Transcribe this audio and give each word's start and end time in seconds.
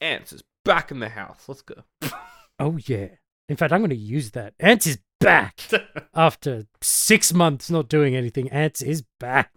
Ants 0.00 0.32
is 0.32 0.42
back 0.64 0.90
in 0.90 0.98
the 0.98 1.08
house. 1.08 1.44
Let's 1.48 1.62
go. 1.62 1.82
Oh 2.60 2.78
yeah. 2.86 3.08
In 3.48 3.56
fact, 3.56 3.72
I'm 3.72 3.80
going 3.80 3.90
to 3.90 3.96
use 3.96 4.30
that. 4.30 4.54
Ants 4.60 4.86
is 4.86 5.00
back 5.18 5.60
after 6.14 6.68
six 6.80 7.34
months 7.34 7.68
not 7.68 7.88
doing 7.88 8.14
anything. 8.14 8.48
Ants 8.50 8.80
is 8.80 9.02
back. 9.18 9.50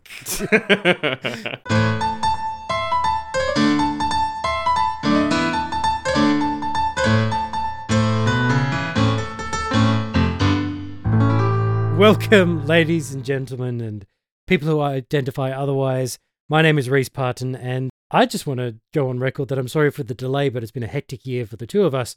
Welcome, 12.00 12.66
ladies 12.66 13.14
and 13.14 13.24
gentlemen, 13.24 13.80
and 13.80 14.08
people 14.48 14.68
who 14.68 14.82
identify 14.82 15.52
otherwise. 15.52 16.18
My 16.50 16.64
name 16.64 16.80
is 16.80 16.90
Rhys 16.90 17.10
Parton, 17.10 17.56
and 17.56 17.92
I 18.10 18.26
just 18.26 18.48
want 18.48 18.60
to 18.60 18.76
go 18.94 19.10
on 19.10 19.20
record 19.20 19.50
that 19.50 19.60
I'm 19.60 19.68
sorry 19.68 19.92
for 19.92 20.04
the 20.04 20.14
delay, 20.14 20.48
but 20.50 20.64
it's 20.64 20.72
been 20.72 20.84
a 20.84 20.88
hectic 20.88 21.26
year 21.26 21.46
for 21.46 21.58
the 21.58 21.68
two 21.68 21.84
of 21.84 21.94
us. 21.94 22.16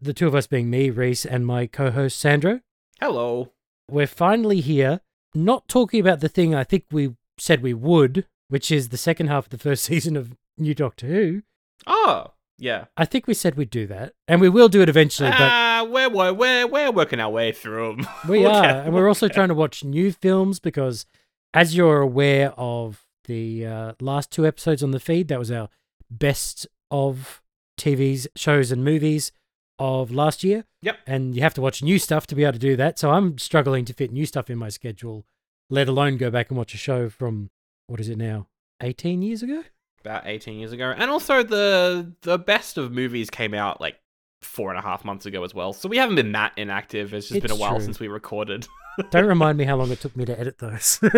The 0.00 0.12
two 0.12 0.26
of 0.26 0.34
us 0.34 0.46
being 0.46 0.68
me, 0.70 0.90
Rhys, 0.90 1.24
and 1.24 1.46
my 1.46 1.66
co 1.66 1.90
host, 1.90 2.18
Sandro. 2.18 2.60
Hello. 3.00 3.52
We're 3.88 4.06
finally 4.06 4.60
here, 4.60 5.00
not 5.34 5.68
talking 5.68 6.00
about 6.00 6.20
the 6.20 6.28
thing 6.28 6.54
I 6.54 6.64
think 6.64 6.86
we 6.90 7.14
said 7.38 7.62
we 7.62 7.74
would, 7.74 8.26
which 8.48 8.72
is 8.72 8.88
the 8.88 8.96
second 8.96 9.28
half 9.28 9.46
of 9.46 9.50
the 9.50 9.58
first 9.58 9.84
season 9.84 10.16
of 10.16 10.34
New 10.58 10.74
Doctor 10.74 11.06
Who. 11.06 11.42
Oh, 11.86 12.32
yeah. 12.58 12.86
I 12.96 13.04
think 13.04 13.26
we 13.26 13.34
said 13.34 13.54
we'd 13.54 13.70
do 13.70 13.86
that, 13.86 14.14
and 14.26 14.40
we 14.40 14.48
will 14.48 14.68
do 14.68 14.82
it 14.82 14.88
eventually, 14.88 15.30
but 15.30 15.38
Ah, 15.40 15.86
we're, 15.88 16.08
we're, 16.10 16.32
we're, 16.32 16.66
we're 16.66 16.90
working 16.90 17.20
our 17.20 17.30
way 17.30 17.52
through 17.52 17.96
them. 17.96 18.08
We 18.28 18.44
are, 18.46 18.64
and 18.64 18.92
we're 18.94 19.08
also 19.08 19.28
trying 19.28 19.48
to 19.48 19.54
watch 19.54 19.84
new 19.84 20.10
films 20.12 20.58
because, 20.58 21.06
as 21.54 21.76
you're 21.76 22.00
aware 22.00 22.52
of 22.56 23.06
the 23.30 23.64
uh, 23.64 23.92
last 24.00 24.32
two 24.32 24.44
episodes 24.44 24.82
on 24.82 24.90
the 24.90 24.98
feed, 24.98 25.28
that 25.28 25.38
was 25.38 25.52
our 25.52 25.68
best 26.10 26.66
of 26.90 27.40
TVs, 27.78 28.26
shows, 28.34 28.72
and 28.72 28.84
movies 28.84 29.30
of 29.78 30.10
last 30.10 30.42
year. 30.42 30.64
Yep. 30.82 30.98
And 31.06 31.36
you 31.36 31.42
have 31.42 31.54
to 31.54 31.60
watch 31.60 31.80
new 31.82 31.98
stuff 31.98 32.26
to 32.26 32.34
be 32.34 32.42
able 32.42 32.54
to 32.54 32.58
do 32.58 32.76
that. 32.76 32.98
So 32.98 33.10
I'm 33.10 33.38
struggling 33.38 33.84
to 33.84 33.94
fit 33.94 34.12
new 34.12 34.26
stuff 34.26 34.50
in 34.50 34.58
my 34.58 34.68
schedule, 34.68 35.24
let 35.70 35.88
alone 35.88 36.16
go 36.16 36.28
back 36.28 36.50
and 36.50 36.58
watch 36.58 36.74
a 36.74 36.76
show 36.76 37.08
from 37.08 37.50
what 37.86 38.00
is 38.00 38.08
it 38.08 38.18
now, 38.18 38.48
18 38.82 39.22
years 39.22 39.42
ago? 39.44 39.62
About 40.04 40.26
18 40.26 40.58
years 40.58 40.72
ago. 40.72 40.92
And 40.96 41.10
also, 41.10 41.42
the 41.42 42.12
the 42.22 42.38
best 42.38 42.78
of 42.78 42.90
movies 42.90 43.30
came 43.30 43.54
out 43.54 43.80
like 43.80 43.96
four 44.42 44.70
and 44.70 44.78
a 44.78 44.82
half 44.82 45.04
months 45.04 45.26
ago 45.26 45.44
as 45.44 45.54
well. 45.54 45.72
So 45.72 45.88
we 45.88 45.98
haven't 45.98 46.16
been 46.16 46.32
that 46.32 46.52
inactive. 46.56 47.12
It's 47.14 47.28
just 47.28 47.42
been 47.42 47.50
a 47.50 47.56
while 47.56 47.76
true. 47.76 47.84
since 47.84 48.00
we 48.00 48.08
recorded. 48.08 48.66
Don't 49.10 49.26
remind 49.26 49.58
me 49.58 49.64
how 49.64 49.76
long 49.76 49.90
it 49.90 50.00
took 50.00 50.16
me 50.16 50.24
to 50.24 50.38
edit 50.38 50.58
those. 50.58 51.00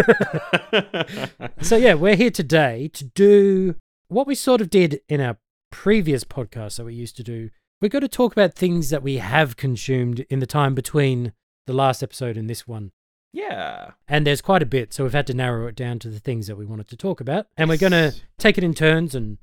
So 1.61 1.77
yeah, 1.77 1.95
we're 1.95 2.17
here 2.17 2.31
today 2.31 2.89
to 2.95 3.05
do 3.05 3.77
what 4.09 4.27
we 4.27 4.35
sort 4.35 4.61
of 4.61 4.69
did 4.69 5.01
in 5.09 5.21
our 5.21 5.39
previous 5.71 6.25
podcast 6.25 6.77
that 6.77 6.85
we 6.85 6.95
used 6.95 7.17
to 7.17 7.23
do. 7.23 7.51
We're 7.81 7.89
going 7.89 8.03
to 8.03 8.09
talk 8.09 8.33
about 8.33 8.55
things 8.55 8.91
that 8.91 9.03
we 9.03 9.19
have 9.19 9.57
consumed 9.57 10.21
in 10.29 10.41
the 10.41 10.47
time 10.47 10.75
between 10.75 11.33
the 11.67 11.73
last 11.73 12.03
episode 12.03 12.37
and 12.37 12.51
this 12.51 12.67
one. 12.67 12.93
yeah. 13.33 13.93
And 14.09 14.27
there's 14.27 14.43
quite 14.43 14.63
a 14.63 14.67
bit, 14.67 14.93
so 14.93 15.05
we've 15.05 15.13
had 15.13 15.27
to 15.29 15.35
narrow 15.35 15.67
it 15.69 15.77
down 15.77 15.99
to 16.01 16.09
the 16.09 16.21
things 16.21 16.47
that 16.49 16.57
we 16.57 16.67
wanted 16.67 16.89
to 16.89 16.97
talk 16.97 17.21
about. 17.21 17.47
And 17.57 17.69
we're 17.69 17.79
going 17.79 17.93
to 17.93 18.15
take 18.39 18.59
it 18.59 18.65
in 18.65 18.75
turns 18.75 19.15
and 19.15 19.39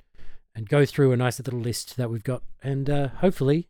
and 0.55 0.67
go 0.67 0.85
through 0.85 1.11
a 1.11 1.17
nice 1.17 1.39
little 1.39 1.59
list 1.59 1.95
that 1.97 2.09
we've 2.09 2.23
got 2.23 2.43
and 2.61 2.89
uh, 2.89 3.07
hopefully 3.07 3.69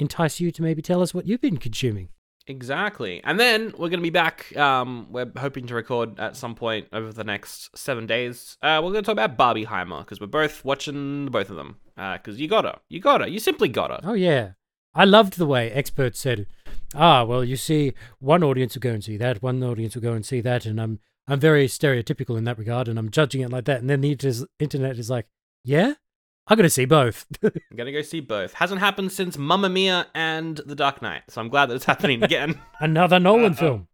entice 0.00 0.40
you 0.40 0.50
to 0.50 0.62
maybe 0.62 0.82
tell 0.82 1.00
us 1.02 1.14
what 1.14 1.26
you've 1.26 1.40
been 1.40 1.58
consuming. 1.58 2.08
Exactly. 2.46 3.22
And 3.24 3.40
then 3.40 3.72
we're 3.72 3.88
going 3.88 3.92
to 3.92 4.02
be 4.02 4.10
back. 4.10 4.54
Um, 4.56 5.06
we're 5.10 5.30
hoping 5.36 5.66
to 5.68 5.74
record 5.74 6.20
at 6.20 6.36
some 6.36 6.54
point 6.54 6.88
over 6.92 7.12
the 7.12 7.24
next 7.24 7.76
seven 7.76 8.06
days. 8.06 8.58
Uh, 8.62 8.80
we're 8.84 8.92
going 8.92 9.02
to 9.02 9.14
talk 9.14 9.18
about 9.24 9.38
Barbieheimer 9.38 10.00
because 10.00 10.20
we're 10.20 10.26
both 10.26 10.64
watching 10.64 11.26
both 11.26 11.48
of 11.48 11.56
them. 11.56 11.76
Because 11.96 12.40
you 12.40 12.48
got 12.48 12.64
her. 12.64 12.78
You 12.88 13.00
got 13.00 13.20
her. 13.20 13.26
You 13.28 13.38
simply 13.38 13.68
got 13.68 13.90
her. 13.90 14.00
Oh 14.02 14.14
yeah, 14.14 14.52
I 14.94 15.04
loved 15.04 15.38
the 15.38 15.46
way 15.46 15.70
experts 15.70 16.18
said, 16.18 16.46
"Ah, 16.92 17.22
well, 17.22 17.44
you 17.44 17.56
see, 17.56 17.92
one 18.18 18.42
audience 18.42 18.74
will 18.74 18.80
go 18.80 18.90
and 18.90 19.04
see 19.04 19.16
that, 19.16 19.42
one 19.42 19.62
audience 19.62 19.94
will 19.94 20.02
go 20.02 20.12
and 20.12 20.26
see 20.26 20.40
that," 20.40 20.66
and 20.66 20.80
I'm 20.80 20.98
I'm 21.28 21.38
very 21.38 21.66
stereotypical 21.68 22.36
in 22.36 22.44
that 22.44 22.58
regard, 22.58 22.88
and 22.88 22.98
I'm 22.98 23.10
judging 23.10 23.42
it 23.42 23.50
like 23.50 23.64
that. 23.66 23.80
And 23.80 23.88
then 23.88 24.00
the 24.00 24.10
inter- 24.10 24.46
internet 24.58 24.98
is 24.98 25.08
like, 25.08 25.26
"Yeah, 25.62 25.94
I'm 26.46 26.56
gonna 26.56 26.68
see 26.70 26.84
both." 26.84 27.26
I'm 27.42 27.50
going 27.76 27.86
to 27.86 27.92
go 27.92 28.02
see 28.02 28.20
both. 28.20 28.52
Hasn't 28.54 28.80
happened 28.80 29.12
since 29.12 29.38
Mamma 29.38 29.68
Mia 29.68 30.06
and 30.14 30.58
The 30.66 30.74
Dark 30.74 31.00
Knight. 31.02 31.22
So 31.28 31.40
I'm 31.40 31.48
glad 31.48 31.66
that 31.70 31.74
it's 31.76 31.84
happening 31.92 32.22
again. 32.22 32.60
Another 32.80 33.18
Nolan 33.18 33.54
film. 33.54 33.88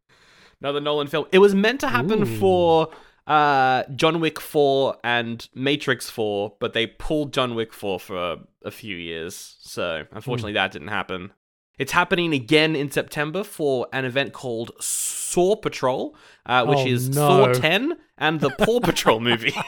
Another 0.60 0.80
Nolan 0.80 1.06
film. 1.06 1.26
It 1.32 1.38
was 1.38 1.54
meant 1.54 1.80
to 1.80 1.88
happen 1.88 2.22
Ooh. 2.22 2.38
for 2.38 2.90
uh, 3.26 3.84
John 3.94 4.20
Wick 4.20 4.40
4 4.40 4.96
and 5.04 5.48
Matrix 5.54 6.10
4, 6.10 6.56
but 6.58 6.72
they 6.72 6.86
pulled 6.88 7.32
John 7.32 7.54
Wick 7.54 7.72
4 7.72 8.00
for 8.00 8.16
a, 8.16 8.36
a 8.64 8.70
few 8.70 8.96
years. 8.96 9.56
So 9.60 10.04
unfortunately, 10.12 10.52
that 10.54 10.72
didn't 10.72 10.88
happen. 10.88 11.32
It's 11.78 11.92
happening 11.92 12.34
again 12.34 12.76
in 12.76 12.90
September 12.90 13.42
for 13.42 13.86
an 13.94 14.04
event 14.04 14.34
called 14.34 14.72
Saw 14.80 15.56
Patrol, 15.56 16.14
uh, 16.44 16.66
which 16.66 16.80
Oh, 16.80 16.86
is 16.86 17.08
no. 17.08 17.54
Saw 17.54 17.58
10 17.58 17.96
and 18.18 18.40
the 18.40 18.50
Paw 18.50 18.80
Patrol 18.80 19.20
movie. 19.20 19.54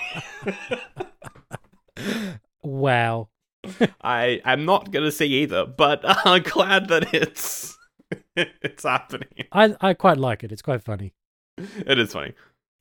Wow. 2.62 3.28
I 4.02 4.40
I'm 4.44 4.64
not 4.64 4.90
going 4.90 5.04
to 5.04 5.12
see 5.12 5.26
either, 5.26 5.66
but 5.66 6.00
I'm 6.26 6.42
glad 6.42 6.88
that 6.88 7.12
it's 7.14 7.76
it's 8.36 8.82
happening. 8.84 9.28
I 9.52 9.74
I 9.80 9.94
quite 9.94 10.18
like 10.18 10.42
it. 10.44 10.52
It's 10.52 10.62
quite 10.62 10.82
funny. 10.82 11.14
It 11.58 11.98
is 11.98 12.12
funny. 12.12 12.32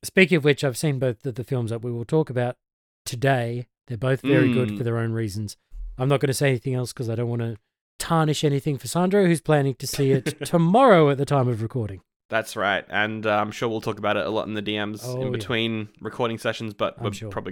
Speaking 0.04 0.38
of 0.38 0.44
which, 0.44 0.64
I've 0.64 0.78
seen 0.78 0.98
both 0.98 1.26
of 1.26 1.36
the 1.36 1.44
films 1.44 1.70
that 1.70 1.84
we 1.84 1.92
will 1.92 2.06
talk 2.06 2.30
about 2.30 2.56
today. 3.06 3.68
They're 3.88 3.98
both 3.98 4.22
very 4.22 4.52
good 4.54 4.70
Mm. 4.70 4.78
for 4.78 4.84
their 4.84 4.98
own 4.98 5.12
reasons. 5.12 5.58
I'm 5.98 6.08
not 6.08 6.20
going 6.22 6.28
to 6.30 6.34
say 6.34 6.50
anything 6.50 6.74
else 6.74 6.94
because 6.94 7.10
I 7.10 7.16
don't 7.16 7.30
want 7.30 7.42
to 7.42 7.58
tarnish 8.00 8.44
anything 8.44 8.78
for 8.78 8.88
Sandro, 8.88 9.26
who's 9.26 9.42
planning 9.42 9.76
to 9.76 9.86
see 9.86 10.12
it 10.12 10.44
tomorrow 10.46 11.10
at 11.10 11.18
the 11.18 11.26
time 11.26 11.48
of 11.48 11.62
recording. 11.62 12.02
That's 12.30 12.56
right, 12.56 12.86
and 12.90 13.26
uh, 13.28 13.38
I'm 13.38 13.52
sure 13.52 13.68
we'll 13.68 13.82
talk 13.82 14.00
about 14.00 14.16
it 14.18 14.26
a 14.26 14.30
lot 14.30 14.48
in 14.48 14.54
the 14.54 14.62
DMs 14.62 15.02
Oh, 15.04 15.16
in 15.20 15.22
yeah. 15.28 15.30
between 15.32 15.90
recording 16.00 16.38
sessions. 16.38 16.74
But 16.74 16.96
I'm 16.98 17.04
we're 17.06 17.14
sure. 17.14 17.30
probably 17.30 17.52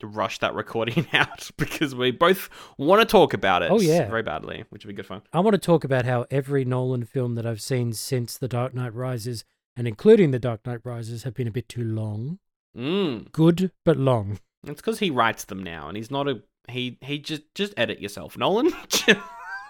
gonna 0.00 0.12
rush 0.12 0.38
that 0.38 0.54
recording 0.54 1.06
out 1.12 1.50
because 1.56 1.94
we 1.94 2.10
both 2.10 2.48
want 2.76 3.00
to 3.00 3.06
talk 3.06 3.34
about 3.34 3.62
it. 3.62 3.70
Oh, 3.70 3.80
yeah. 3.80 4.08
very 4.08 4.22
badly, 4.22 4.64
which 4.70 4.84
would 4.84 4.92
be 4.92 4.96
good 4.96 5.06
fun. 5.06 5.22
I 5.32 5.40
want 5.40 5.54
to 5.54 5.58
talk 5.58 5.84
about 5.84 6.04
how 6.04 6.26
every 6.30 6.64
Nolan 6.64 7.04
film 7.04 7.34
that 7.36 7.46
I've 7.46 7.60
seen 7.60 7.92
since 7.92 8.36
The 8.36 8.48
Dark 8.48 8.74
Knight 8.74 8.94
Rises, 8.94 9.44
and 9.76 9.86
including 9.86 10.30
The 10.30 10.38
Dark 10.38 10.66
Knight 10.66 10.80
Rises, 10.84 11.22
have 11.24 11.34
been 11.34 11.48
a 11.48 11.52
bit 11.52 11.68
too 11.68 11.84
long. 11.84 12.38
Mm. 12.76 13.32
Good, 13.32 13.72
but 13.84 13.96
long. 13.96 14.38
It's 14.66 14.80
because 14.80 14.98
he 14.98 15.10
writes 15.10 15.44
them 15.44 15.62
now, 15.62 15.88
and 15.88 15.96
he's 15.96 16.10
not 16.10 16.28
a 16.28 16.42
he. 16.68 16.98
He 17.00 17.18
just 17.18 17.42
just 17.54 17.72
edit 17.76 18.00
yourself, 18.00 18.36
Nolan. 18.36 18.72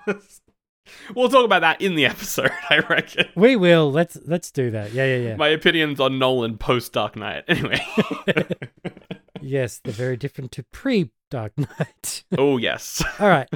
we'll 1.14 1.28
talk 1.28 1.44
about 1.44 1.60
that 1.60 1.80
in 1.80 1.94
the 1.94 2.06
episode. 2.06 2.50
I 2.70 2.78
reckon. 2.80 3.28
We 3.34 3.56
will. 3.56 3.92
Let's 3.92 4.18
let's 4.24 4.50
do 4.50 4.70
that. 4.70 4.92
Yeah, 4.92 5.04
yeah, 5.04 5.28
yeah. 5.28 5.36
My 5.36 5.48
opinions 5.48 6.00
on 6.00 6.18
Nolan 6.18 6.58
post 6.58 6.92
Dark 6.92 7.16
Knight. 7.16 7.44
Anyway. 7.48 7.80
Yes, 9.48 9.80
they're 9.82 9.92
very 9.92 10.16
different 10.16 10.52
to 10.52 10.62
pre 10.64 11.10
Dark 11.30 11.52
Knight. 11.56 12.24
oh 12.38 12.56
yes. 12.56 13.02
All 13.20 13.28
right. 13.28 13.48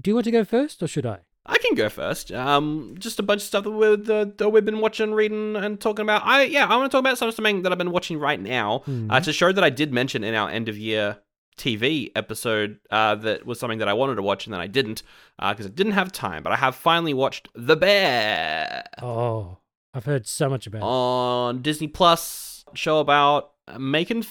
Do 0.00 0.10
you 0.10 0.14
want 0.14 0.24
to 0.24 0.30
go 0.30 0.44
first, 0.44 0.82
or 0.82 0.86
should 0.86 1.06
I? 1.06 1.18
I 1.46 1.58
can 1.58 1.74
go 1.74 1.88
first. 1.88 2.30
Um, 2.32 2.94
just 2.98 3.18
a 3.18 3.22
bunch 3.22 3.40
of 3.40 3.46
stuff 3.46 3.64
that, 3.64 3.70
we're, 3.70 3.96
that, 3.96 4.38
that 4.38 4.50
we've 4.50 4.64
been 4.64 4.80
watching, 4.80 5.12
reading, 5.12 5.56
and 5.56 5.80
talking 5.80 6.02
about. 6.02 6.22
I 6.24 6.44
yeah, 6.44 6.66
I 6.66 6.76
want 6.76 6.90
to 6.90 6.94
talk 6.94 7.00
about 7.00 7.18
something 7.18 7.62
that 7.62 7.72
I've 7.72 7.78
been 7.78 7.90
watching 7.90 8.18
right 8.18 8.40
now. 8.40 8.80
Hmm. 8.84 9.10
Uh, 9.10 9.18
it's 9.18 9.28
a 9.28 9.32
show 9.32 9.50
that 9.52 9.64
I 9.64 9.70
did 9.70 9.92
mention 9.92 10.22
in 10.22 10.34
our 10.34 10.48
end 10.50 10.68
of 10.68 10.78
year 10.78 11.18
TV 11.58 12.10
episode. 12.14 12.78
Uh, 12.90 13.14
that 13.16 13.44
was 13.46 13.58
something 13.58 13.78
that 13.78 13.88
I 13.88 13.92
wanted 13.94 14.14
to 14.16 14.22
watch 14.22 14.46
and 14.46 14.54
then 14.54 14.60
I 14.60 14.66
didn't 14.66 15.02
because 15.38 15.66
I 15.66 15.70
didn't 15.70 15.92
have 15.92 16.12
time. 16.12 16.42
But 16.42 16.52
I 16.52 16.56
have 16.56 16.74
finally 16.74 17.14
watched 17.14 17.48
The 17.54 17.76
Bear 17.76 18.84
Oh, 19.02 19.58
I've 19.92 20.04
heard 20.04 20.26
so 20.26 20.48
much 20.48 20.66
about 20.66 20.78
it. 20.78 20.84
on 20.84 21.62
Disney 21.62 21.88
Plus. 21.88 22.64
Show 22.74 23.00
about 23.00 23.52
uh, 23.66 23.78
making 23.78 24.22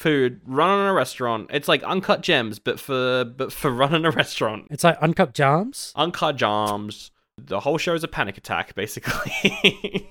food, 0.00 0.40
running 0.46 0.86
a 0.86 0.92
restaurant. 0.94 1.50
It's 1.52 1.68
like 1.68 1.82
Uncut 1.84 2.22
Gems, 2.22 2.58
but 2.58 2.80
for 2.80 3.24
but 3.24 3.52
for 3.52 3.70
running 3.82 4.04
a 4.04 4.10
restaurant. 4.10 4.66
It's 4.70 4.82
like 4.82 4.98
Uncut 5.00 5.34
Jams. 5.34 5.92
Uncut 5.94 6.36
Jams. 6.36 7.10
The 7.38 7.60
whole 7.60 7.78
show 7.78 7.94
is 7.94 8.04
a 8.04 8.08
panic 8.08 8.38
attack, 8.38 8.74
basically. 8.76 10.08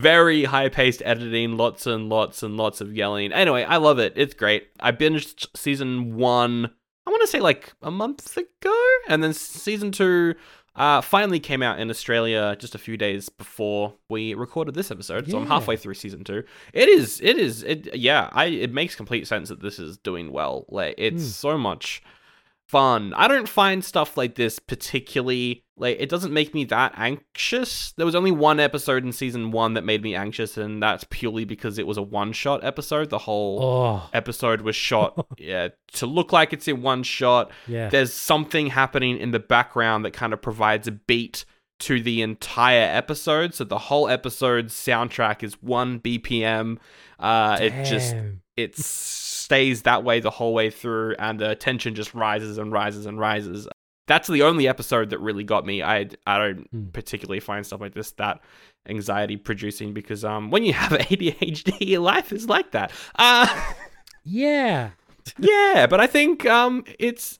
Very 0.00 0.44
high 0.44 0.68
paced 0.68 1.02
editing, 1.04 1.56
lots 1.56 1.86
and 1.86 2.08
lots 2.08 2.42
and 2.42 2.56
lots 2.56 2.80
of 2.80 2.94
yelling. 2.94 3.32
Anyway, 3.32 3.64
I 3.64 3.78
love 3.78 3.98
it. 3.98 4.12
It's 4.16 4.34
great. 4.34 4.68
I 4.80 4.92
binged 4.92 5.46
season 5.56 6.16
one, 6.16 6.70
I 7.06 7.10
want 7.10 7.22
to 7.22 7.28
say 7.28 7.40
like 7.40 7.72
a 7.82 7.90
month 7.90 8.36
ago. 8.36 8.86
And 9.08 9.22
then 9.22 9.32
season 9.32 9.92
two 9.92 10.34
uh, 10.76 11.00
finally 11.00 11.38
came 11.40 11.62
out 11.62 11.78
in 11.78 11.88
Australia 11.90 12.56
just 12.58 12.74
a 12.74 12.78
few 12.78 12.96
days 12.96 13.28
before 13.28 13.94
we 14.08 14.34
recorded 14.34 14.74
this 14.74 14.90
episode. 14.90 15.30
So 15.30 15.38
I'm 15.38 15.46
halfway 15.46 15.76
through 15.76 15.94
season 15.94 16.24
two. 16.24 16.42
It 16.72 16.88
is, 16.88 17.20
it 17.22 17.38
is, 17.38 17.62
it, 17.62 17.94
yeah, 17.96 18.28
I, 18.32 18.46
it 18.46 18.72
makes 18.72 18.94
complete 18.96 19.26
sense 19.26 19.48
that 19.50 19.60
this 19.60 19.78
is 19.78 19.96
doing 19.98 20.32
well. 20.32 20.64
Like, 20.68 20.94
it's 20.98 21.22
Hmm. 21.22 21.28
so 21.28 21.58
much 21.58 22.02
fun. 22.68 23.12
I 23.14 23.28
don't 23.28 23.48
find 23.48 23.84
stuff 23.84 24.16
like 24.16 24.34
this 24.34 24.58
particularly 24.58 25.62
like 25.76 25.96
it 25.98 26.08
doesn't 26.08 26.32
make 26.32 26.54
me 26.54 26.64
that 26.66 26.92
anxious. 26.96 27.92
There 27.96 28.06
was 28.06 28.14
only 28.14 28.30
one 28.30 28.60
episode 28.60 29.04
in 29.04 29.12
season 29.12 29.50
1 29.50 29.74
that 29.74 29.84
made 29.84 30.02
me 30.02 30.14
anxious 30.14 30.56
and 30.56 30.82
that's 30.82 31.04
purely 31.10 31.44
because 31.44 31.78
it 31.78 31.86
was 31.86 31.96
a 31.96 32.02
one-shot 32.02 32.62
episode. 32.62 33.10
The 33.10 33.18
whole 33.18 33.60
Oh, 33.62 34.08
episode 34.12 34.60
was 34.60 34.76
shot 34.76 35.26
yeah 35.38 35.68
to 35.94 36.06
look 36.06 36.32
like 36.32 36.52
it's 36.52 36.68
in 36.68 36.80
one 36.82 37.02
shot. 37.02 37.50
yeah. 37.66 37.88
There's 37.88 38.12
something 38.12 38.68
happening 38.68 39.18
in 39.18 39.32
the 39.32 39.40
background 39.40 40.04
that 40.04 40.12
kind 40.12 40.32
of 40.32 40.40
provides 40.40 40.86
a 40.86 40.92
beat 40.92 41.44
to 41.80 42.00
the 42.00 42.22
entire 42.22 42.88
episode. 42.96 43.52
So 43.52 43.64
the 43.64 43.78
whole 43.78 44.08
episode's 44.08 44.72
soundtrack 44.74 45.42
is 45.42 45.60
1 45.60 45.98
BPM. 46.00 46.78
Uh 47.18 47.58
it 47.60 47.84
just 47.84 48.12
Damn. 48.12 48.40
Stays 49.44 49.82
that 49.82 50.04
way 50.04 50.20
the 50.20 50.30
whole 50.38 50.54
way 50.54 50.70
through 50.70 51.14
and 51.18 51.38
the 51.40 51.54
tension 51.54 51.94
just 51.94 52.14
rises 52.14 52.58
and 52.58 52.72
rises 52.72 53.04
and 53.06 53.18
rises 53.18 53.68
that's 54.06 54.28
the 54.28 54.42
only 54.42 54.68
episode 54.68 55.10
that 55.10 55.18
really 55.18 55.44
got 55.44 55.64
me 55.66 55.82
i 55.82 56.08
i 56.26 56.38
don't 56.38 56.66
Hmm. 56.70 56.86
particularly 56.92 57.40
find 57.40 57.64
stuff 57.66 57.80
like 57.80 57.94
this 57.94 58.10
that 58.12 58.40
anxiety 58.88 59.36
producing 59.36 59.92
because 59.94 60.24
um 60.24 60.50
when 60.50 60.62
you 60.64 60.72
have 60.72 60.92
adhd 61.10 61.76
your 61.80 62.00
life 62.00 62.32
is 62.32 62.48
like 62.48 62.70
that 62.72 62.92
uh 63.16 63.46
Yeah. 64.24 64.90
yeah 65.38 65.86
but 65.88 66.00
i 66.00 66.06
think 66.06 66.44
um 66.46 66.84
it's 66.98 67.38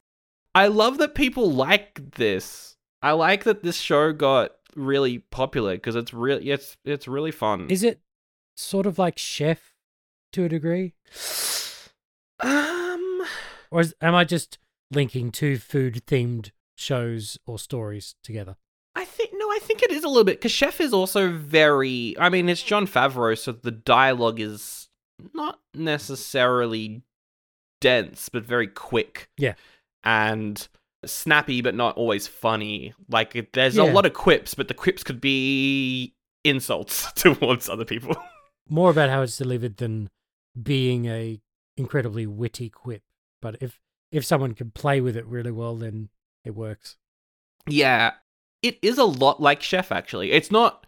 i 0.54 0.66
love 0.68 0.98
that 0.98 1.14
people 1.14 1.50
like 1.52 2.00
this 2.16 2.76
i 3.02 3.12
like 3.12 3.44
that 3.44 3.62
this 3.62 3.76
show 3.76 4.12
got 4.12 4.52
really 4.74 5.18
popular 5.40 5.74
because 5.74 5.96
it's 5.96 6.12
really 6.14 6.50
it's 6.50 6.76
it's 6.84 7.06
really 7.06 7.30
fun 7.30 7.68
Is 7.70 7.82
it 7.84 8.00
sort 8.56 8.86
of 8.86 8.98
like 8.98 9.18
Chef 9.18 9.74
to 10.32 10.44
a 10.44 10.48
degree? 10.48 10.94
um 12.44 13.26
Or 13.70 13.80
is, 13.80 13.94
am 14.00 14.14
I 14.14 14.24
just 14.24 14.58
linking 14.90 15.30
two 15.30 15.56
food 15.58 16.02
themed 16.06 16.50
shows 16.76 17.38
or 17.46 17.58
stories 17.58 18.14
together? 18.22 18.56
I 18.94 19.04
think 19.04 19.30
no, 19.34 19.46
I 19.50 19.58
think 19.60 19.82
it 19.82 19.90
is 19.90 20.04
a 20.04 20.08
little 20.08 20.24
bit 20.24 20.38
because 20.38 20.52
Chef 20.52 20.80
is 20.80 20.92
also 20.92 21.30
very. 21.32 22.14
I 22.18 22.28
mean, 22.28 22.48
it's 22.48 22.62
Jon 22.62 22.86
Favreau, 22.86 23.36
so 23.36 23.50
the 23.52 23.70
dialogue 23.72 24.38
is 24.38 24.88
not 25.32 25.58
necessarily 25.74 27.02
dense, 27.80 28.28
but 28.28 28.44
very 28.44 28.68
quick. 28.68 29.28
Yeah. 29.36 29.54
and 30.04 30.66
snappy, 31.04 31.60
but 31.60 31.74
not 31.74 31.96
always 31.96 32.26
funny. 32.28 32.94
Like 33.10 33.52
there's 33.52 33.76
a 33.76 33.84
lot 33.84 34.06
of 34.06 34.12
quips, 34.14 34.54
but 34.54 34.68
the 34.68 34.74
quips 34.74 35.02
could 35.02 35.20
be 35.20 36.14
insults 36.44 37.12
towards 37.14 37.68
other 37.68 37.84
people. 37.84 38.16
More 38.68 38.90
about 38.90 39.10
how 39.10 39.22
it's 39.22 39.36
delivered 39.36 39.76
than 39.78 40.08
being 40.60 41.06
a 41.06 41.40
incredibly 41.76 42.26
witty 42.26 42.70
quip. 42.70 43.02
But 43.42 43.56
if 43.60 43.80
if 44.10 44.24
someone 44.24 44.54
can 44.54 44.70
play 44.70 45.00
with 45.00 45.16
it 45.16 45.26
really 45.26 45.50
well, 45.50 45.76
then 45.76 46.08
it 46.44 46.54
works. 46.54 46.96
yeah, 47.68 48.12
it 48.62 48.78
is 48.82 48.98
a 48.98 49.04
lot 49.04 49.40
like 49.40 49.62
Chef. 49.62 49.90
Actually, 49.92 50.32
it's 50.32 50.50
not 50.50 50.86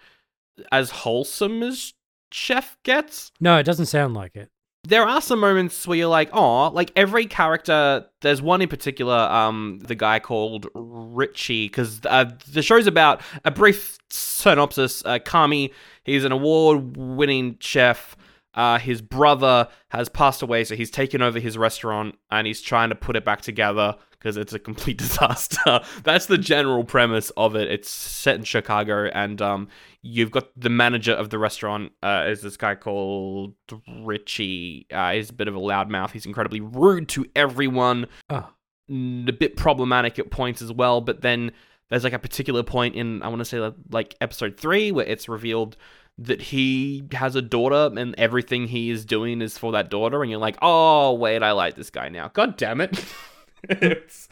as 0.72 0.90
wholesome 0.90 1.62
as 1.62 1.94
Chef 2.32 2.76
gets. 2.82 3.32
No, 3.40 3.58
it 3.58 3.64
doesn't 3.64 3.86
sound 3.86 4.14
like 4.14 4.36
it. 4.36 4.50
there 4.88 5.02
are 5.02 5.20
some 5.20 5.40
moments 5.40 5.86
where 5.86 5.98
you're 5.98 6.08
like, 6.08 6.30
oh, 6.32 6.68
like 6.68 6.92
every 6.96 7.26
character. 7.26 8.06
There's 8.20 8.40
one 8.40 8.62
in 8.62 8.68
particular, 8.68 9.16
um, 9.16 9.80
the 9.82 9.94
guy 9.94 10.18
called 10.20 10.66
Richie, 10.74 11.66
because 11.66 12.00
uh, 12.06 12.30
the 12.52 12.62
show's 12.62 12.86
about 12.86 13.20
a 13.44 13.50
brief 13.50 13.98
synopsis. 14.10 15.02
Uh, 15.04 15.18
Carmy, 15.18 15.72
he's 16.04 16.24
an 16.24 16.32
award-winning 16.32 17.56
chef. 17.60 18.16
Uh, 18.56 18.78
his 18.78 19.02
brother 19.02 19.68
has 19.90 20.08
passed 20.08 20.42
away, 20.42 20.64
so 20.64 20.74
he's 20.74 20.90
taken 20.90 21.20
over 21.22 21.38
his 21.38 21.58
restaurant 21.58 22.16
and 22.30 22.46
he's 22.46 22.60
trying 22.62 22.88
to 22.88 22.94
put 22.94 23.14
it 23.14 23.24
back 23.24 23.42
together 23.42 23.94
because 24.12 24.36
it's 24.36 24.54
a 24.54 24.58
complete 24.58 24.96
disaster. 25.06 25.80
That's 26.02 26.26
the 26.26 26.38
general 26.38 26.82
premise 26.82 27.30
of 27.36 27.54
it. 27.54 27.70
It's 27.70 27.90
set 27.90 28.36
in 28.36 28.44
Chicago, 28.44 29.10
and 29.12 29.40
um, 29.42 29.68
you've 30.02 30.30
got 30.30 30.48
the 30.58 30.70
manager 30.70 31.12
of 31.12 31.30
the 31.30 31.38
restaurant 31.38 31.92
uh, 32.02 32.24
is 32.26 32.40
this 32.40 32.56
guy 32.56 32.74
called 32.74 33.54
Richie. 34.02 34.86
Uh, 34.90 35.12
he's 35.12 35.30
a 35.30 35.34
bit 35.34 35.48
of 35.48 35.54
a 35.54 35.60
loudmouth. 35.60 36.10
He's 36.12 36.26
incredibly 36.26 36.60
rude 36.60 37.08
to 37.10 37.26
everyone. 37.36 38.06
Oh, 38.30 38.48
A 38.90 39.32
bit 39.32 39.56
problematic 39.56 40.18
at 40.18 40.30
points 40.30 40.62
as 40.62 40.72
well. 40.72 41.00
But 41.00 41.20
then 41.20 41.52
there's 41.90 42.04
like 42.04 42.12
a 42.12 42.18
particular 42.18 42.62
point 42.62 42.94
in 42.96 43.22
I 43.22 43.28
want 43.28 43.40
to 43.40 43.44
say 43.44 43.72
like 43.90 44.14
episode 44.20 44.56
three 44.56 44.90
where 44.92 45.06
it's 45.06 45.28
revealed 45.28 45.76
that 46.18 46.40
he 46.40 47.04
has 47.12 47.36
a 47.36 47.42
daughter 47.42 47.90
and 47.98 48.14
everything 48.16 48.68
he 48.68 48.90
is 48.90 49.04
doing 49.04 49.42
is 49.42 49.58
for 49.58 49.72
that 49.72 49.90
daughter, 49.90 50.22
and 50.22 50.30
you're 50.30 50.40
like, 50.40 50.56
oh 50.62 51.12
wait, 51.14 51.42
I 51.42 51.52
like 51.52 51.74
this 51.74 51.90
guy 51.90 52.08
now. 52.08 52.28
God 52.28 52.56
damn 52.56 52.80
it. 52.80 53.04
it's 53.68 54.28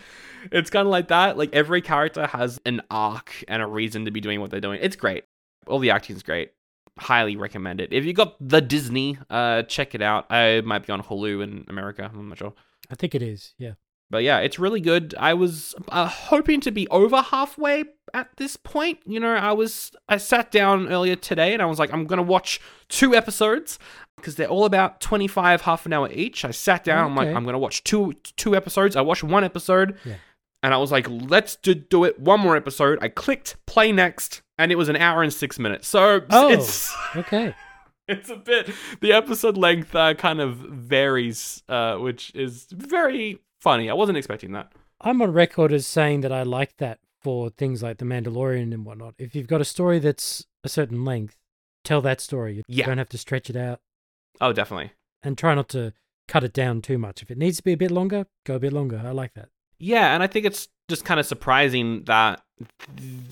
it's 0.51 0.71
kind 0.71 0.87
of 0.87 0.91
like 0.91 1.09
that. 1.09 1.37
Like 1.37 1.51
every 1.53 1.83
character 1.83 2.27
has 2.27 2.61
an 2.65 2.83
arc 2.91 3.45
and 3.49 3.63
a 3.63 3.67
reason 3.67 4.05
to 4.07 4.11
be 4.11 4.21
doing 4.21 4.41
what 4.41 4.51
they're 4.51 4.61
doing. 4.61 4.81
It's 4.83 4.97
great. 4.97 5.25
All 5.67 5.79
the 5.79 5.91
acting 5.91 6.17
is 6.17 6.23
great. 6.23 6.53
Highly 6.99 7.37
recommend 7.37 7.81
it. 7.81 7.93
If 7.93 8.05
you 8.05 8.13
got 8.13 8.37
the 8.41 8.61
Disney, 8.61 9.19
uh, 9.29 9.63
check 9.63 9.95
it 9.95 10.03
out. 10.03 10.27
i 10.31 10.61
might 10.61 10.87
be 10.87 10.93
on 10.93 11.03
Hulu 11.03 11.43
in 11.43 11.65
America. 11.69 12.11
I'm 12.13 12.29
not 12.29 12.39
sure. 12.39 12.55
I 12.91 12.95
think 12.95 13.15
it 13.15 13.23
is. 13.23 13.55
Yeah. 13.59 13.73
But 14.11 14.23
yeah, 14.23 14.39
it's 14.39 14.59
really 14.59 14.81
good. 14.81 15.15
I 15.19 15.35
was 15.35 15.75
uh, 15.89 16.07
hoping 16.07 16.61
to 16.63 16.71
be 16.71 16.87
over 16.89 17.21
halfway 17.21 17.85
at 18.13 18.29
this 18.37 18.57
point. 18.57 19.01
You 19.07 19.19
know, 19.19 19.35
I 19.35 19.53
was 19.53 19.91
I 20.09 20.19
sat 20.19 20.51
down 20.51 20.89
earlier 20.89 21.17
today 21.17 21.53
and 21.53 21.61
I 21.63 21.65
was 21.67 21.79
like, 21.79 21.93
I'm 21.93 22.07
gonna 22.07 22.23
watch 22.23 22.61
two 22.89 23.15
episodes 23.15 23.79
because 24.17 24.37
they're 24.37 24.47
all 24.49 24.67
about 24.67 25.01
25 25.01 25.63
half 25.63 25.85
an 25.87 25.93
hour 25.93 26.09
each. 26.13 26.45
I 26.45 26.51
sat 26.53 26.85
down. 26.85 27.05
I'm 27.07 27.17
like, 27.17 27.29
I'm 27.29 27.45
gonna 27.45 27.59
watch 27.59 27.83
two 27.83 28.13
two 28.37 28.55
episodes. 28.55 28.95
I 28.95 29.01
watched 29.01 29.25
one 29.25 29.43
episode, 29.43 29.97
Yeah. 30.05 30.15
and 30.63 30.73
I 30.73 30.77
was 30.77 30.93
like, 30.93 31.07
let's 31.11 31.57
do, 31.57 31.75
do 31.75 32.05
it 32.05 32.21
one 32.21 32.39
more 32.41 32.57
episode. 32.57 32.99
I 33.03 33.09
clicked 33.09 33.57
play 33.67 33.91
next, 33.91 34.43
and 34.59 34.71
it 34.71 34.77
was 34.77 34.89
an 34.89 34.97
hour 34.97 35.23
and 35.23 35.33
six 35.33 35.59
minutes. 35.59 35.89
So 35.89 36.21
Oh. 36.31 36.51
it's 36.51 36.95
Okay. 37.17 37.55
it's 38.09 38.29
a 38.29 38.37
bit 38.37 38.71
the 39.01 39.13
episode 39.15 39.57
length 39.57 39.95
uh, 39.97 40.13
kind 40.15 40.41
of 40.41 40.57
varies 40.59 41.63
uh, 41.71 41.97
which 41.97 42.31
is 42.35 42.67
very 42.71 43.41
funny 43.65 43.87
i 43.91 43.95
wasn't 44.03 44.19
expecting 44.19 44.53
that 44.53 44.69
I'm 45.01 45.21
on 45.21 45.33
record 45.33 45.71
as 45.73 45.87
saying 45.87 46.21
that 46.23 46.33
I 46.33 46.45
like 46.45 46.73
that 46.79 46.99
for 47.21 47.51
things 47.51 47.83
like 47.83 47.99
The 47.99 48.07
Mandalorian 48.07 48.73
and 48.73 48.87
whatnot. 48.87 49.15
If 49.19 49.35
you've 49.35 49.49
got 49.55 49.61
a 49.61 49.65
story 49.77 49.99
that's 49.99 50.47
a 50.63 50.69
certain 50.69 51.05
length, 51.05 51.37
tell 51.89 52.01
that 52.03 52.21
story. 52.23 52.53
You 52.55 52.63
Yeah. 52.69 52.87
don't 52.87 52.97
have 53.03 53.11
to 53.11 53.19
stretch 53.19 53.51
it 53.51 53.57
out 53.67 53.81
oh 54.41 54.53
definitely 54.61 54.93
and 55.23 55.37
try 55.37 55.53
not 55.55 55.69
to 55.71 55.93
cut 56.33 56.43
it 56.45 56.55
down 56.63 56.81
too 56.81 56.97
much. 57.07 57.21
If 57.23 57.31
it 57.31 57.37
needs 57.39 57.57
to 57.59 57.63
be 57.65 57.73
a 57.73 57.77
bit 57.85 57.91
longer, 57.91 58.21
go 58.47 58.55
a 58.55 58.59
bit 58.67 58.73
longer. 58.73 59.03
I 59.05 59.11
like 59.23 59.35
that. 59.35 59.49
yeah 59.79 60.15
and 60.15 60.23
i 60.23 60.27
think 60.33 60.47
it's 60.47 60.69
just 60.89 61.05
kind 61.05 61.19
of 61.21 61.27
surprising 61.27 62.05
that 62.05 62.41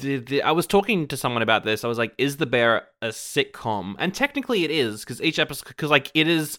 the, 0.01 0.17
the, 0.19 0.43
i 0.43 0.51
was 0.51 0.67
talking 0.67 1.07
to 1.09 1.17
someone 1.17 1.43
about 1.43 1.65
this 1.65 1.85
i 1.85 1.89
was 1.89 1.99
like 2.03 2.13
is 2.19 2.37
the 2.39 2.47
bear 2.47 2.89
a 3.01 3.09
sitcom 3.09 3.95
and 3.99 4.15
technically 4.15 4.65
it 4.65 4.71
is 4.71 5.01
because 5.05 5.23
each 5.23 5.39
episode 5.39 5.69
because 5.69 5.91
like 5.91 6.11
it 6.15 6.29
is 6.29 6.59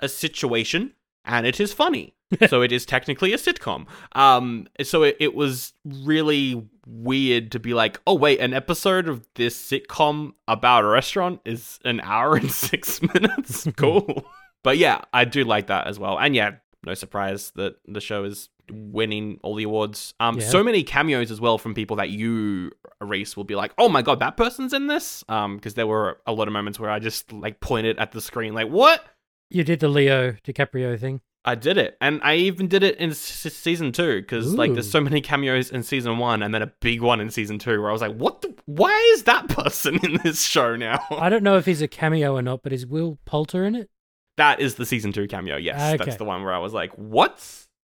a 0.00 0.08
situation 0.08 0.92
and 1.24 1.46
it 1.46 1.58
is 1.60 1.72
funny 1.72 2.14
so 2.48 2.60
it 2.62 2.72
is 2.72 2.84
technically 2.84 3.32
a 3.32 3.36
sitcom. 3.36 3.86
Um 4.12 4.66
so 4.82 5.02
it, 5.02 5.16
it 5.20 5.34
was 5.34 5.72
really 5.84 6.68
weird 6.86 7.50
to 7.52 7.58
be 7.60 7.74
like 7.74 8.00
oh 8.06 8.14
wait 8.14 8.40
an 8.40 8.54
episode 8.54 9.08
of 9.08 9.26
this 9.34 9.56
sitcom 9.70 10.32
about 10.46 10.84
a 10.84 10.86
restaurant 10.88 11.40
is 11.44 11.78
an 11.84 12.00
hour 12.02 12.36
and 12.36 12.50
six 12.66 13.00
minutes? 13.02 13.66
Cool. 13.76 14.24
But 14.62 14.78
yeah 14.78 15.02
i 15.12 15.24
do 15.24 15.44
like 15.44 15.68
that 15.68 15.86
as 15.86 15.98
well. 15.98 16.18
And 16.18 16.34
yeah 16.34 16.52
no 16.84 16.94
surprise 16.94 17.52
that 17.56 17.76
the 17.86 18.00
show 18.00 18.24
is 18.24 18.48
winning 18.70 19.38
all 19.42 19.54
the 19.54 19.64
awards. 19.64 20.14
Um 20.20 20.38
Yeah. 20.38 20.46
so 20.48 20.62
many 20.64 20.82
cameos 20.82 21.30
as 21.30 21.40
well 21.40 21.58
from 21.58 21.74
people 21.74 21.96
that 21.96 22.10
you 22.10 22.72
Rhys 23.00 23.36
will 23.36 23.44
be 23.44 23.54
like 23.54 23.72
oh 23.78 23.88
my 23.88 24.02
god 24.02 24.18
that 24.20 24.36
person's 24.36 24.72
in 24.72 24.86
this? 24.88 25.24
Um 25.28 25.56
because 25.56 25.74
there 25.74 25.86
were 25.86 26.18
a 26.26 26.32
lot 26.32 26.48
of 26.48 26.52
moments 26.52 26.78
where 26.80 26.90
i 26.90 26.98
just 26.98 27.32
like 27.32 27.60
pointed 27.60 27.98
at 27.98 28.10
the 28.12 28.20
screen 28.20 28.54
like 28.54 28.68
what? 28.68 29.04
You 29.50 29.62
did 29.62 29.78
the 29.78 29.88
Leo 29.88 30.32
DiCaprio 30.44 30.98
thing. 30.98 31.20
I 31.46 31.54
did 31.54 31.78
it, 31.78 31.96
and 32.00 32.20
I 32.24 32.34
even 32.36 32.66
did 32.66 32.82
it 32.82 32.96
in 32.98 33.10
s- 33.10 33.18
season 33.18 33.92
two 33.92 34.20
because 34.20 34.52
like 34.54 34.72
there's 34.74 34.90
so 34.90 35.00
many 35.00 35.20
cameos 35.20 35.70
in 35.70 35.82
season 35.84 36.18
one, 36.18 36.42
and 36.42 36.52
then 36.52 36.60
a 36.62 36.72
big 36.80 37.00
one 37.00 37.20
in 37.20 37.30
season 37.30 37.58
two 37.58 37.80
where 37.80 37.88
I 37.88 37.92
was 37.92 38.02
like, 38.02 38.16
"What? 38.16 38.42
The- 38.42 38.54
why 38.66 38.92
is 39.14 39.22
that 39.24 39.48
person 39.60 39.98
in 40.02 40.18
this 40.24 40.42
show 40.42 40.74
now?" 40.76 40.98
I 41.10 41.28
don't 41.28 41.42
know 41.44 41.56
if 41.56 41.66
he's 41.66 41.80
a 41.82 41.88
cameo 41.88 42.34
or 42.36 42.42
not, 42.42 42.62
but 42.62 42.72
is 42.72 42.84
Will 42.84 43.18
Poulter 43.24 43.64
in 43.64 43.74
it? 43.76 43.88
that 44.36 44.60
is 44.60 44.74
the 44.74 44.84
season 44.84 45.12
two 45.12 45.26
cameo. 45.26 45.56
Yes, 45.56 45.94
Okay. 45.94 46.04
that's 46.04 46.18
the 46.18 46.24
one 46.24 46.42
where 46.42 46.52
I 46.52 46.58
was 46.58 46.72
like, 46.74 46.90
"What?" 46.98 47.40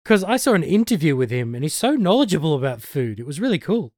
Because 0.05 0.23
I 0.23 0.37
saw 0.37 0.53
an 0.53 0.63
interview 0.63 1.15
with 1.17 1.29
him 1.31 1.53
and 1.55 1.63
he's 1.65 1.73
so 1.73 1.95
knowledgeable 1.95 2.55
about 2.55 2.81
food. 2.81 3.19
It 3.19 3.25
was 3.25 3.41
really 3.41 3.59
cool. 3.59 3.91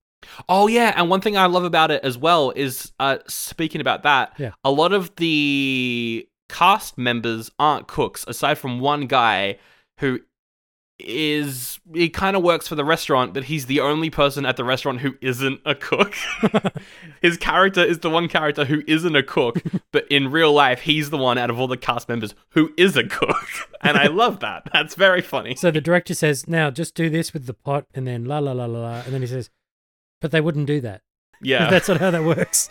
Oh 0.50 0.68
yeah, 0.68 0.94
and 0.96 1.10
one 1.10 1.22
thing 1.22 1.38
I 1.38 1.46
love 1.46 1.64
about 1.64 1.92
it 1.92 2.04
as 2.04 2.18
well 2.18 2.52
is 2.56 2.92
uh, 3.00 3.20
speaking 3.28 3.80
about 3.82 4.04
that. 4.04 4.34
Yeah. 4.38 4.52
a 4.64 4.72
lot 4.72 4.92
of 4.94 5.16
the 5.18 6.28
cast 6.50 6.98
members 6.98 7.50
aren't 7.58 7.88
cooks, 7.88 8.26
aside 8.28 8.58
from 8.58 8.80
one 8.80 9.08
guy 9.08 9.58
who 10.00 10.20
is 11.00 11.80
he 11.94 12.10
kind 12.10 12.36
of 12.36 12.44
works 12.44 12.68
for 12.68 12.76
the 12.76 12.84
restaurant, 12.84 13.34
but 13.34 13.46
he's 13.46 13.68
the 13.68 13.80
only 13.80 14.10
person 14.10 14.46
at 14.46 14.58
the 14.58 14.64
restaurant 14.64 15.00
who 15.00 15.16
isn't 15.22 15.62
a 15.66 15.74
cook. 15.74 16.14
His 17.22 17.38
character 17.38 17.82
is 17.82 18.00
the 18.00 18.10
one 18.10 18.28
character 18.28 18.66
who 18.66 18.84
isn't 18.86 19.16
a 19.16 19.24
cook, 19.24 19.62
but 19.92 20.06
in 20.10 20.30
real 20.30 20.52
life, 20.52 20.82
he's 20.82 21.10
the 21.10 21.18
one 21.18 21.38
out 21.38 21.50
of 21.50 21.60
all 21.60 21.68
the 21.68 21.78
cast 21.78 22.10
members 22.10 22.36
who 22.50 22.74
is 22.78 22.98
a 22.98 23.04
cook. 23.04 23.38
And 23.82 23.96
I 23.96 24.08
love 24.08 24.42
that. 24.42 24.68
That's 24.74 24.94
very 24.96 25.22
funny. 25.22 25.56
So 25.56 25.72
the 25.72 25.80
director 25.80 26.14
says, 26.14 26.50
"Now 26.50 26.70
just 26.70 26.96
do 26.96 27.10
this 27.10 27.32
with 27.32 27.46
the 27.46 27.54
pot," 27.54 27.86
and 27.94 28.06
then 28.06 28.26
la 28.26 28.40
la 28.40 28.52
la 28.52 28.66
la 28.66 28.80
la, 28.80 29.02
and 29.06 29.14
then 29.14 29.22
he 29.22 29.28
says, 29.28 29.50
"But 30.20 30.32
they 30.32 30.42
wouldn't 30.42 30.68
do 30.68 30.82
that. 30.82 31.02
Yeah. 31.42 31.70
That's 31.70 31.88
not 31.88 32.02
how 32.02 32.12
that 32.12 32.26
works." 32.26 32.70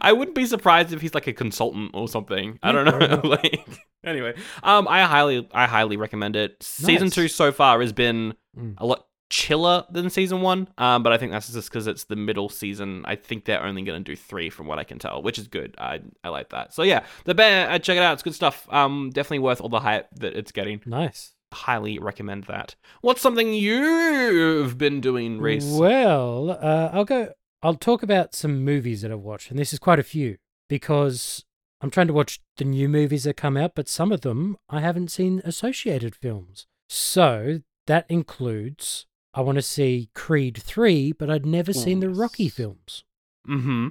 I 0.00 0.12
wouldn't 0.12 0.34
be 0.34 0.46
surprised 0.46 0.92
if 0.92 1.00
he's 1.00 1.14
like 1.14 1.26
a 1.26 1.32
consultant 1.32 1.92
or 1.94 2.08
something. 2.08 2.58
I 2.62 2.72
don't 2.72 2.84
know. 2.84 3.20
like 3.28 3.66
anyway, 4.04 4.34
um, 4.62 4.86
I 4.88 5.02
highly, 5.04 5.48
I 5.52 5.66
highly 5.66 5.96
recommend 5.96 6.36
it. 6.36 6.62
Season 6.62 7.06
Nice. 7.06 7.14
two 7.14 7.28
so 7.28 7.52
far 7.52 7.80
has 7.80 7.92
been 7.92 8.34
Mm. 8.56 8.74
a 8.78 8.86
lot 8.86 9.06
chiller 9.30 9.84
than 9.90 10.08
season 10.10 10.40
one. 10.40 10.68
Um, 10.78 11.02
but 11.02 11.12
I 11.12 11.18
think 11.18 11.32
that's 11.32 11.50
just 11.52 11.68
because 11.68 11.88
it's 11.88 12.04
the 12.04 12.14
middle 12.14 12.48
season. 12.48 13.02
I 13.04 13.16
think 13.16 13.46
they're 13.46 13.64
only 13.64 13.82
going 13.82 14.04
to 14.04 14.12
do 14.12 14.14
three, 14.14 14.48
from 14.48 14.68
what 14.68 14.78
I 14.78 14.84
can 14.84 15.00
tell, 15.00 15.22
which 15.22 15.40
is 15.40 15.48
good. 15.48 15.74
I 15.76 16.02
I 16.22 16.28
like 16.28 16.50
that. 16.50 16.72
So 16.72 16.84
yeah, 16.84 17.04
the 17.24 17.34
bear, 17.34 17.68
uh, 17.68 17.80
check 17.80 17.96
it 17.96 18.02
out. 18.04 18.12
It's 18.12 18.22
good 18.22 18.34
stuff. 18.36 18.68
Um, 18.72 19.10
definitely 19.12 19.40
worth 19.40 19.60
all 19.60 19.68
the 19.68 19.80
hype 19.80 20.08
that 20.20 20.36
it's 20.36 20.52
getting. 20.52 20.82
Nice. 20.86 21.32
Highly 21.52 21.98
recommend 21.98 22.44
that. 22.44 22.76
What's 23.00 23.20
something 23.22 23.52
you've 23.54 24.78
been 24.78 25.00
doing, 25.00 25.40
Rhys? 25.40 25.66
Well, 25.72 26.50
uh, 26.50 26.90
I'll 26.92 27.04
go. 27.04 27.32
I'll 27.64 27.74
talk 27.74 28.02
about 28.02 28.34
some 28.34 28.62
movies 28.62 29.00
that 29.00 29.10
I've 29.10 29.20
watched, 29.20 29.50
and 29.50 29.58
this 29.58 29.72
is 29.72 29.78
quite 29.78 29.98
a 29.98 30.02
few 30.04 30.36
because 30.68 31.44
I'm 31.80 31.90
trying 31.90 32.08
to 32.08 32.12
watch 32.12 32.40
the 32.58 32.64
new 32.66 32.90
movies 32.90 33.24
that 33.24 33.38
come 33.38 33.56
out, 33.56 33.74
but 33.74 33.88
some 33.88 34.12
of 34.12 34.20
them 34.20 34.58
I 34.68 34.80
haven't 34.80 35.10
seen 35.10 35.40
associated 35.46 36.14
films. 36.14 36.66
So 36.90 37.60
that 37.86 38.04
includes 38.10 39.06
I 39.32 39.40
want 39.40 39.56
to 39.56 39.62
see 39.62 40.10
Creed 40.14 40.58
3, 40.62 41.12
but 41.12 41.30
I'd 41.30 41.46
never 41.46 41.72
seen 41.72 42.00
the 42.00 42.10
Rocky 42.10 42.48
films 42.48 43.02
Mm-hmm. 43.48 43.88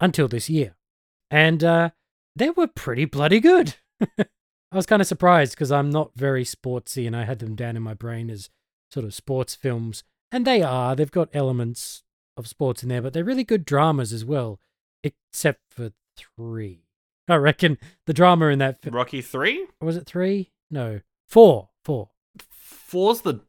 until 0.00 0.26
this 0.28 0.48
year. 0.48 0.76
And 1.30 1.62
uh, 1.62 1.90
they 2.34 2.50
were 2.50 2.66
pretty 2.68 3.04
bloody 3.04 3.40
good. 3.40 3.74
I 4.18 4.74
was 4.74 4.86
kind 4.86 5.02
of 5.02 5.08
surprised 5.08 5.52
because 5.52 5.70
I'm 5.72 5.90
not 5.90 6.12
very 6.16 6.44
sportsy 6.44 7.06
and 7.06 7.14
I 7.16 7.24
had 7.24 7.40
them 7.40 7.54
down 7.56 7.76
in 7.76 7.82
my 7.82 7.94
brain 7.94 8.30
as 8.30 8.50
sort 8.90 9.04
of 9.04 9.14
sports 9.14 9.54
films. 9.54 10.02
And 10.32 10.44
they 10.46 10.62
are. 10.62 10.96
They've 10.96 11.10
got 11.10 11.28
elements 11.32 12.02
of 12.36 12.46
sports 12.46 12.82
in 12.82 12.88
there, 12.88 13.02
but 13.02 13.12
they're 13.12 13.24
really 13.24 13.44
good 13.44 13.64
dramas 13.64 14.12
as 14.12 14.24
well, 14.24 14.60
except 15.02 15.60
for 15.70 15.92
three. 16.16 16.82
I 17.28 17.36
reckon 17.36 17.78
the 18.06 18.12
drama 18.14 18.46
in 18.48 18.58
that 18.60 18.80
fi- 18.82 18.90
Rocky 18.90 19.20
three. 19.22 19.66
was 19.80 19.96
it 19.96 20.06
three? 20.06 20.52
No, 20.70 21.00
four. 21.28 21.70
Four. 21.84 22.10
Four's 22.50 23.22
the 23.22 23.40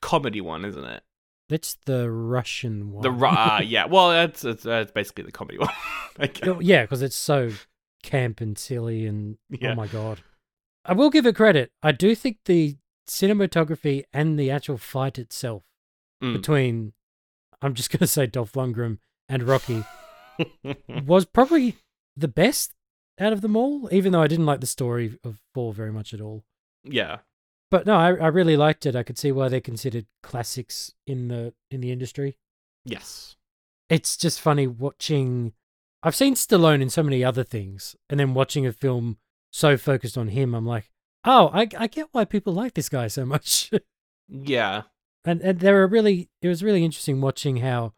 comedy 0.00 0.40
one, 0.40 0.64
isn't 0.64 0.84
it? 0.84 1.02
That's 1.48 1.76
the 1.84 2.10
Russian 2.10 2.90
one. 2.92 3.02
The 3.02 3.10
Ru- 3.10 3.26
uh, 3.28 3.60
yeah. 3.64 3.86
Well, 3.86 4.10
that's 4.10 4.44
it's, 4.44 4.64
it's 4.66 4.92
basically 4.92 5.24
the 5.24 5.32
comedy 5.32 5.58
one. 5.58 5.68
Guess. 6.18 6.48
Oh, 6.48 6.60
yeah, 6.60 6.82
because 6.82 7.02
it's 7.02 7.16
so 7.16 7.50
camp 8.02 8.40
and 8.40 8.56
silly 8.58 9.06
and 9.06 9.36
Yeah. 9.50 9.72
oh 9.72 9.74
my 9.74 9.86
god. 9.86 10.20
I 10.84 10.92
will 10.92 11.10
give 11.10 11.26
it 11.26 11.34
credit. 11.36 11.72
I 11.82 11.92
do 11.92 12.14
think 12.14 12.38
the 12.44 12.76
cinematography 13.08 14.04
and 14.12 14.38
the 14.38 14.50
actual 14.50 14.78
fight 14.78 15.18
itself 15.18 15.62
Mm. 16.22 16.32
between 16.34 16.92
I'm 17.64 17.74
just 17.74 17.90
gonna 17.96 18.06
say 18.06 18.26
Dolph 18.26 18.52
Lundgren 18.52 18.98
and 19.28 19.42
Rocky 19.42 19.84
was 21.06 21.24
probably 21.24 21.76
the 22.16 22.28
best 22.28 22.72
out 23.18 23.32
of 23.32 23.40
them 23.40 23.56
all, 23.56 23.88
even 23.92 24.12
though 24.12 24.22
I 24.22 24.26
didn't 24.28 24.46
like 24.46 24.60
the 24.60 24.66
story 24.66 25.18
of 25.24 25.38
four 25.54 25.72
very 25.72 25.92
much 25.92 26.12
at 26.14 26.20
all. 26.20 26.44
yeah. 26.84 27.18
But 27.70 27.86
no, 27.86 27.96
I, 27.96 28.08
I 28.14 28.26
really 28.28 28.56
liked 28.56 28.86
it. 28.86 28.94
I 28.94 29.02
could 29.02 29.18
see 29.18 29.32
why 29.32 29.48
they're 29.48 29.60
considered 29.60 30.06
classics 30.22 30.92
in 31.08 31.26
the 31.28 31.54
in 31.72 31.80
the 31.80 31.90
industry. 31.90 32.36
Yes. 32.84 33.34
it's 33.88 34.16
just 34.16 34.40
funny 34.40 34.66
watching. 34.68 35.54
I've 36.02 36.14
seen 36.14 36.34
Stallone 36.34 36.82
in 36.82 36.90
so 36.90 37.02
many 37.02 37.24
other 37.24 37.42
things, 37.42 37.96
and 38.08 38.20
then 38.20 38.34
watching 38.34 38.64
a 38.66 38.72
film 38.72 39.16
so 39.52 39.76
focused 39.76 40.16
on 40.18 40.28
him, 40.28 40.54
I'm 40.54 40.66
like, 40.66 40.90
oh, 41.24 41.50
I, 41.52 41.66
I 41.76 41.86
get 41.88 42.08
why 42.12 42.24
people 42.26 42.52
like 42.52 42.74
this 42.74 42.88
guy 42.90 43.08
so 43.08 43.24
much. 43.24 43.70
Yeah. 44.28 44.82
And 45.24 45.40
and 45.40 45.60
there 45.60 45.74
were 45.74 45.86
really, 45.86 46.28
it 46.42 46.48
was 46.48 46.62
really 46.62 46.84
interesting 46.84 47.20
watching 47.20 47.58
how 47.58 47.92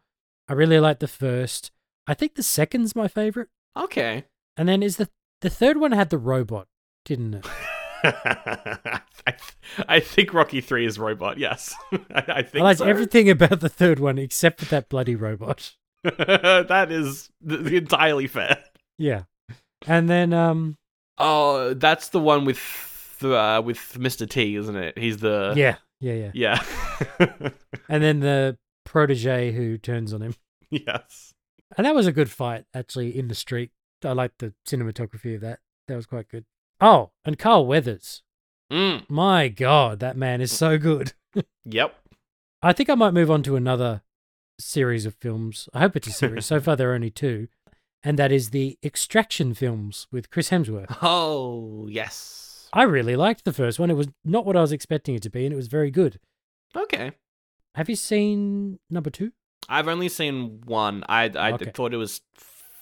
I 0.49 0.53
really 0.53 0.79
liked 0.81 1.01
the 1.01 1.09
first. 1.09 1.71
I 2.07 2.15
think 2.15 2.35
the 2.37 2.43
second's 2.43 2.95
my 2.95 3.09
favorite, 3.09 3.49
Okay. 3.77 4.25
and 4.57 4.69
then 4.69 4.83
is 4.83 4.97
the 4.97 5.09
the 5.41 5.51
third 5.51 5.77
one 5.79 5.93
had 5.93 6.11
the 6.11 6.19
robot, 6.19 6.69
didn't 7.05 7.35
it? 7.35 7.47
I, 8.05 9.01
th- 9.27 9.85
I 9.89 10.01
think 10.01 10.33
Rocky 10.33 10.61
Three 10.61 10.87
is 10.87 10.99
robot. 10.99 11.39
Yes, 11.39 11.75
I, 11.93 11.99
I 12.11 12.25
I 12.29 12.43
think 12.43 12.63
liked 12.63 12.79
so. 12.79 12.85
everything 12.87 13.29
about 13.31 13.61
the 13.61 13.69
third 13.69 13.99
one 13.99 14.19
except 14.19 14.61
for 14.61 14.67
that 14.67 14.89
bloody 14.89 15.17
robot. 15.17 15.75
that 16.05 16.89
is 16.91 17.31
th- 17.47 17.61
entirely 17.73 18.27
fair. 18.29 18.59
Yeah, 18.99 19.23
and 19.87 20.09
then 20.09 20.33
um, 20.33 20.77
Oh, 21.19 21.75
that's 21.75 22.11
the 22.11 22.21
one 22.21 22.45
with 22.45 22.61
uh, 23.23 23.61
with 23.65 23.97
Mr. 23.99 24.29
T, 24.29 24.55
isn't 24.57 24.77
it? 24.77 24.97
He's 24.99 25.17
the 25.19 25.55
yeah, 25.57 25.77
yeah, 26.01 26.31
yeah, 26.33 26.63
yeah. 27.21 27.49
and 27.89 28.03
then 28.03 28.21
the 28.21 28.59
protege 28.85 29.53
who 29.53 29.79
turns 29.79 30.13
on 30.13 30.23
him. 30.23 30.35
yes. 30.71 31.33
And 31.77 31.85
that 31.85 31.95
was 31.95 32.07
a 32.07 32.13
good 32.13 32.31
fight, 32.31 32.65
actually, 32.75 33.17
in 33.17 33.29
the 33.29 33.35
street. 33.35 33.71
I 34.05 34.13
liked 34.13 34.39
the 34.39 34.55
cinematography 34.69 35.35
of 35.35 35.41
that. 35.41 35.59
That 35.89 35.97
was 35.97 36.07
quite 36.07 36.29
good. 36.29 36.45
Oh, 36.81 37.11
and 37.25 37.39
Carl 37.39 37.67
Weathers. 37.67 38.23
Mm. 38.71 39.09
My 39.09 39.49
God, 39.49 40.01
that 40.01 40.17
man 40.17 40.41
is 40.41 40.53
so 40.53 40.79
good. 40.79 41.13
Yep. 41.65 41.95
I 42.63 42.73
think 42.73 42.89
I 42.89 42.95
might 42.95 43.13
move 43.13 43.31
on 43.31 43.43
to 43.43 43.57
another 43.57 44.03
series 44.59 45.05
of 45.05 45.15
films. 45.17 45.69
I 45.75 45.81
hope 45.81 45.97
it's 45.97 46.07
a 46.07 46.13
series. 46.13 46.47
so 46.47 46.61
far, 46.63 46.77
there 46.77 46.93
are 46.93 46.95
only 46.95 47.11
two. 47.11 47.49
And 48.03 48.19
that 48.19 48.33
is 48.33 48.51
the 48.51 48.79
Extraction 48.85 49.53
films 49.53 50.07
with 50.11 50.31
Chris 50.31 50.49
Hemsworth. 50.51 50.97
Oh 51.03 51.89
yes. 51.91 52.46
I 52.73 52.83
really 52.83 53.17
liked 53.17 53.45
the 53.45 53.53
first 53.53 53.79
one. 53.79 53.91
It 53.91 53.95
was 53.95 54.09
not 54.25 54.45
what 54.45 54.57
I 54.57 54.61
was 54.61 54.73
expecting 54.73 55.15
it 55.15 55.23
to 55.23 55.31
be, 55.31 55.45
and 55.45 55.53
it 55.53 55.57
was 55.57 55.69
very 55.69 55.91
good. 55.91 56.19
Okay. 56.75 57.13
Have 57.75 57.89
you 57.89 57.97
seen 57.97 58.79
number 58.91 59.11
two? 59.11 59.33
I've 59.69 59.89
only 59.89 60.09
seen 60.09 60.63
one. 60.65 61.05
I 61.09 61.25
I 61.37 61.53
Okay. 61.53 61.71
thought 61.75 61.93
it 61.95 61.97
was 61.99 62.21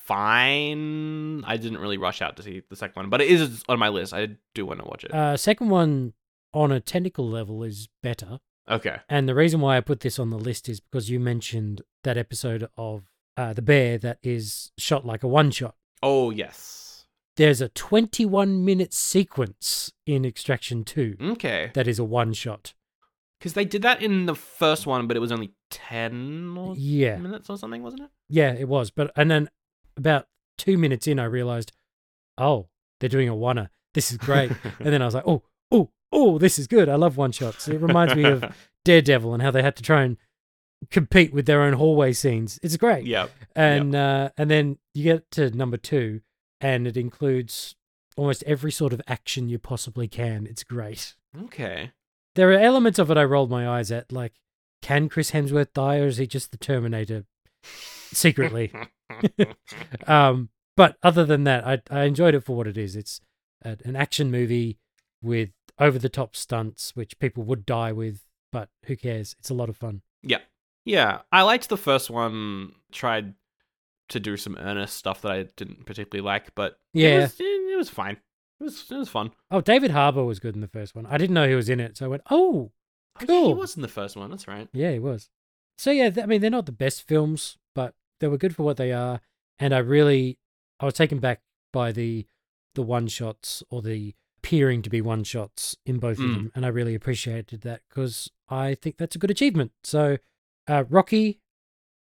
fine. 0.05 1.43
I 1.45 1.57
didn't 1.57 1.79
really 1.79 1.99
rush 1.99 2.23
out 2.23 2.37
to 2.37 2.43
see 2.43 2.62
the 2.69 2.76
second 2.76 2.95
one, 2.97 3.11
but 3.11 3.21
it 3.21 3.31
is 3.31 3.62
on 3.69 3.79
my 3.79 3.88
list. 3.88 4.12
I 4.12 4.29
do 4.55 4.67
want 4.67 4.81
to 4.81 4.87
watch 4.87 5.05
it. 5.05 5.12
Uh, 5.14 5.37
second 5.37 5.71
one, 5.71 6.12
on 6.53 6.71
a 6.73 6.81
technical 6.81 7.29
level, 7.29 7.62
is 7.64 7.88
better. 8.03 8.41
okay. 8.69 8.99
And 9.09 9.29
the 9.29 9.35
reason 9.35 9.61
why 9.61 9.76
I 9.76 9.81
put 9.81 10.00
this 10.00 10.19
on 10.19 10.31
the 10.31 10.38
list 10.38 10.69
is 10.69 10.81
because 10.81 11.11
you 11.11 11.21
mentioned 11.21 11.83
that 12.03 12.17
episode 12.17 12.69
of 12.76 13.05
uh, 13.37 13.53
The 13.53 13.62
Bear 13.62 13.99
that 13.99 14.19
is 14.23 14.73
shot 14.79 15.05
like 15.05 15.23
a 15.23 15.29
one 15.29 15.50
shot. 15.50 15.75
Oh 16.03 16.31
yes. 16.31 16.84
There's 17.37 17.61
a 17.61 17.69
21 17.71 18.64
minute 18.64 18.93
sequence 18.95 19.93
in 20.07 20.25
Extraction 20.25 20.85
2 20.85 21.17
Okay. 21.21 21.71
that 21.75 21.88
is 21.88 21.99
a 21.99 22.05
one 22.05 22.33
shot. 22.33 22.75
Because 23.38 23.55
they 23.55 23.64
did 23.64 23.83
that 23.83 24.00
in 24.03 24.26
the 24.26 24.35
first 24.35 24.87
one, 24.87 25.07
but 25.07 25.17
it 25.17 25.21
was 25.21 25.33
only 25.33 25.53
ten 25.71 26.57
or 26.57 26.75
Yeah. 26.79 27.17
minutes 27.19 27.50
or 27.50 27.59
something, 27.59 27.83
wasn't 27.83 28.03
it? 28.05 28.11
Yeah, 28.29 28.55
it 28.55 28.69
was. 28.69 28.91
But, 28.91 29.11
and 29.17 29.31
then 29.31 29.50
about 29.97 30.26
two 30.57 30.79
minutes 30.79 31.07
in, 31.07 31.19
I 31.19 31.25
realized, 31.25 31.73
oh, 32.38 32.69
they're 33.00 33.09
doing 33.11 33.29
a 33.29 33.35
oneer. 33.35 33.69
This 33.93 34.11
is 34.11 34.17
great. 34.17 34.50
and 34.79 34.93
then 34.93 35.03
I 35.03 35.05
was 35.05 35.14
like, 35.14 35.26
oh, 35.26 35.43
oh, 35.71 35.91
oh, 36.12 36.38
this 36.38 36.59
is 36.59 36.67
good. 36.67 36.88
I 36.88 36.95
love 36.95 37.17
one 37.19 37.33
shots. 37.33 37.69
It 37.69 37.81
reminds 37.81 38.14
me 38.14 38.25
of 38.25 38.45
Daredevil 38.85 39.35
and 39.35 39.43
how 39.43 39.50
they 39.50 39.62
had 39.62 39.76
to 39.76 39.83
try 39.83 40.05
and 40.05 40.17
compete 40.91 41.35
with 41.35 41.45
their 41.47 41.61
own 41.62 41.75
hallway 41.75 42.12
scenes. 42.14 42.59
It's 42.62 42.76
great. 42.79 43.05
yeah. 43.05 43.26
and 43.55 43.95
uh, 43.95 44.31
and 44.38 44.50
then 44.50 44.79
you 44.95 45.03
get 45.05 45.31
to 45.33 45.50
number 45.50 45.76
two, 45.76 46.21
and 46.64 46.87
it 46.87 46.97
includes 46.97 47.76
almost 48.16 48.42
every 48.44 48.73
sort 48.73 48.94
of 48.94 49.02
action 49.06 49.50
you 49.50 49.59
possibly 49.59 50.09
can. 50.09 50.47
It's 50.47 50.64
great. 50.64 51.14
Okay. 51.44 51.92
There 52.37 52.50
are 52.50 52.59
elements 52.59 52.99
of 52.99 53.11
it 53.11 53.18
I 53.18 53.25
rolled 53.25 53.50
my 53.50 53.68
eyes 53.68 53.92
at, 53.92 54.11
like 54.11 54.33
can 54.80 55.11
Chris 55.11 55.33
Hemsworth 55.33 55.75
die, 55.75 55.99
or 55.99 56.06
is 56.06 56.16
he 56.16 56.26
just 56.26 56.52
the 56.52 56.56
Terminator 56.56 57.26
secretly? 57.62 58.73
um, 60.06 60.49
but 60.75 60.97
other 61.02 61.26
than 61.26 61.44
that, 61.44 61.66
I 61.66 61.83
I 61.90 62.04
enjoyed 62.04 62.35
it 62.35 62.44
for 62.44 62.56
what 62.56 62.66
it 62.66 62.78
is. 62.78 62.97
It's 62.97 63.21
a, 63.62 63.76
an 63.85 63.94
action 63.94 64.30
movie 64.30 64.78
with 65.23 65.50
over 65.78 65.99
the 65.99 66.09
top 66.09 66.35
stunts, 66.35 66.97
which 66.97 67.18
people 67.18 67.42
would 67.44 67.66
die 67.66 67.92
with, 67.92 68.25
but 68.50 68.71
who 68.87 68.97
cares? 68.97 69.37
It's 69.38 69.50
a 69.50 69.54
lot 69.54 69.68
of 69.68 69.76
fun. 69.76 70.00
yeah. 70.23 70.40
Yeah. 70.87 71.21
I 71.33 71.42
liked 71.42 71.71
the 71.71 71.78
first 71.78 72.11
one. 72.11 72.75
Tried 72.92 73.35
to 74.11 74.20
do 74.20 74.37
some 74.37 74.56
earnest 74.58 74.96
stuff 74.96 75.23
that 75.23 75.32
I 75.32 75.42
didn't 75.56 75.87
particularly 75.87 76.25
like, 76.25 76.54
but 76.54 76.78
Yeah. 76.92 77.18
it 77.18 77.20
was, 77.23 77.37
it, 77.40 77.76
was 77.78 77.88
fine. 77.88 78.16
It 78.61 78.64
was 78.64 78.90
it 78.90 78.96
was 78.96 79.08
fun. 79.08 79.32
Oh, 79.50 79.61
David 79.61 79.90
Harbour 79.90 80.25
was 80.25 80.38
good 80.40 80.54
in 80.54 80.61
the 80.61 80.68
first 80.68 80.94
one. 80.94 81.06
I 81.06 81.16
didn't 81.18 81.34
know 81.34 81.49
he 81.49 81.54
was 81.54 81.68
in 81.68 81.80
it, 81.80 81.96
so 81.96 82.04
I 82.06 82.08
went, 82.08 82.23
oh, 82.30 82.73
Oh, 83.20 83.26
Cool. 83.26 83.46
he 83.49 83.54
was 83.54 83.76
in 83.76 83.82
the 83.82 83.88
first 83.88 84.16
one. 84.16 84.30
That's 84.30 84.49
right. 84.49 84.68
Yeah, 84.73 84.90
he 84.92 84.99
was. 84.99 85.28
So 85.78 85.90
yeah, 85.92 86.11
th- 86.11 86.25
I 86.25 86.26
mean, 86.26 86.40
they're 86.40 86.50
not 86.50 86.66
the 86.66 86.73
best 86.73 87.06
films, 87.06 87.58
but 87.75 87.94
they 88.20 88.26
were 88.28 88.37
good 88.38 88.54
for 88.56 88.64
what 88.64 88.76
they 88.76 88.92
are. 88.92 89.20
And 89.58 89.73
I 89.75 89.78
really, 89.78 90.38
I 90.80 90.84
was 90.84 90.94
taken 90.94 91.18
back 91.20 91.40
by 91.73 91.92
the 91.92 92.26
the 92.75 92.82
one 92.82 93.06
shots 93.06 93.62
or 93.70 93.82
the 93.82 94.14
appearing 94.38 94.82
to 94.82 94.90
be 94.90 95.00
one 95.00 95.23
shots 95.25 95.76
in 95.87 95.99
both 96.00 96.18
of 96.18 96.25
Mm. 96.25 96.34
them, 96.34 96.52
and 96.56 96.66
I 96.66 96.68
really 96.68 96.94
appreciated 96.96 97.61
that 97.62 97.82
because 97.88 98.30
I 98.49 98.75
think 98.75 98.96
that's 98.96 99.14
a 99.14 99.18
good 99.20 99.30
achievement. 99.30 99.70
So, 99.84 100.18
uh, 100.68 100.82
Rocky 100.88 101.40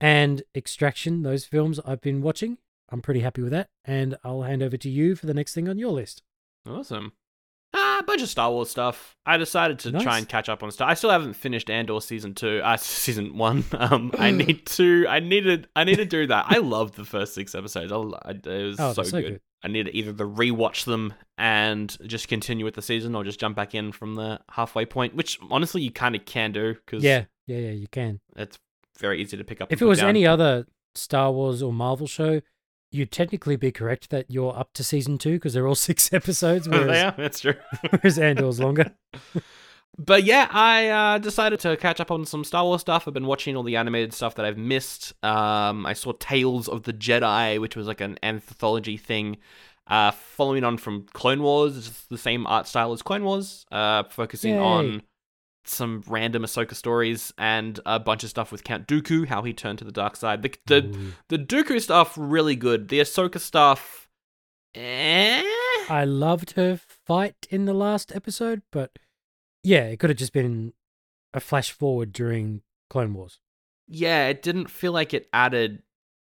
and 0.00 0.42
Extraction, 0.54 1.23
those 1.23 1.45
films 1.45 1.78
I've 1.85 2.00
been 2.00 2.23
watching, 2.23 2.59
I'm 2.90 3.02
pretty 3.02 3.21
happy 3.21 3.42
with 3.42 3.52
that, 3.52 3.69
and 3.85 4.16
I'll 4.25 4.42
hand 4.42 4.62
over 4.62 4.76
to 4.76 4.88
you 4.90 5.14
for 5.16 5.26
the 5.26 5.35
next 5.35 5.54
thing 5.54 5.69
on 5.69 5.78
your 5.78 5.92
list. 5.92 6.23
Awesome. 6.69 7.12
Ah, 7.73 7.99
a 8.00 8.02
bunch 8.02 8.21
of 8.21 8.28
Star 8.28 8.50
Wars 8.50 8.69
stuff. 8.69 9.14
I 9.25 9.37
decided 9.37 9.78
to 9.80 9.92
Nice. 9.92 10.02
try 10.02 10.19
and 10.19 10.28
catch 10.28 10.49
up 10.49 10.62
on 10.64 10.73
stuff. 10.73 10.88
I 10.88 10.95
still 10.95 11.11
haven't 11.11 11.35
finished 11.35 11.71
Andor 11.71 12.00
season 12.00 12.35
two. 12.35 12.61
Uh, 12.64 12.76
season 12.78 13.37
one. 13.38 13.62
Um, 13.73 14.11
I 14.19 14.33
need 14.33 14.66
to. 14.66 15.07
I 15.09 15.21
needed. 15.21 15.69
I 15.76 15.85
need 15.85 15.97
to 15.97 16.04
do 16.04 16.26
that. 16.26 16.47
I 16.49 16.59
loved 16.59 16.95
the 16.97 17.04
first 17.04 17.33
six 17.35 17.54
episodes. 17.54 17.92
I, 17.92 17.97
I, 17.97 18.30
it 18.33 18.64
was 18.66 18.80
Oh, 18.80 18.92
so, 18.92 19.02
so 19.04 19.21
good. 19.21 19.28
good. 19.35 19.40
I 19.62 19.69
need 19.69 19.87
to 19.87 19.95
either 19.97 20.12
to 20.14 20.25
rewatch 20.26 20.85
them 20.85 21.14
and 21.38 21.97
just 22.09 22.26
continue 22.28 22.64
with 22.64 22.75
the 22.75 22.83
season, 22.83 23.14
or 23.14 23.23
just 23.23 23.38
jump 23.38 23.54
back 23.57 23.75
in 23.75 23.92
from 23.92 24.16
the 24.16 24.40
halfway 24.50 24.85
point. 24.85 25.14
Which 25.14 25.38
honestly, 25.49 25.83
you 25.83 25.92
kind 25.92 26.16
of 26.16 26.25
can 26.25 26.50
do 26.50 26.75
because 26.75 27.04
Yeah, 27.04 27.26
yeah, 27.47 27.59
yeah, 27.59 27.71
you 27.73 27.87
can. 27.87 28.19
it's 28.37 28.59
very 29.00 29.21
easy 29.21 29.37
to 29.37 29.45
pick 29.45 29.61
up. 29.61 29.73
If 29.73 29.83
it 29.83 29.87
was 29.87 29.99
down. 29.99 30.11
any 30.11 30.26
other 30.26 30.66
Star 30.95 31.33
Wars 31.33 31.62
or 31.62 31.73
Marvel 31.73 32.07
show, 32.07 32.40
you'd 32.90 33.12
technically 33.12 33.57
be 33.57 33.73
correct 33.73 34.11
that 34.11 34.26
you're 34.30 34.57
up 34.57 34.73
to 34.75 34.85
season 34.85 35.19
two 35.19 35.35
because 35.35 35.54
they're 35.54 35.66
all 35.66 35.75
six 35.90 36.12
episodes, 36.12 36.69
whereas, 36.69 36.97
yeah, 36.97 37.11
that's 37.11 37.40
true. 37.40 37.54
whereas 37.90 38.19
Andor's 38.19 38.61
longer. 38.61 38.95
But 39.99 40.25
yeah, 40.25 40.49
I 40.50 40.88
uh, 40.88 41.19
decided 41.19 41.61
to 41.61 41.76
catch 41.76 42.00
up 42.00 42.11
on 42.11 42.25
some 42.25 42.45
Star 42.45 42.64
Wars 42.64 42.80
stuff. 42.80 43.07
I've 43.07 43.14
been 43.14 43.26
watching 43.26 43.57
all 43.57 43.62
the 43.62 43.76
animated 43.76 44.14
stuff 44.14 44.37
that 44.37 44.47
I've 44.47 44.57
missed. 44.57 45.12
Um, 45.25 45.85
I 45.85 45.92
saw 45.95 46.12
Tales 46.12 46.69
of 46.69 46.85
the 46.85 46.92
Jedi, 46.92 47.61
which 47.61 47.76
was 47.76 47.87
like 47.87 48.00
an 48.00 48.19
anthology 48.23 48.97
thing. 48.97 49.38
Uh, 49.87 50.12
following 50.12 50.62
on 50.62 50.78
from 50.78 51.04
Clone 51.12 51.42
Wars, 51.42 51.76
it's 51.76 52.04
the 52.04 52.16
same 52.16 52.47
art 52.47 52.69
style 52.69 52.92
as 52.92 53.02
Clone 53.02 53.25
Wars, 53.25 53.66
uh, 53.73 54.04
focusing 54.04 54.54
Yay. 54.54 54.61
on 54.61 55.02
some 55.71 56.03
random 56.07 56.43
Ahsoka 56.43 56.75
stories 56.75 57.33
and 57.39 57.79
a 57.87 57.99
bunch 57.99 58.25
of 58.25 58.31
stuff 58.31 58.50
with 58.53 58.65
Count 58.65 58.87
Dooku, 58.87 59.27
how 59.27 59.43
he 59.43 59.53
turned 59.53 59.79
to 59.79 59.85
the 59.85 59.93
dark 59.93 60.17
side. 60.17 60.43
The 60.43 60.55
the, 60.67 60.85
Ooh. 60.87 61.12
the 61.29 61.39
Dooku 61.39 61.81
stuff 61.81 62.15
really 62.19 62.57
good. 62.57 62.89
The 62.89 63.00
Ahsoka 63.00 63.39
stuff, 63.41 64.09
eh? 64.75 65.43
I 65.89 66.05
loved 66.05 66.53
her 66.53 66.79
fight 67.07 67.47
in 67.50 67.65
the 67.65 67.75
last 67.75 68.15
episode, 68.15 68.62
but 68.71 68.99
yeah, 69.65 69.85
it 69.85 69.99
could 69.99 70.11
have 70.11 70.19
just 70.19 70.33
been 70.33 70.73
a 71.35 71.41
flash 71.41 71.71
forward 71.73 72.12
during 72.12 72.62
Clone 72.89 73.15
Wars. 73.15 73.41
yeah, 73.89 74.27
it 74.29 74.43
didn't 74.43 74.71
feel 74.71 74.93
like 74.93 75.12
it 75.15 75.29
added 75.33 75.83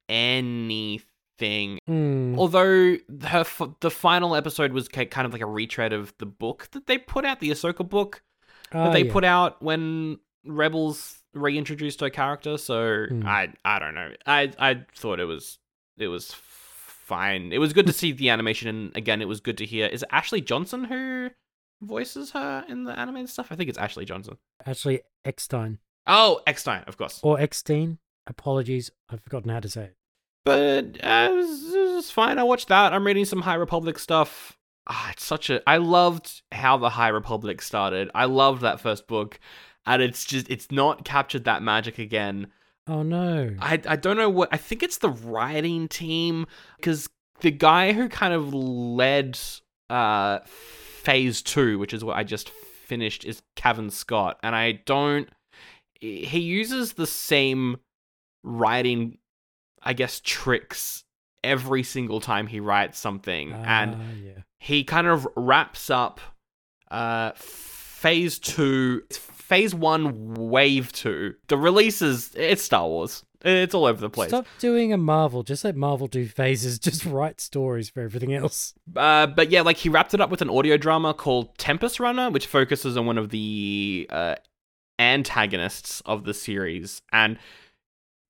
anything. 0.08 1.78
Hmm. 1.86 2.38
Although 2.38 2.96
her 3.22 3.40
f- 3.40 3.62
the 3.80 3.90
final 3.90 4.34
episode 4.36 4.72
was 4.72 4.88
kind 4.88 5.26
of 5.26 5.32
like 5.32 5.42
a 5.42 5.46
retread 5.46 5.92
of 5.92 6.14
the 6.18 6.26
book 6.26 6.68
that 6.72 6.86
they 6.86 6.98
put 6.98 7.24
out, 7.24 7.40
the 7.40 7.50
Ahsoka 7.50 7.88
book 7.88 8.22
that 8.74 8.92
they 8.92 9.04
yeah. 9.04 9.12
put 9.12 9.24
out 9.24 9.62
when 9.62 10.18
Rebels 10.44 11.18
reintroduced 11.32 12.00
her 12.00 12.10
character. 12.10 12.58
So 12.58 13.06
Hmm. 13.08 13.26
I 13.26 13.52
I 13.64 13.78
don't 13.78 13.94
know. 13.94 14.10
I 14.26 14.52
I 14.58 14.84
thought 14.96 15.20
it 15.20 15.24
was 15.24 15.58
it 15.98 16.08
was 16.08 16.32
fine. 16.34 17.52
It 17.52 17.58
was 17.58 17.72
good 17.72 17.86
to 17.86 17.92
see 18.00 18.12
the 18.12 18.30
animation, 18.30 18.68
and 18.68 18.96
again, 18.96 19.20
it 19.22 19.28
was 19.28 19.40
good 19.40 19.58
to 19.58 19.66
hear. 19.66 19.86
Is 19.86 20.02
it 20.02 20.08
Ashley 20.12 20.40
Johnson 20.40 20.84
who 20.84 21.30
voices 21.82 22.30
her 22.32 22.64
in 22.68 22.84
the 22.84 22.98
animated 22.98 23.28
stuff? 23.30 23.48
I 23.50 23.56
think 23.56 23.68
it's 23.68 23.78
Ashley 23.78 24.04
Johnson. 24.04 24.36
Actually, 24.66 25.02
Eckstein 25.24 25.78
Oh, 26.06 26.40
Eckstein, 26.46 26.84
of 26.86 26.96
course. 26.98 27.20
or 27.22 27.38
Eckstein. 27.40 27.98
Apologies, 28.26 28.90
I've 29.10 29.22
forgotten 29.22 29.50
how 29.50 29.60
to 29.60 29.68
say 29.68 29.84
it. 29.84 29.96
But 30.44 30.98
uh, 31.02 31.28
it, 31.30 31.34
was, 31.34 31.74
it 31.74 31.94
was 31.94 32.10
fine. 32.10 32.38
I 32.38 32.42
watched 32.42 32.68
that. 32.68 32.92
I'm 32.92 33.06
reading 33.06 33.24
some 33.26 33.42
High 33.42 33.54
Republic 33.54 33.98
stuff. 33.98 34.58
Ah, 34.86 35.10
it's 35.12 35.24
such 35.24 35.50
a. 35.50 35.62
I 35.68 35.78
loved 35.78 36.42
how 36.52 36.76
the 36.76 36.90
High 36.90 37.08
Republic 37.08 37.62
started. 37.62 38.10
I 38.14 38.26
loved 38.26 38.60
that 38.62 38.80
first 38.80 39.06
book, 39.06 39.40
and 39.86 40.02
it's 40.02 40.24
just 40.24 40.50
it's 40.50 40.70
not 40.70 41.04
captured 41.04 41.44
that 41.44 41.62
magic 41.62 41.98
again. 41.98 42.48
Oh 42.86 43.02
no! 43.02 43.54
I 43.60 43.80
I 43.86 43.96
don't 43.96 44.16
know 44.16 44.28
what. 44.28 44.50
I 44.52 44.58
think 44.58 44.82
it's 44.82 44.98
the 44.98 45.08
writing 45.10 45.88
team 45.88 46.46
because 46.76 47.08
the 47.40 47.50
guy 47.50 47.92
who 47.92 48.08
kind 48.08 48.34
of 48.34 48.52
led 48.52 49.38
uh 49.88 50.40
phase 50.44 51.40
two, 51.40 51.78
which 51.78 51.94
is 51.94 52.04
what 52.04 52.16
I 52.16 52.24
just 52.24 52.50
finished, 52.50 53.24
is 53.24 53.42
Cavan 53.56 53.88
Scott, 53.90 54.38
and 54.42 54.54
I 54.54 54.72
don't. 54.84 55.28
He 55.98 56.40
uses 56.40 56.92
the 56.92 57.06
same 57.06 57.78
writing, 58.42 59.16
I 59.82 59.94
guess, 59.94 60.20
tricks 60.20 61.04
every 61.42 61.82
single 61.82 62.20
time 62.20 62.46
he 62.46 62.60
writes 62.60 62.98
something, 62.98 63.52
and 63.52 63.94
Ah, 63.94 63.98
yeah. 64.22 64.42
He 64.64 64.82
kind 64.82 65.06
of 65.06 65.26
wraps 65.36 65.90
up 65.90 66.20
uh 66.90 67.32
phase 67.36 68.38
two 68.38 69.02
phase 69.10 69.74
one 69.74 70.32
wave 70.34 70.90
two 70.92 71.34
the 71.48 71.56
releases 71.56 72.34
it's 72.34 72.62
star 72.62 72.86
wars 72.88 73.24
it's 73.42 73.74
all 73.74 73.84
over 73.84 74.00
the 74.00 74.08
place 74.08 74.30
Stop 74.30 74.46
doing 74.58 74.90
a 74.94 74.96
Marvel. 74.96 75.42
Just 75.42 75.64
let 75.64 75.76
Marvel 75.76 76.06
do 76.06 76.26
phases. 76.26 76.78
Just 76.88 77.04
write 77.04 77.42
stories 77.42 77.90
for 77.90 78.00
everything 78.00 78.32
else. 78.32 78.72
uh, 78.96 79.26
but 79.26 79.50
yeah 79.50 79.60
like 79.60 79.76
he 79.76 79.90
wrapped 79.90 80.14
it 80.14 80.20
up 80.22 80.30
with 80.30 80.40
an 80.40 80.48
audio 80.48 80.78
drama 80.78 81.12
called 81.12 81.56
tempest 81.58 82.00
runner 82.00 82.30
which 82.30 82.46
focuses 82.46 82.96
on 82.96 83.04
one 83.04 83.18
of 83.18 83.28
the 83.28 84.06
uh 84.10 84.34
antagonists 84.98 86.00
of 86.06 86.24
the 86.24 86.32
series 86.32 87.02
and 87.12 87.36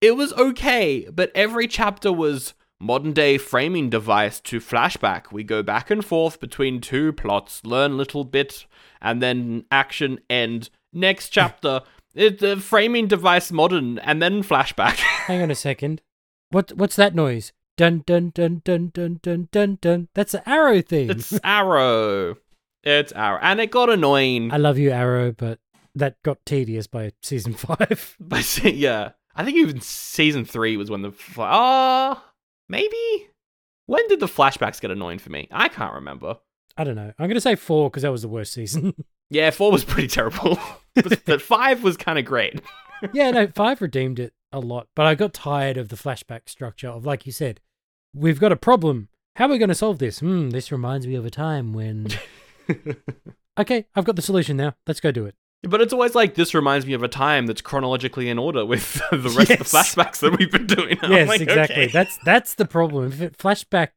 it 0.01 0.17
was 0.17 0.33
okay 0.33 1.07
but 1.13 1.31
every 1.35 1.69
chapter 1.69 2.13
was 2.13 2.55
modern 2.81 3.13
day 3.13 3.39
framing 3.39 3.89
device 3.89 4.41
to 4.41 4.61
flashback 4.61 5.33
we 5.33 5.43
go 5.45 5.63
back 5.63 5.91
and 5.91 6.05
forth 6.05 6.41
between 6.41 6.81
two 6.81 7.13
plots 7.13 7.65
learn 7.65 7.97
little 7.97 8.25
bit 8.25 8.67
and 9.01 9.23
then 9.23 9.65
action 9.71 10.19
end 10.29 10.69
next 10.93 11.29
chapter 11.31 11.81
it's 12.15 12.43
a 12.43 12.57
framing 12.57 13.07
device 13.09 13.51
modern 13.51 13.99
and 14.01 14.21
then 14.23 14.43
flashback 14.43 14.97
Hang 15.27 15.43
on 15.43 15.51
a 15.51 15.55
second. 15.55 16.03
What 16.51 16.73
what's 16.73 16.97
that 16.97 17.15
noise? 17.15 17.53
Dun 17.77 18.05
dun 18.07 18.31
dun 18.35 18.61
dun 18.65 18.91
dun 18.95 19.19
dun 19.23 19.49
dun 19.51 19.79
dun. 19.81 20.09
That's 20.15 20.33
the 20.33 20.49
Arrow 20.49 20.81
theme. 20.83 21.11
it's 21.11 21.33
arrow 21.45 22.37
it's 22.85 23.13
arrow 23.13 23.39
and 23.43 23.61
it 23.61 23.71
got 23.73 23.89
annoying 23.91 24.53
I 24.53 24.59
love 24.59 24.79
you, 24.79 24.91
Arrow, 24.91 25.33
but 25.33 25.59
that 25.95 26.23
got 26.23 26.45
tedious 26.45 26.87
by 26.87 27.13
season 27.23 27.55
five. 27.55 28.17
Se- 28.41 28.71
yeah, 28.73 29.13
I 29.35 29.45
think 29.45 29.57
even 29.57 29.81
season 29.81 30.45
three 30.45 30.77
was 30.77 30.91
when 30.91 31.03
the 31.03 31.13
oh 31.39 32.23
maybe 32.69 33.29
when 33.87 34.07
did 34.09 34.21
the 34.21 34.27
flashbacks 34.27 34.81
get 34.81 34.91
annoying 34.91 35.19
for 35.19 35.31
me? 35.31 35.49
I 35.51 35.69
can't 35.69 35.95
remember. 35.95 36.39
I 36.77 36.85
don't 36.85 36.97
know. 36.97 37.13
I'm 37.19 37.29
gonna 37.29 37.41
say 37.41 37.55
four 37.55 37.91
because 37.91 38.03
that 38.03 38.13
was 38.13 38.23
the 38.23 38.29
worst 38.29 38.53
season. 38.53 38.95
Yeah, 39.31 39.51
four 39.51 39.73
was 39.73 39.85
pretty 39.85 40.07
terrible, 40.07 40.59
but, 40.95 41.25
but 41.25 41.43
five 41.43 41.83
was 41.83 41.97
kind 41.97 42.19
of 42.19 42.27
great. 42.27 42.61
yeah, 43.15 43.31
no, 43.31 43.47
five 43.49 43.81
redeemed 43.81 44.19
it 44.19 44.35
a 44.53 44.61
lot, 44.61 44.89
but 44.95 45.07
I 45.07 45.15
got 45.15 45.33
tired 45.33 45.79
of 45.79 45.89
the 45.89 45.97
flashback 45.97 46.49
structure 46.49 46.89
of 46.89 47.07
like 47.07 47.25
you 47.25 47.33
said, 47.33 47.61
we've 48.15 48.39
got 48.39 48.53
a 48.53 48.57
problem. 48.57 49.09
How 49.37 49.47
are 49.47 49.49
we 49.49 49.59
going 49.59 49.71
to 49.71 49.75
solve 49.75 49.99
this? 49.99 50.21
Hmm, 50.21 50.51
this 50.51 50.71
reminds 50.71 51.07
me 51.07 51.15
of 51.17 51.25
a 51.25 51.31
time 51.31 51.73
when. 51.73 52.09
okay, 53.59 53.87
I've 53.97 54.05
got 54.05 54.15
the 54.15 54.23
solution 54.23 54.59
now. 54.59 54.77
Let's 54.87 55.01
go 55.01 55.11
do 55.11 55.25
it. 55.25 55.35
But 55.69 55.81
it's 55.81 55.93
always 55.93 56.15
like 56.15 56.35
this 56.35 56.55
reminds 56.55 56.87
me 56.87 56.93
of 56.93 57.03
a 57.03 57.09
time 57.09 57.47
that's 57.47 57.61
chronologically 57.61 58.29
in 58.29 58.39
order 58.39 58.65
with 58.65 58.95
the 59.11 59.19
rest 59.19 59.51
of 59.51 59.59
the 59.59 59.65
flashbacks 59.65 60.19
that 60.21 60.39
we've 60.39 60.51
been 60.51 60.67
doing. 60.67 60.99
I'm 61.03 61.13
yes, 61.13 61.29
like, 61.29 61.41
exactly. 61.41 61.85
okay. 61.85 61.93
That's 61.93 62.19
that's 62.25 62.55
the 62.55 62.67
problem. 62.67 63.07
If 63.07 63.21
it 63.21 63.39
flashback 63.39 63.89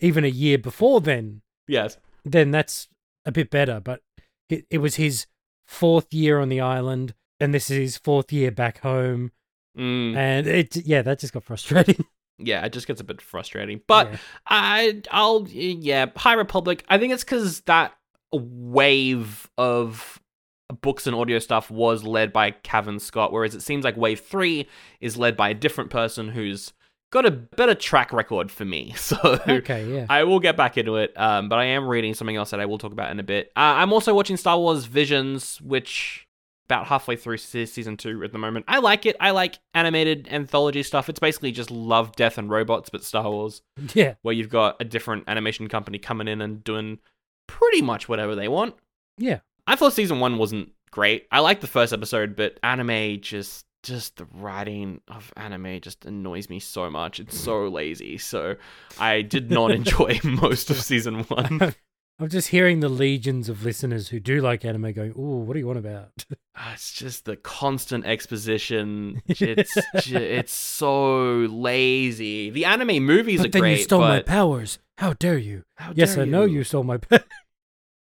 even 0.00 0.24
a 0.24 0.28
year 0.28 0.58
before 0.58 1.00
then, 1.00 1.42
yes. 1.68 1.98
then 2.24 2.50
that's 2.50 2.88
a 3.24 3.32
bit 3.32 3.50
better. 3.50 3.80
But 3.80 4.00
it, 4.48 4.66
it 4.70 4.78
was 4.78 4.96
his 4.96 5.26
fourth 5.66 6.12
year 6.12 6.40
on 6.40 6.48
the 6.48 6.60
island, 6.60 7.14
and 7.40 7.54
this 7.54 7.70
is 7.70 7.76
his 7.76 7.96
fourth 7.96 8.32
year 8.32 8.50
back 8.50 8.80
home, 8.80 9.30
Mm, 9.76 10.16
and 10.16 10.46
it 10.46 10.76
yeah, 10.86 11.02
that 11.02 11.18
just 11.18 11.32
got 11.32 11.42
frustrating. 11.42 12.04
yeah, 12.38 12.64
it 12.64 12.72
just 12.72 12.86
gets 12.86 13.00
a 13.00 13.04
bit 13.04 13.20
frustrating. 13.20 13.80
But 13.86 14.12
Yeah. 14.12 14.18
I, 14.46 15.02
I'll, 15.10 15.46
yeah, 15.48 16.06
High 16.16 16.34
Republic. 16.34 16.84
I 16.88 16.98
think 16.98 17.12
it's 17.12 17.24
because 17.24 17.60
that 17.62 17.92
wave 18.32 19.50
of 19.58 20.20
books 20.80 21.06
and 21.06 21.14
audio 21.16 21.38
stuff 21.38 21.70
was 21.70 22.04
led 22.04 22.32
by 22.32 22.50
Cavan 22.50 22.98
Scott, 22.98 23.32
whereas 23.32 23.54
it 23.54 23.62
seems 23.62 23.84
like 23.84 23.96
Wave 23.96 24.20
Three 24.20 24.68
is 25.00 25.16
led 25.16 25.36
by 25.36 25.50
a 25.50 25.54
different 25.54 25.90
person 25.90 26.28
who's 26.30 26.72
got 27.10 27.24
a 27.24 27.30
better 27.30 27.74
track 27.74 28.12
record 28.12 28.50
for 28.50 28.64
me. 28.64 28.92
So 29.04 29.16
okay, 29.48 29.86
yeah. 29.86 30.06
I 30.08 30.24
will 30.24 30.40
get 30.40 30.56
back 30.56 30.76
into 30.76 30.96
it. 30.96 31.12
Um, 31.16 31.48
but 31.48 31.58
I 31.58 31.64
am 31.66 31.86
reading 31.86 32.14
something 32.14 32.36
else 32.36 32.50
that 32.50 32.60
I 32.60 32.66
will 32.66 32.78
talk 32.78 32.92
about 32.92 33.10
in 33.10 33.20
a 33.20 33.22
bit. 33.22 33.52
Uh, 33.56 33.78
I'm 33.78 33.92
also 33.92 34.14
watching 34.14 34.36
Star 34.36 34.58
Wars 34.58 34.86
Visions, 34.86 35.60
which 35.60 36.26
about 36.66 36.86
halfway 36.86 37.14
through 37.14 37.36
season 37.36 37.96
two 37.96 38.24
at 38.24 38.32
the 38.32 38.38
moment. 38.38 38.64
I 38.66 38.78
like 38.78 39.04
it. 39.04 39.16
I 39.20 39.30
like 39.32 39.58
animated 39.74 40.28
anthology 40.30 40.82
stuff. 40.82 41.08
It's 41.10 41.18
basically 41.20 41.52
just 41.52 41.70
love, 41.70 42.16
death, 42.16 42.38
and 42.38 42.48
robots, 42.48 42.88
but 42.88 43.04
Star 43.04 43.30
Wars, 43.30 43.62
yeah, 43.94 44.14
where 44.22 44.34
you've 44.34 44.48
got 44.48 44.76
a 44.80 44.84
different 44.84 45.24
animation 45.28 45.68
company 45.68 45.98
coming 45.98 46.26
in 46.26 46.40
and 46.40 46.64
doing 46.64 46.98
pretty 47.46 47.82
much 47.82 48.08
whatever 48.08 48.34
they 48.34 48.48
want. 48.48 48.74
yeah. 49.18 49.40
I 49.66 49.76
thought 49.76 49.92
season 49.92 50.20
one 50.20 50.38
wasn't 50.38 50.70
great. 50.90 51.26
I 51.32 51.40
liked 51.40 51.60
the 51.60 51.66
first 51.66 51.92
episode, 51.92 52.36
but 52.36 52.58
anime 52.62 53.20
just 53.20 53.64
just 53.82 54.16
the 54.16 54.26
writing 54.32 55.00
of 55.08 55.30
anime 55.36 55.78
just 55.80 56.06
annoys 56.06 56.48
me 56.48 56.58
so 56.58 56.88
much. 56.88 57.20
It's 57.20 57.38
so 57.38 57.68
lazy. 57.68 58.16
So 58.16 58.56
I 58.98 59.20
did 59.22 59.50
not 59.50 59.70
enjoy 59.80 60.18
most 60.24 60.70
of 60.70 60.80
season 60.80 61.24
one. 61.24 61.74
I'm 62.20 62.28
just 62.28 62.48
hearing 62.48 62.78
the 62.78 62.88
legions 62.88 63.48
of 63.48 63.64
listeners 63.64 64.08
who 64.08 64.20
do 64.20 64.40
like 64.40 64.64
anime 64.64 64.92
going, 64.92 65.10
"Ooh, 65.18 65.40
what 65.40 65.54
do 65.54 65.58
you 65.58 65.66
want 65.66 65.80
about?" 65.80 66.24
Ah, 66.56 66.72
It's 66.74 66.92
just 66.92 67.24
the 67.24 67.34
constant 67.34 68.06
exposition. 68.06 69.20
It's 69.26 69.74
ju- 70.00 70.16
it's 70.18 70.52
so 70.54 71.38
lazy. 71.50 72.50
The 72.50 72.66
anime 72.66 73.02
movies 73.04 73.40
but 73.40 73.48
are 73.48 73.50
then 73.50 73.60
great, 73.62 73.78
you 73.78 73.82
stole 73.82 74.00
my 74.00 74.22
powers. 74.22 74.78
How 74.98 75.14
dare 75.14 75.38
you? 75.38 75.64
how 75.76 75.92
yes, 75.96 76.14
dare 76.14 76.22
I 76.22 76.26
know 76.26 76.44
you 76.44 76.62
stole 76.62 76.84
my 76.84 76.98
powers. 76.98 77.24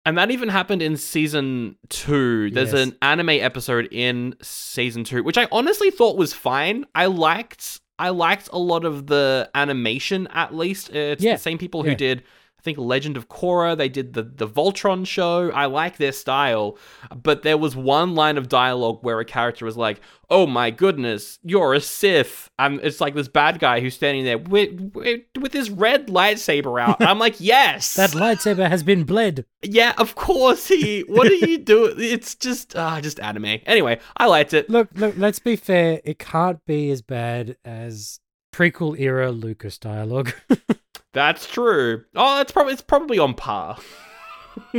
And 0.06 0.16
that 0.16 0.30
even 0.30 0.48
happened 0.48 0.80
in 0.82 0.96
season 0.96 1.76
two. 1.88 2.50
There's 2.50 2.72
Yes. 2.72 2.86
an 2.86 2.96
anime 3.02 3.28
episode 3.30 3.88
in 3.90 4.36
season 4.40 5.02
two, 5.04 5.22
which 5.24 5.36
I 5.36 5.48
honestly 5.52 5.90
thought 5.90 6.16
was 6.16 6.32
fine. 6.32 6.86
I 6.94 7.06
liked 7.06 7.80
I 7.98 8.10
liked 8.10 8.50
a 8.52 8.58
lot 8.58 8.84
of 8.84 9.06
the 9.06 9.50
animation 9.54 10.26
at 10.28 10.54
least. 10.54 10.90
It's 10.94 11.22
Yeah. 11.24 11.32
the 11.36 11.38
same 11.40 11.56
people 11.58 11.82
Yeah. 11.84 11.92
who 11.92 11.96
did 11.96 12.22
think 12.66 12.78
Legend 12.78 13.16
of 13.16 13.28
Korra. 13.28 13.76
They 13.76 13.88
did 13.88 14.12
the 14.12 14.24
the 14.24 14.48
Voltron 14.48 15.06
show. 15.06 15.50
I 15.52 15.66
like 15.66 15.96
their 15.96 16.12
style, 16.12 16.76
but 17.22 17.42
there 17.42 17.56
was 17.56 17.76
one 17.76 18.14
line 18.14 18.36
of 18.36 18.48
dialogue 18.48 18.98
where 19.02 19.20
a 19.20 19.24
character 19.24 19.64
was 19.64 19.76
like, 19.76 20.00
"Oh 20.28 20.46
my 20.46 20.70
goodness, 20.70 21.38
you're 21.42 21.74
a 21.74 21.80
Sith," 21.80 22.50
and 22.58 22.80
it's 22.82 23.00
like 23.00 23.14
this 23.14 23.28
bad 23.28 23.60
guy 23.60 23.80
who's 23.80 23.94
standing 23.94 24.24
there 24.24 24.36
with 24.36 24.92
with, 24.92 25.20
with 25.40 25.52
his 25.52 25.70
red 25.70 26.08
lightsaber 26.08 26.80
out. 26.80 27.00
I'm 27.00 27.20
like, 27.20 27.36
"Yes, 27.40 27.94
that 27.94 28.10
lightsaber 28.10 28.68
has 28.68 28.82
been 28.82 29.04
bled. 29.04 29.46
yeah, 29.62 29.94
of 29.96 30.16
course 30.16 30.66
he. 30.66 31.00
What 31.02 31.28
are 31.28 31.34
you 31.34 31.58
doing? 31.72 31.94
It's 31.98 32.34
just 32.34 32.76
ah, 32.76 33.00
just 33.00 33.20
anime. 33.20 33.60
Anyway, 33.64 34.00
I 34.16 34.26
liked 34.26 34.52
it. 34.52 34.68
Look, 34.68 34.88
look. 34.96 35.14
Let's 35.16 35.38
be 35.38 35.54
fair. 35.54 36.00
It 36.04 36.18
can't 36.18 36.64
be 36.66 36.90
as 36.90 37.00
bad 37.00 37.56
as 37.64 38.18
prequel 38.52 38.98
era 38.98 39.30
Lucas 39.30 39.78
dialogue. 39.78 40.32
That's 41.16 41.46
true. 41.46 42.04
Oh, 42.14 42.42
it's 42.42 42.52
probably 42.52 42.74
it's 42.74 42.82
probably 42.82 43.18
on 43.18 43.32
par. 43.32 43.78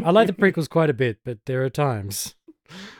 I 0.03 0.11
like 0.11 0.27
the 0.27 0.33
prequels 0.41 0.69
quite 0.69 0.91
a 0.91 0.93
bit, 0.93 1.17
but 1.25 1.39
there 1.47 1.63
are 1.65 1.69
times. 1.71 2.35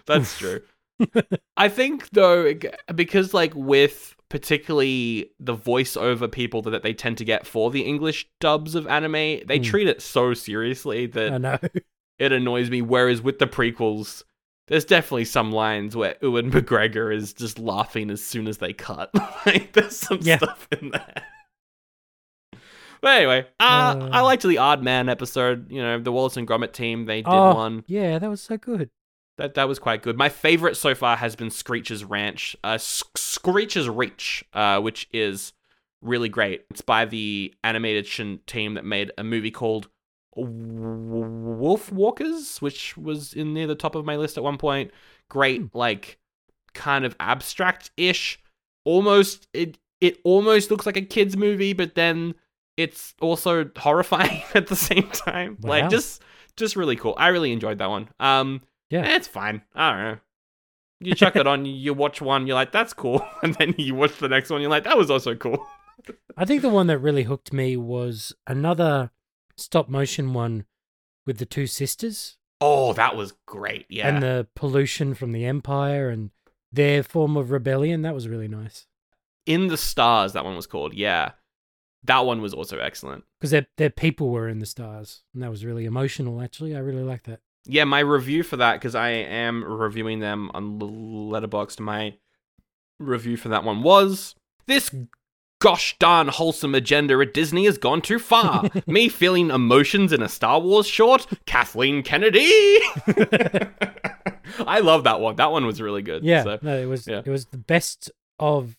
That's 0.07 0.35
true. 0.39 0.61
I 1.57 1.69
think 1.69 2.09
though, 2.09 2.51
because 2.95 3.35
like 3.35 3.53
with 3.55 4.15
particularly 4.29 5.29
the 5.39 5.55
voiceover 5.55 6.31
people 6.31 6.63
that 6.63 6.81
they 6.81 6.93
tend 6.95 7.19
to 7.19 7.25
get 7.25 7.45
for 7.45 7.69
the 7.69 7.81
English 7.83 8.27
dubs 8.39 8.73
of 8.73 8.87
anime, 8.87 9.45
they 9.45 9.57
Hmm. 9.57 9.63
treat 9.63 9.87
it 9.87 10.01
so 10.01 10.33
seriously 10.33 11.05
that 11.05 11.33
I 11.33 11.37
know. 11.37 11.59
it 12.19 12.31
annoys 12.31 12.71
me. 12.71 12.81
Whereas 12.81 13.21
with 13.21 13.37
the 13.37 13.45
prequels, 13.45 14.23
there's 14.67 14.83
definitely 14.85 15.25
some 15.25 15.51
lines 15.51 15.95
where 15.95 16.15
Ewan 16.23 16.49
McGregor 16.51 17.15
is 17.15 17.33
just 17.33 17.59
laughing 17.59 18.09
as 18.09 18.23
soon 18.23 18.47
as 18.47 18.57
they 18.57 18.73
cut. 18.73 19.11
like 19.45 19.73
there's 19.73 19.95
some 19.95 20.19
Yeah. 20.23 20.37
stuff 20.37 20.67
in 20.81 20.89
there. 20.89 21.23
But 23.07 23.19
anyway, 23.19 23.45
uh, 23.61 23.95
Uh. 24.01 24.09
I 24.11 24.19
liked 24.19 24.43
the 24.43 24.57
Aardman 24.57 25.09
episode. 25.09 25.71
You 25.71 25.81
know, 25.81 25.97
the 25.97 26.11
Wallace 26.11 26.35
and 26.35 26.45
Gromit 26.45 26.73
team 26.73 27.05
they 27.05 27.21
did 27.21 27.29
Oh. 27.33 27.55
one. 27.55 27.85
Yeah, 27.87 28.19
that 28.19 28.29
was 28.29 28.41
so 28.41 28.57
good. 28.57 28.89
That 29.37 29.53
that 29.53 29.69
was 29.69 29.79
quite 29.79 30.01
good. 30.03 30.17
My 30.17 30.27
favorite 30.27 30.75
so 30.75 30.93
far 30.93 31.15
has 31.15 31.33
been 31.37 31.49
Screech's 31.49 32.03
Ranch, 32.03 32.57
uh, 32.65 32.77
Screech's 32.77 33.87
Reach, 33.87 34.43
uh, 34.51 34.81
which 34.81 35.07
is 35.13 35.53
really 36.01 36.27
great. 36.27 36.65
It's 36.69 36.81
by 36.81 37.05
the 37.05 37.53
animation 37.63 38.41
team 38.45 38.73
that 38.73 38.83
made 38.83 39.13
a 39.17 39.23
movie 39.23 39.51
called 39.51 39.87
Wolf 40.35 41.89
Walkers, 41.91 42.61
which 42.61 42.97
was 42.97 43.33
in 43.33 43.53
near 43.53 43.67
the 43.67 43.75
top 43.75 43.95
of 43.95 44.03
my 44.03 44.17
list 44.17 44.37
at 44.37 44.43
one 44.43 44.57
point. 44.57 44.91
Great, 45.29 45.61
Hmm. 45.61 45.67
like 45.77 46.17
kind 46.73 47.05
of 47.05 47.15
abstract-ish. 47.21 48.37
Almost 48.83 49.47
it 49.53 49.77
it 50.01 50.19
almost 50.25 50.69
looks 50.71 50.85
like 50.85 50.97
a 50.97 51.01
kids 51.01 51.37
movie, 51.37 51.71
but 51.73 51.95
then 51.95 52.35
it's 52.77 53.13
also 53.19 53.69
horrifying 53.75 54.43
at 54.53 54.67
the 54.67 54.75
same 54.75 55.09
time. 55.09 55.57
Wow. 55.61 55.69
Like 55.69 55.89
just 55.89 56.21
just 56.55 56.75
really 56.75 56.95
cool. 56.95 57.15
I 57.17 57.27
really 57.29 57.51
enjoyed 57.51 57.79
that 57.79 57.89
one. 57.89 58.09
Um 58.19 58.61
Yeah. 58.89 59.01
Eh, 59.01 59.15
it's 59.15 59.27
fine. 59.27 59.61
I 59.75 59.89
don't 59.91 59.99
know. 60.03 60.17
You 60.99 61.13
chuck 61.13 61.35
it 61.35 61.45
on, 61.45 61.65
you 61.65 61.93
watch 61.93 62.21
one, 62.21 62.47
you're 62.47 62.55
like, 62.55 62.71
that's 62.71 62.93
cool. 62.93 63.23
And 63.43 63.53
then 63.55 63.75
you 63.77 63.93
watch 63.93 64.17
the 64.17 64.29
next 64.29 64.49
one, 64.49 64.61
you're 64.61 64.69
like, 64.71 64.85
that 64.85 64.97
was 64.97 65.11
also 65.11 65.35
cool. 65.35 65.63
I 66.37 66.45
think 66.45 66.61
the 66.61 66.69
one 66.69 66.87
that 66.87 66.97
really 66.99 67.23
hooked 67.23 67.51
me 67.53 67.77
was 67.77 68.33
another 68.47 69.11
stop 69.55 69.89
motion 69.89 70.33
one 70.33 70.65
with 71.25 71.37
the 71.39 71.45
two 71.45 71.67
sisters 71.67 72.37
Oh, 72.59 72.93
that 72.93 73.15
was 73.15 73.33
great. 73.45 73.85
Yeah. 73.89 74.07
and 74.07 74.23
the 74.23 74.47
pollution 74.55 75.13
from 75.13 75.31
the 75.31 75.45
Empire 75.45 76.09
and 76.09 76.31
their 76.71 77.03
form 77.03 77.37
of 77.37 77.51
rebellion. 77.51 78.01
That 78.01 78.15
was 78.15 78.27
really 78.27 78.47
nice 78.47 78.87
In 79.45 79.67
the 79.67 79.77
Stars, 79.77 80.33
that 80.33 80.43
one 80.45 80.55
was 80.55 80.65
called. 80.67 80.95
Yeah. 80.95 81.31
That 82.07 82.25
one 82.25 82.41
was 82.41 82.53
also 82.53 82.79
excellent. 82.79 83.23
because 83.39 83.51
their 83.51 83.67
their 83.77 83.89
people 83.89 84.29
were 84.29 84.47
in 84.49 84.59
the 84.59 84.65
stars, 84.65 85.23
and 85.33 85.43
that 85.43 85.49
was 85.51 85.63
really 85.63 85.85
emotional. 85.85 86.41
Actually, 86.41 86.75
I 86.75 86.79
really 86.79 87.03
like 87.03 87.23
that. 87.23 87.39
Yeah, 87.65 87.83
my 87.83 87.99
review 87.99 88.43
for 88.43 88.57
that, 88.57 88.75
because 88.75 88.95
I 88.95 89.09
am 89.09 89.63
reviewing 89.63 90.19
them 90.19 90.49
on 90.53 90.79
Letterboxd, 90.79 91.79
my 91.81 92.15
review 92.99 93.37
for 93.37 93.49
that 93.49 93.63
one 93.63 93.83
was 93.83 94.35
this 94.67 94.89
gosh 95.59 95.97
darn 95.99 96.27
wholesome 96.27 96.75
agenda 96.75 97.19
at 97.19 97.33
Disney 97.33 97.65
has 97.65 97.77
gone 97.77 98.01
too 98.01 98.19
far. 98.19 98.69
Me 98.87 99.09
feeling 99.09 99.49
emotions 99.49 100.13
in 100.13 100.21
a 100.21 100.29
Star 100.29 100.59
Wars 100.61 100.87
short, 100.87 101.27
Kathleen 101.45 102.03
Kennedy. 102.03 102.39
I 104.65 104.79
love 104.79 105.03
that 105.03 105.19
one. 105.19 105.35
That 105.35 105.51
one 105.51 105.65
was 105.65 105.81
really 105.81 106.01
good. 106.01 106.23
Yeah, 106.23 106.43
So, 106.43 106.59
no, 106.61 106.77
it 106.77 106.85
was 106.85 107.07
yeah. 107.07 107.21
it 107.25 107.29
was 107.29 107.47
the 107.47 107.57
best 107.57 108.11
of 108.39 108.77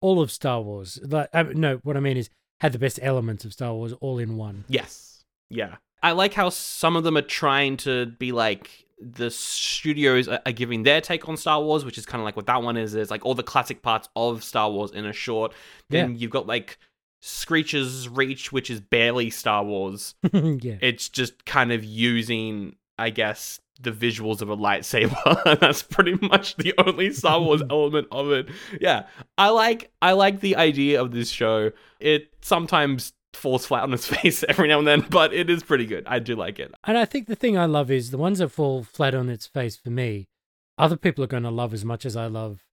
all 0.00 0.20
of 0.20 0.30
Star 0.30 0.60
Wars. 0.60 0.98
Like, 1.02 1.28
I, 1.32 1.42
no, 1.44 1.76
what 1.82 1.96
I 1.96 2.00
mean 2.00 2.16
is 2.16 2.30
had 2.60 2.72
the 2.72 2.78
best 2.78 2.98
elements 3.02 3.44
of 3.44 3.52
Star 3.52 3.72
Wars 3.74 3.92
all 4.00 4.18
in 4.18 4.36
one. 4.36 4.64
yes. 4.68 5.24
Yeah. 5.50 5.76
I 6.02 6.12
like 6.12 6.34
how 6.34 6.50
some 6.50 6.94
of 6.94 7.02
them 7.04 7.16
are 7.16 7.22
trying 7.22 7.76
to 7.78 8.06
be 8.06 8.30
like 8.32 8.86
the 9.00 9.30
studios 9.30 10.28
are, 10.28 10.40
giving 10.52 10.82
their 10.82 11.00
take 11.00 11.28
on 11.28 11.36
Star 11.36 11.60
Wars, 11.62 11.84
which 11.84 11.98
is 11.98 12.06
kind 12.06 12.20
of 12.20 12.24
like 12.24 12.36
what 12.36 12.46
that 12.46 12.62
one 12.62 12.76
is. 12.76 12.94
Is 12.94 13.10
like 13.10 13.24
all 13.24 13.34
the 13.34 13.42
classic 13.42 13.82
parts 13.82 14.08
of 14.14 14.44
Star 14.44 14.70
Wars 14.70 14.92
in 14.92 15.06
a 15.06 15.12
short. 15.12 15.52
Then 15.88 16.16
you've 16.16 16.30
got 16.30 16.46
like 16.46 16.78
Screech's 17.20 18.08
Reach, 18.08 18.52
which 18.52 18.70
is 18.70 18.80
barely 18.80 19.30
Star 19.30 19.64
Wars. 19.64 20.14
yeah, 20.32 20.76
It's 20.80 21.08
just 21.08 21.44
kind 21.44 21.72
of 21.72 21.82
using, 21.84 22.76
I 22.98 23.10
guess, 23.10 23.60
the 23.80 23.92
visuals 23.92 24.42
of 24.42 24.50
a 24.50 24.56
lightsaber. 24.56 25.42
and 25.46 25.60
That's 25.60 25.82
pretty 25.82 26.14
much 26.26 26.56
the 26.56 26.74
only 26.78 27.12
Star 27.12 27.40
Wars 27.40 27.62
element 27.70 28.08
of 28.10 28.30
it. 28.32 28.48
Yeah, 28.80 29.06
I 29.36 29.50
like 29.50 29.90
I 30.02 30.12
like 30.12 30.40
the 30.40 30.56
idea 30.56 31.00
of 31.00 31.12
this 31.12 31.30
show. 31.30 31.70
It 32.00 32.32
sometimes 32.40 33.12
falls 33.34 33.66
flat 33.66 33.82
on 33.84 33.92
its 33.94 34.06
face 34.14 34.42
every 34.48 34.68
now 34.68 34.78
and 34.78 34.86
then, 34.88 35.00
but 35.10 35.32
it 35.32 35.48
is 35.50 35.62
pretty 35.62 35.86
good. 35.86 36.04
I 36.06 36.18
do 36.18 36.34
like 36.34 36.58
it. 36.58 36.72
and 36.84 36.98
I 36.98 37.04
think 37.04 37.26
the 37.28 37.36
thing 37.36 37.56
I 37.58 37.66
love 37.66 37.90
is 37.90 38.10
the 38.10 38.18
ones 38.18 38.38
that 38.38 38.48
fall 38.48 38.82
flat 38.82 39.14
on 39.14 39.28
its 39.28 39.46
face 39.46 39.76
for 39.76 39.90
me. 39.90 40.28
Other 40.76 40.96
people 40.96 41.22
are 41.24 41.28
going 41.28 41.42
to 41.42 41.50
love 41.50 41.74
as 41.74 41.84
much 41.84 42.06
as 42.06 42.16
I 42.16 42.26
love 42.26 42.64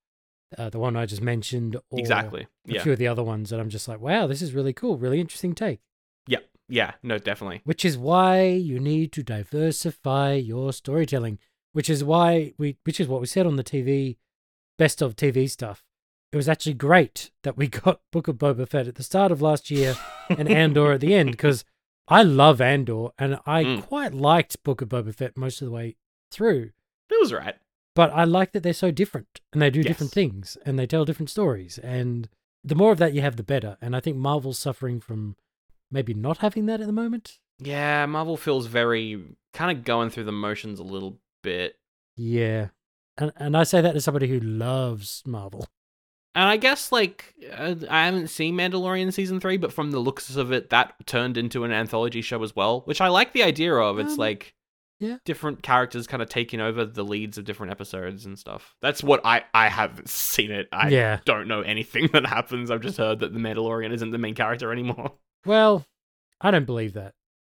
uh, 0.57 0.69
the 0.69 0.77
one 0.79 0.95
I 0.95 1.05
just 1.07 1.21
mentioned, 1.23 1.75
or 1.89 1.99
exactly. 1.99 2.47
a 2.69 2.73
Yeah. 2.73 2.83
few 2.83 2.93
of 2.93 2.99
the 2.99 3.07
other 3.07 3.23
ones 3.23 3.49
that 3.49 3.59
I'm 3.59 3.69
just 3.69 3.87
like, 3.87 3.99
wow, 3.99 4.27
this 4.27 4.41
is 4.43 4.53
really 4.53 4.73
cool, 4.73 4.95
really 4.97 5.19
interesting 5.19 5.53
take. 5.55 5.81
Yeah. 6.67 6.93
No, 7.03 7.17
definitely. 7.17 7.61
Which 7.63 7.85
is 7.85 7.97
why 7.97 8.43
you 8.47 8.79
need 8.79 9.11
to 9.13 9.23
diversify 9.23 10.33
your 10.33 10.73
storytelling. 10.73 11.39
Which 11.73 11.89
is 11.89 12.03
why 12.03 12.53
we, 12.57 12.77
which 12.85 12.99
is 12.99 13.07
what 13.07 13.21
we 13.21 13.27
said 13.27 13.45
on 13.45 13.55
the 13.57 13.63
TV, 13.63 14.17
best 14.77 15.01
of 15.01 15.15
TV 15.15 15.49
stuff. 15.49 15.83
It 16.31 16.37
was 16.37 16.49
actually 16.49 16.73
great 16.73 17.31
that 17.43 17.57
we 17.57 17.67
got 17.83 18.01
Book 18.11 18.27
of 18.27 18.37
Boba 18.37 18.67
Fett 18.67 18.87
at 18.87 18.95
the 18.95 19.03
start 19.03 19.31
of 19.31 19.41
last 19.41 19.69
year 19.71 19.95
and 20.29 20.49
Andor 20.49 20.93
at 20.93 21.01
the 21.01 21.13
end 21.13 21.31
because 21.31 21.65
I 22.07 22.23
love 22.23 22.61
Andor 22.61 23.07
and 23.17 23.39
I 23.45 23.63
Mm. 23.63 23.81
quite 23.83 24.13
liked 24.13 24.63
Book 24.63 24.81
of 24.81 24.89
Boba 24.89 25.13
Fett 25.13 25.35
most 25.37 25.61
of 25.61 25.65
the 25.65 25.71
way 25.71 25.95
through. 26.31 26.71
It 27.09 27.19
was 27.19 27.33
right. 27.33 27.55
But 27.95 28.11
I 28.11 28.25
like 28.25 28.51
that 28.51 28.63
they're 28.63 28.73
so 28.73 28.91
different 28.91 29.39
and 29.53 29.61
they 29.61 29.69
do 29.69 29.81
different 29.83 30.11
things 30.11 30.57
and 30.65 30.77
they 30.77 30.85
tell 30.87 31.05
different 31.05 31.29
stories. 31.29 31.77
And 31.77 32.27
the 32.63 32.75
more 32.75 32.91
of 32.91 32.97
that 32.99 33.13
you 33.13 33.21
have, 33.21 33.37
the 33.37 33.43
better. 33.43 33.77
And 33.81 33.95
I 33.95 33.99
think 34.01 34.17
Marvel's 34.17 34.59
suffering 34.59 34.99
from 34.99 35.35
maybe 35.91 36.13
not 36.13 36.39
having 36.39 36.65
that 36.67 36.81
at 36.81 36.87
the 36.87 36.93
moment. 36.93 37.39
Yeah, 37.59 38.05
Marvel 38.05 38.37
feels 38.37 38.65
very 38.67 39.23
kind 39.53 39.75
of 39.77 39.83
going 39.85 40.09
through 40.09 40.25
the 40.25 40.31
motions 40.31 40.79
a 40.79 40.83
little 40.83 41.19
bit. 41.41 41.77
Yeah. 42.17 42.67
And, 43.17 43.31
and 43.37 43.55
I 43.57 43.63
say 43.63 43.79
that 43.81 43.95
as 43.95 44.03
somebody 44.03 44.27
who 44.27 44.39
loves 44.41 45.23
Marvel. 45.25 45.67
And 46.33 46.49
I 46.49 46.57
guess 46.57 46.91
like 46.91 47.33
uh, 47.57 47.75
I 47.89 48.05
haven't 48.05 48.27
seen 48.27 48.55
Mandalorian 48.55 49.13
season 49.13 49.39
three, 49.39 49.55
but 49.55 49.71
from 49.71 49.91
the 49.91 49.99
looks 49.99 50.35
of 50.35 50.51
it, 50.51 50.69
that 50.71 50.93
turned 51.05 51.37
into 51.37 51.63
an 51.63 51.71
anthology 51.71 52.21
show 52.21 52.43
as 52.43 52.53
well, 52.53 52.81
which 52.81 52.99
I 52.99 53.07
like 53.07 53.31
the 53.31 53.43
idea 53.43 53.73
of. 53.73 53.99
It's 53.99 54.11
Um, 54.13 54.17
like 54.17 54.53
yeah. 54.99 55.17
different 55.23 55.63
characters 55.63 56.07
kind 56.07 56.21
of 56.21 56.27
taking 56.27 56.59
over 56.59 56.83
the 56.85 57.05
leads 57.05 57.37
of 57.37 57.45
different 57.45 57.71
episodes 57.71 58.25
and 58.25 58.37
stuff. 58.37 58.75
That's 58.81 59.01
what 59.01 59.21
I 59.23 59.45
I 59.53 59.69
haven't 59.69 60.09
seen 60.09 60.51
it. 60.51 60.67
I 60.73 60.89
yeah. 60.89 61.19
don't 61.23 61.47
know 61.47 61.61
anything 61.61 62.09
that 62.13 62.25
happens. 62.25 62.69
I've 62.69 62.81
just 62.81 62.97
heard 62.97 63.19
that 63.19 63.31
the 63.31 63.39
Mandalorian 63.39 63.93
isn't 63.93 64.11
the 64.11 64.17
main 64.17 64.35
character 64.35 64.73
anymore. 64.73 65.13
Well, 65.45 65.85
I 66.41 66.51
don't 66.51 66.65
believe 66.65 66.93
that. 66.93 67.13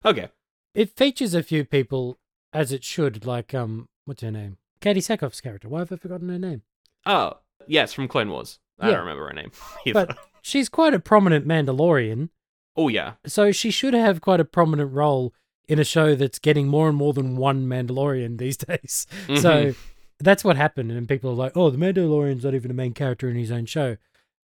Okay, 0.04 0.28
It 0.74 0.90
features 0.96 1.34
a 1.34 1.42
few 1.42 1.64
people 1.64 2.18
as 2.52 2.72
it 2.72 2.84
should, 2.84 3.24
like, 3.26 3.54
um, 3.54 3.88
what's 4.04 4.22
her 4.22 4.30
name? 4.30 4.58
Katee 4.80 4.98
Sackhoff's 4.98 5.40
character. 5.40 5.68
Why 5.68 5.80
have 5.80 5.92
I 5.92 5.96
forgotten 5.96 6.28
her 6.28 6.38
name? 6.38 6.62
oh 7.06 7.38
yes, 7.66 7.92
from 7.92 8.08
Clone 8.08 8.30
Wars. 8.30 8.58
I 8.78 8.86
Yeah. 8.88 8.92
don't 8.96 9.00
remember 9.06 9.26
her 9.28 9.32
name 9.32 9.50
either. 9.86 10.06
But 10.06 10.18
she's 10.42 10.68
quite 10.68 10.92
a 10.94 10.98
prominent 10.98 11.46
Mandalorian. 11.46 12.28
oh 12.76 12.88
yeah, 12.88 13.14
So 13.26 13.52
she 13.52 13.70
should 13.70 13.94
have 13.94 14.20
quite 14.20 14.40
a 14.40 14.44
prominent 14.44 14.92
role 14.92 15.32
in 15.68 15.78
a 15.78 15.84
show 15.84 16.14
that's 16.14 16.38
getting 16.38 16.68
more 16.68 16.88
and 16.88 16.96
more 16.96 17.12
than 17.12 17.36
one 17.36 17.66
Mandalorian 17.66 18.38
these 18.38 18.56
days. 18.56 19.06
Mhm. 19.26 19.38
So 19.40 19.74
that's 20.20 20.44
what 20.44 20.56
happened. 20.56 20.92
And 20.92 21.08
people 21.08 21.30
are 21.30 21.34
like, 21.34 21.56
oh, 21.56 21.70
the 21.70 21.78
Mandalorian's 21.78 22.44
not 22.44 22.54
even 22.54 22.70
a 22.70 22.74
main 22.74 22.92
character 22.92 23.28
in 23.28 23.36
his 23.36 23.50
own 23.50 23.66
show. 23.66 23.96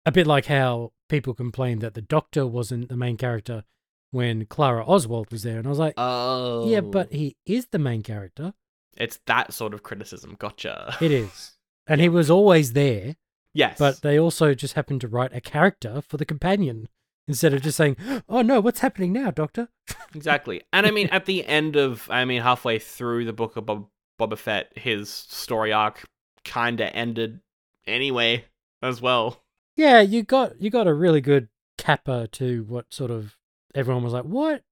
A 0.08 0.10
bit 0.10 0.26
like 0.26 0.46
how 0.46 0.92
people 1.10 1.34
complained 1.34 1.82
that 1.82 1.92
the 1.92 2.00
Doctor 2.00 2.46
wasn't 2.46 2.88
the 2.88 2.96
main 2.96 3.18
character 3.18 3.64
when 4.10 4.46
Clara 4.46 4.82
Oswald 4.82 5.30
was 5.30 5.42
there. 5.42 5.58
And 5.58 5.66
I 5.66 5.68
was 5.68 5.78
like, 5.78 5.92
oh, 5.98 6.66
yeah, 6.66 6.80
but 6.80 7.08
oh. 7.12 7.14
he 7.14 7.36
is 7.44 7.66
the 7.66 7.78
main 7.78 8.00
character. 8.00 8.54
it's 8.96 9.20
that 9.26 9.52
sort 9.52 9.74
of 9.74 9.82
criticism. 9.82 10.34
Gotcha. 10.38 10.96
It 11.02 11.12
is. 11.12 11.52
And 11.90 12.02
he 12.02 12.08
was 12.10 12.30
always 12.30 12.74
there, 12.74 13.16
yes, 13.54 13.78
but 13.78 14.02
they 14.02 14.18
also 14.18 14.52
just 14.52 14.74
happened 14.74 15.00
to 15.00 15.08
write 15.08 15.34
a 15.34 15.40
character 15.40 16.02
for 16.02 16.18
the 16.18 16.26
companion 16.26 16.88
instead 17.26 17.54
of 17.54 17.62
just 17.62 17.78
saying, 17.78 17.96
oh 18.28 18.42
no, 18.42 18.60
what's 18.60 18.80
happening 18.80 19.10
now, 19.10 19.30
Doctor? 19.30 19.68
exactly. 20.14 20.62
And 20.70 20.86
I 20.86 20.90
mean, 20.90 21.08
at 21.08 21.24
the 21.24 21.46
end 21.46 21.76
of, 21.76 22.06
I 22.10 22.26
mean, 22.26 22.42
halfway 22.42 22.78
through 22.78 23.24
the 23.24 23.32
book 23.32 23.56
of 23.56 23.64
Bob- 23.64 23.88
Boba 24.20 24.36
Fett, 24.36 24.76
his 24.76 25.08
story 25.08 25.72
arc 25.72 26.04
kind 26.44 26.78
of 26.82 26.90
ended 26.92 27.40
anyway, 27.86 28.44
as 28.82 29.00
well. 29.00 29.42
Yeah, 29.78 30.00
you 30.00 30.22
got 30.24 30.60
you 30.60 30.70
got 30.70 30.86
a 30.88 30.92
really 30.92 31.20
good 31.20 31.48
capper 31.78 32.26
to 32.32 32.64
what 32.64 32.92
sort 32.92 33.10
of 33.12 33.36
everyone 33.74 34.02
was 34.02 34.12
like, 34.12 34.24
what? 34.24 34.62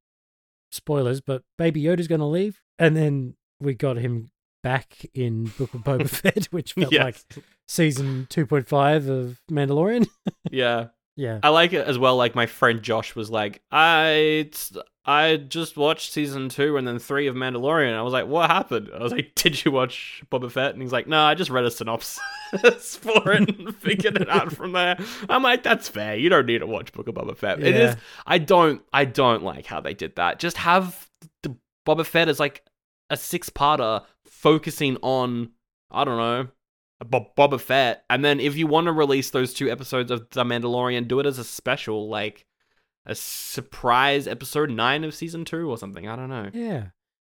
Spoilers, 0.73 1.21
but 1.21 1.42
Baby 1.57 1.83
Yoda's 1.83 2.09
going 2.09 2.21
to 2.21 2.27
leave, 2.27 2.61
and 2.79 2.97
then 2.97 3.35
we 3.61 3.73
got 3.75 3.97
him 3.99 4.31
back 4.64 5.07
in 5.14 5.45
Book 5.57 5.73
of 5.75 5.83
Boba 5.83 6.09
Fett, 6.23 6.47
which 6.47 6.73
felt 6.73 6.92
Yes. 6.92 7.03
like 7.05 7.45
season 7.69 8.27
two 8.29 8.47
point 8.47 8.66
five 8.69 9.09
of 9.09 9.40
Mandalorian. 9.51 10.09
Yeah. 10.51 10.88
yeah, 11.16 11.38
I 11.42 11.49
like 11.51 11.73
it 11.73 11.87
as 11.87 11.99
well. 11.99 12.16
Like 12.16 12.35
my 12.35 12.47
friend 12.47 12.83
Josh 12.83 13.14
was 13.14 13.31
like, 13.31 13.62
I 13.71 14.51
I 15.09 15.37
just 15.37 15.77
watched 15.77 16.12
season 16.12 16.49
two 16.49 16.77
and 16.77 16.87
then 16.87 16.99
three 16.99 17.29
of 17.29 17.37
Mandalorian. 17.37 17.95
I 17.95 18.03
was 18.03 18.12
like, 18.12 18.27
what 18.27 18.51
happened? 18.51 18.90
I 18.92 18.99
was 19.03 19.12
like, 19.12 19.35
did 19.37 19.64
you 19.64 19.71
watch 19.71 20.23
Boba 20.33 20.51
Fett? 20.51 20.73
And 20.73 20.83
he's 20.83 20.90
like, 20.92 21.07
no, 21.07 21.23
I 21.23 21.35
just 21.35 21.49
read 21.51 21.64
a 21.64 21.71
synopsis 21.71 22.19
for 23.01 23.33
it 23.33 23.49
and 23.49 23.75
figured 23.81 24.21
it 24.21 24.29
out 24.29 24.53
from 24.53 24.73
there. 24.73 24.99
I'm 25.29 25.42
like, 25.45 25.62
that's 25.62 25.88
fair. 25.88 26.16
You 26.16 26.29
don't 26.29 26.47
need 26.47 26.59
to 26.59 26.66
watch 26.66 26.92
Book 26.92 27.07
of 27.07 27.14
Boba 27.14 27.37
Fett. 27.37 27.61
It 27.61 27.75
Yeah. 27.75 27.90
is. 27.90 27.97
I 28.27 28.38
don't. 28.38 28.83
I 28.92 29.05
don't 29.05 29.45
like 29.45 29.66
how 29.66 29.81
they 29.81 29.95
did 29.95 30.16
that. 30.16 30.38
Just 30.40 30.57
have 30.57 31.09
the 31.45 31.55
Boba 31.87 32.05
Fett 32.05 32.29
as 32.29 32.40
like 32.40 32.64
a 33.11 33.16
six-parter 33.16 34.03
focusing 34.25 34.97
on 35.03 35.51
I 35.90 36.05
don't 36.05 36.16
know 36.19 36.49
Bob- 37.05 37.37
Boba 37.37 37.61
Fett, 37.61 38.05
and 38.09 38.25
then 38.25 38.40
if 38.40 38.57
you 38.57 38.66
want 38.66 38.87
to 38.87 38.92
release 38.92 39.29
those 39.31 39.53
two 39.53 39.71
episodes 39.71 40.11
of 40.11 40.29
The 40.31 40.45
Mandalorian, 40.45 41.07
do 41.07 41.21
it 41.21 41.27
as 41.27 41.38
a 41.38 41.45
special, 41.45 42.09
like 42.09 42.45
a 43.07 43.14
surprise 43.14 44.27
episode 44.29 44.71
nine 44.71 45.05
of 45.05 45.14
season 45.14 45.45
two 45.45 45.71
or 45.71 45.79
something. 45.79 46.07
I 46.09 46.16
don't 46.16 46.29
know. 46.29 46.51
yeah, 46.53 46.87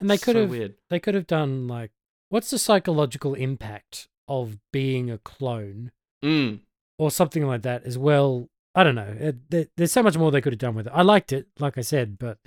and 0.01 0.09
they 0.11 0.19
could 0.19 0.35
So 0.35 0.41
have 0.43 0.51
weird. 0.51 0.75
they 0.91 0.99
could 1.01 1.15
have 1.15 1.27
done 1.27 1.69
like, 1.69 1.91
what's 2.31 2.51
the 2.51 2.59
psychological 2.59 3.35
impact 3.35 4.09
of 4.27 4.59
being 4.73 5.11
a 5.11 5.19
clone 5.19 5.93
Mm. 6.25 6.59
or 6.99 7.11
something 7.13 7.47
like 7.47 7.63
that 7.63 7.85
as 7.85 7.97
well. 7.97 8.49
I 8.75 8.83
don't 8.83 8.97
know. 8.97 9.15
It, 9.19 9.51
there, 9.51 9.67
there's 9.77 9.93
so 9.93 10.03
much 10.03 10.17
more 10.19 10.31
they 10.33 10.41
could 10.41 10.53
have 10.53 10.59
done 10.59 10.75
with 10.75 10.89
it. 10.89 10.93
I 10.95 11.03
liked 11.03 11.33
it, 11.33 11.47
like 11.61 11.79
I 11.79 11.81
said, 11.83 12.19
but 12.19 12.39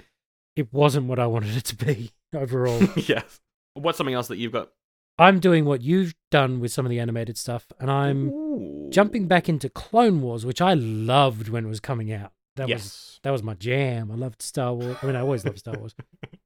it 0.58 0.74
wasn't 0.74 1.08
what 1.08 1.20
I 1.20 1.26
wanted 1.36 1.56
it 1.56 1.64
to 1.66 1.76
be 1.78 2.12
overall. 2.36 2.82
yes. 2.98 3.40
What's 3.74 3.98
something 3.98 4.14
else 4.14 4.28
that 4.28 4.38
you've 4.38 4.52
got? 4.52 4.70
I'm 5.18 5.40
doing 5.40 5.64
what 5.66 5.82
you've 5.82 6.14
done 6.32 6.60
with 6.60 6.72
some 6.74 6.86
of 6.86 6.90
the 6.90 7.00
animated 7.00 7.38
stuff, 7.38 7.72
and 7.80 7.90
I'm 7.90 8.30
Ooh. 8.30 8.90
jumping 8.92 9.28
back 9.28 9.48
into 9.48 9.70
Clone 9.70 10.22
Wars, 10.22 10.46
which 10.46 10.62
I 10.62 10.74
loved 10.74 11.48
when 11.50 11.66
it 11.66 11.70
was 11.70 11.80
coming 11.80 12.12
out. 12.12 12.32
That 12.58 12.64
was 12.68 12.72
yes. 12.72 13.20
that 13.24 13.32
was 13.32 13.44
my 13.44 13.54
jam. 13.54 14.12
I 14.12 14.16
loved 14.16 14.42
Star 14.42 14.74
Wars. 14.74 14.98
I 15.02 15.06
mean, 15.06 15.16
I 15.16 15.22
always 15.22 15.46
loved 15.46 15.60
Star 15.60 15.76
Wars, 15.78 15.96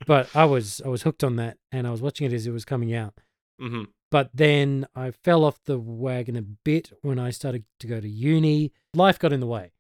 but 0.06 0.34
I 0.36 0.46
was 0.46 0.82
I 0.86 0.88
was 0.90 1.02
hooked 1.04 1.24
on 1.24 1.36
that, 1.38 1.58
and 1.72 1.88
I 1.88 1.92
was 1.92 2.02
watching 2.02 2.28
it 2.28 2.34
as 2.34 2.46
it 2.46 2.52
was 2.52 2.66
coming 2.66 2.94
out. 2.94 3.14
hmm 3.60 3.84
But 4.12 4.30
then 4.34 4.86
I 4.96 5.12
fell 5.12 5.44
off 5.44 5.60
the 5.66 5.80
wagon 5.80 6.36
a 6.36 6.42
bit 6.42 6.92
when 7.02 7.18
I 7.20 7.32
started 7.32 7.64
to 7.80 7.88
go 7.88 8.00
to 8.00 8.08
uni. 8.08 8.72
Life 8.94 9.18
got 9.20 9.34
in 9.34 9.40
the 9.40 9.48
way. 9.48 9.72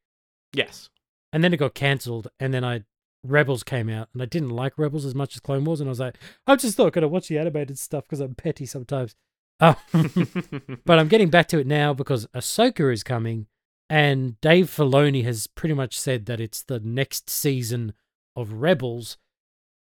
Yes. 0.53 0.89
and 1.33 1.43
then 1.43 1.53
it 1.53 1.57
got 1.57 1.73
cancelled 1.73 2.29
and 2.39 2.53
then 2.53 2.63
i 2.63 2.83
rebels 3.25 3.61
came 3.63 3.89
out 3.89 4.07
and 4.13 4.21
i 4.21 4.25
didn't 4.25 4.51
like 4.51 4.77
rebels 4.77 5.03
as 5.03 5.13
much 5.13 5.35
as 5.35 5.41
clone 5.41 5.65
wars 5.65 5.81
and 5.81 5.89
i 5.89 5.91
was 5.91 5.99
like 5.99 6.15
i'm 6.47 6.57
just 6.57 6.77
not 6.79 6.93
going 6.93 7.01
to 7.01 7.09
watch 7.09 7.27
the 7.27 7.37
animated 7.37 7.77
stuff 7.77 8.05
because 8.05 8.21
i'm 8.21 8.35
petty 8.35 8.65
sometimes 8.65 9.15
um, 9.59 9.75
but 10.85 10.97
i'm 10.99 11.09
getting 11.09 11.29
back 11.29 11.47
to 11.47 11.59
it 11.59 11.67
now 11.67 11.93
because 11.93 12.25
ahsoka 12.27 12.93
is 12.93 13.03
coming 13.03 13.47
and 13.89 14.39
dave 14.41 14.67
filoni 14.67 15.23
has 15.23 15.47
pretty 15.47 15.75
much 15.75 15.97
said 15.97 16.25
that 16.25 16.39
it's 16.39 16.63
the 16.63 16.79
next 16.79 17.29
season 17.29 17.93
of 18.35 18.53
rebels 18.53 19.17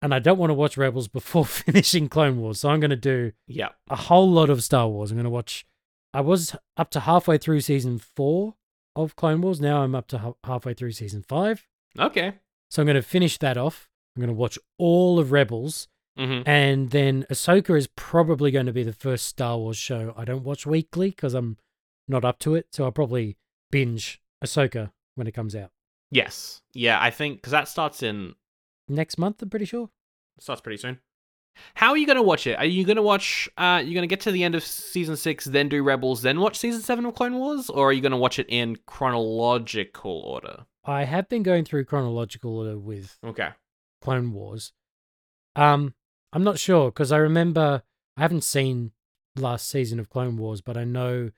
and 0.00 0.14
i 0.14 0.18
don't 0.18 0.38
want 0.38 0.50
to 0.50 0.54
watch 0.54 0.76
rebels 0.76 1.08
before 1.08 1.44
finishing 1.46 2.08
clone 2.08 2.40
wars 2.40 2.60
so 2.60 2.70
i'm 2.70 2.80
going 2.80 2.90
to 2.90 2.96
do 2.96 3.32
yeah. 3.46 3.68
a 3.88 3.96
whole 3.96 4.30
lot 4.30 4.48
of 4.50 4.62
Star 4.62 4.88
Wars. 4.88 5.10
I'm 5.10 5.16
going 5.16 5.24
to 5.24 5.30
watch. 5.30 5.66
I 6.14 6.20
was 6.20 6.56
up 6.76 6.90
to 6.90 7.00
halfway 7.00 7.38
through 7.38 7.60
season 7.60 7.98
four 7.98 8.54
of 8.96 9.16
Clone 9.16 9.40
Wars. 9.40 9.60
Now 9.60 9.82
I'm 9.82 9.94
up 9.94 10.06
to 10.08 10.18
ha- 10.18 10.32
halfway 10.44 10.74
through 10.74 10.92
season 10.92 11.24
five. 11.26 11.66
Okay. 11.98 12.34
So 12.70 12.82
I'm 12.82 12.86
going 12.86 12.96
to 12.96 13.02
finish 13.02 13.38
that 13.38 13.56
off. 13.56 13.88
I'm 14.16 14.20
going 14.20 14.34
to 14.34 14.40
watch 14.40 14.58
all 14.78 15.18
of 15.18 15.32
Rebels, 15.32 15.88
hmm 16.16 16.42
and 16.44 16.90
then 16.90 17.24
Ahsoka 17.30 17.76
is 17.76 17.86
probably 17.86 18.50
going 18.50 18.66
to 18.66 18.72
be 18.72 18.82
the 18.82 18.92
first 18.92 19.26
Star 19.26 19.56
Wars 19.56 19.76
show 19.76 20.12
I 20.16 20.24
don't 20.24 20.44
watch 20.44 20.66
weekly 20.66 21.10
because 21.10 21.34
I'm 21.34 21.56
not 22.08 22.24
up 22.24 22.38
to 22.40 22.54
it. 22.54 22.66
So 22.72 22.84
I'll 22.84 22.92
probably 22.92 23.36
binge 23.70 24.20
Ahsoka 24.44 24.90
when 25.14 25.26
it 25.26 25.33
comes 25.33 25.54
out 25.54 25.70
Yes. 26.12 26.61
Yeah. 26.74 26.98
I 27.00 27.11
think 27.11 27.37
because 27.38 27.52
that 27.52 27.68
starts 27.68 28.02
in 28.02 28.35
next 28.88 29.16
month. 29.18 29.40
I'm 29.42 29.48
pretty 29.50 29.64
sure. 29.64 29.90
starts 30.40 30.61
pretty 30.61 30.78
soon. 30.78 30.98
How 31.74 31.90
are 31.90 31.96
you 31.96 32.06
going 32.06 32.16
to 32.16 32.22
watch 32.22 32.46
it? 32.46 32.54
Are 32.59 32.64
you 32.64 32.85
going 32.85 32.96
to 32.96 33.02
watch? 33.02 33.48
Uh, 33.56 33.83
you 33.85 33.92
going 33.94 34.02
to 34.02 34.09
get 34.09 34.20
to 34.20 34.33
the 34.33 34.42
end 34.44 34.54
of 34.54 34.64
season 34.64 35.16
six, 35.16 35.44
then 35.44 35.68
do 35.68 35.83
Rebels, 35.83 36.22
then 36.22 36.40
watch 36.40 36.56
season 36.59 36.80
seven 36.80 37.04
of 37.04 37.14
Clone 37.14 37.35
Wars, 37.37 37.68
or 37.68 37.88
are 37.90 37.92
you 37.92 38.00
going 38.00 38.12
to 38.12 38.18
watch 38.18 38.38
it 38.38 38.46
in 38.48 38.76
chronological 38.87 40.20
order? 40.20 40.64
I 40.85 41.04
have 41.04 41.28
been 41.28 41.42
going 41.42 41.64
through 41.64 41.85
chronological 41.85 42.56
order 42.56 42.78
with 42.78 43.18
Okay. 43.24 43.50
Clone 44.00 44.33
Wars. 44.33 44.72
Um, 45.56 45.94
I'm 46.33 46.44
not 46.44 46.59
sure 46.59 46.90
because 46.90 47.12
I 47.12 47.18
remember 47.18 47.83
I 48.16 48.22
haven't 48.22 48.44
seen 48.44 48.92
last 49.37 49.68
season 49.68 50.00
of 50.00 50.09
Clone 50.09 50.37
Wars, 50.37 50.61
but 50.61 50.76
I 50.76 50.85
know 50.85 51.30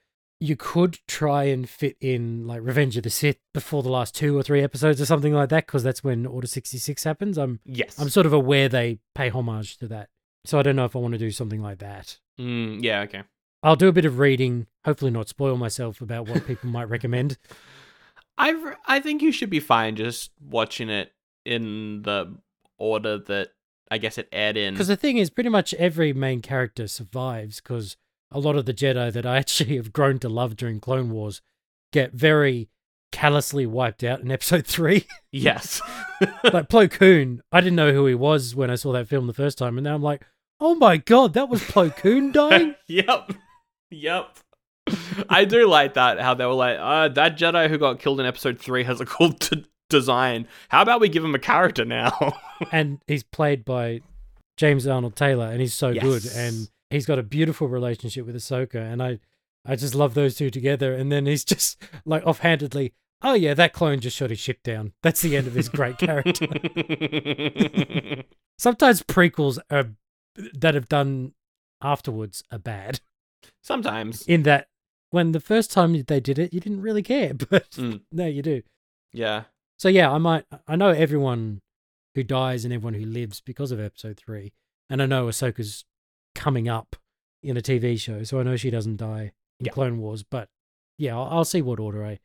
you 0.42 0.56
could 0.56 0.98
try 1.06 1.44
and 1.44 1.68
fit 1.68 1.96
in 2.00 2.48
like 2.48 2.60
Revenge 2.62 2.96
of 2.96 3.04
the 3.04 3.10
Sith 3.10 3.38
before 3.54 3.84
the 3.84 3.88
last 3.88 4.12
two 4.12 4.36
or 4.36 4.42
three 4.42 4.60
episodes 4.60 5.00
or 5.00 5.06
something 5.06 5.32
like 5.32 5.50
that 5.50 5.66
because 5.66 5.84
that's 5.84 6.02
when 6.02 6.26
Order 6.26 6.48
66 6.48 7.04
happens. 7.04 7.38
I'm 7.38 7.60
Yes. 7.64 7.96
I'm 7.96 8.08
sort 8.08 8.26
of 8.26 8.32
aware 8.32 8.68
they 8.68 8.98
pay 9.14 9.28
homage 9.28 9.78
to 9.78 9.86
that. 9.88 10.08
So 10.44 10.58
I 10.58 10.62
don't 10.62 10.74
know 10.74 10.84
if 10.84 10.96
I 10.96 10.98
want 10.98 11.12
to 11.12 11.18
do 11.18 11.30
something 11.30 11.62
like 11.62 11.78
that. 11.78 12.18
Mm, 12.40 12.82
yeah. 12.82 13.02
Okay. 13.02 13.22
I'll 13.62 13.76
do 13.76 13.86
a 13.86 13.92
bit 13.92 14.04
of 14.04 14.18
reading, 14.18 14.66
hopefully 14.84 15.12
not 15.12 15.28
spoil 15.28 15.56
myself 15.56 16.00
about 16.00 16.28
what 16.28 16.44
people 16.44 16.70
might 16.70 16.88
recommend. 16.88 17.38
I 18.36 18.74
I 18.84 18.98
think 18.98 19.22
you 19.22 19.30
should 19.30 19.50
be 19.50 19.60
fine 19.60 19.94
just 19.94 20.32
watching 20.44 20.88
it 20.88 21.12
in 21.44 22.02
the 22.02 22.36
order 22.78 23.18
that 23.18 23.50
I 23.92 23.98
guess 23.98 24.18
it 24.18 24.28
aired 24.32 24.56
in. 24.56 24.74
Because 24.74 24.88
the 24.88 24.96
thing 24.96 25.18
is, 25.18 25.30
pretty 25.30 25.50
much 25.50 25.72
every 25.74 26.12
main 26.12 26.40
character 26.40 26.88
survives 26.88 27.60
because 27.60 27.96
a 28.32 28.38
lot 28.38 28.56
of 28.56 28.66
the 28.66 28.74
Jedi 28.74 29.12
that 29.12 29.26
I 29.26 29.36
actually 29.38 29.76
have 29.76 29.92
grown 29.92 30.18
to 30.20 30.28
love 30.28 30.56
during 30.56 30.80
Clone 30.80 31.10
Wars 31.10 31.40
get 31.92 32.12
very 32.12 32.68
callously 33.10 33.66
wiped 33.66 34.02
out 34.02 34.20
in 34.20 34.30
episode 34.30 34.66
three. 34.66 35.06
yes. 35.32 35.80
like 36.44 36.68
Plo 36.68 36.90
Koon, 36.90 37.42
I 37.52 37.60
didn't 37.60 37.76
know 37.76 37.92
who 37.92 38.06
he 38.06 38.14
was 38.14 38.54
when 38.54 38.70
I 38.70 38.74
saw 38.74 38.92
that 38.92 39.08
film 39.08 39.26
the 39.26 39.34
first 39.34 39.58
time, 39.58 39.78
and 39.78 39.84
now 39.84 39.94
I'm 39.94 40.02
like, 40.02 40.26
oh 40.60 40.74
my 40.74 40.96
god, 40.96 41.34
that 41.34 41.48
was 41.48 41.62
Plo 41.62 41.94
Koon 41.94 42.32
dying? 42.32 42.74
yep. 42.88 43.32
Yep. 43.90 44.38
I 45.28 45.44
do 45.44 45.68
like 45.68 45.94
that 45.94 46.18
how 46.20 46.34
they 46.34 46.46
were 46.46 46.54
like, 46.54 46.78
uh, 46.80 47.08
that 47.08 47.38
Jedi 47.38 47.68
who 47.68 47.78
got 47.78 48.00
killed 48.00 48.18
in 48.18 48.26
episode 48.26 48.58
three 48.58 48.82
has 48.84 49.00
a 49.00 49.06
cool 49.06 49.28
d- 49.28 49.66
design. 49.88 50.48
How 50.70 50.82
about 50.82 51.00
we 51.00 51.08
give 51.08 51.24
him 51.24 51.34
a 51.34 51.38
character 51.38 51.84
now? 51.84 52.36
and 52.72 53.00
he's 53.06 53.22
played 53.22 53.64
by 53.64 54.00
James 54.56 54.86
Arnold 54.86 55.14
Taylor, 55.14 55.46
and 55.46 55.60
he's 55.60 55.74
so 55.74 55.92
good, 55.94 56.24
and 56.34 56.68
he's 56.92 57.06
got 57.06 57.18
a 57.18 57.22
beautiful 57.22 57.66
relationship 57.68 58.24
with 58.26 58.36
Ahsoka, 58.36 58.76
and 58.76 59.02
I, 59.02 59.18
I 59.66 59.76
just 59.76 59.94
love 59.94 60.14
those 60.14 60.34
two 60.36 60.50
together. 60.50 60.94
And 60.94 61.10
then 61.10 61.26
he's 61.26 61.44
just 61.52 61.82
like 62.04 62.24
offhandedly, 62.24 62.92
oh 63.22 63.34
yeah, 63.34 63.54
that 63.54 63.72
clone 63.72 64.00
just 64.00 64.16
shot 64.16 64.30
his 64.30 64.38
ship 64.38 64.62
down. 64.62 64.92
That's 65.02 65.20
the 65.22 65.36
end 65.36 65.46
of 65.46 65.54
his 65.54 65.68
great 65.68 65.98
character. 65.98 66.46
Sometimes 68.58 69.02
prequels 69.02 69.58
are 69.70 69.90
that 70.54 70.74
have 70.74 70.88
done 70.88 71.32
afterwards 71.82 72.42
are 72.50 72.58
bad. 72.58 73.00
Sometimes. 73.62 74.22
In 74.26 74.44
that, 74.44 74.68
when 75.10 75.32
the 75.32 75.40
first 75.40 75.70
time 75.72 76.00
they 76.06 76.20
did 76.20 76.38
it, 76.38 76.52
you 76.54 76.60
didn't 76.60 76.80
really 76.82 77.02
care, 77.02 77.34
but 77.50 77.70
Mm. 77.72 78.02
now 78.12 78.26
you 78.26 78.42
do. 78.42 78.62
Yeah. 79.12 79.44
So 79.78 79.88
yeah, 79.88 80.10
I 80.10 80.18
might. 80.18 80.44
I 80.68 80.76
know 80.76 80.88
everyone 80.90 81.60
who 82.14 82.22
dies 82.22 82.64
and 82.64 82.72
everyone 82.72 82.94
who 82.94 83.06
lives 83.06 83.40
because 83.40 83.72
of 83.72 83.80
episode 83.80 84.16
three, 84.16 84.52
and 84.88 85.02
I 85.02 85.06
know 85.06 85.26
Ahsoka's 85.26 85.84
coming 86.34 86.68
up 86.68 86.96
in 87.42 87.56
a 87.56 87.60
TV 87.62 87.98
show, 88.00 88.22
so 88.22 88.38
I 88.40 88.42
know 88.42 88.56
she 88.56 88.70
doesn't 88.70 88.96
die 88.96 89.32
in. 89.60 89.66
Clone 89.72 89.98
Wars. 89.98 90.22
But 90.22 90.48
yeah, 90.98 91.16
I'll, 91.16 91.28
I'll 91.30 91.44
see 91.44 91.62
what 91.62 91.80
order 91.80 92.04
I 92.04 92.20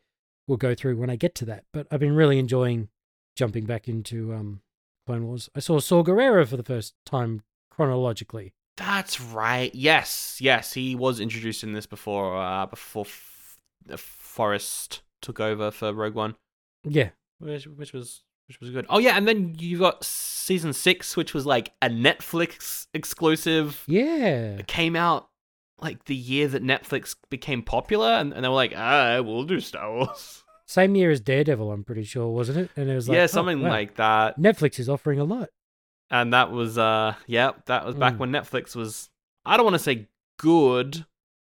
will 0.47 0.57
go 0.57 0.75
through 0.75 0.97
when 0.97 1.09
I 1.09 1.15
get 1.15 1.35
to 1.35 1.45
that. 1.45 1.63
But 1.73 1.87
I've 1.91 1.99
been 1.99 2.15
really 2.15 2.39
enjoying 2.39 2.89
jumping 3.35 3.65
back 3.65 3.87
into 3.87 4.33
um, 4.33 4.61
Clone 5.05 5.25
Wars. 5.27 5.49
I 5.55 5.59
saw 5.59 5.79
Saw 5.79 6.03
Gerrera 6.03 6.47
for 6.47 6.57
the 6.57 6.63
first 6.63 6.93
time 7.05 7.43
chronologically. 7.69 8.53
That's 8.77 9.19
right. 9.19 9.73
Yes, 9.73 10.37
yes, 10.39 10.73
he 10.73 10.95
was 10.95 11.19
introduced 11.19 11.63
in 11.63 11.73
this 11.73 11.87
before. 11.87 12.37
Uh, 12.39 12.65
before 12.67 13.05
F- 13.07 13.99
Forest 13.99 15.01
took 15.21 15.39
over 15.39 15.71
for 15.71 15.91
Rogue 15.93 16.13
One, 16.13 16.35
Yeah, 16.83 17.09
which 17.39 17.65
which 17.65 17.91
was 17.93 18.23
which 18.47 18.59
was 18.59 18.69
good. 18.69 18.85
Oh 18.89 18.99
yeah, 18.99 19.17
and 19.17 19.27
then 19.27 19.55
you 19.59 19.79
got 19.79 20.03
season 20.03 20.73
six, 20.73 21.15
which 21.17 21.33
was 21.33 21.45
like 21.45 21.71
a 21.81 21.89
Netflix 21.89 22.87
exclusive. 22.93 23.83
yeah. 23.87 24.55
It 24.57 24.67
came 24.67 24.95
out 24.95 25.29
like 25.79 26.05
the 26.05 26.15
year 26.15 26.47
that 26.47 26.63
Netflix 26.63 27.15
became 27.29 27.61
popular, 27.61 28.07
and, 28.09 28.33
and 28.33 28.43
they 28.43 28.49
were 28.49 28.55
like, 28.55 28.73
ah, 28.75 29.21
we'll 29.23 29.43
do 29.43 29.59
Star 29.59 29.91
Wars. 29.93 30.43
Same 30.65 30.95
year 30.95 31.11
as 31.11 31.21
Daredevil, 31.21 31.71
I'm 31.71 31.83
pretty 31.83 32.03
sure, 32.03 32.27
wasn't 32.27 32.57
it? 32.57 32.71
And 32.75 32.89
it 32.89 32.95
was 32.95 33.07
like, 33.07 33.15
yeah, 33.15 33.23
oh, 33.23 33.27
something 33.27 33.61
wow. 33.61 33.69
like 33.69 33.95
that. 33.95 34.37
Netflix 34.39 34.79
is 34.79 34.89
offering 34.89 35.19
a 35.19 35.23
lot. 35.23 35.49
And 36.09 36.33
that 36.33 36.51
was 36.51 36.77
uh 36.77 37.15
yeah, 37.25 37.51
that 37.65 37.85
was 37.85 37.95
back 37.95 38.15
Mm. 38.15 38.17
when 38.19 38.31
Netflix 38.31 38.75
was 38.75 39.09
I 39.45 39.55
don't 39.57 39.65
want 39.65 39.75
to 39.75 39.79
say 39.79 40.07
good, 40.39 41.05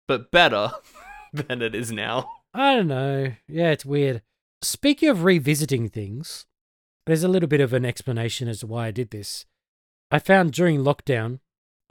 but 0.06 0.30
better 0.30 0.72
than 1.32 1.62
it 1.62 1.74
is 1.74 1.90
now. 1.92 2.28
I 2.54 2.74
don't 2.76 2.88
know. 2.88 3.32
Yeah, 3.48 3.70
it's 3.70 3.84
weird. 3.84 4.22
Speaking 4.62 5.08
of 5.08 5.22
revisiting 5.24 5.88
things, 5.88 6.46
there's 7.08 7.24
a 7.24 7.28
little 7.28 7.48
bit 7.48 7.62
of 7.62 7.72
an 7.72 7.86
explanation 7.86 8.48
as 8.48 8.60
to 8.60 8.66
why 8.66 8.86
I 8.86 8.90
did 8.90 9.10
this. 9.10 9.46
I 10.10 10.18
found 10.18 10.52
during 10.52 10.84
lockdown, 10.84 11.40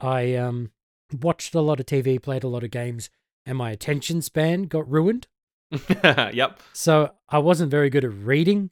I 0.00 0.36
um 0.36 0.70
watched 1.12 1.56
a 1.56 1.60
lot 1.60 1.80
of 1.80 1.86
TV, 1.86 2.22
played 2.22 2.44
a 2.44 2.48
lot 2.48 2.62
of 2.62 2.70
games, 2.70 3.10
and 3.44 3.58
my 3.58 3.72
attention 3.72 4.22
span 4.22 4.62
got 4.64 4.88
ruined. 4.88 5.26
yep. 6.04 6.60
So 6.72 7.10
I 7.28 7.38
wasn't 7.38 7.72
very 7.72 7.90
good 7.90 8.04
at 8.04 8.12
reading. 8.12 8.70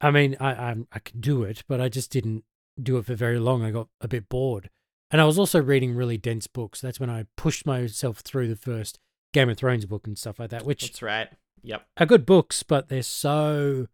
I 0.00 0.12
mean, 0.12 0.36
I 0.38 0.52
I, 0.52 0.76
I 0.92 0.98
could 1.00 1.20
do 1.20 1.42
it, 1.42 1.64
but 1.66 1.80
I 1.80 1.88
just 1.88 2.12
didn't 2.12 2.44
do 2.80 2.96
it 2.96 3.06
for 3.06 3.16
very 3.16 3.40
long. 3.40 3.64
I 3.64 3.72
got 3.72 3.88
a 4.00 4.06
bit 4.06 4.28
bored, 4.28 4.70
and 5.10 5.20
I 5.20 5.24
was 5.24 5.40
also 5.40 5.60
reading 5.60 5.96
really 5.96 6.18
dense 6.18 6.46
books. 6.46 6.80
That's 6.80 7.00
when 7.00 7.10
I 7.10 7.26
pushed 7.36 7.66
myself 7.66 8.18
through 8.20 8.46
the 8.46 8.54
first 8.54 9.00
Game 9.32 9.50
of 9.50 9.58
Thrones 9.58 9.86
book 9.86 10.06
and 10.06 10.16
stuff 10.16 10.38
like 10.38 10.50
that, 10.50 10.64
which 10.64 10.82
That's 10.82 11.02
right. 11.02 11.28
Yep. 11.64 11.84
are 11.96 12.06
good 12.06 12.24
books, 12.24 12.62
but 12.62 12.88
they're 12.88 13.02
so 13.02 13.88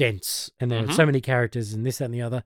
dense 0.00 0.50
and 0.58 0.70
there 0.70 0.82
Mhm. 0.82 0.88
are 0.88 0.92
so 0.94 1.04
many 1.06 1.20
characters 1.20 1.72
and 1.74 1.84
this 1.84 1.98
that, 1.98 2.06
and 2.06 2.14
the 2.14 2.22
other. 2.22 2.42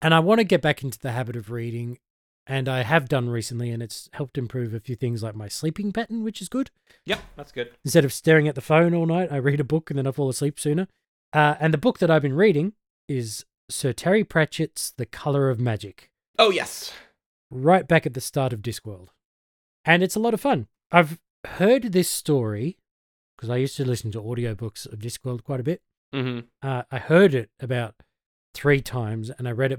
And 0.00 0.14
I 0.14 0.20
want 0.20 0.38
to 0.38 0.44
get 0.44 0.62
back 0.62 0.82
into 0.84 0.98
the 0.98 1.12
habit 1.12 1.34
of 1.36 1.50
reading, 1.50 1.98
and 2.46 2.68
I 2.68 2.82
have 2.82 3.08
done 3.08 3.28
recently, 3.28 3.70
and 3.70 3.82
it's 3.82 4.08
helped 4.12 4.38
improve 4.38 4.72
a 4.74 4.80
few 4.80 4.94
things 4.96 5.22
like 5.22 5.34
my 5.34 5.48
sleeping 5.48 5.92
pattern, 5.92 6.22
which 6.22 6.40
is 6.40 6.48
good. 6.48 6.70
Yep, 7.06 7.20
that's 7.36 7.52
good. 7.52 7.76
Instead 7.84 8.04
of 8.04 8.12
staring 8.12 8.46
at 8.48 8.54
the 8.54 8.60
phone 8.60 8.94
all 8.94 9.06
night, 9.06 9.32
I 9.32 9.36
read 9.38 9.58
a 9.60 9.64
book 9.64 9.90
and 9.90 9.98
then 9.98 10.06
I 10.06 10.12
fall 10.12 10.28
asleep 10.28 10.58
sooner. 10.60 10.86
Uh, 11.32 11.56
and 11.60 11.74
the 11.74 11.78
book 11.78 11.98
that 11.98 12.10
I've 12.10 12.22
been 12.22 12.34
reading 12.36 12.74
is 13.08 13.44
Sir 13.68 13.92
Terry 13.92 14.22
Pratchett's 14.24 14.92
The 14.96 15.06
Color 15.06 15.50
of 15.50 15.58
Magic, 15.58 16.10
Oh 16.38 16.50
yes. 16.50 16.92
right 17.50 17.86
back 17.88 18.06
at 18.06 18.14
the 18.14 18.20
start 18.20 18.52
of 18.52 18.60
Discworld. 18.60 19.08
And 19.84 20.02
it's 20.02 20.14
a 20.16 20.20
lot 20.20 20.34
of 20.34 20.40
fun. 20.40 20.68
I've 20.92 21.18
heard 21.44 21.92
this 21.92 22.08
story 22.10 22.76
because 23.36 23.50
I 23.50 23.56
used 23.56 23.76
to 23.78 23.84
listen 23.84 24.12
to 24.12 24.20
audiobooks 24.22 24.86
of 24.92 24.98
Discworld 25.00 25.42
quite 25.42 25.58
a 25.60 25.64
bit. 25.64 25.80
Mm-hmm. 26.12 26.40
Uh, 26.66 26.82
I 26.90 26.98
heard 26.98 27.34
it 27.34 27.50
about 27.60 27.94
three 28.54 28.80
times 28.80 29.30
and 29.30 29.48
I 29.48 29.52
read 29.52 29.72
it 29.72 29.78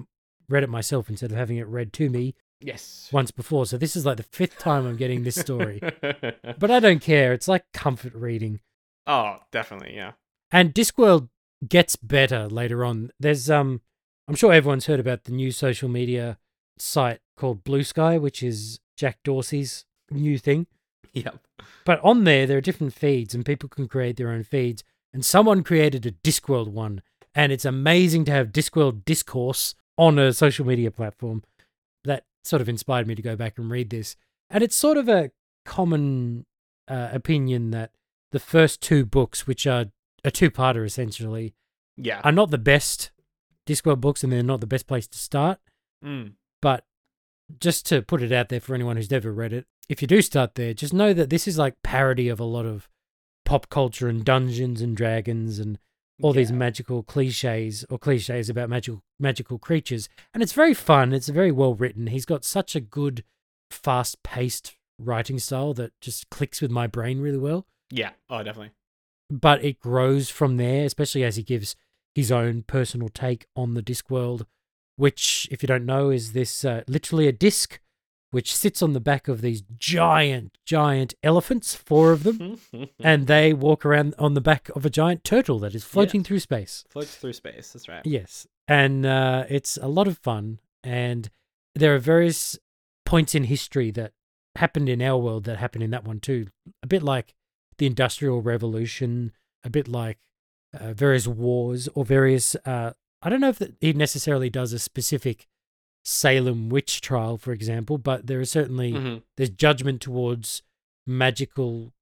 read 0.50 0.64
it 0.64 0.70
myself 0.70 1.10
instead 1.10 1.32
of 1.32 1.38
having 1.38 1.58
it 1.58 1.68
read 1.68 1.94
to 1.94 2.10
me 2.10 2.36
Yes. 2.60 3.10
once 3.12 3.32
before. 3.32 3.66
So 3.66 3.78
this 3.78 3.96
is 3.96 4.06
like 4.06 4.18
the 4.18 4.24
fifth 4.24 4.58
time 4.58 4.86
I'm 4.86 4.98
getting 4.98 5.24
this 5.24 5.36
story. 5.40 5.80
but 6.02 6.72
I 6.72 6.80
don't 6.80 7.02
care. 7.02 7.34
It's 7.34 7.48
like 7.48 7.66
comfort 7.74 8.14
reading. 8.14 8.60
oh, 9.08 9.38
definitely, 9.52 9.96
yeah. 9.96 10.14
And 10.52 10.74
Discworld 10.74 11.30
gets 11.68 11.96
better 11.96 12.48
later 12.48 12.84
on. 12.84 13.12
There's 13.20 13.50
um 13.50 13.82
I'm 14.28 14.36
sure 14.36 14.54
everyone's 14.54 14.86
heard 14.88 15.00
about 15.00 15.26
the 15.26 15.32
new 15.32 15.52
social 15.52 15.90
media 15.90 16.38
site 16.78 17.20
called 17.38 17.64
Bluesky, 17.64 18.20
which 18.20 18.42
is 18.44 18.80
Jack 18.98 19.20
Dorsey's 19.24 19.86
new 20.12 20.38
thing. 20.38 20.68
Yep. 21.14 21.38
But 21.86 22.00
on 22.04 22.24
there 22.24 22.46
there 22.48 22.58
are 22.58 22.62
different 22.62 22.94
feeds 22.94 23.34
and 23.36 23.46
people 23.46 23.70
can 23.70 23.88
create 23.88 24.18
their 24.18 24.30
own 24.30 24.44
feeds. 24.44 24.84
And 25.14 25.24
someone 25.24 25.64
created 25.64 26.06
a 26.06 26.12
Discworld 26.12 26.70
one. 26.70 27.02
And 27.36 27.52
it's 27.52 27.66
amazing 27.66 28.26
to 28.26 28.32
have 28.32 28.48
Discworld 28.52 29.06
discourse 29.06 29.76
on 29.98 30.18
a 30.20 30.34
social 30.34 30.66
media 30.66 30.92
platform. 30.92 31.44
That 32.04 32.26
sort 32.44 32.62
of 32.62 32.70
inspired 32.70 33.08
me 33.08 33.16
to 33.16 33.22
go 33.22 33.36
back 33.36 33.58
and 33.58 33.70
read 33.72 33.90
this. 33.90 34.16
And 34.50 34.64
it's 34.64 34.76
sort 34.76 34.98
of 34.98 35.08
a 35.10 35.32
common 35.66 36.46
uh, 36.88 37.10
opinion 37.12 37.72
that 37.72 37.92
the 38.32 38.40
first 38.40 38.82
two 38.82 39.06
books, 39.06 39.48
which 39.48 39.66
are 39.66 39.86
a 40.24 40.32
two-parter 40.32 40.86
essentially, 40.86 41.54
Yeah. 41.98 42.22
are 42.24 42.32
not 42.32 42.52
the 42.52 42.58
best 42.58 43.12
Discworld 43.66 44.02
books, 44.02 44.24
and 44.24 44.34
they're 44.34 44.44
not 44.44 44.60
the 44.60 44.68
best 44.68 44.88
place 44.88 45.08
to 45.08 45.18
start. 45.18 45.60
Mm. 46.04 46.34
But 46.62 46.86
just 47.60 47.86
to 47.88 48.02
put 48.02 48.22
it 48.22 48.32
out 48.32 48.50
there 48.50 48.60
for 48.60 48.76
anyone 48.76 48.98
who's 48.98 49.10
never 49.12 49.32
read 49.32 49.54
it, 49.54 49.66
if 49.90 50.02
you 50.02 50.08
do 50.08 50.22
start 50.22 50.56
there, 50.56 50.74
just 50.74 50.94
know 50.94 51.14
that 51.14 51.30
this 51.30 51.48
is 51.48 51.58
like 51.58 51.82
parody 51.84 52.28
of 52.30 52.40
a 52.40 52.44
lot 52.46 52.66
of 52.66 52.90
pop 53.46 53.70
culture 53.70 54.08
and 54.08 54.24
Dungeons 54.24 54.82
and 54.82 54.96
Dragons 54.96 55.60
and 55.60 55.78
all 56.22 56.32
these 56.32 56.52
magical 56.52 57.04
cliches 57.04 57.84
or 57.90 57.98
cliches 57.98 58.50
about 58.50 58.70
magical 58.70 59.04
magical 59.20 59.58
creatures. 59.58 60.08
And 60.34 60.42
it's 60.42 60.54
very 60.54 60.74
fun. 60.74 61.12
It's 61.14 61.28
very 61.28 61.52
well 61.52 61.74
written. 61.74 62.08
He's 62.08 62.26
got 62.26 62.46
such 62.46 62.76
a 62.76 62.80
good, 62.80 63.24
fast 63.70 64.24
paced 64.24 64.76
writing 65.00 65.40
style 65.40 65.74
that 65.74 66.00
just 66.00 66.30
clicks 66.30 66.62
with 66.62 66.72
my 66.72 66.88
brain 66.88 67.20
really 67.20 67.38
well. 67.38 67.66
Yeah. 67.90 68.12
Oh, 68.30 68.44
definitely. 68.44 68.72
But 69.30 69.64
it 69.64 69.80
grows 69.80 70.30
from 70.30 70.58
there, 70.58 70.86
especially 70.86 71.24
as 71.24 71.36
he 71.36 71.44
gives 71.44 71.76
his 72.14 72.32
own 72.32 72.64
personal 72.64 73.10
take 73.10 73.48
on 73.56 73.74
the 73.74 73.82
Discworld, 73.82 74.46
which, 74.96 75.48
if 75.52 75.64
you 75.64 75.68
don't 75.68 75.86
know, 75.86 76.10
is 76.10 76.34
this 76.34 76.64
uh, 76.64 76.84
literally 76.88 77.28
a 77.28 77.32
disc 77.32 77.80
which 78.34 78.56
sits 78.56 78.82
on 78.82 78.94
the 78.94 79.00
back 79.00 79.28
of 79.28 79.42
these 79.42 79.62
giant, 79.78 80.58
giant 80.66 81.14
elephants, 81.22 81.76
four 81.76 82.12
of 82.12 82.24
them, 82.24 82.60
and 83.00 83.28
they 83.28 83.54
walk 83.54 83.86
around 83.86 84.16
on 84.18 84.34
the 84.34 84.42
back 84.42 84.70
of 84.76 84.88
a 84.88 84.90
giant 84.90 85.24
turtle 85.24 85.60
that 85.60 85.76
is 85.76 85.84
floating 85.84 86.24
through 86.24 86.40
space. 86.40 86.84
floats 86.90 87.16
through 87.16 87.34
space. 87.34 87.74
That's 87.74 87.88
right. 87.88 88.02
Yes. 88.04 88.48
And 88.68 89.06
uh, 89.06 89.44
it's 89.50 89.78
a 89.78 89.88
lot 89.88 90.08
of 90.08 90.18
fun. 90.18 90.58
And 90.84 91.30
there 91.76 91.94
are 91.94 92.00
various 92.00 92.58
points 93.06 93.36
in 93.36 93.44
history 93.44 93.92
that 93.92 94.14
happened 94.56 94.90
in 94.90 95.00
our 95.00 95.18
world 95.20 95.44
that 95.44 95.60
happened 95.60 95.84
in 95.84 95.92
that 95.92 96.04
one 96.04 96.20
too. 96.20 96.48
A 96.82 96.88
bit 96.88 97.04
like 97.04 97.36
the 97.78 97.86
Industrial 97.86 98.42
Revolution, 98.42 99.32
a 99.64 99.70
bit 99.70 99.88
like 99.88 100.18
uh, 100.74 100.94
various 100.94 101.28
wars 101.28 101.88
or 101.94 102.04
various. 102.04 102.56
Uh, 102.66 102.94
I 103.22 103.30
don't 103.30 103.42
know 103.42 103.50
if 103.50 103.62
he 103.80 103.94
necessarily 103.94 104.50
does 104.50 104.74
a 104.74 104.80
specific 104.80 105.46
Salem 106.04 106.70
witch 106.70 107.00
trial, 107.02 107.38
for 107.38 107.52
example, 107.54 107.98
but 107.98 108.28
there 108.28 108.42
is 108.42 108.52
certainly 108.52 108.92
Mhm. 108.94 109.24
there's 109.38 109.50
judgment 109.50 110.02
towards 110.02 110.62
magical 111.08 111.94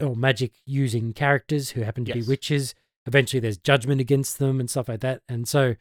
or 0.00 0.14
magic 0.14 0.52
using 0.66 1.12
characters 1.12 1.70
who 1.70 1.80
happen 1.82 2.04
to 2.04 2.14
Yes. 2.14 2.24
be 2.26 2.28
witches. 2.30 2.74
Eventually, 3.06 3.40
there's 3.40 3.56
judgment 3.58 4.00
against 4.00 4.38
them 4.38 4.60
and 4.60 4.68
stuff 4.68 4.88
like 4.88 5.00
that. 5.00 5.22
And 5.28 5.48
so 5.48 5.76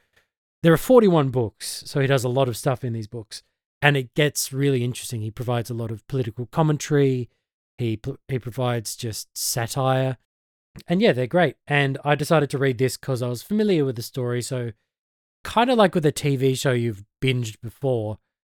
there 0.64 0.72
are 0.72 0.78
41 0.78 1.30
books. 1.32 1.84
So 1.86 2.00
he 2.00 2.08
does 2.08 2.24
a 2.24 2.30
lot 2.30 2.48
of 2.48 2.56
stuff 2.56 2.84
in 2.84 2.94
these 2.94 3.08
books. 3.08 3.44
And 3.82 3.98
it 3.98 4.14
gets 4.14 4.54
really 4.54 4.84
interesting. 4.84 5.22
He 5.22 5.32
provides 5.32 5.70
a 5.70 5.74
lot 5.74 5.92
of 5.92 6.08
political 6.08 6.46
commentary, 6.48 7.30
he, 7.78 8.00
he 8.30 8.40
provides 8.40 8.96
just 8.96 9.36
satire. 9.38 10.18
And 10.88 11.02
yeah, 11.02 11.12
they're 11.12 11.28
great. 11.28 11.58
And 11.68 11.98
I 12.06 12.16
decided 12.16 12.50
to 12.52 12.58
read 12.58 12.78
this 12.78 12.96
because 12.98 13.22
I 13.22 13.28
was 13.28 13.44
familiar 13.44 13.84
with 13.86 13.96
the 13.98 14.02
story. 14.02 14.42
So, 14.42 14.72
kind 15.46 15.70
of 15.70 15.78
like 15.78 15.96
with 15.96 16.06
a 16.06 16.12
TV 16.12 16.58
show 16.58 16.72
you've 16.74 17.06
binged 17.24 17.62
before, 17.62 18.18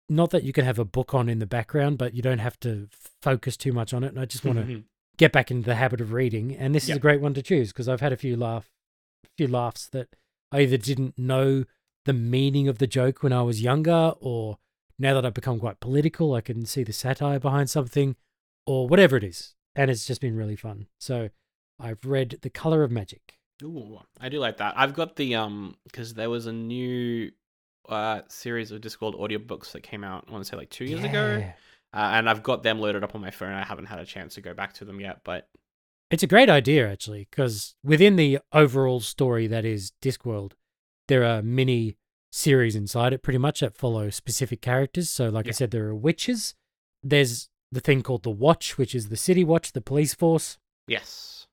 not 0.10 0.32
that 0.32 0.43
you 0.43 0.54
can 0.54 0.65
have 0.65 0.80
a 0.80 0.86
book 0.86 1.13
on 1.13 1.30
in 1.30 1.38
the 1.39 1.45
background, 1.45 1.97
but 1.97 2.13
you 2.15 2.21
don't 2.23 2.39
have 2.39 2.60
to 2.62 2.88
focus 3.21 3.56
too 3.58 3.73
much 3.73 3.93
on 3.93 4.04
it. 4.04 4.08
And 4.08 4.19
I 4.19 4.26
just 4.26 4.43
want 4.45 4.58
to 4.58 4.63
Mhm. 4.65 4.84
get 5.17 5.32
back 5.32 5.52
into 5.52 5.65
the 5.65 5.76
habit 5.76 6.00
of 6.02 6.13
reading. 6.13 6.56
And 6.56 6.73
this 6.73 6.88
is 6.89 6.95
a 6.95 7.00
great 7.00 7.21
one 7.21 7.34
to 7.36 7.41
choose 7.43 7.71
because 7.71 7.88
I've 7.89 8.02
had 8.02 8.13
a 8.13 8.17
few 8.17 8.36
laugh, 8.38 8.71
few 9.36 9.47
laughs 9.47 9.88
that 9.89 10.15
I 10.52 10.62
either 10.62 10.78
didn't 10.78 11.17
know 11.19 11.65
the 12.06 12.13
meaning 12.13 12.67
of 12.69 12.78
the 12.78 12.88
joke 12.88 13.21
when 13.21 13.34
I 13.34 13.41
was 13.41 13.62
younger, 13.62 14.13
or 14.21 14.58
now 14.97 15.13
that 15.13 15.26
I've 15.26 15.34
become 15.34 15.60
quite 15.60 15.82
political, 15.82 16.34
I 16.34 16.41
can 16.41 16.65
see 16.65 16.84
the 16.84 16.93
satire 16.93 17.39
behind 17.39 17.69
something, 17.69 18.15
or 18.65 18.88
whatever 18.88 19.17
it 19.17 19.23
is. 19.26 19.56
And 19.76 19.91
it's 19.91 20.06
just 20.06 20.21
been 20.21 20.36
really 20.38 20.56
fun. 20.56 20.88
So 21.00 21.30
I've 21.80 22.06
read 22.06 22.39
The 22.41 22.50
Color 22.50 22.84
of 22.84 22.91
Magic. 22.91 23.34
Ooh, 23.63 23.99
I 24.19 24.29
do 24.29 24.39
like 24.39 24.57
that. 24.57 24.75
I've 24.77 24.93
got 24.93 25.15
the 25.15 25.35
um 25.35 25.75
because 25.85 26.13
there 26.13 26.29
was 26.29 26.45
a 26.45 26.53
new 26.53 27.31
uh 27.89 28.21
series 28.27 28.71
of 28.71 28.81
Discworld 28.81 29.19
audiobooks 29.19 29.71
that 29.71 29.81
came 29.81 30.03
out. 30.03 30.25
I 30.27 30.31
want 30.31 30.43
to 30.43 30.49
say 30.49 30.57
like 30.57 30.69
two 30.69 30.85
years 30.85 31.03
ago, 31.03 31.43
uh, 31.93 32.11
and 32.13 32.29
I've 32.29 32.43
got 32.43 32.63
them 32.63 32.79
loaded 32.79 33.03
up 33.03 33.15
on 33.15 33.21
my 33.21 33.31
phone. 33.31 33.53
I 33.53 33.63
haven't 33.63 33.85
had 33.85 33.99
a 33.99 34.05
chance 34.05 34.35
to 34.35 34.41
go 34.41 34.53
back 34.53 34.73
to 34.73 34.85
them 34.85 34.99
yet, 34.99 35.21
but 35.23 35.49
It's 36.11 36.23
a 36.23 36.27
great 36.27 36.49
idea, 36.49 36.89
actually, 36.89 37.27
because 37.29 37.75
within 37.83 38.15
the 38.15 38.39
overall 38.53 38.99
story 38.99 39.47
that 39.47 39.65
is 39.65 39.91
Discworld, 40.01 40.53
there 41.07 41.23
are 41.23 41.41
mini 41.41 41.97
series 42.31 42.75
inside 42.75 43.13
it 43.13 43.23
pretty 43.23 43.39
much 43.39 43.61
that 43.61 43.75
follow 43.75 44.09
specific 44.09 44.61
characters. 44.61 45.09
So, 45.09 45.29
like 45.29 45.47
I 45.47 45.51
said, 45.51 45.71
there 45.71 45.87
are 45.87 45.95
witches. 45.95 46.53
There's 47.01 47.49
the 47.71 47.79
thing 47.79 48.03
called 48.03 48.23
the 48.23 48.29
Watch, 48.29 48.77
which 48.77 48.93
is 48.93 49.10
the 49.10 49.17
City 49.17 49.43
Watch, 49.43 49.71
the 49.71 49.81
police 49.81 50.13
force, 50.13 50.58
yes, 50.87 51.47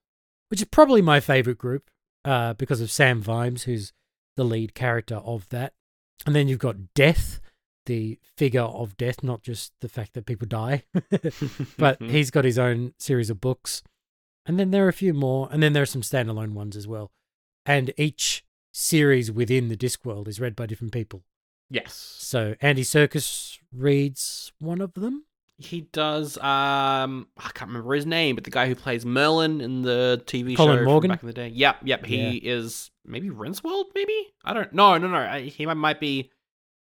which 0.49 0.61
is 0.61 0.67
probably 0.67 1.01
my 1.01 1.19
favorite 1.19 1.57
group 1.57 1.89
uh, 2.25 2.53
because 2.53 2.81
of 2.81 2.91
Sam 2.91 3.21
Vimes, 3.21 3.63
who's 3.63 3.93
the 4.35 4.43
lead 4.43 4.73
character 4.73 5.15
of 5.15 5.47
that. 5.49 5.73
And 6.25 6.35
then 6.35 6.47
you've 6.47 6.59
got 6.59 6.93
Death, 6.93 7.39
the 7.85 8.19
figure 8.35 8.61
of 8.63 8.97
death, 8.97 9.23
not 9.23 9.43
just 9.43 9.71
the 9.81 9.89
fact 9.89 10.13
that 10.13 10.25
people 10.25 10.47
die. 10.47 10.83
but 11.77 12.01
he's 12.01 12.31
got 12.31 12.43
his 12.45 12.57
own 12.57 12.93
series 12.97 13.29
of 13.29 13.39
books. 13.39 13.83
And 14.45 14.59
then 14.59 14.71
there 14.71 14.85
are 14.85 14.89
a 14.89 14.93
few 14.93 15.13
more. 15.13 15.47
And 15.51 15.61
then 15.61 15.73
there 15.73 15.83
are 15.83 15.87
some 15.87 16.01
standalone 16.01 16.53
ones 16.53 16.75
as 16.75 16.87
well. 16.87 17.11
And 17.65 17.93
each 17.97 18.43
series 18.73 19.31
within 19.31 19.67
the 19.69 19.77
Discworld 19.77 20.27
is 20.27 20.39
read 20.39 20.55
by 20.55 20.65
different 20.65 20.93
people. 20.93 21.23
yes, 21.69 21.93
So 22.19 22.55
Andy 22.61 22.83
Serkis 22.83 23.59
reads 23.71 24.51
one 24.59 24.81
of 24.81 24.93
them. 24.93 25.25
He 25.57 25.81
does. 25.93 26.37
Um, 26.37 27.27
I 27.37 27.49
can't 27.53 27.69
remember 27.69 27.93
his 27.93 28.05
name, 28.05 28.35
but 28.35 28.43
the 28.43 28.49
guy 28.51 28.67
who 28.67 28.75
plays 28.75 29.05
Merlin 29.05 29.61
in 29.61 29.83
the 29.83 30.21
TV 30.25 30.55
Colin 30.57 30.79
show 30.79 30.83
Morgan? 30.85 31.09
back 31.09 31.21
in 31.23 31.27
the 31.27 31.33
day. 31.33 31.47
Yep, 31.47 31.77
yep. 31.85 32.05
He 32.05 32.37
is 32.37 32.91
maybe 33.05 33.29
Rincewind. 33.29 33.85
Maybe 33.95 34.33
I 34.43 34.53
don't. 34.53 34.73
No, 34.73 34.97
no, 34.97 35.07
no. 35.07 35.17
I- 35.17 35.41
He 35.43 35.65
might- 35.65 35.75
might 35.75 35.99
be 36.01 36.31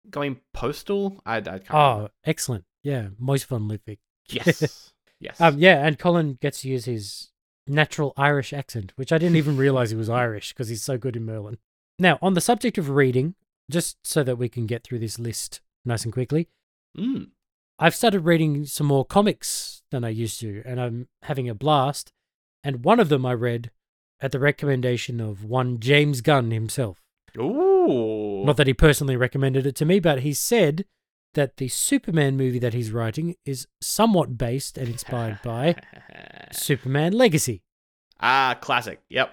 going 0.10 0.40
postal. 0.54 1.22
I, 1.26 1.38
I 1.38 1.42
can't. 1.42 1.70
remember. 1.70 2.04
Oh, 2.04 2.10
excellent. 2.26 2.66
Yeah, 2.84 3.08
Moist 3.18 3.46
von 3.46 3.70
Lipwig. 3.70 4.00
yes, 4.30 4.92
yes. 5.20 5.40
Um, 5.40 5.58
yeah, 5.60 5.86
and 5.86 5.98
Colin 5.98 6.38
gets 6.42 6.62
to 6.62 6.70
use 6.70 6.86
his 6.86 7.32
natural 7.68 8.14
Irish 8.18 8.52
accent, 8.54 8.92
which 8.98 9.12
I 9.14 9.18
didn't 9.18 9.36
even 9.38 9.56
realize 9.58 9.90
he 9.92 9.98
was 9.98 10.10
Irish 10.10 10.54
because 10.54 10.70
he's 10.70 10.84
so 10.84 10.98
good 10.98 11.16
in 11.16 11.26
Merlin. 11.26 11.58
Now, 12.00 12.20
on 12.22 12.34
the 12.34 12.42
subject 12.42 12.78
of 12.78 12.90
reading, 12.90 13.36
just 13.72 13.98
so 14.06 14.24
that 14.24 14.38
we 14.38 14.48
can 14.50 14.66
get 14.68 14.84
through 14.84 15.00
this 15.00 15.20
list 15.20 15.62
nice 15.86 16.04
and 16.04 16.14
quickly, 16.14 16.48
Mm. 16.98 17.30
I've 17.80 17.96
started 17.96 18.22
reading 18.22 18.66
some 18.66 18.88
more 18.88 19.06
comics 19.06 19.84
than 19.92 20.04
I 20.04 20.10
used 20.10 20.40
to, 20.42 20.64
and 20.66 20.82
I'm 20.82 21.08
having 21.24 21.48
a 21.50 21.54
blast. 21.56 22.12
And 22.64 22.84
one 22.84 23.00
of 23.00 23.10
them 23.10 23.26
I 23.26 23.34
read 23.34 23.72
at 24.20 24.32
the 24.32 24.40
recommendation 24.40 25.22
of 25.22 25.44
one 25.44 25.80
James 25.80 26.22
Gunn 26.22 26.52
himself. 26.52 27.02
Ooh. 27.38 28.44
Not 28.46 28.58
that 28.58 28.68
he 28.68 28.74
personally 28.74 29.16
recommended 29.16 29.66
it 29.68 29.76
to 29.76 29.86
me, 29.86 30.00
but 30.00 30.22
he 30.22 30.34
said 30.34 30.86
that 31.36 31.58
the 31.58 31.68
Superman 31.68 32.36
movie 32.36 32.58
that 32.60 32.74
he's 32.74 32.92
writing 32.92 33.36
is 33.46 33.68
somewhat 33.80 34.38
based 34.38 34.78
and 34.78 34.88
inspired 34.90 35.40
by 35.44 35.76
Superman 36.52 37.14
Legacy. 37.14 37.62
ah, 38.20 38.58
classic. 38.60 39.02
Yep. 39.10 39.30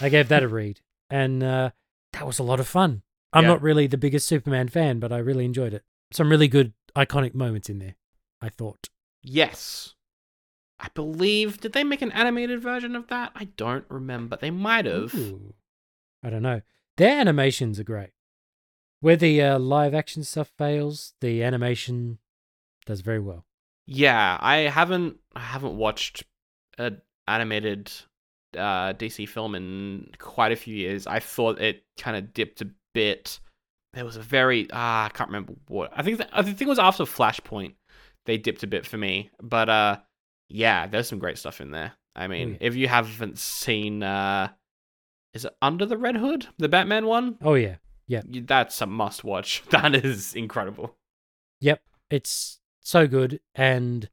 I 0.00 0.08
gave 0.08 0.28
that 0.28 0.42
a 0.42 0.48
read, 0.48 0.80
and 1.10 1.42
uh, 1.42 1.70
that 2.12 2.26
was 2.26 2.38
a 2.38 2.42
lot 2.44 2.60
of 2.60 2.68
fun. 2.68 3.02
I'm 3.32 3.42
Yeah. 3.44 3.48
not 3.50 3.62
really 3.62 3.86
the 3.86 3.96
biggest 3.98 4.26
Superman 4.28 4.68
fan, 4.68 4.98
but 5.00 5.12
I 5.12 5.18
really 5.18 5.44
enjoyed 5.44 5.74
it. 5.74 5.82
Some 6.12 6.28
really 6.30 6.48
good, 6.48 6.72
iconic 6.96 7.34
moments 7.34 7.68
in 7.68 7.78
there, 7.78 7.96
I 8.40 8.48
thought. 8.48 8.88
Yes. 9.22 9.94
I 10.78 10.88
believe. 10.94 11.60
Did 11.60 11.72
they 11.72 11.84
make 11.84 12.02
an 12.02 12.12
animated 12.12 12.60
version 12.60 12.96
of 12.96 13.06
that? 13.08 13.32
I 13.34 13.44
don't 13.44 13.84
remember. 13.88 14.36
They 14.36 14.50
might 14.50 14.84
have. 14.86 15.14
Ooh. 15.14 15.54
I 16.22 16.30
don't 16.30 16.42
know. 16.42 16.62
Their 16.96 17.20
animations 17.20 17.78
are 17.78 17.84
great. 17.84 18.10
Where 19.00 19.16
the 19.16 19.42
uh, 19.42 19.58
live 19.58 19.94
action 19.94 20.24
stuff 20.24 20.50
fails, 20.58 21.14
the 21.20 21.42
animation 21.42 22.18
does 22.86 23.00
very 23.00 23.18
well. 23.18 23.46
Yeah, 23.86 24.36
I 24.40 24.58
haven't. 24.58 25.18
I 25.34 25.40
haven't 25.40 25.76
watched 25.76 26.24
an 26.78 27.00
animated 27.26 27.92
uh, 28.56 28.92
DC 28.92 29.28
film 29.28 29.54
in 29.54 30.08
quite 30.18 30.52
a 30.52 30.56
few 30.56 30.74
years. 30.74 31.06
I 31.06 31.20
thought 31.20 31.60
it 31.60 31.84
kind 31.98 32.16
of 32.16 32.32
dipped 32.32 32.60
a 32.60 32.70
bit. 32.92 33.40
There 33.94 34.04
was 34.04 34.16
a 34.16 34.22
very 34.22 34.68
ah, 34.72 35.06
I 35.06 35.08
can't 35.10 35.28
remember 35.28 35.54
what. 35.68 35.92
I 35.94 36.02
think 36.02 36.18
th- 36.18 36.30
I 36.32 36.42
think 36.42 36.60
it 36.62 36.68
was 36.68 36.78
after 36.78 37.04
Flashpoint. 37.04 37.74
They 38.26 38.38
dipped 38.38 38.62
a 38.62 38.66
bit 38.66 38.86
for 38.86 38.96
me, 38.96 39.30
but 39.42 39.68
uh, 39.68 39.96
yeah, 40.48 40.86
there's 40.86 41.08
some 41.08 41.18
great 41.18 41.38
stuff 41.38 41.60
in 41.60 41.70
there. 41.72 41.92
I 42.14 42.26
mean, 42.28 42.50
yeah. 42.52 42.56
if 42.60 42.74
you 42.76 42.88
haven't 42.88 43.38
seen 43.38 44.02
uh, 44.02 44.48
is 45.34 45.44
it 45.44 45.54
Under 45.60 45.84
the 45.86 45.96
Red 45.98 46.16
Hood, 46.16 46.46
the 46.58 46.68
Batman 46.68 47.06
one? 47.06 47.36
Oh 47.42 47.54
yeah, 47.54 47.76
You- 48.06 48.42
That's 48.42 48.80
a 48.80 48.86
must 48.86 49.24
watch. 49.24 49.62
That 49.70 49.94
is 49.94 50.34
incredible. 50.34 50.96
yep. 51.60 51.82
It's 52.10 52.60
so 52.80 53.06
good, 53.06 53.40
and 53.54 54.08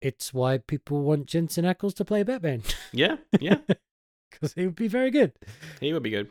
it's 0.00 0.32
why 0.34 0.58
people 0.58 1.02
want 1.02 1.26
Jensen 1.26 1.64
Ackles 1.64 1.94
to 1.94 2.04
play 2.04 2.22
Batman 2.22 2.62
Yeah, 2.92 3.16
yeah, 3.40 3.56
because 4.30 4.52
he 4.54 4.66
would 4.66 4.76
be 4.76 4.88
very 4.88 5.10
good. 5.10 5.32
he 5.80 5.92
would 5.92 6.02
be 6.02 6.10
good. 6.10 6.30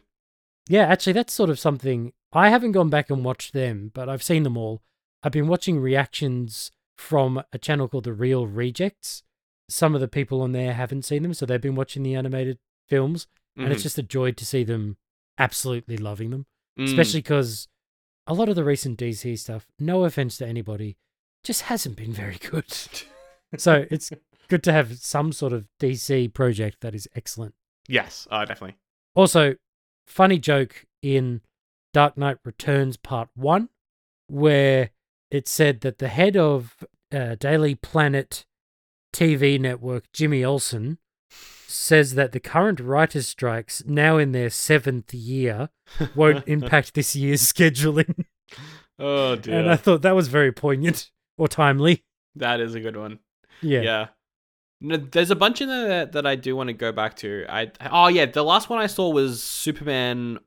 Yeah, 0.70 0.84
actually, 0.86 1.14
that's 1.14 1.34
sort 1.34 1.50
of 1.50 1.60
something 1.60 2.14
I 2.34 2.49
haven't 2.49 2.71
gone 2.73 2.89
back 2.89 3.09
and 3.09 3.23
watched 3.23 3.53
them, 3.53 3.91
but 3.93 4.09
I've 4.09 4.23
seen 4.23 4.43
them 4.43 4.57
all. 4.57 4.81
I've 5.21 5.31
been 5.31 5.47
watching 5.47 5.79
reactions 5.79 6.71
from 6.97 7.43
a 7.53 7.57
channel 7.57 7.88
called 7.88 8.03
The 8.03 8.13
Real 8.13 8.47
Rejects. 8.47 9.23
Some 9.69 9.95
of 9.95 10.01
the 10.01 10.07
people 10.07 10.41
on 10.41 10.51
there 10.51 10.73
haven't 10.73 11.03
seen 11.05 11.23
them, 11.23 11.34
so 11.34 11.45
they've 11.45 11.61
been 11.61 11.75
watching 11.75 12.03
the 12.03 12.15
animated 12.15 12.59
films, 12.89 13.27
and 13.55 13.71
it's 13.71 13.81
Mhm. 13.81 13.84
just 13.84 13.97
a 13.97 14.03
joy 14.03 14.31
to 14.31 14.45
see 14.45 14.63
them 14.63 14.97
absolutely 15.38 15.97
loving 15.97 16.31
them, 16.31 16.45
Mm. 16.77 16.86
especially 16.86 17.21
because 17.21 17.67
a 18.27 18.34
lot 18.34 18.49
of 18.49 18.55
the 18.55 18.63
recent 18.63 18.97
DC 18.99 19.36
stuff, 19.36 19.67
no 19.79 20.03
offense 20.05 20.38
to 20.38 20.47
anybody, 20.47 20.97
just 21.43 21.63
hasn't 21.63 21.95
been 21.95 22.13
very 22.13 22.38
good. 22.38 22.65
so 23.57 23.86
it's 23.89 24.11
good 24.47 24.63
to 24.63 24.73
have 24.73 24.97
some 24.99 25.31
sort 25.31 25.53
of 25.53 25.67
DC 25.79 26.27
project 26.34 26.81
that 26.81 26.93
is 26.95 27.07
excellent. 27.15 27.55
Yes, 27.88 28.27
uh, 28.31 28.45
definitely. 28.45 28.77
Also, 29.15 29.55
funny 30.07 30.39
joke 30.39 30.86
in 31.01 31.41
Dark 31.94 32.18
Knight 32.18 32.38
Returns 32.44 32.98
Part 32.98 33.30
1, 33.36 33.70
where 34.28 34.89
it 35.32 35.48
said 35.48 35.82
that 35.82 36.00
the 36.00 36.08
head 36.08 36.36
of 36.36 36.84
uh, 37.12 37.36
Daily 37.36 37.76
Planet 37.76 38.46
TV 39.14 39.60
network, 39.60 40.12
Jimmy 40.12 40.44
Olsen, 40.44 40.98
says 41.68 42.16
that 42.16 42.32
the 42.32 42.39
current 42.39 42.80
writers' 42.80 43.28
strikes, 43.28 43.84
now 43.86 44.18
in 44.18 44.32
their 44.32 44.50
seventh 44.50 45.14
year, 45.14 45.70
won't 46.16 46.48
impact 46.48 46.94
this 46.94 47.16
year's 47.16 47.41
scheduling. 47.54 48.26
oh 49.00 49.36
dear, 49.36 49.60
and 49.60 49.70
I 49.70 49.76
thought 49.76 50.02
that 50.02 50.16
was 50.16 50.28
very 50.28 50.52
poignant 50.52 51.12
or 51.38 51.48
timely. 51.48 52.04
that 52.36 52.60
is 52.60 52.76
a 52.76 52.80
good 52.80 52.98
one. 52.98 53.20
Yeah. 53.62 53.82
Yeah. 53.82 54.08
No, 54.82 54.98
there's 54.98 55.32
a 55.32 55.36
bunch 55.36 55.62
in 55.62 55.70
there 55.70 55.88
that, 55.88 56.12
that 56.12 56.28
I 56.28 56.36
do 56.36 56.56
want 56.58 56.68
to 56.68 56.74
go 56.74 56.91
back 56.91 57.16
to. 57.18 57.46
I 57.48 57.72
oh 57.89 58.08
yeah, 58.08 58.26
the 58.26 58.44
last 58.44 58.70
one 58.70 58.80
I 58.80 58.88
saw 58.88 59.10
was 59.10 59.41
Superman 59.41 60.39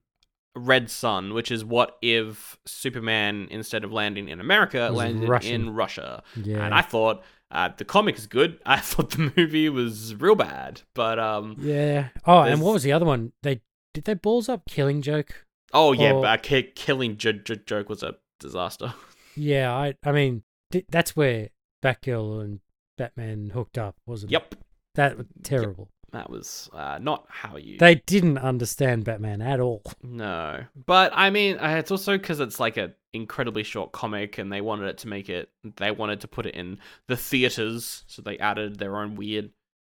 Red 0.57 0.91
Sun, 0.91 1.35
which 1.35 1.51
is 1.51 1.65
what 1.65 1.99
if 2.03 2.59
Superman 2.67 3.47
instead 3.51 3.85
of 3.85 3.93
landing 3.93 4.29
in 4.29 4.41
America 4.41 4.91
landed 4.93 5.29
Russian. 5.29 5.55
in 5.55 5.71
Russia. 5.75 6.23
Yeah. 6.35 6.65
And 6.65 6.75
I 6.75 6.81
thought 6.83 7.23
uh, 7.51 7.69
the 7.77 7.85
comic 7.85 8.17
is 8.17 8.27
good. 8.27 8.59
I 8.67 8.79
thought 8.81 9.11
the 9.11 9.33
movie 9.37 9.69
was 9.69 10.15
real 10.15 10.35
bad, 10.35 10.81
but 10.95 11.19
um 11.19 11.57
yeah. 11.61 12.09
Oh, 12.27 12.41
and 12.41 12.61
what 12.61 12.73
was 12.73 12.83
the 12.83 12.93
other 12.93 13.07
one? 13.07 13.33
They 13.43 13.61
did 13.95 14.05
they 14.05 14.15
balls 14.15 14.49
up 14.49 14.63
Killing 14.69 15.03
Joke? 15.03 15.45
oh 15.73 15.93
yeah, 15.93 16.13
Or- 16.13 16.23
but 16.23 16.53
uh, 16.53 16.63
killing 16.75 17.17
J- 17.17 17.35
J- 17.45 17.61
joke 17.67 17.89
was 17.89 18.03
a 18.03 18.15
disaster. 18.41 18.95
Yeah, 19.39 19.71
I 19.75 19.95
I 20.03 20.13
mean 20.13 20.45
th- 20.73 20.87
that's 20.89 21.15
where 21.15 21.51
Batgirl 21.85 22.43
and 22.43 22.61
Batman 22.97 23.51
hooked 23.51 23.77
up, 23.77 23.97
wasn't 24.07 24.33
it? 24.33 24.35
yep, 24.35 24.55
That 24.95 25.19
was 25.19 25.27
terrible. 25.43 25.91
That 26.13 26.31
was 26.31 26.71
uh, 26.73 26.99
not 27.01 27.27
how 27.29 27.57
you 27.57 27.79
They 27.79 27.97
didn't 27.97 28.39
understand 28.39 29.05
Batman 29.05 29.43
at 29.43 29.61
all. 29.61 29.83
No, 30.03 30.65
but 30.87 31.13
I 31.15 31.31
mean, 31.31 31.59
uh, 31.59 31.77
it's 31.79 31.91
also 31.91 32.17
because 32.17 32.41
it's 32.41 32.61
like 32.61 32.77
an 32.77 32.95
incredibly 33.13 33.63
short 33.63 33.93
comic, 33.93 34.39
and 34.39 34.53
they 34.53 34.61
wanted 34.61 34.89
it 34.89 34.99
to 34.99 35.09
make 35.09 35.29
it. 35.29 35.51
They 35.77 35.91
wanted 35.91 36.21
to 36.23 36.29
put 36.29 36.47
it 36.47 36.55
in 36.55 36.79
the 37.09 37.17
theaters, 37.17 38.05
so 38.07 38.23
they 38.23 38.39
added 38.39 38.79
their 38.79 38.97
own 38.99 39.17
weird 39.17 39.51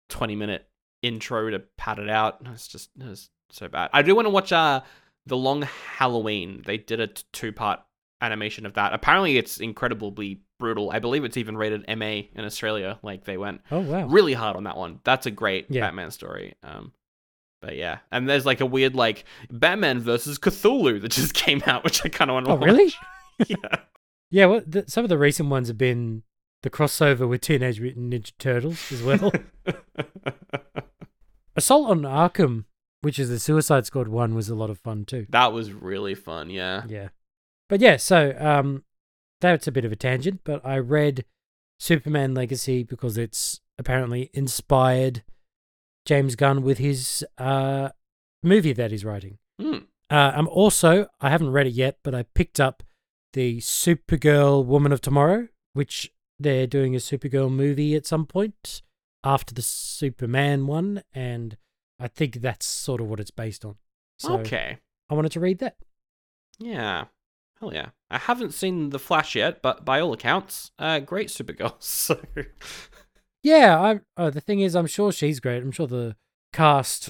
twenty-minute 0.09 0.68
intro 1.01 1.49
to 1.49 1.59
pad 1.78 1.99
it 1.99 2.09
out. 2.09 2.41
It's 2.53 2.68
just 2.68 2.91
it's 2.99 3.30
so 3.49 3.68
bad. 3.68 3.89
I 3.93 4.01
do 4.01 4.16
want 4.16 4.26
to 4.26 4.30
watch 4.30 4.51
uh 4.51 4.82
the 5.26 5.38
Long 5.38 5.61
Halloween. 5.61 6.64
They 6.66 6.78
did 6.78 6.99
a 6.99 7.07
t- 7.07 7.24
two-part 7.32 7.80
animation 8.22 8.66
of 8.66 8.74
that. 8.74 8.93
Apparently, 8.93 9.38
it's 9.38 9.59
incredibly 9.59 10.41
brutal. 10.64 10.89
I 10.91 10.99
believe 10.99 11.26
it's 11.26 11.36
even 11.38 11.57
rated 11.57 11.86
MA 11.99 12.24
in 12.34 12.45
Australia. 12.45 12.97
Like 13.03 13.26
they 13.26 13.38
went 13.38 13.59
Oh 13.70 13.82
wow. 13.82 14.07
really 14.07 14.34
hard 14.34 14.55
on 14.55 14.64
that 14.64 14.78
one. 14.78 14.99
That's 15.03 15.26
a 15.26 15.32
great 15.32 15.66
Yeah. 15.70 15.82
Batman 15.82 16.09
story. 16.11 16.55
Um, 16.64 16.93
but 17.61 17.76
yeah, 17.76 17.97
and 18.11 18.30
there's 18.30 18.45
like 18.45 18.61
a 18.61 18.66
weird 18.66 18.95
like 18.95 19.26
Batman 19.51 19.99
versus 19.99 20.39
Cthulhu 20.39 21.01
that 21.01 21.11
just 21.11 21.34
came 21.45 21.61
out, 21.66 21.84
which 21.84 22.05
I 22.05 22.09
kind 22.09 22.32
of 22.32 22.36
want 22.36 22.45
to 22.45 22.51
Oh 22.53 22.55
watch. 22.55 22.66
really? 22.66 22.93
yeah. 23.47 23.57
Yeah. 24.32 24.45
Well, 24.45 24.61
the, 24.66 24.86
some 24.88 25.03
of 25.03 25.09
the 25.09 25.18
recent 25.18 25.49
ones 25.49 25.68
have 25.68 25.78
been 25.78 26.24
the 26.61 26.70
crossover 26.70 27.28
with 27.28 27.41
Teenage 27.41 27.82
Mutant 27.82 28.14
Ninja 28.14 28.32
Turtles 28.39 28.89
as 28.91 29.03
well. 29.03 29.32
Assault 31.55 31.89
on 31.89 32.01
Arkham, 32.01 32.66
which 33.01 33.20
is 33.20 33.30
the 33.30 33.39
Suicide 33.39 33.86
Squad 33.86 34.07
one, 34.07 34.34
was 34.34 34.49
a 34.49 34.55
lot 34.55 34.70
of 34.70 34.80
fun 34.80 35.05
too. 35.05 35.28
that 35.30 35.53
was 35.53 35.72
really 35.72 36.16
fun. 36.16 36.49
Yeah. 36.49 36.84
Yeah. 36.88 37.09
But 37.70 37.80
yeah, 37.80 37.97
so 37.97 38.36
um 38.39 38.84
that's 39.51 39.67
a 39.67 39.71
bit 39.71 39.85
of 39.85 39.91
a 39.91 39.95
tangent, 39.95 40.41
but 40.43 40.65
I 40.65 40.77
read 40.77 41.25
Superman 41.79 42.33
Legacy 42.33 42.83
because 42.83 43.17
it's 43.17 43.59
apparently 43.77 44.29
inspired 44.33 45.23
James 46.05 46.35
Gunn 46.35 46.63
with 46.63 46.77
his 46.77 47.25
uh 47.37 47.89
movie 48.41 48.73
that 48.73 48.91
he's 48.91 49.05
writing. 49.05 49.37
Hmm. 49.61 49.79
Uh 50.09 50.31
I'm 50.35 50.47
also 50.47 51.07
I 51.21 51.29
haven't 51.29 51.51
read 51.51 51.67
it 51.67 51.73
yet, 51.73 51.99
but 52.03 52.15
I 52.15 52.23
picked 52.23 52.59
up 52.59 52.83
the 53.33 53.57
Supergirl 53.59 54.65
Woman 54.65 54.91
of 54.91 55.01
Tomorrow, 55.01 55.47
which 55.73 56.11
they're 56.39 56.67
doing 56.67 56.95
a 56.95 56.99
Supergirl 56.99 57.51
movie 57.51 57.95
at 57.95 58.05
some 58.05 58.25
point 58.25 58.81
after 59.23 59.53
the 59.53 59.61
Superman 59.61 60.67
one, 60.67 61.03
and 61.13 61.57
I 61.99 62.07
think 62.07 62.35
that's 62.35 62.65
sort 62.65 63.01
of 63.01 63.07
what 63.07 63.19
it's 63.19 63.31
based 63.31 63.63
on. 63.63 63.75
So 64.19 64.39
okay. 64.39 64.77
I 65.09 65.13
wanted 65.13 65.31
to 65.33 65.39
read 65.39 65.59
that. 65.59 65.77
Yeah. 66.59 67.05
Hell 67.64 67.74
yeah. 67.74 67.89
I 68.11 68.18
haven't 68.18 68.53
seen 68.53 68.89
The 68.89 68.99
Flash 68.99 69.36
yet, 69.36 69.61
but 69.61 69.86
by 69.86 69.99
all 70.01 70.14
accounts, 70.14 70.72
uh, 70.78 70.99
great 70.99 71.30
Supergirl. 71.30 71.76
So, 71.82 72.20
Yeah, 73.41 73.80
I. 73.80 73.99
Uh, 74.22 74.30
the 74.30 74.41
thing 74.41 74.59
is, 74.61 74.76
I'm 74.76 74.88
sure 74.88 75.11
she's 75.11 75.39
great. 75.39 75.64
I'm 75.64 75.72
sure 75.72 75.88
the 75.88 76.16
cast, 76.53 77.09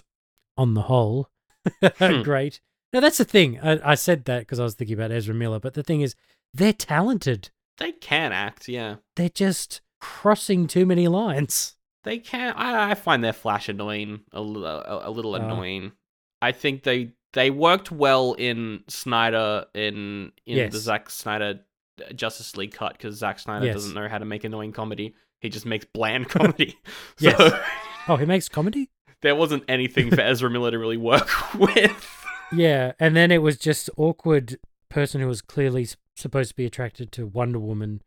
on 0.58 0.74
the 0.74 0.84
whole, 0.84 1.30
are 1.82 1.90
Hmm. 2.00 2.22
great. 2.22 2.60
Now 2.92 3.00
that's 3.00 3.18
the 3.18 3.26
thing. 3.26 3.60
I, 3.62 3.92
I 3.92 3.96
said 3.96 4.26
that 4.26 4.40
because 4.42 4.60
I 4.60 4.64
was 4.64 4.76
thinking 4.76 4.94
about 4.96 5.12
Ezra 5.12 5.34
Miller, 5.34 5.60
but 5.60 5.74
the 5.74 5.84
thing 5.84 6.02
is, 6.02 6.16
they're 6.54 6.74
talented. 6.74 7.50
they 7.80 7.92
can 7.92 8.32
act, 8.32 8.68
yeah. 8.68 8.98
They're 9.16 9.30
just 9.30 9.82
crossing 10.00 10.68
too 10.68 10.86
many 10.86 11.08
lines. 11.08 11.76
They 12.04 12.20
can. 12.20 12.54
I, 12.56 12.92
I 12.92 12.94
find 12.96 13.24
their 13.24 13.34
Flash 13.34 13.70
annoying, 13.70 14.22
a, 14.32 14.40
a, 14.42 15.10
a 15.10 15.12
little 15.12 15.34
Oh. 15.34 15.40
annoying. 15.40 15.94
I 16.42 16.52
think 16.52 16.84
they 16.84 17.14
they 17.34 17.50
worked 17.50 17.92
well 17.92 18.34
in 18.34 18.84
Snyder 18.88 19.66
in 19.74 20.32
in 20.46 20.56
the 20.58 20.64
Yes. 20.64 20.74
Zack 20.76 21.10
Snyder 21.10 21.60
uh, 22.02 22.14
Justice 22.14 22.56
League 22.58 22.74
cut 22.74 22.94
because 22.94 23.18
Zack 23.18 23.40
Snyder 23.40 23.66
Yes. 23.66 23.76
doesn't 23.76 23.94
know 23.94 24.08
how 24.08 24.18
to 24.18 24.26
make 24.26 24.44
annoying 24.44 24.72
comedy. 24.72 25.16
He 25.42 25.50
just 25.50 25.66
makes 25.66 25.86
bland 25.86 26.26
oh, 26.28 26.40
comedy. 26.40 26.78
Yes. 27.20 27.38
So 27.38 27.60
Oh, 28.08 28.16
he 28.18 28.26
makes 28.26 28.50
comedy. 28.50 28.90
there 29.22 29.36
wasn't 29.36 29.64
anything 29.70 30.10
for 30.10 30.20
Ezra 30.22 30.50
Miller 30.50 30.72
to 30.72 30.80
really 30.80 30.98
work 30.98 31.30
with. 31.60 32.26
Yeah, 32.52 32.92
and 33.00 33.16
then 33.16 33.32
it 33.32 33.42
was 33.42 33.58
just 33.58 33.90
awkward 33.98 34.58
person 34.90 35.22
who 35.22 35.28
was 35.28 35.42
clearly 35.42 35.88
supposed 36.16 36.50
to 36.50 36.56
be 36.56 36.66
attracted 36.66 37.12
to 37.14 37.26
Wonder 37.26 37.60
Woman, 37.60 38.02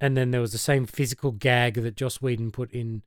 and 0.00 0.16
then 0.16 0.30
there 0.30 0.40
was 0.40 0.52
the 0.52 0.58
same 0.58 0.86
physical 0.86 1.32
gag 1.32 1.74
that 1.74 1.96
Joss 1.96 2.22
Whedon 2.22 2.50
put 2.52 2.70
in 2.72 3.02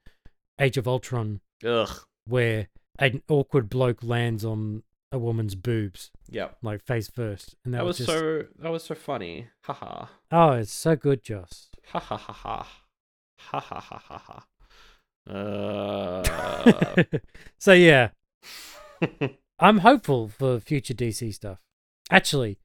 Age 0.59 0.77
of 0.77 0.87
Ultron, 0.87 1.39
Ugh. 1.65 1.89
where 2.27 2.67
an 2.99 3.21
awkward 3.29 3.69
bloke 3.69 4.03
lands 4.03 4.43
on 4.45 4.83
a 5.11 5.17
woman's 5.17 5.55
boobs, 5.55 6.11
Yep. 6.29 6.57
like 6.61 6.81
face 6.83 7.09
first, 7.09 7.55
and 7.63 7.73
that, 7.73 7.79
That 7.79 7.85
was 7.85 7.97
just 7.97 8.09
so. 8.09 8.43
That 8.59 8.71
was 8.71 8.83
so 8.83 8.95
funny. 8.95 9.47
Haha. 9.63 10.07
oh, 10.31 10.51
it's 10.51 10.71
so 10.71 10.95
good, 10.95 11.23
Joss. 11.23 11.69
Ha 11.87 11.99
ha 11.99 12.17
ha 12.17 12.33
ha. 12.33 12.67
Ha 13.39 13.59
ha 13.59 13.79
ha 13.79 14.01
ha 14.07 14.17
ha. 14.17 15.33
Uh. 15.33 17.03
so 17.59 17.73
yeah, 17.73 18.09
I'm 19.59 19.79
hopeful 19.79 20.27
for 20.27 20.59
future 20.59 20.93
DC 20.93 21.33
stuff. 21.33 21.59
Actually, 22.09 22.57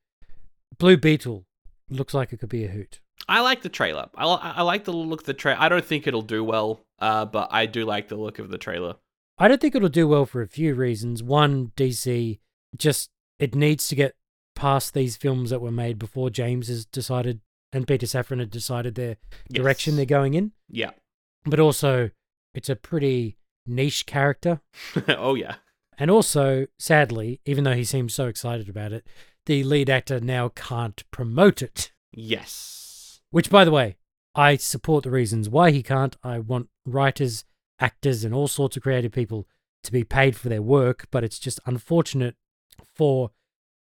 Blue 0.78 0.96
Beetle 0.96 1.44
looks 1.90 2.14
like 2.14 2.32
it 2.32 2.38
could 2.38 2.48
be 2.48 2.64
a 2.64 2.68
hoot. 2.68 3.00
I 3.28 3.40
like 3.40 3.62
the 3.62 3.68
trailer. 3.68 4.08
I, 4.16 4.24
I 4.26 4.62
like 4.62 4.84
the 4.84 4.92
look 4.92 5.20
of 5.20 5.26
the 5.26 5.34
trailer. 5.34 5.60
I 5.60 5.68
don't 5.68 5.84
think 5.84 6.06
it'll 6.06 6.22
do 6.22 6.42
well, 6.42 6.80
uh, 6.98 7.24
but 7.24 7.48
I 7.52 7.66
do 7.66 7.84
like 7.84 8.08
the 8.08 8.16
look 8.16 8.38
of 8.38 8.50
the 8.50 8.58
trailer. 8.58 8.96
I 9.42 9.48
don't 9.48 9.60
think 9.60 9.74
it'll 9.74 9.88
do 9.88 10.06
well 10.06 10.24
for 10.24 10.40
a 10.40 10.46
few 10.46 10.72
reasons. 10.72 11.20
One, 11.20 11.72
DC 11.76 12.38
just 12.76 13.10
it 13.40 13.56
needs 13.56 13.88
to 13.88 13.96
get 13.96 14.14
past 14.54 14.94
these 14.94 15.16
films 15.16 15.50
that 15.50 15.60
were 15.60 15.72
made 15.72 15.98
before 15.98 16.30
James 16.30 16.68
has 16.68 16.84
decided 16.84 17.40
and 17.72 17.88
Peter 17.88 18.06
Safran 18.06 18.38
had 18.38 18.50
decided 18.50 18.94
their 18.94 19.16
direction 19.50 19.96
they're 19.96 20.06
going 20.06 20.34
in. 20.34 20.52
Yeah. 20.68 20.90
But 21.44 21.58
also, 21.58 22.10
it's 22.54 22.68
a 22.68 22.76
pretty 22.76 23.36
niche 23.66 24.06
character. 24.06 24.60
oh 25.08 25.34
yeah. 25.34 25.56
And 25.98 26.08
also, 26.08 26.68
sadly, 26.78 27.40
even 27.44 27.64
though 27.64 27.74
he 27.74 27.82
seems 27.82 28.14
so 28.14 28.28
excited 28.28 28.68
about 28.68 28.92
it, 28.92 29.04
the 29.46 29.64
lead 29.64 29.90
actor 29.90 30.20
now 30.20 30.50
can't 30.50 31.02
promote 31.10 31.62
it. 31.62 31.90
Yes. 32.12 33.22
Which, 33.32 33.50
by 33.50 33.64
the 33.64 33.72
way, 33.72 33.96
I 34.36 34.54
support 34.54 35.02
the 35.02 35.10
reasons 35.10 35.48
why 35.48 35.72
he 35.72 35.82
can't. 35.82 36.16
I 36.22 36.38
want 36.38 36.68
writers, 36.86 37.44
actors, 37.82 38.24
and 38.24 38.34
all 38.34 38.48
sorts 38.48 38.76
of 38.76 38.82
creative 38.82 39.12
people 39.12 39.46
to 39.82 39.92
be 39.92 40.04
paid 40.04 40.36
for 40.36 40.48
their 40.48 40.62
work, 40.62 41.06
but 41.10 41.24
it's 41.24 41.38
just 41.38 41.60
unfortunate 41.66 42.36
for 42.94 43.30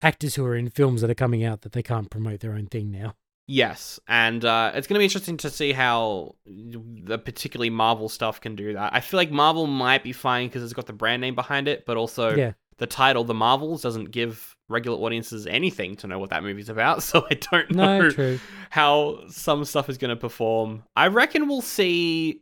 actors 0.01 0.35
who 0.35 0.45
are 0.45 0.55
in 0.55 0.69
films 0.69 1.01
that 1.01 1.09
are 1.09 1.15
coming 1.15 1.43
out 1.43 1.61
that 1.61 1.71
they 1.71 1.81
can't 1.81 2.09
promote 2.09 2.41
their 2.41 2.53
own 2.53 2.67
thing 2.67 2.91
now. 2.91 3.15
Yes, 3.47 3.99
and 4.07 4.43
uh, 4.43 4.71
it's 4.73 4.87
going 4.87 4.95
to 4.95 4.99
be 4.99 5.05
interesting 5.05 5.37
to 5.37 5.51
see 5.51 5.71
how 5.71 6.35
the 6.45 7.19
particularly 7.19 7.69
Marvel 7.69 8.09
stuff 8.09 8.41
can 8.41 8.55
do 8.55 8.73
that. 8.73 8.93
I 8.93 8.99
feel 9.01 9.19
like 9.19 9.29
Marvel 9.29 9.67
might 9.67 10.03
be 10.03 10.13
fine 10.13 10.47
because 10.47 10.63
it's 10.63 10.73
got 10.73 10.87
the 10.87 10.93
brand 10.93 11.21
name 11.21 11.35
behind 11.35 11.67
it, 11.67 11.85
but 11.85 11.95
also 11.95 12.35
yeah. 12.35 12.53
the 12.77 12.87
title, 12.87 13.23
The 13.23 13.35
Marvels, 13.35 13.83
doesn't 13.83 14.09
give 14.09 14.55
regular 14.67 14.97
audiences 14.97 15.45
anything 15.45 15.95
to 15.97 16.07
know 16.07 16.17
what 16.17 16.31
that 16.31 16.41
movie's 16.41 16.69
about. 16.69 17.03
So 17.03 17.27
I 17.29 17.35
don't 17.35 17.69
know 17.69 18.09
true. 18.09 18.39
how 18.71 19.27
some 19.27 19.63
stuff 19.63 19.89
is 19.89 19.99
going 19.99 20.09
to 20.09 20.15
perform. 20.15 20.83
I 20.95 21.07
reckon 21.07 21.47
we'll 21.47 21.61
see 21.61 22.41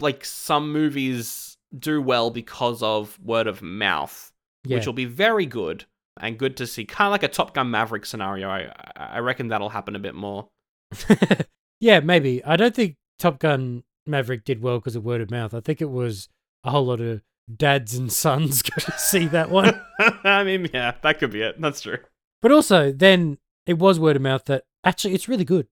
like 0.00 0.24
some 0.24 0.72
movies 0.72 1.56
do 1.76 2.00
well 2.00 2.30
because 2.30 2.82
of 2.82 3.18
word 3.22 3.46
of 3.46 3.60
mouth, 3.62 4.30
Yeah. 4.64 4.76
which 4.76 4.86
will 4.86 4.92
be 4.94 5.04
very 5.04 5.46
good 5.46 5.84
and 6.20 6.38
good 6.38 6.56
to 6.58 6.66
see. 6.66 6.84
Kind 6.84 7.08
of 7.08 7.12
like 7.12 7.22
a 7.22 7.28
Top 7.28 7.54
Gun 7.54 7.70
Maverick 7.70 8.06
scenario. 8.06 8.48
I 8.48 8.72
I 8.96 9.18
reckon 9.18 9.48
that'll 9.48 9.68
happen 9.70 9.94
a 9.96 9.98
bit 10.00 10.14
more. 10.14 10.48
yeah, 11.80 12.00
maybe. 12.00 12.44
I 12.44 12.56
don't 12.56 12.74
think 12.74 12.96
Top 13.18 13.38
Gun 13.38 13.84
Maverick 14.06 14.44
did 14.44 14.62
well 14.62 14.78
because 14.78 14.96
of 14.96 15.04
word 15.04 15.20
of 15.20 15.30
mouth. 15.30 15.54
I 15.54 15.60
think 15.60 15.80
it 15.80 15.90
was 15.90 16.28
a 16.64 16.70
whole 16.70 16.86
lot 16.86 17.00
of 17.00 17.22
dads 17.54 17.94
and 17.94 18.12
sons 18.12 18.62
go 18.70 18.74
to 18.80 18.92
see 18.98 19.26
that 19.26 19.50
one. 19.58 19.80
I 20.24 20.44
mean, 20.44 20.68
yeah, 20.72 20.94
that 21.02 21.18
could 21.18 21.30
be 21.32 21.42
it. 21.42 21.60
That's 21.60 21.80
true. 21.80 21.98
But 22.42 22.52
also, 22.52 22.92
then 22.92 23.38
it 23.66 23.78
was 23.78 23.98
word 24.00 24.16
of 24.16 24.22
mouth 24.22 24.44
that 24.46 24.64
actually 24.84 25.14
it's 25.14 25.28
really 25.28 25.44
good 25.44 25.66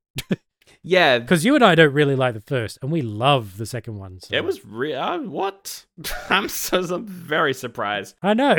Yeah, 0.82 1.18
because 1.18 1.44
you 1.44 1.54
and 1.54 1.64
I 1.64 1.74
don't 1.74 1.92
really 1.92 2.16
like 2.16 2.34
the 2.34 2.40
first, 2.40 2.78
and 2.82 2.90
we 2.90 3.02
love 3.02 3.56
the 3.56 3.66
second 3.66 3.96
one. 3.98 4.20
So. 4.20 4.34
it 4.34 4.44
was 4.44 4.64
real. 4.64 5.00
Uh, 5.00 5.18
what? 5.20 5.84
I'm 6.30 6.48
so 6.48 6.78
I'm 6.82 7.06
very 7.06 7.54
surprised. 7.54 8.14
I 8.22 8.34
know. 8.34 8.58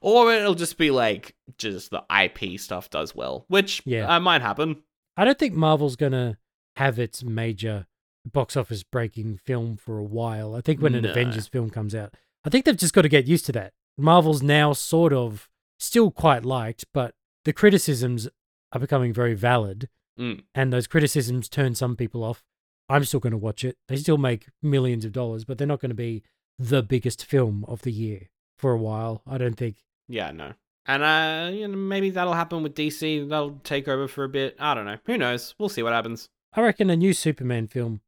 Or 0.00 0.32
it'll 0.32 0.54
just 0.54 0.76
be 0.78 0.90
like 0.90 1.34
just 1.56 1.90
the 1.90 2.02
IP 2.22 2.58
stuff 2.60 2.90
does 2.90 3.14
well, 3.14 3.44
which 3.48 3.82
Yeah. 3.84 4.14
uh, 4.14 4.20
might 4.20 4.42
happen. 4.42 4.82
I 5.16 5.24
don't 5.24 5.38
think 5.38 5.54
Marvel's 5.54 5.96
gonna 5.96 6.38
have 6.76 6.98
its 6.98 7.22
major 7.24 7.86
box 8.24 8.56
office 8.56 8.82
breaking 8.82 9.38
film 9.44 9.76
for 9.76 9.98
a 9.98 10.04
while. 10.04 10.54
I 10.54 10.60
think 10.60 10.80
when 10.80 10.94
an 10.94 11.02
No. 11.02 11.10
Avengers 11.10 11.48
film 11.48 11.70
comes 11.70 11.94
out, 11.94 12.14
I 12.44 12.50
think 12.50 12.64
they've 12.64 12.76
just 12.76 12.94
got 12.94 13.02
to 13.02 13.08
get 13.08 13.26
used 13.26 13.46
to 13.46 13.52
that. 13.52 13.72
Marvel's 13.96 14.42
now 14.42 14.72
sort 14.74 15.12
of 15.12 15.48
still 15.78 16.10
quite 16.10 16.44
liked, 16.44 16.84
but 16.94 17.14
the 17.44 17.52
criticisms 17.52 18.28
are 18.72 18.80
becoming 18.80 19.12
very 19.12 19.34
valid, 19.34 19.88
Mm. 20.18 20.42
and 20.54 20.72
those 20.72 20.86
criticisms 20.86 21.48
turn 21.48 21.74
some 21.74 21.94
people 21.94 22.24
off. 22.24 22.42
I'm 22.88 23.04
still 23.04 23.20
going 23.20 23.32
to 23.32 23.36
watch 23.36 23.64
it. 23.64 23.76
They 23.86 23.96
still 23.96 24.18
make 24.18 24.46
millions 24.62 25.04
of 25.04 25.12
dollars, 25.12 25.44
but 25.44 25.58
they're 25.58 25.66
not 25.66 25.80
going 25.80 25.90
to 25.90 25.94
be 25.94 26.22
the 26.58 26.82
biggest 26.82 27.24
film 27.24 27.64
of 27.68 27.82
the 27.82 27.92
year 27.92 28.30
for 28.56 28.72
a 28.72 28.78
while. 28.78 29.22
I 29.26 29.38
don't 29.38 29.54
think. 29.56 29.84
Yeah, 30.08 30.30
no. 30.32 30.54
And 30.86 31.02
uh, 31.02 31.50
you 31.52 31.68
know, 31.68 31.76
maybe 31.76 32.10
that'll 32.10 32.32
happen 32.32 32.62
with 32.62 32.74
DC. 32.74 33.28
They'll 33.28 33.60
take 33.62 33.88
over 33.88 34.08
for 34.08 34.24
a 34.24 34.28
bit. 34.28 34.56
I 34.58 34.74
don't 34.74 34.86
know. 34.86 34.96
Who 35.04 35.18
knows? 35.18 35.54
We'll 35.58 35.68
see 35.68 35.82
what 35.82 35.92
happens. 35.92 36.28
I 36.54 36.62
reckon 36.62 36.88
a 36.88 36.96
new 36.96 37.12
Superman 37.12 37.66
film, 37.66 38.00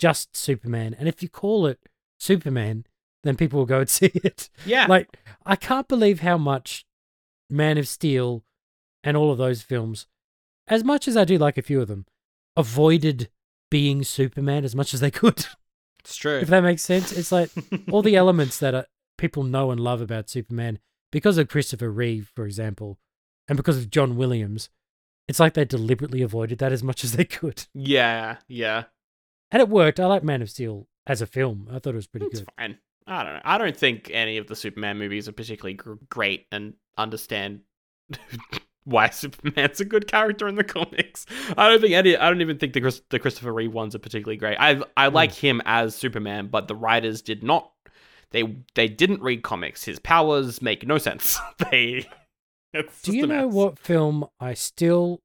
just 0.00 0.36
Superman, 0.36 0.96
and 0.98 1.08
if 1.08 1.22
you 1.22 1.28
call 1.28 1.66
it 1.66 1.78
Superman, 2.18 2.86
then 3.22 3.36
people 3.36 3.60
will 3.60 3.66
go 3.66 3.80
and 3.80 3.88
see 3.88 4.10
it. 4.14 4.50
Yeah. 4.66 4.86
Like, 4.88 5.16
I 5.46 5.54
can't 5.56 5.86
believe 5.88 6.20
how 6.20 6.36
much 6.36 6.84
Man 7.48 7.78
of 7.78 7.86
Steel 7.86 8.42
and 9.04 9.16
all 9.16 9.30
of 9.30 9.38
those 9.38 9.62
films, 9.62 10.08
as 10.68 10.84
much 10.84 11.06
as 11.08 11.16
I 11.16 11.24
do 11.24 11.38
like 11.38 11.58
a 11.58 11.62
few 11.62 11.80
of 11.80 11.88
them, 11.88 12.06
avoided 12.56 13.28
being 13.70 14.02
Superman 14.04 14.64
as 14.64 14.74
much 14.74 14.94
as 14.94 15.00
they 15.00 15.10
could. 15.10 15.46
it's 16.00 16.16
true. 16.16 16.38
if 16.38 16.48
that 16.48 16.62
makes 16.62 16.82
sense. 16.82 17.12
It's 17.12 17.32
like 17.32 17.50
all 17.90 18.02
the 18.02 18.16
elements 18.16 18.58
that 18.58 18.74
are, 18.74 18.86
people 19.18 19.42
know 19.42 19.70
and 19.70 19.80
love 19.80 20.00
about 20.00 20.28
Superman 20.28 20.78
because 21.12 21.38
of 21.38 21.48
Christopher 21.48 21.90
Reeve, 21.90 22.30
for 22.34 22.44
example, 22.46 22.98
and 23.48 23.56
because 23.56 23.76
of 23.78 23.90
John 23.90 24.16
Williams. 24.16 24.70
It's 25.26 25.40
like 25.40 25.54
they 25.54 25.64
deliberately 25.64 26.20
avoided 26.20 26.58
that 26.58 26.72
as 26.72 26.82
much 26.82 27.02
as 27.02 27.12
they 27.12 27.24
could. 27.24 27.64
yeah, 27.72 28.36
yeah. 28.46 28.84
And 29.50 29.60
it 29.62 29.68
worked. 29.70 29.98
I 29.98 30.06
like 30.06 30.22
Man 30.24 30.42
of 30.42 30.50
Steel 30.50 30.86
as 31.06 31.22
a 31.22 31.26
film. 31.26 31.66
I 31.70 31.78
thought 31.78 31.94
it 31.94 31.96
was 31.96 32.06
pretty 32.06 32.26
It's 32.26 32.40
good. 32.40 32.48
fine. 32.58 32.78
I 33.06 33.22
don't 33.22 33.34
know. 33.34 33.40
I 33.44 33.56
don't 33.58 33.76
think 33.76 34.10
any 34.12 34.36
of 34.38 34.46
the 34.48 34.56
Superman 34.56 34.98
movies 34.98 35.26
are 35.28 35.32
particularly 35.32 35.74
gr- 35.74 35.94
great 36.10 36.46
and 36.52 36.74
understand 36.98 37.60
why 38.84 39.08
Superman's 39.10 39.80
a 39.80 39.84
good 39.84 40.06
character 40.06 40.46
in 40.48 40.54
the 40.56 40.64
comics. 40.64 41.26
I 41.56 41.68
don't 41.68 41.80
think 41.80 41.94
any. 41.94 42.16
I 42.16 42.28
don't 42.28 42.40
even 42.40 42.58
think 42.58 42.72
the 42.72 42.80
Chris, 42.80 43.02
the 43.10 43.18
Christopher 43.18 43.52
Reeve 43.52 43.72
ones 43.72 43.94
are 43.94 44.00
particularly 44.00 44.36
great. 44.36 44.56
I 44.58 44.82
I 44.96 45.08
hmm. 45.08 45.14
like 45.14 45.32
him 45.32 45.60
as 45.64 45.94
Superman, 45.94 46.48
but 46.48 46.68
the 46.68 46.76
writers 46.76 47.22
did 47.22 47.42
not. 47.42 47.70
They 48.30 48.56
they 48.74 48.88
didn't 48.88 49.22
read 49.22 49.42
comics. 49.42 49.84
His 49.84 49.98
powers 49.98 50.60
make 50.60 50.86
no 50.86 50.98
sense. 50.98 51.38
they. 51.70 52.06
Do 53.04 53.16
you 53.16 53.26
know 53.28 53.46
what 53.46 53.78
film 53.78 54.24
I 54.40 54.54
still 54.54 55.20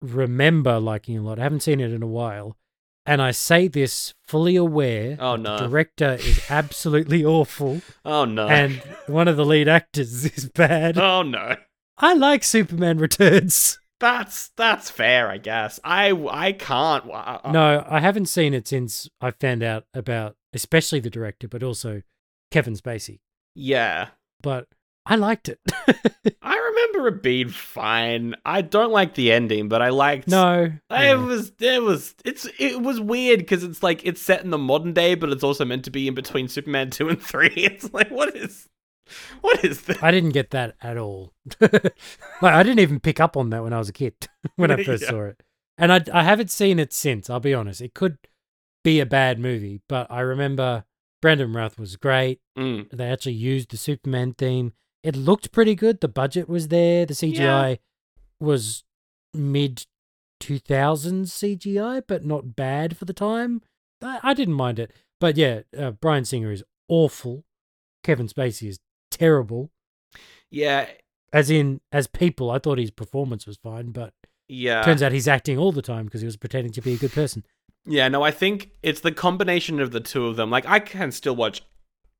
remember 0.00 0.80
liking 0.80 1.18
a 1.18 1.22
lot? 1.22 1.38
I 1.38 1.42
haven't 1.42 1.60
seen 1.60 1.80
it 1.80 1.92
in 1.92 2.02
a 2.02 2.06
while. 2.06 2.56
And 3.04 3.22
I 3.22 3.30
say 3.30 3.68
this 3.68 4.14
fully 4.26 4.56
aware 4.56 5.16
Oh, 5.20 5.36
no. 5.36 5.58
the 5.58 5.68
director 5.68 6.14
is 6.14 6.40
absolutely 6.50 7.24
awful 7.24 7.80
Oh 8.04 8.24
no. 8.24 8.48
and 8.48 8.82
one 9.06 9.28
of 9.28 9.36
the 9.36 9.44
lead 9.44 9.68
actors 9.68 10.24
is 10.24 10.48
bad. 10.48 10.98
oh 10.98 11.22
no. 11.22 11.56
I 11.98 12.14
like 12.14 12.44
Superman 12.44 12.98
Returns. 12.98 13.78
That's 13.98 14.50
that's 14.58 14.90
fair, 14.90 15.30
I 15.30 15.38
guess. 15.38 15.80
I 15.82 16.10
I 16.30 16.52
can't. 16.52 17.06
I, 17.06 17.08
I- 17.08 17.34
uh, 17.36 17.40
uh, 17.44 17.52
No, 17.52 17.86
I 17.88 18.00
haven't 18.00 18.26
seen 18.26 18.52
it 18.52 18.68
since 18.68 19.08
I 19.22 19.30
found 19.30 19.62
out 19.62 19.84
about 19.94 20.36
especially 20.52 21.00
the 21.00 21.08
director, 21.08 21.48
but 21.48 21.62
also 21.62 22.02
Kevin 22.50 22.74
Spacey. 22.74 23.20
Yeah. 23.54 24.08
But 24.42 24.68
I 25.06 25.16
liked 25.16 25.48
it. 25.48 25.60
I 26.42 26.56
remember 26.56 27.08
it 27.08 27.22
being 27.22 27.48
fine. 27.48 28.34
I 28.44 28.60
don't 28.60 28.92
like 28.92 29.14
the 29.14 29.32
ending, 29.32 29.68
but 29.68 29.80
I 29.80 29.88
liked. 29.90 30.28
no. 30.28 30.64
It 30.64 30.72
yeah. 30.90 31.14
was. 31.14 31.52
It 31.58 31.82
was. 31.82 32.14
It's. 32.24 32.46
It 32.58 32.82
was 32.82 33.00
weird 33.00 33.38
because 33.38 33.62
it's 33.64 33.82
like 33.82 34.04
it's 34.04 34.20
set 34.20 34.42
in 34.44 34.50
the 34.50 34.58
modern 34.58 34.92
day, 34.92 35.14
but 35.14 35.30
it's 35.30 35.44
also 35.44 35.64
meant 35.64 35.84
to 35.84 35.90
be 35.90 36.06
in 36.08 36.14
between 36.14 36.48
Superman 36.48 36.90
two 36.90 37.08
and 37.08 37.22
three. 37.22 37.48
It's 37.56 37.92
like 37.94 38.10
what 38.10 38.36
is, 38.36 38.68
what 39.40 39.64
is 39.64 39.82
this? 39.82 40.02
I 40.02 40.10
didn't 40.10 40.30
get 40.30 40.50
that 40.50 40.74
at 40.82 40.96
all. 40.96 41.32
like 41.60 41.92
I 42.42 42.62
didn't 42.62 42.80
even 42.80 43.00
pick 43.00 43.20
up 43.20 43.36
on 43.36 43.50
that 43.50 43.62
when 43.62 43.72
I 43.72 43.78
was 43.78 43.88
a 43.88 43.92
kid 43.92 44.14
when 44.56 44.70
I 44.70 44.82
first 44.82 45.02
Yeah. 45.04 45.10
saw 45.10 45.22
it, 45.26 45.42
and 45.78 45.92
I 45.92 46.00
I 46.12 46.22
haven't 46.22 46.50
seen 46.50 46.78
it 46.78 46.92
since. 46.92 47.28
I'll 47.30 47.40
be 47.40 47.54
honest. 47.54 47.80
It 47.80 47.94
could 47.94 48.18
be 48.84 49.00
a 49.00 49.06
bad 49.06 49.38
movie, 49.38 49.80
but 49.88 50.06
I 50.10 50.20
remember 50.20 50.84
Brandon 51.22 51.52
Routh 51.52 51.78
was 51.78 51.96
great. 51.96 52.40
Mm. 52.58 52.88
They 52.90 53.06
actually 53.10 53.32
used 53.34 53.70
the 53.70 53.76
Superman 53.76 54.34
theme. 54.34 54.72
It 55.02 55.16
looked 55.16 55.52
pretty 55.52 55.74
good. 55.74 56.00
The 56.00 56.08
budget 56.08 56.48
was 56.48 56.68
there. 56.68 57.06
The 57.06 57.14
CGI 57.14 57.78
was 58.40 58.84
mid 59.34 59.86
2000s 60.40 61.28
CGI, 61.30 62.02
but 62.06 62.24
not 62.24 62.54
bad 62.56 62.96
for 62.96 63.04
the 63.04 63.12
time. 63.12 63.62
I, 64.02 64.20
I 64.22 64.34
didn't 64.34 64.54
mind 64.54 64.78
it. 64.78 64.92
But 65.20 65.36
yeah, 65.36 65.60
uh, 65.76 65.92
Bryan 65.92 66.24
Singer 66.24 66.52
is 66.52 66.62
awful. 66.88 67.44
Kevin 68.04 68.28
Spacey 68.28 68.68
is 68.68 68.78
terrible. 69.16 69.70
Yeah. 70.50 70.88
As 71.32 71.50
in, 71.50 71.80
as 71.92 72.06
people, 72.06 72.50
I 72.50 72.58
thought 72.58 72.78
his 72.78 72.90
performance 72.90 73.46
was 73.46 73.56
fine, 73.56 73.90
but 73.90 74.14
Yeah. 74.48 74.82
turns 74.82 75.02
out 75.02 75.12
he's 75.12 75.28
acting 75.28 75.58
all 75.58 75.72
the 75.72 75.82
time 75.82 76.04
because 76.06 76.20
he 76.20 76.26
was 76.26 76.36
pretending 76.36 76.72
to 76.72 76.80
be 76.80 76.94
a 76.94 76.98
good 76.98 77.12
person. 77.12 77.44
Yeah, 77.84 78.08
no, 78.08 78.22
I 78.22 78.30
think 78.30 78.70
it's 78.82 79.00
the 79.00 79.12
combination 79.12 79.80
of 79.80 79.90
the 79.92 80.00
two 80.00 80.26
of 80.26 80.36
them. 80.36 80.50
Like, 80.50 80.66
I 80.66 80.80
can 80.80 81.12
still 81.12 81.36
watch 81.36 81.62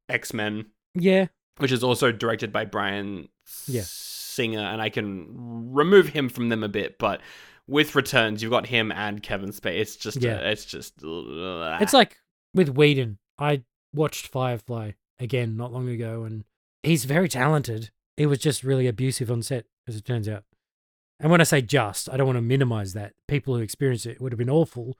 X 0.09 0.32
Men, 0.32 0.66
Yeah, 0.94 1.26
which 1.59 1.72
is 1.72 1.82
also 1.84 2.12
directed 2.12 2.53
by 2.53 2.64
Bryan 2.64 3.28
Yeah. 3.66 3.82
Singer, 3.84 4.61
and 4.61 4.80
I 4.82 4.90
can 4.90 5.26
remove 5.72 6.09
him 6.09 6.28
from 6.28 6.49
them 6.51 6.62
a 6.62 6.68
bit. 6.68 6.99
But 6.99 7.20
with 7.66 7.94
Returns, 7.94 8.42
you've 8.42 8.51
got 8.53 8.66
him 8.66 8.92
and 8.92 9.22
Kevin 9.22 9.51
Spacey. 9.51 9.80
It's 9.80 9.97
just, 9.97 10.22
Yeah. 10.22 10.36
uh, 10.40 10.51
it's 10.51 10.64
just, 10.64 10.94
it's 11.03 11.92
like 11.92 12.16
with 12.55 12.68
Whedon. 12.70 13.18
I 13.38 13.62
watched 13.92 14.28
Firefly 14.28 14.92
again 15.18 15.57
not 15.57 15.72
long 15.72 15.88
ago, 15.88 16.24
and 16.24 16.44
he's 16.87 17.05
very 17.05 17.28
talented. 17.28 17.91
He 18.16 18.26
was 18.26 18.39
just 18.39 18.62
really 18.64 18.87
abusive 18.87 19.30
on 19.30 19.43
set, 19.43 19.66
as 19.87 19.97
it 19.97 20.05
turns 20.05 20.28
out. 20.28 20.45
And 21.20 21.30
when 21.30 21.41
I 21.41 21.45
say 21.45 21.62
just, 21.62 22.11
I 22.11 22.16
don't 22.16 22.26
want 22.26 22.37
to 22.37 22.43
minimize 22.43 22.93
that. 22.95 23.14
People 23.28 23.57
who 23.57 23.62
experienced 23.62 24.07
it 24.07 24.20
would 24.20 24.32
have 24.32 24.39
been 24.39 24.51
awful, 24.51 24.97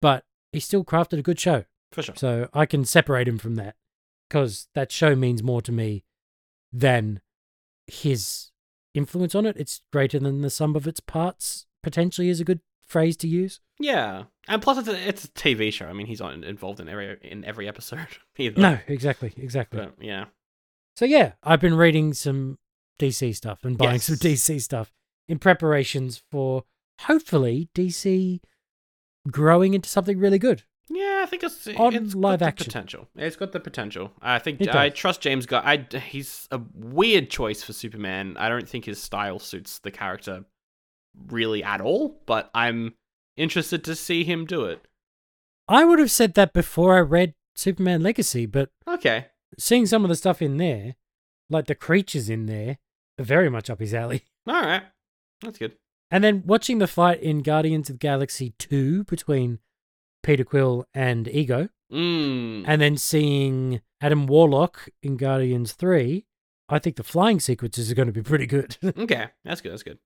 but 0.00 0.24
he 0.52 0.60
still 0.60 0.84
crafted 0.84 1.18
a 1.18 1.22
good 1.22 1.38
show. 1.38 1.64
for 1.92 2.02
sure. 2.02 2.14
So 2.16 2.48
I 2.52 2.66
can 2.66 2.84
separate 2.84 3.28
him 3.28 3.38
from 3.38 3.54
that 3.56 3.76
because 4.28 4.68
that 4.74 4.90
show 4.92 5.14
means 5.14 5.42
more 5.42 5.62
to 5.62 5.72
me 5.72 6.04
than 6.72 7.20
his 7.86 8.50
influence 8.94 9.34
on 9.34 9.46
it. 9.46 9.56
It's 9.58 9.82
greater 9.92 10.18
than 10.18 10.42
the 10.42 10.50
sum 10.50 10.76
of 10.76 10.86
its 10.86 11.00
parts, 11.00 11.66
potentially, 11.82 12.28
is 12.28 12.40
a 12.40 12.44
good 12.44 12.60
phrase 12.84 13.16
to 13.18 13.28
use. 13.28 13.60
Yeah, 13.78 14.24
and 14.48 14.60
plus 14.60 14.78
it's 14.78 14.88
a, 14.88 15.08
it's 15.08 15.24
a 15.24 15.28
TV 15.28 15.72
show. 15.72 15.86
I 15.86 15.92
mean, 15.92 16.06
he's 16.06 16.20
not 16.20 16.34
involved 16.34 16.80
in 16.80 16.88
every 16.88 17.16
in 17.22 17.44
every 17.44 17.66
episode 17.68 18.06
either. 18.36 18.60
No, 18.60 18.78
exactly, 18.88 19.32
exactly. 19.36 19.80
but 19.80 19.94
yeah, 20.00 20.26
So 20.96 21.04
yeah, 21.04 21.32
I've 21.42 21.60
been 21.60 21.74
reading 21.76 22.12
some 22.12 22.58
DC 22.98 23.34
stuff 23.34 23.64
and 23.64 23.78
buying 23.78 23.98
some 24.00 24.16
DC 24.16 24.60
stuff 24.60 24.92
in 25.28 25.38
preparations 25.38 26.22
for 26.30 26.64
hopefully 27.02 27.70
DC 27.74 28.40
growing 29.30 29.74
into 29.74 29.88
something 29.88 30.18
really 30.18 30.38
good. 30.38 30.64
yeah. 30.88 31.20
I 31.22 31.26
think 31.26 31.42
it's 31.42 31.68
On 31.68 31.94
it's 31.94 32.14
got 32.14 32.20
live 32.20 32.38
the 32.40 32.46
action. 32.46 32.66
potential. 32.66 33.08
It's 33.16 33.36
got 33.36 33.52
the 33.52 33.60
potential. 33.60 34.12
I 34.20 34.38
think 34.38 34.66
I 34.68 34.88
trust 34.88 35.20
James 35.20 35.46
Gunn. 35.46 35.62
I 35.64 35.98
he's 35.98 36.48
a 36.50 36.60
weird 36.74 37.30
choice 37.30 37.62
for 37.62 37.72
Superman. 37.72 38.36
I 38.38 38.48
don't 38.48 38.68
think 38.68 38.84
his 38.86 39.02
style 39.02 39.38
suits 39.38 39.78
the 39.78 39.90
character 39.90 40.44
really 41.28 41.62
at 41.62 41.80
all. 41.80 42.20
But 42.26 42.50
I'm 42.54 42.94
interested 43.36 43.84
to 43.84 43.94
see 43.94 44.24
him 44.24 44.44
do 44.46 44.64
it. 44.64 44.86
I 45.68 45.84
would 45.84 45.98
have 46.00 46.10
said 46.10 46.34
that 46.34 46.52
before 46.52 46.96
I 46.96 47.00
read 47.00 47.34
Superman 47.54 48.02
Legacy, 48.02 48.46
but 48.46 48.70
Okay. 48.88 49.26
Seeing 49.58 49.86
some 49.86 50.04
of 50.04 50.08
the 50.08 50.16
stuff 50.16 50.40
in 50.42 50.56
there, 50.56 50.96
like 51.48 51.66
the 51.66 51.74
creatures 51.74 52.28
in 52.30 52.46
there, 52.46 52.78
are 53.18 53.24
very 53.24 53.50
much 53.50 53.68
up 53.70 53.80
his 53.80 53.92
alley. 53.94 54.22
All 54.46 54.54
right. 54.62 54.82
That's 55.42 55.58
good. 55.58 55.72
And 56.10 56.24
then 56.24 56.42
watching 56.46 56.78
the 56.78 56.86
fight 56.86 57.22
in 57.22 57.42
Guardians 57.42 57.88
of 57.88 57.94
the 57.96 58.00
Galaxy 58.06 58.54
2 58.58 59.04
between 59.04 59.58
Peter 60.22 60.44
Quill 60.44 60.86
and 60.94 61.28
Ego, 61.28 61.68
Mm. 61.92 62.62
and 62.68 62.80
then 62.80 62.96
seeing 62.96 63.80
Adam 64.00 64.28
Warlock 64.28 64.88
in 65.02 65.16
Guardians 65.16 65.72
3, 65.72 66.24
I 66.68 66.78
think 66.78 66.94
the 66.94 67.02
flying 67.02 67.40
sequences 67.40 67.90
are 67.90 67.96
going 67.96 68.06
to 68.06 68.12
be 68.12 68.22
pretty 68.22 68.46
good. 68.46 68.76
Okay, 68.96 69.26
that's 69.44 69.60
good. 69.60 69.72
That's 69.72 69.82
good. 69.82 69.98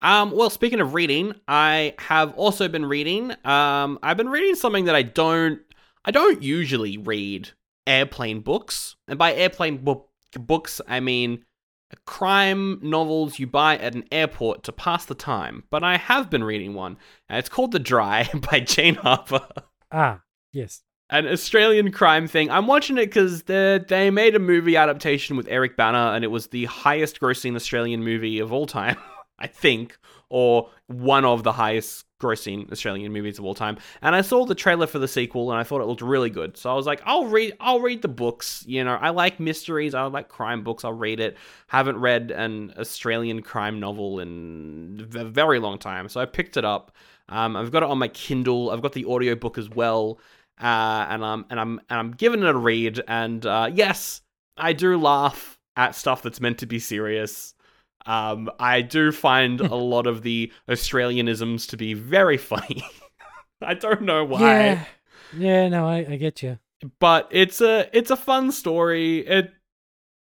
Um, 0.00 0.30
well, 0.30 0.48
speaking 0.48 0.80
of 0.80 0.94
reading, 0.94 1.34
I 1.46 1.94
have 1.98 2.32
also 2.38 2.68
been 2.68 2.86
reading. 2.86 3.32
Um, 3.44 3.98
I've 4.02 4.16
been 4.16 4.30
reading 4.30 4.54
something 4.54 4.86
that 4.86 4.94
I 4.94 5.02
don't, 5.02 5.60
I 6.06 6.10
don't 6.10 6.42
usually 6.42 6.96
read 6.96 7.50
airplane 7.86 8.40
books, 8.40 8.96
and 9.08 9.18
by 9.18 9.34
airplane 9.34 9.78
book 9.78 10.08
books, 10.38 10.80
I 10.86 11.00
mean 11.00 11.44
crime 12.04 12.78
novels 12.82 13.38
you 13.38 13.46
buy 13.46 13.76
at 13.76 13.94
an 13.94 14.04
airport 14.12 14.62
to 14.64 14.72
pass 14.72 15.04
the 15.04 15.14
time. 15.14 15.64
But 15.70 15.82
I 15.82 15.96
have 15.96 16.30
been 16.30 16.44
reading 16.44 16.74
one, 16.74 16.96
and 17.28 17.38
it's 17.38 17.48
called 17.48 17.72
The 17.72 17.78
Dry 17.78 18.28
by 18.50 18.60
Jane 18.60 18.94
Harper 18.94 19.46
ah, 19.92 20.20
yes. 20.52 20.82
an 21.10 21.26
Australian 21.26 21.92
crime 21.92 22.26
thing. 22.26 22.50
I'm 22.50 22.66
watching 22.66 22.98
it 22.98 23.06
because 23.06 23.44
they 23.44 23.80
they 23.86 24.10
made 24.10 24.36
a 24.36 24.40
movie 24.40 24.76
adaptation 24.76 25.36
with 25.36 25.48
Eric 25.48 25.76
Bana, 25.76 26.12
and 26.14 26.24
it 26.24 26.28
was 26.28 26.48
the 26.48 26.66
highest 26.66 27.20
grossing 27.20 27.56
Australian 27.56 28.02
movie 28.02 28.38
of 28.38 28.52
all 28.52 28.66
time, 28.66 28.96
I 29.38 29.46
think, 29.46 29.98
or 30.28 30.70
one 30.86 31.24
of 31.24 31.42
the 31.42 31.52
highest 31.52 32.06
grossing 32.20 32.70
Australian 32.70 33.12
movies 33.12 33.38
of 33.38 33.44
all 33.44 33.54
time. 33.54 33.78
And 34.02 34.14
I 34.14 34.20
saw 34.20 34.44
the 34.46 34.54
trailer 34.54 34.86
for 34.86 34.98
the 34.98 35.08
sequel, 35.08 35.50
and 35.50 35.58
I 35.58 35.64
thought 35.64 35.80
it 35.80 35.86
looked 35.86 36.02
really 36.02 36.30
good. 36.30 36.56
So 36.56 36.70
I 36.70 36.74
was 36.74 36.86
like, 36.86 37.02
I'll 37.04 37.26
read, 37.26 37.54
I'll 37.58 37.80
read 37.80 38.02
the 38.02 38.08
books. 38.08 38.64
You 38.66 38.84
know, 38.84 38.94
I 38.94 39.10
like 39.10 39.40
mysteries, 39.40 39.94
I 39.94 40.04
like 40.04 40.28
crime 40.28 40.62
books. 40.62 40.84
I'll 40.84 40.92
read 40.92 41.20
it. 41.20 41.36
Haven't 41.66 41.98
read 41.98 42.30
an 42.30 42.74
Australian 42.78 43.42
crime 43.42 43.80
novel 43.80 44.20
in 44.20 45.08
a 45.14 45.24
very 45.24 45.58
long 45.58 45.78
time, 45.78 46.08
so 46.08 46.20
I 46.20 46.26
picked 46.26 46.56
it 46.56 46.64
up. 46.64 46.92
Um, 47.28 47.56
I've 47.56 47.70
got 47.70 47.82
it 47.82 47.88
on 47.88 47.98
my 47.98 48.08
Kindle. 48.08 48.70
I've 48.70 48.82
got 48.82 48.92
the 48.92 49.06
audiobook 49.06 49.56
as 49.56 49.70
well 49.70 50.18
uh, 50.60 51.06
and 51.08 51.24
I'm 51.24 51.46
and 51.48 51.58
I'm 51.58 51.80
and 51.88 51.98
I'm 51.98 52.10
giving 52.12 52.42
it 52.42 52.48
a 52.48 52.56
read. 52.56 53.00
And 53.08 53.44
uh, 53.46 53.70
yes, 53.72 54.22
I 54.56 54.72
do 54.72 54.96
laugh 54.98 55.58
at 55.76 55.94
stuff 55.94 56.22
that's 56.22 56.40
meant 56.40 56.58
to 56.58 56.66
be 56.66 56.78
serious. 56.78 57.54
Um, 58.06 58.50
I 58.58 58.82
do 58.82 59.12
find 59.12 59.60
a 59.60 59.74
lot 59.94 60.06
of 60.06 60.22
the 60.22 60.52
Australianisms 60.68 61.68
to 61.70 61.76
be 61.76 61.94
very 61.94 62.36
funny. 62.36 62.82
I 63.62 63.74
don't 63.74 64.02
know 64.02 64.24
why, 64.24 64.40
Yeah. 64.40 64.84
Yeah, 65.36 65.68
no, 65.68 65.86
I, 65.86 65.98
I 66.10 66.16
get 66.16 66.42
you. 66.42 66.58
but 66.98 67.28
it's 67.30 67.60
a 67.60 67.88
it's 67.96 68.10
a 68.10 68.16
fun 68.16 68.50
story. 68.50 69.18
It 69.26 69.52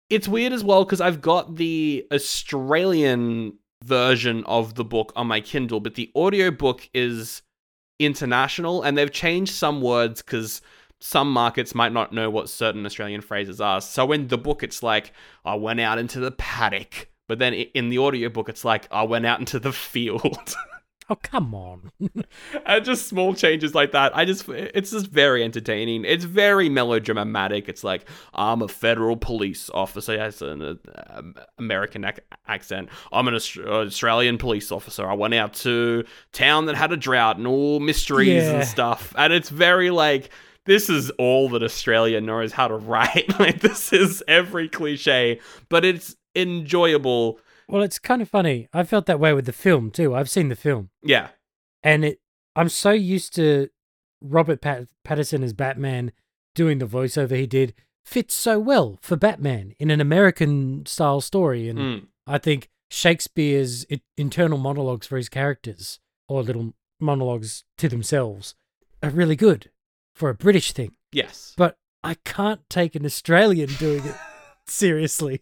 it's 0.09 0.27
weird 0.27 0.53
as 0.53 0.63
well 0.63 0.85
because 0.85 1.01
I've 1.01 1.21
got 1.21 1.55
the 1.57 2.07
Australian 2.11 3.53
version 3.83 4.43
of 4.45 4.75
the 4.75 4.83
book 4.85 5.11
on 5.15 5.27
my 5.27 5.41
Kindle, 5.41 5.79
but 5.79 5.95
the 5.95 6.09
audiobook 6.15 6.89
is 6.93 7.41
international 7.99 8.81
and 8.83 8.97
they've 8.97 9.11
changed 9.11 9.53
some 9.53 9.81
words 9.81 10.21
because 10.21 10.61
some 10.99 11.31
markets 11.31 11.75
might 11.75 11.91
not 11.91 12.13
know 12.13 12.29
what 12.29 12.49
certain 12.49 12.85
Australian 12.85 13.21
phrases 13.21 13.61
are. 13.61 13.81
So 13.81 14.11
in 14.11 14.29
the 14.29 14.37
book, 14.37 14.63
it's 14.63 14.81
like, 14.81 15.11
I 15.45 15.55
went 15.55 15.79
out 15.79 15.99
into 15.99 16.19
the 16.19 16.31
paddock. 16.31 17.09
But 17.27 17.39
then 17.39 17.53
in 17.53 17.89
the 17.89 17.99
audiobook, 17.99 18.49
it's 18.49 18.63
like, 18.65 18.87
I 18.91 19.03
went 19.03 19.25
out 19.25 19.39
into 19.39 19.59
the 19.59 19.71
field. 19.73 20.55
Oh, 21.09 21.15
come 21.15 21.55
on. 21.55 21.89
and 22.65 22.83
just 22.83 23.07
small 23.07 23.33
changes 23.33 23.73
like 23.73 23.93
that. 23.93 24.13
I 24.13 24.25
just, 24.25 24.49
it's 24.49 24.91
just 24.91 25.07
very 25.07 25.41
entertaining. 25.41 26.03
It's 26.03 26.25
very 26.25 26.67
melodramatic. 26.67 27.69
It's 27.69 27.81
like, 27.81 28.03
I'm 28.33 28.61
a 28.61 28.67
federal 28.67 29.15
police 29.15 29.69
officer. 29.73 30.15
Yes, 30.15 30.41
an 30.41 30.61
uh, 30.61 30.75
um, 31.09 31.35
American 31.57 32.03
ac- 32.03 32.19
accent. 32.49 32.89
I'm 33.13 33.25
an 33.29 33.35
Aust- 33.35 33.57
Australian 33.57 34.37
police 34.37 34.69
officer. 34.69 35.07
I 35.09 35.13
went 35.13 35.33
out 35.33 35.53
to 35.63 36.03
town 36.33 36.65
that 36.65 36.75
had 36.75 36.91
a 36.91 36.97
drought 36.97 37.37
and 37.37 37.47
all 37.47 37.79
mysteries 37.79 38.43
Yeah. 38.43 38.55
and 38.57 38.67
stuff. 38.67 39.13
And 39.17 39.31
it's 39.31 39.47
very 39.47 39.91
like, 39.91 40.29
this 40.65 40.89
is 40.89 41.09
all 41.11 41.47
that 41.51 41.63
Australia 41.63 42.19
knows 42.19 42.51
how 42.51 42.67
to 42.67 42.75
write. 42.91 43.39
like, 43.39 43.61
this 43.61 43.93
is 43.93 44.21
every 44.27 44.67
cliche, 44.67 45.39
but 45.69 45.85
it's 45.85 46.17
enjoyable. 46.41 47.39
well, 47.67 47.81
it's 47.81 47.99
kind 47.99 48.21
of 48.21 48.29
funny. 48.29 48.67
I 48.73 48.83
felt 48.83 49.05
that 49.07 49.19
way 49.19 49.33
with 49.33 49.45
the 49.45 49.53
film, 49.53 49.91
too. 49.91 50.15
I've 50.15 50.29
seen 50.29 50.49
the 50.49 50.55
film. 50.55 50.89
Yeah. 51.03 51.29
And 51.83 52.05
it, 52.05 52.19
I'm 52.55 52.69
so 52.69 52.91
used 52.91 53.35
to 53.35 53.69
Robert 54.21 54.61
Pat- 54.61 54.87
Pattinson 55.05 55.43
as 55.43 55.53
Batman 55.53 56.11
doing 56.55 56.77
the 56.79 56.87
voiceover 56.87 57.35
he 57.37 57.45
did 57.47 57.73
fits 58.05 58.33
so 58.33 58.57
well 58.57 58.97
for 59.01 59.15
Batman 59.17 59.73
in 59.79 59.91
an 59.91 59.99
American 60.01 60.85
style 60.85 61.21
story. 61.21 61.67
And 61.69 61.77
Mm. 61.79 62.07
I 62.25 62.37
think 62.37 62.69
Shakespeare's 62.89 63.85
internal 64.17 64.57
monologues 64.57 65.07
for 65.07 65.17
his 65.17 65.29
characters, 65.29 65.99
or 66.29 66.41
little 66.43 66.73
monologues 66.99 67.63
to 67.77 67.87
themselves, 67.89 68.55
are 69.03 69.09
really 69.09 69.35
good 69.35 69.69
for 70.15 70.29
a 70.29 70.33
British 70.35 70.71
thing. 70.71 70.95
Yes. 71.11 71.53
But 71.57 71.77
I 72.03 72.15
can't 72.25 72.61
take 72.69 72.95
an 72.95 73.05
Australian 73.05 73.69
doing 73.77 74.05
it 74.05 74.15
seriously. 74.67 75.41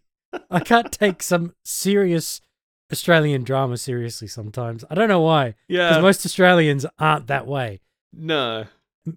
I 0.52 0.60
can't 0.60 0.92
take 0.92 1.22
some 1.24 1.54
serious 1.64 2.42
Australian 2.92 3.44
drama 3.44 3.78
seriously 3.78 4.28
sometimes. 4.28 4.84
I 4.90 4.96
don't 4.96 5.10
know 5.10 5.22
why. 5.22 5.56
Yeah. 5.68 5.90
Because 5.90 6.02
most 6.04 6.26
Australians 6.26 6.86
aren't 7.00 7.28
that 7.28 7.48
way. 7.48 7.82
no. 8.14 8.66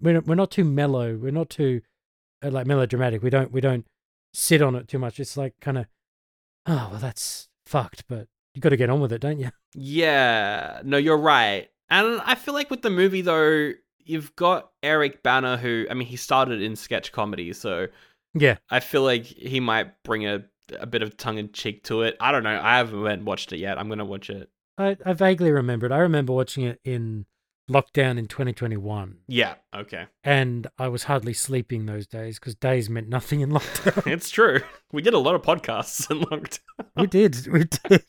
We're, 0.01 0.19
we're 0.21 0.35
not 0.35 0.51
too 0.51 0.65
mellow. 0.65 1.15
We're 1.17 1.31
not 1.31 1.49
too 1.49 1.81
uh, 2.43 2.51
like 2.51 2.67
melodramatic. 2.67 3.23
We 3.23 3.31
don't 3.31 3.51
we 3.51 3.59
don't 3.59 3.87
sit 4.35 4.61
on 4.61 4.75
it 4.75 4.87
too 4.87 4.99
much. 4.99 5.19
It's 5.19 5.35
like 5.35 5.55
kind 5.61 5.79
of, 5.79 5.87
oh 6.67 6.89
well, 6.91 6.99
that's 6.99 7.49
fucked. 7.65 8.03
But 8.07 8.27
you 8.53 8.61
got 8.61 8.69
to 8.69 8.77
get 8.77 8.91
on 8.91 8.99
with 8.99 9.11
it, 9.11 9.19
don't 9.21 9.39
you? 9.39 9.49
Yeah. 9.73 10.81
No, 10.83 10.97
you're 10.97 11.17
right. 11.17 11.69
And 11.89 12.21
I 12.23 12.35
feel 12.35 12.53
like 12.53 12.69
with 12.69 12.83
the 12.83 12.91
movie 12.91 13.21
though, 13.21 13.71
you've 13.97 14.35
got 14.35 14.69
Eric 14.83 15.23
Bana 15.23 15.57
who 15.57 15.87
I 15.89 15.95
mean 15.95 16.07
he 16.07 16.15
started 16.17 16.61
in 16.61 16.75
sketch 16.75 17.11
comedy, 17.11 17.51
so 17.53 17.87
Yeah. 18.35 18.57
I 18.69 18.79
feel 18.81 19.01
like 19.01 19.25
he 19.25 19.59
might 19.59 20.03
bring 20.03 20.27
a 20.27 20.45
a 20.79 20.85
bit 20.85 21.01
of 21.01 21.17
tongue 21.17 21.37
in 21.37 21.51
cheek 21.51 21.83
to 21.85 22.01
it. 22.03 22.17
I 22.19 22.31
don't 22.31 22.43
know. 22.43 22.59
I 22.61 22.77
haven't 22.77 23.25
watched 23.25 23.51
it 23.53 23.57
yet. 23.59 23.77
I'm 23.79 23.89
gonna 23.89 24.05
watch 24.05 24.29
it. 24.29 24.49
I, 24.77 24.97
I 25.05 25.13
vaguely 25.13 25.51
remember 25.51 25.85
it. 25.85 25.91
I 25.91 25.97
remember 25.99 26.33
watching 26.33 26.63
it 26.63 26.79
in 26.83 27.25
lockdown 27.69 28.17
in 28.17 28.25
2021, 28.27 29.17
Yeah. 29.27 29.53
Okay. 29.75 30.07
and 30.23 30.65
I 30.79 30.87
was 30.87 31.03
hardly 31.03 31.33
sleeping 31.33 31.85
those 31.85 32.07
days 32.07 32.39
because 32.39 32.55
days 32.55 32.89
meant 32.89 33.09
nothing 33.09 33.41
in 33.41 33.49
lockdown. 33.51 34.07
It's 34.11 34.29
true. 34.31 34.61
We 34.91 35.01
did 35.03 35.13
a 35.13 35.19
lot 35.19 35.35
of 35.35 35.43
podcasts 35.43 36.09
in 36.09 36.19
lockdown. 36.31 36.59
we 36.95 37.05
did, 37.07 37.45
we 37.47 37.65
did. 37.65 38.05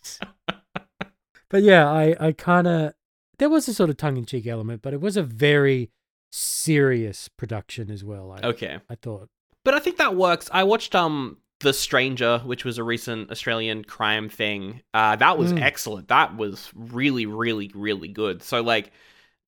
but 1.51 1.63
yeah, 1.63 1.91
I, 1.91 2.17
I 2.19 2.33
kind 2.33 2.67
of 2.67 2.95
there 3.39 3.51
was 3.51 3.69
a 3.69 3.75
sort 3.75 3.91
of 3.91 3.97
tongue 3.97 4.17
in 4.17 4.25
cheek 4.27 4.47
element, 4.47 4.81
but 4.83 4.95
it 4.95 5.01
was 5.01 5.17
a 5.17 5.23
very 5.23 5.91
serious 6.31 7.29
production 7.29 7.91
as 7.91 8.05
well. 8.05 8.33
I, 8.33 8.47
Okay. 8.49 8.79
I 8.89 8.95
thought. 8.95 9.29
But 9.65 9.75
I 9.75 9.79
think 9.79 9.99
that 9.99 10.15
works. 10.17 10.49
I 10.53 10.63
watched 10.65 10.95
um 10.95 11.39
The 11.61 11.73
Stranger, 11.73 12.39
which 12.41 12.65
was 12.65 12.79
a 12.79 12.85
recent 12.85 13.31
Australian 13.31 13.85
crime 13.85 14.29
thing. 14.29 14.83
Uh 14.95 15.17
that 15.17 15.39
was 15.39 15.53
Mm. 15.53 15.63
excellent. 15.63 16.09
That 16.09 16.37
was 16.37 16.71
really 16.75 17.27
really 17.27 17.71
really 17.75 18.09
good. 18.09 18.43
So 18.43 18.63
like 18.63 18.93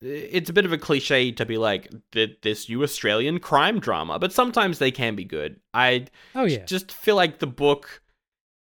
it's 0.00 0.50
a 0.50 0.52
bit 0.52 0.64
of 0.64 0.72
a 0.72 0.78
cliche 0.78 1.30
to 1.32 1.46
be 1.46 1.58
like 1.58 1.88
th- 2.10 2.38
this 2.42 2.68
new 2.68 2.82
Australian 2.82 3.38
crime 3.38 3.78
drama, 3.78 4.18
but 4.18 4.32
sometimes 4.32 4.78
they 4.78 4.90
can 4.90 5.14
be 5.14 5.24
good. 5.24 5.60
I 5.72 6.06
Oh 6.34 6.44
yeah, 6.44 6.64
just 6.66 6.92
feel 6.92 7.16
like 7.16 7.38
the 7.38 7.46
book 7.46 8.02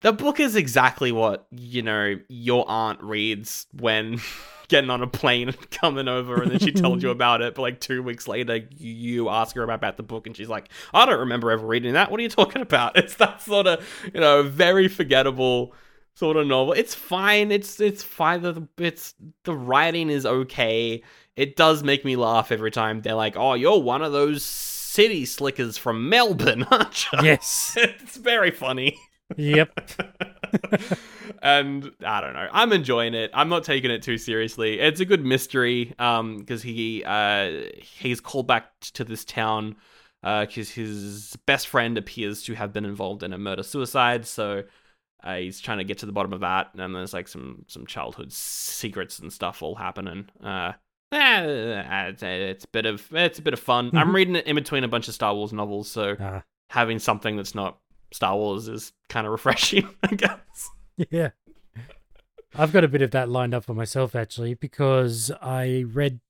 the 0.03 0.12
book 0.12 0.41
is 0.41 0.57
exactly 0.57 1.12
what, 1.12 1.47
you 1.51 1.82
know, 1.82 2.16
your 2.28 2.64
aunt 2.68 3.03
reads 3.03 3.66
when 3.72 4.20
getting 4.71 4.89
on 4.89 5.03
a 5.03 5.07
plane 5.07 5.49
and 5.49 5.71
coming 5.71 6.09
over 6.09 6.43
and 6.43 6.51
then 6.51 6.59
she 6.59 6.73
tells 6.73 7.03
you 7.03 7.11
about 7.21 7.43
it, 7.43 7.55
but 7.55 7.62
like 7.62 7.81
two 7.81 8.03
weeks 8.03 8.27
later 8.27 8.61
you 8.79 9.29
ask 9.29 9.55
her 9.57 9.62
about 9.62 9.97
the 9.97 10.03
book 10.03 10.27
and 10.27 10.37
she's 10.37 10.49
like, 10.49 10.71
I 10.95 11.05
don't 11.05 11.21
remember 11.21 11.51
ever 11.51 11.66
reading 11.66 11.93
that. 11.95 12.11
What 12.11 12.21
are 12.21 12.23
you 12.23 12.29
talking 12.31 12.62
about? 12.62 12.97
It's 13.01 13.14
that 13.16 13.41
sort 13.41 13.66
of, 13.66 13.87
you 14.12 14.21
know, 14.21 14.43
very 14.43 14.87
forgettable 14.87 15.75
sort 16.14 16.37
of 16.37 16.47
novel. 16.47 16.75
It's 16.75 16.95
fine. 16.95 17.51
It's 17.51 17.81
it's 17.81 18.03
fine. 18.03 18.43
The 18.43 18.68
it's 18.79 19.14
the 19.45 19.55
writing 19.55 20.11
is 20.11 20.27
okay. 20.27 21.03
It 21.35 21.57
does 21.57 21.83
make 21.83 22.05
me 22.05 22.16
laugh 22.16 22.53
every 22.53 22.71
time 22.71 23.01
they're 23.01 23.14
like, 23.14 23.37
"Oh, 23.37 23.55
you're 23.55 23.81
one 23.81 24.03
of 24.03 24.12
those 24.12 24.45
city 24.45 25.25
slickers 25.25 25.79
from 25.79 26.11
Melbourne, 26.11 26.64
aren't 26.71 27.07
you?" 27.12 27.21
yes, 27.23 27.75
it's 27.77 28.16
very 28.16 28.51
funny. 28.51 28.99
Yep. 29.37 29.70
and 31.43 31.91
I 32.05 32.20
don't 32.20 32.33
know. 32.35 32.49
I'm 32.53 32.72
enjoying 32.72 33.14
it. 33.14 33.31
I'm 33.35 33.49
not 33.49 33.64
taking 33.64 33.91
it 33.91 34.03
too 34.03 34.18
seriously. 34.18 34.81
It's 34.81 35.01
a 35.01 35.05
good 35.05 35.24
mystery 35.24 35.95
um 35.99 36.39
because 36.39 36.62
he 36.62 37.03
uh 37.05 37.51
he's 37.81 38.20
called 38.20 38.47
back 38.47 38.72
to 38.95 39.05
this 39.05 39.24
town 39.24 39.76
uh 40.22 40.47
cuz 40.47 40.70
his 40.70 41.37
best 41.47 41.68
friend 41.68 41.97
appears 41.99 42.43
to 42.45 42.55
have 42.55 42.72
been 42.72 42.85
involved 42.85 43.22
in 43.22 43.33
a 43.33 43.39
murder 43.39 43.62
suicide 43.62 44.26
so 44.26 44.64
uh, 45.22 45.37
he's 45.37 45.61
trying 45.61 45.78
to 45.78 45.85
get 45.85 45.99
to 45.99 46.07
the 46.07 46.12
bottom 46.12 46.33
of 46.33 46.41
that 46.41 46.70
and 46.74 46.95
there's 46.95 47.12
like 47.12 47.28
some 47.28 47.64
some 47.68 47.87
childhood 47.87 48.33
secrets 48.33 49.18
and 49.18 49.33
stuff 49.33 49.62
all 49.62 49.74
happening. 49.74 50.28
Uh 50.43 50.72
eh, 51.12 52.09
it's, 52.09 52.64
a 52.64 52.68
bit 52.68 52.87
of 52.87 53.07
it's 53.12 53.39
a 53.39 53.43
bit 53.43 53.53
of 53.53 53.61
fun. 53.61 53.91
I'm 53.95 54.09
Mhm. 54.11 54.14
reading 54.14 54.37
it 54.37 54.47
in 54.47 54.55
between 54.57 54.85
a 54.85 54.89
bunch 54.89 55.09
of 55.09 55.14
Star 55.14 55.35
Wars 55.35 55.53
novels, 55.53 55.91
so 55.91 56.16
Ah, 56.20 56.43
having 56.70 56.99
something 56.99 57.37
that's 57.37 57.55
not 57.55 57.78
Star 58.12 58.36
Wars 58.36 58.68
is 58.68 58.92
kind 59.08 59.26
of 59.26 59.32
refreshing, 59.32 59.88
I 60.02 60.14
guess. 60.14 60.70
yeah. 61.11 61.30
I've 62.54 62.72
got 62.72 62.82
a 62.84 62.88
bit 62.88 63.02
of 63.02 63.12
that 63.12 63.28
lined 63.28 63.54
up 63.54 63.64
for 63.64 63.74
myself 63.74 64.16
actually 64.16 64.54
because 64.54 65.30
I 65.40 65.84
read 65.86 66.20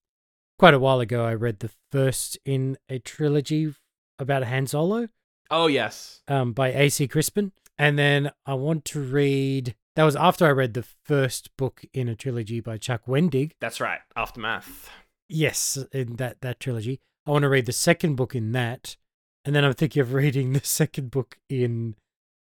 quite 0.58 0.74
a 0.74 0.78
while 0.78 1.00
ago. 1.00 1.24
I 1.24 1.32
read 1.34 1.60
the 1.60 1.70
first 1.90 2.38
in 2.44 2.76
a 2.90 2.98
trilogy 2.98 3.74
about 4.18 4.44
Han 4.44 4.66
Solo. 4.66 5.08
Oh 5.50 5.66
yes. 5.66 6.22
um, 6.28 6.52
by 6.52 6.68
A.C. 6.72 7.08
Crispin. 7.08 7.52
And 7.78 7.98
then 7.98 8.30
I 8.44 8.52
want 8.54 8.84
to 8.86 9.00
read, 9.00 9.74
that 9.96 10.04
was 10.04 10.14
after 10.14 10.44
I 10.46 10.50
read 10.50 10.74
the 10.74 10.84
first 11.04 11.56
book 11.56 11.82
in 11.94 12.08
a 12.10 12.14
trilogy 12.14 12.60
by 12.60 12.76
Chuck 12.76 13.06
Wendig. 13.06 13.52
That's 13.58 13.80
right. 13.80 14.00
Aftermath. 14.14 14.90
Yes, 15.30 15.78
in 15.92 16.16
that, 16.16 16.42
that 16.42 16.60
trilogy. 16.60 17.00
I 17.26 17.30
want 17.30 17.44
to 17.44 17.48
read 17.48 17.64
the 17.64 17.72
second 17.72 18.16
book 18.16 18.34
in 18.34 18.52
that. 18.52 18.96
And 19.44 19.54
then 19.54 19.64
I'm 19.64 19.72
thinking 19.74 20.00
of 20.02 20.12
reading 20.12 20.52
the 20.52 20.60
second 20.64 21.10
book 21.10 21.38
in 21.48 21.94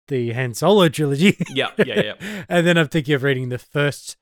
the 0.08 0.32
Han 0.32 0.54
Solo 0.54 0.88
trilogy. 0.88 1.36
Yeah, 1.50 1.70
yeah, 1.78 2.00
yeah. 2.20 2.44
and 2.48 2.66
then 2.66 2.76
I'm 2.78 2.88
thinking 2.88 3.14
of 3.14 3.22
reading 3.22 3.48
the 3.50 3.58
first 3.58 4.16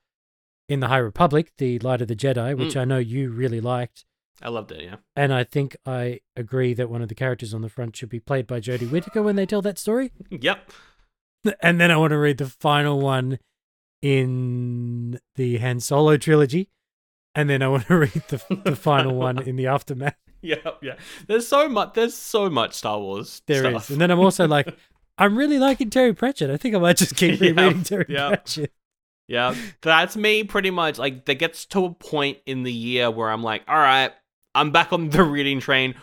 in 0.68 0.80
the 0.80 0.88
High 0.88 0.98
Republic, 0.98 1.52
The 1.58 1.78
Light 1.78 2.02
of 2.02 2.08
the 2.08 2.16
Jedi, 2.16 2.56
which 2.58 2.74
Mm. 2.74 2.80
I 2.80 2.84
know 2.84 2.98
you 2.98 3.30
really 3.30 3.60
liked. 3.60 4.04
I 4.42 4.48
loved 4.50 4.72
it, 4.72 4.82
yeah. 4.82 4.96
And 5.14 5.32
I 5.32 5.44
think 5.44 5.76
I 5.86 6.20
agree 6.36 6.74
that 6.74 6.90
one 6.90 7.00
of 7.02 7.08
the 7.08 7.14
characters 7.14 7.54
on 7.54 7.62
the 7.62 7.68
front 7.70 7.96
should 7.96 8.08
be 8.10 8.20
played 8.20 8.46
by 8.46 8.60
Jodie 8.60 8.90
Whittaker 8.90 9.22
when 9.22 9.36
they 9.36 9.46
tell 9.46 9.62
that 9.62 9.78
story. 9.78 10.12
Yep. 10.30 10.70
and 11.62 11.80
then 11.80 11.90
I 11.90 11.96
want 11.96 12.10
to 12.10 12.18
read 12.18 12.38
the 12.38 12.46
final 12.48 13.00
one 13.00 13.38
in 14.02 15.18
the 15.36 15.58
Han 15.58 15.80
Solo 15.80 16.16
trilogy, 16.16 16.68
and 17.34 17.48
then 17.48 17.62
I 17.62 17.68
want 17.68 17.86
to 17.86 17.96
read 17.98 18.22
the 18.28 18.42
the 18.64 18.76
final 18.76 19.14
one 19.14 19.38
in 19.42 19.56
the 19.56 19.66
aftermath. 19.66 20.16
Yep, 20.64 20.78
yeah. 20.82 20.94
There's 21.26 21.46
so 21.48 21.68
much 21.68 21.94
there's 21.94 22.14
so 22.14 22.48
much 22.50 22.74
Star 22.74 22.98
Wars 22.98 23.42
There 23.46 23.64
is, 23.66 23.70
stuff. 23.70 23.90
and 23.90 24.00
then 24.00 24.10
I'm 24.10 24.20
also 24.20 24.46
like, 24.56 24.76
I'm 25.18 25.36
really 25.36 25.58
liking 25.58 25.90
Terry 25.90 26.14
Pratchett. 26.14 26.50
I 26.50 26.56
think 26.56 26.74
I 26.74 26.78
might 26.78 26.96
just 26.98 27.16
keep 27.16 27.40
Yeah, 27.40 27.48
rereading 27.50 27.82
Terry 27.82 28.06
yeah. 28.08 28.28
Pratchett. 28.28 28.72
yeah. 29.28 29.54
That's 29.82 30.16
me 30.16 30.44
pretty 30.44 30.70
much. 30.70 30.98
Like 30.98 31.24
that 31.26 31.34
gets 31.36 31.64
to 31.66 31.86
a 31.86 31.90
point 31.94 32.38
in 32.46 32.62
the 32.62 32.72
year 32.72 33.10
where 33.10 33.30
I'm 33.30 33.42
like, 33.42 33.62
all 33.66 33.76
right, 33.78 34.12
I'm 34.54 34.70
back 34.70 34.92
on 34.92 35.10
the 35.10 35.22
reading 35.24 35.58
train. 35.60 35.94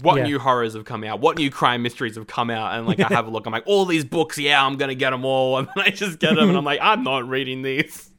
What 0.00 0.16
Yeah. 0.16 0.24
new 0.24 0.38
horrors 0.38 0.74
have 0.74 0.84
come 0.84 1.02
out? 1.04 1.20
What 1.20 1.38
new 1.38 1.50
crime 1.50 1.82
mysteries 1.82 2.14
have 2.16 2.26
come 2.26 2.50
out? 2.50 2.76
And 2.76 2.86
like 2.86 3.00
I 3.00 3.08
have 3.08 3.26
a 3.26 3.30
look, 3.30 3.46
I'm 3.46 3.52
like, 3.52 3.64
all 3.66 3.84
these 3.84 4.04
books, 4.04 4.38
yeah, 4.38 4.64
I'm 4.64 4.76
gonna 4.76 4.94
get 4.94 5.10
them 5.10 5.24
all. 5.24 5.58
And 5.58 5.68
then 5.74 5.84
I 5.86 5.90
just 5.90 6.18
get 6.18 6.34
them 6.36 6.48
and 6.48 6.56
I'm 6.58 6.64
like, 6.64 6.80
I'm 6.82 7.02
not 7.04 7.28
reading 7.28 7.62
these. 7.62 8.10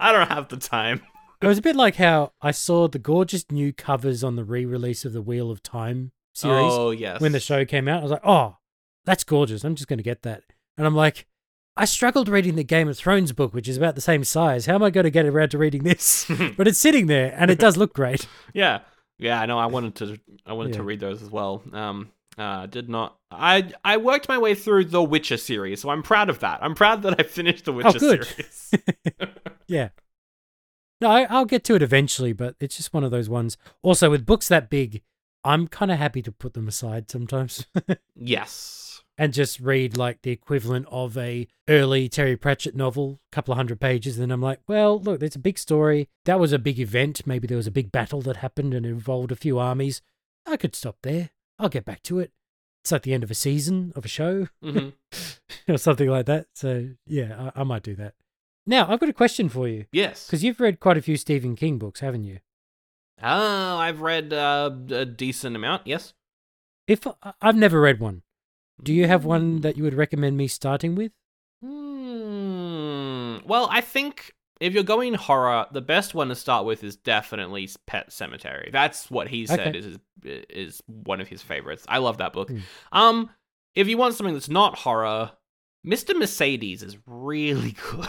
I 0.00 0.12
don't 0.12 0.28
have 0.28 0.48
the 0.48 0.56
time. 0.56 1.00
It 1.40 1.46
was 1.46 1.58
a 1.58 1.62
bit 1.62 1.76
like 1.76 1.96
how 1.96 2.32
I 2.42 2.50
saw 2.50 2.88
the 2.88 2.98
gorgeous 2.98 3.44
new 3.50 3.72
covers 3.72 4.24
on 4.24 4.36
the 4.36 4.44
re-release 4.44 5.04
of 5.04 5.12
the 5.12 5.22
Wheel 5.22 5.50
of 5.50 5.62
Time 5.62 6.12
series. 6.34 6.56
Oh 6.72 6.90
yes. 6.90 7.20
when 7.20 7.32
the 7.32 7.40
show 7.40 7.64
came 7.64 7.86
out. 7.88 8.00
I 8.00 8.02
was 8.02 8.10
like, 8.12 8.26
oh, 8.26 8.56
that's 9.04 9.24
gorgeous. 9.24 9.62
I'm 9.64 9.74
just 9.76 9.88
going 9.88 9.98
to 9.98 10.02
get 10.02 10.22
that. 10.22 10.42
And 10.76 10.86
I'm 10.86 10.94
like, 10.96 11.26
I 11.76 11.84
struggled 11.84 12.28
reading 12.28 12.56
the 12.56 12.64
Game 12.64 12.88
of 12.88 12.98
Thrones 12.98 13.32
book, 13.32 13.54
which 13.54 13.68
is 13.68 13.76
about 13.76 13.94
the 13.94 14.00
same 14.00 14.24
size. 14.24 14.66
How 14.66 14.74
am 14.74 14.82
I 14.82 14.90
going 14.90 15.04
to 15.04 15.10
get 15.10 15.26
around 15.26 15.50
to 15.50 15.58
reading 15.58 15.84
this? 15.84 16.26
but 16.56 16.66
it's 16.66 16.78
sitting 16.78 17.06
there 17.06 17.32
and 17.36 17.50
it 17.52 17.58
does 17.60 17.76
look 17.76 17.94
great. 17.94 18.26
Yeah, 18.52 18.80
yeah. 19.18 19.40
I 19.40 19.46
know. 19.46 19.58
I 19.58 19.66
wanted 19.66 19.94
to. 19.96 20.18
I 20.44 20.54
wanted 20.54 20.72
to 20.74 20.82
read 20.82 20.98
those 21.00 21.22
as 21.22 21.30
well. 21.30 21.62
Um, 21.72 22.10
uh, 22.36 22.66
did 22.66 22.88
not. 22.88 23.16
I 23.30 23.72
I 23.84 23.98
worked 23.98 24.28
my 24.28 24.38
way 24.38 24.54
through 24.56 24.86
the 24.86 25.02
Witcher 25.02 25.36
series, 25.36 25.80
so 25.82 25.90
I'm 25.90 26.02
proud 26.02 26.30
of 26.30 26.40
that. 26.40 26.60
I'm 26.62 26.74
proud 26.74 27.02
that 27.02 27.20
I 27.20 27.22
finished 27.24 27.64
the 27.66 27.72
Witcher 27.72 27.88
Oh, 27.90 27.92
good. 28.00 28.24
series. 28.24 28.74
Yeah. 29.68 29.90
No, 31.00 31.10
I, 31.10 31.22
I'll 31.24 31.44
get 31.44 31.64
to 31.64 31.74
it 31.74 31.82
eventually, 31.82 32.32
but 32.32 32.56
it's 32.60 32.76
just 32.76 32.92
one 32.92 33.04
of 33.04 33.10
those 33.10 33.28
ones. 33.28 33.56
Also, 33.82 34.10
with 34.10 34.26
books 34.26 34.48
that 34.48 34.68
big, 34.68 35.02
I'm 35.44 35.68
kind 35.68 35.90
of 35.90 35.98
happy 35.98 36.22
to 36.22 36.32
put 36.32 36.54
them 36.54 36.66
aside 36.68 37.10
sometimes 37.10 37.66
yes. 38.16 39.02
and 39.16 39.32
just 39.32 39.60
read 39.60 39.96
like 39.96 40.22
the 40.22 40.32
equivalent 40.32 40.86
of 40.90 41.16
a 41.16 41.46
early 41.68 42.08
Terry 42.08 42.36
Pratchett 42.36 42.74
novel, 42.74 43.20
a 43.32 43.34
couple 43.34 43.52
of 43.52 43.56
hundred 43.56 43.80
pages. 43.80 44.16
And 44.16 44.24
then 44.24 44.30
I'm 44.32 44.42
like, 44.42 44.60
well, 44.66 44.98
look, 44.98 45.22
it's 45.22 45.36
a 45.36 45.40
big 45.40 45.58
story. 45.58 46.08
That 46.24 46.40
was 46.40 46.52
a 46.52 46.58
big 46.58 46.80
event. 46.80 47.26
Maybe 47.26 47.46
there 47.46 47.56
was 47.56 47.68
a 47.68 47.72
big 47.72 47.92
battle 47.92 48.20
that 48.22 48.38
happened 48.38 48.74
and 48.74 48.84
involved 48.84 49.30
a 49.30 49.36
few 49.36 49.58
armies. 49.58 50.02
I 50.44 50.56
could 50.56 50.74
stop 50.74 50.96
there. 51.02 51.30
I'll 51.58 51.68
get 51.68 51.84
back 51.84 52.02
to 52.04 52.18
it. 52.18 52.32
It's 52.82 52.92
like 52.92 53.02
the 53.02 53.14
end 53.14 53.22
of 53.24 53.30
a 53.30 53.34
season 53.34 53.92
of 53.96 54.04
a 54.04 54.08
show 54.08 54.48
hmm 54.62 54.88
or 55.68 55.78
something 55.78 56.08
like 56.08 56.26
that. 56.26 56.46
So 56.54 56.88
yeah, 57.06 57.50
I, 57.54 57.60
I 57.60 57.64
might 57.64 57.82
do 57.82 57.94
that. 57.96 58.14
Now 58.68 58.86
I've 58.88 59.00
got 59.00 59.08
a 59.08 59.14
question 59.14 59.48
for 59.48 59.66
you 59.66 59.86
Yes. 59.90 60.26
because 60.26 60.44
you've 60.44 60.60
read 60.60 60.78
quite 60.78 60.98
a 60.98 61.02
few 61.02 61.16
Stephen 61.16 61.56
King 61.56 61.78
books, 61.78 62.00
haven't 62.00 62.24
you? 62.24 62.38
Oh, 63.22 63.78
I've 63.78 64.00
read 64.02 64.32
uh, 64.32 64.70
a 64.90 65.04
decent 65.06 65.56
amount. 65.56 65.86
Yes. 65.86 66.12
If 66.86 67.06
I've 67.42 67.56
never 67.56 67.80
read 67.80 67.98
one, 67.98 68.22
do 68.82 68.92
you 68.94 69.06
have 69.06 69.24
one 69.24 69.62
that 69.62 69.76
you 69.76 69.82
would 69.82 69.94
recommend 69.94 70.36
me 70.36 70.46
starting 70.48 70.94
with? 70.94 71.12
Hmm. 71.62 73.38
Well, 73.46 73.68
I 73.70 73.80
think 73.80 74.34
if 74.60 74.74
you're 74.74 74.82
going 74.84 75.14
horror, 75.14 75.66
the 75.72 75.80
best 75.80 76.14
one 76.14 76.28
to 76.28 76.34
start 76.34 76.64
with 76.66 76.84
is 76.84 76.96
definitely 76.96 77.68
Pet 77.86 78.10
Sematary. 78.10 78.70
That's 78.72 79.10
what 79.10 79.28
he 79.28 79.46
said 79.46 79.68
Okay. 79.74 79.78
is 79.78 79.98
is 80.50 80.82
one 80.86 81.20
of 81.20 81.28
his 81.28 81.42
favorites. 81.42 81.84
I 81.88 81.98
love 81.98 82.18
that 82.18 82.32
book. 82.32 82.50
Hmm. 82.50 82.58
Um, 82.92 83.30
if 83.74 83.88
you 83.88 83.96
want 83.96 84.14
something 84.14 84.34
that's 84.34 84.48
not 84.48 84.76
horror, 84.78 85.30
Mr. 85.86 86.16
Mercedes 86.18 86.82
is 86.82 86.96
really 87.06 87.72
good. 87.90 88.06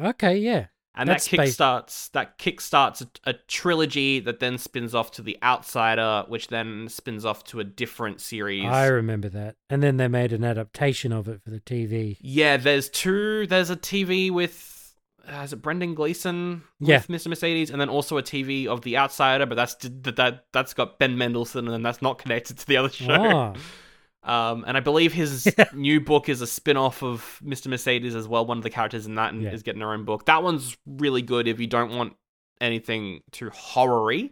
Okay, 0.00 0.36
yeah. 0.38 0.66
And 0.98 1.10
That's 1.10 1.28
that 1.28 1.40
kickstarts 1.40 2.10
that 2.12 2.38
kickstarts 2.38 3.02
a, 3.26 3.30
a 3.30 3.32
trilogy 3.48 4.18
that 4.20 4.40
then 4.40 4.56
spins 4.56 4.94
off 4.94 5.10
to 5.12 5.22
The 5.22 5.36
Outsider, 5.42 6.24
which 6.28 6.48
then 6.48 6.88
spins 6.88 7.26
off 7.26 7.44
to 7.44 7.60
a 7.60 7.64
different 7.64 8.22
series. 8.22 8.64
I 8.64 8.86
remember 8.86 9.28
that. 9.28 9.56
And 9.68 9.82
then 9.82 9.98
they 9.98 10.08
made 10.08 10.32
an 10.32 10.42
adaptation 10.42 11.12
of 11.12 11.28
it 11.28 11.42
for 11.42 11.50
the 11.50 11.60
TV. 11.60 12.16
Yeah, 12.22 12.56
there's 12.56 12.88
two. 12.88 13.46
There's 13.46 13.68
a 13.68 13.76
TV 13.76 14.30
with 14.30 14.94
uh, 15.30 15.42
is 15.42 15.52
it 15.52 15.56
Brendan 15.60 15.94
Gleeson 15.94 16.62
Yeah. 16.80 16.96
with 16.96 17.08
Mr. 17.08 17.26
Mercedes, 17.28 17.70
and 17.70 17.78
then 17.78 17.90
also 17.90 18.16
a 18.16 18.22
TV 18.22 18.66
of 18.66 18.80
The 18.80 18.96
Outsider, 18.96 19.44
but 19.44 19.56
that's 19.56 19.74
that 19.74 20.16
that 20.16 20.44
that's 20.52 20.72
got 20.72 20.98
Ben 20.98 21.18
Mendelsohn, 21.18 21.68
and 21.68 21.84
that's 21.84 22.00
not 22.00 22.18
connected 22.18 22.56
to 22.58 22.66
the 22.66 22.78
other 22.78 22.88
show. 22.90 23.12
Ah, 23.12 23.54
Um, 24.26 24.64
and 24.66 24.76
I 24.76 24.80
believe 24.80 25.12
his 25.12 25.48
new 25.72 26.00
book 26.00 26.28
is 26.28 26.40
a 26.40 26.46
spin-off 26.46 27.02
of 27.02 27.40
Mr. 27.44 27.68
Mercedes 27.68 28.14
as 28.16 28.26
well. 28.26 28.44
One 28.44 28.58
of 28.58 28.64
the 28.64 28.70
characters 28.70 29.06
in 29.06 29.14
that 29.14 29.32
and 29.32 29.42
Yeah. 29.42 29.52
is 29.52 29.62
getting 29.62 29.80
her 29.82 29.92
own 29.92 30.04
book. 30.04 30.26
That 30.26 30.42
one's 30.42 30.76
really 30.86 31.22
good 31.22 31.46
if 31.46 31.60
you 31.60 31.66
don't 31.68 31.96
want 31.96 32.14
anything 32.60 33.20
too 33.30 33.50
horror-y. 33.50 34.30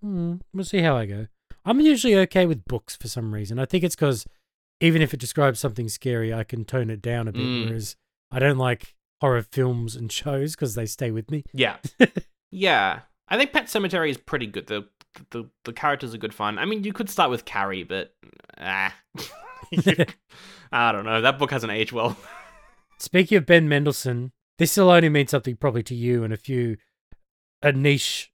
hmm, 0.00 0.34
we'll 0.52 0.64
see 0.64 0.80
how 0.80 0.96
I 0.96 1.06
go. 1.06 1.26
I'm 1.64 1.80
usually 1.80 2.16
okay 2.16 2.44
with 2.46 2.64
books 2.64 2.96
for 2.96 3.08
some 3.08 3.32
reason. 3.32 3.58
I 3.58 3.64
think 3.66 3.84
it's 3.84 3.94
because 3.96 4.26
even 4.80 5.00
if 5.02 5.14
it 5.14 5.20
describes 5.20 5.58
something 5.60 5.88
scary, 5.88 6.32
I 6.34 6.44
can 6.44 6.64
tone 6.64 6.90
it 6.90 7.00
down 7.02 7.28
a 7.28 7.32
bit. 7.32 7.42
Mm. 7.42 7.66
Whereas 7.66 7.96
I 8.30 8.38
don't 8.40 8.58
like 8.58 8.94
horror 9.20 9.42
films 9.42 9.96
and 9.96 10.10
shows 10.12 10.54
because 10.54 10.74
they 10.74 10.86
stay 10.86 11.10
with 11.10 11.30
me. 11.30 11.44
Yeah. 11.52 11.76
yeah. 12.50 13.00
I 13.28 13.36
think 13.36 13.52
Pet 13.52 13.66
Sematary 13.66 14.10
is 14.10 14.16
pretty 14.18 14.46
good. 14.46 14.66
The, 14.66 14.86
the 15.30 15.48
the 15.64 15.72
characters 15.72 16.14
are 16.14 16.18
good 16.18 16.34
fun. 16.34 16.58
I 16.58 16.66
mean, 16.66 16.84
you 16.84 16.92
could 16.92 17.08
start 17.10 17.30
with 17.30 17.44
Carrie, 17.46 17.82
but 17.84 18.14
ah. 18.58 18.94
I 20.72 20.92
don't 20.92 21.04
know. 21.04 21.20
That 21.20 21.38
book 21.38 21.50
hasn't 21.50 21.72
aged 21.72 21.92
well. 21.92 22.16
Speaking 22.98 23.38
of 23.38 23.46
Ben 23.46 23.68
Mendelsohn, 23.68 24.32
this 24.58 24.76
will 24.76 24.90
only 24.90 25.08
mean 25.08 25.26
something 25.26 25.56
probably 25.56 25.82
to 25.84 25.94
you 25.94 26.24
and 26.24 26.32
a 26.32 26.36
few, 26.36 26.76
a 27.62 27.72
niche 27.72 28.32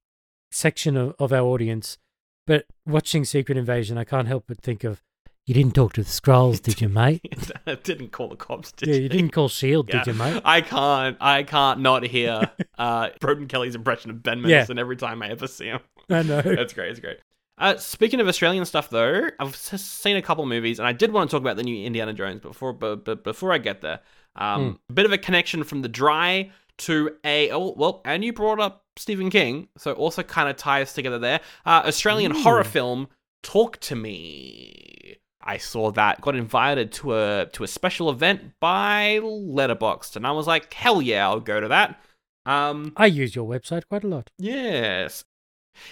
section 0.50 0.96
of, 0.96 1.14
of 1.18 1.32
our 1.32 1.40
audience. 1.40 1.98
But 2.46 2.66
watching 2.86 3.24
Secret 3.24 3.58
Invasion, 3.58 3.98
I 3.98 4.04
can't 4.04 4.28
help 4.28 4.44
but 4.46 4.60
think 4.60 4.84
of, 4.84 5.02
you 5.46 5.54
didn't 5.54 5.74
talk 5.74 5.94
to 5.94 6.02
the 6.02 6.08
Skrulls, 6.08 6.62
did 6.62 6.80
you, 6.80 6.88
mate? 6.88 7.20
I 7.66 7.74
didn't 7.74 8.12
call 8.12 8.28
the 8.28 8.36
cops, 8.36 8.70
did 8.70 8.88
yeah, 8.88 8.94
you? 8.94 9.02
you 9.02 9.08
didn't 9.08 9.30
call 9.30 9.48
Shield, 9.48 9.88
Yeah. 9.88 10.04
Did 10.04 10.12
you, 10.12 10.18
mate? 10.18 10.40
I 10.44 10.60
can't. 10.60 11.16
I 11.20 11.42
can't 11.42 11.80
not 11.80 12.04
hear 12.04 12.50
uh, 12.78 13.10
Broden 13.20 13.48
Kelly's 13.48 13.74
impression 13.74 14.12
of 14.12 14.22
Ben 14.22 14.38
Yeah. 14.38 14.42
Mendelsohn 14.46 14.78
every 14.78 14.96
time 14.96 15.20
I 15.22 15.30
ever 15.30 15.48
see 15.48 15.66
him. 15.66 15.80
I 16.08 16.22
know. 16.22 16.42
That's 16.42 16.72
great. 16.72 16.90
It's 16.92 17.00
great. 17.00 17.18
Uh, 17.58 17.76
speaking 17.76 18.20
of 18.20 18.28
Australian 18.28 18.64
stuff, 18.64 18.90
though, 18.90 19.28
I've 19.38 19.54
seen 19.54 20.16
a 20.16 20.22
couple 20.22 20.44
movies, 20.46 20.78
and 20.78 20.88
I 20.88 20.92
did 20.92 21.12
want 21.12 21.30
to 21.30 21.36
talk 21.36 21.42
about 21.42 21.56
the 21.56 21.62
new 21.62 21.86
Indiana 21.86 22.12
Jones. 22.12 22.40
Before, 22.40 22.72
but, 22.72 23.04
but 23.04 23.24
before 23.24 23.52
I 23.52 23.58
get 23.58 23.82
there, 23.82 24.00
um, 24.36 24.78
a 24.88 24.92
bit 24.92 25.04
of 25.04 25.12
a 25.12 25.18
connection 25.18 25.62
from 25.64 25.82
the 25.82 25.88
dry 25.88 26.50
to 26.78 27.16
a 27.24 27.50
oh 27.50 27.74
well, 27.76 28.00
and 28.04 28.24
you 28.24 28.32
brought 28.32 28.58
up 28.58 28.84
Stephen 28.96 29.30
King, 29.30 29.68
so 29.76 29.92
also 29.92 30.22
kind 30.22 30.48
of 30.48 30.56
ties 30.56 30.94
together 30.94 31.18
there. 31.18 31.40
Uh, 31.66 31.82
Australian 31.86 32.34
Ooh. 32.34 32.42
horror 32.42 32.64
film, 32.64 33.08
Talk 33.42 33.78
to 33.80 33.94
Me. 33.94 35.18
I 35.44 35.58
saw 35.58 35.90
that, 35.92 36.20
got 36.20 36.36
invited 36.36 36.92
to 36.92 37.14
a 37.14 37.46
to 37.52 37.64
a 37.64 37.68
special 37.68 38.10
event 38.10 38.52
by 38.60 39.20
Letterboxd, 39.22 40.16
and 40.16 40.26
I 40.26 40.32
was 40.32 40.46
like, 40.46 40.72
hell 40.72 41.02
yeah, 41.02 41.28
I'll 41.28 41.40
go 41.40 41.60
to 41.60 41.68
that. 41.68 42.00
Um, 42.46 42.92
I 42.96 43.06
use 43.06 43.36
your 43.36 43.48
website 43.48 43.82
quite 43.88 44.04
a 44.04 44.08
lot. 44.08 44.30
Yes. 44.38 45.24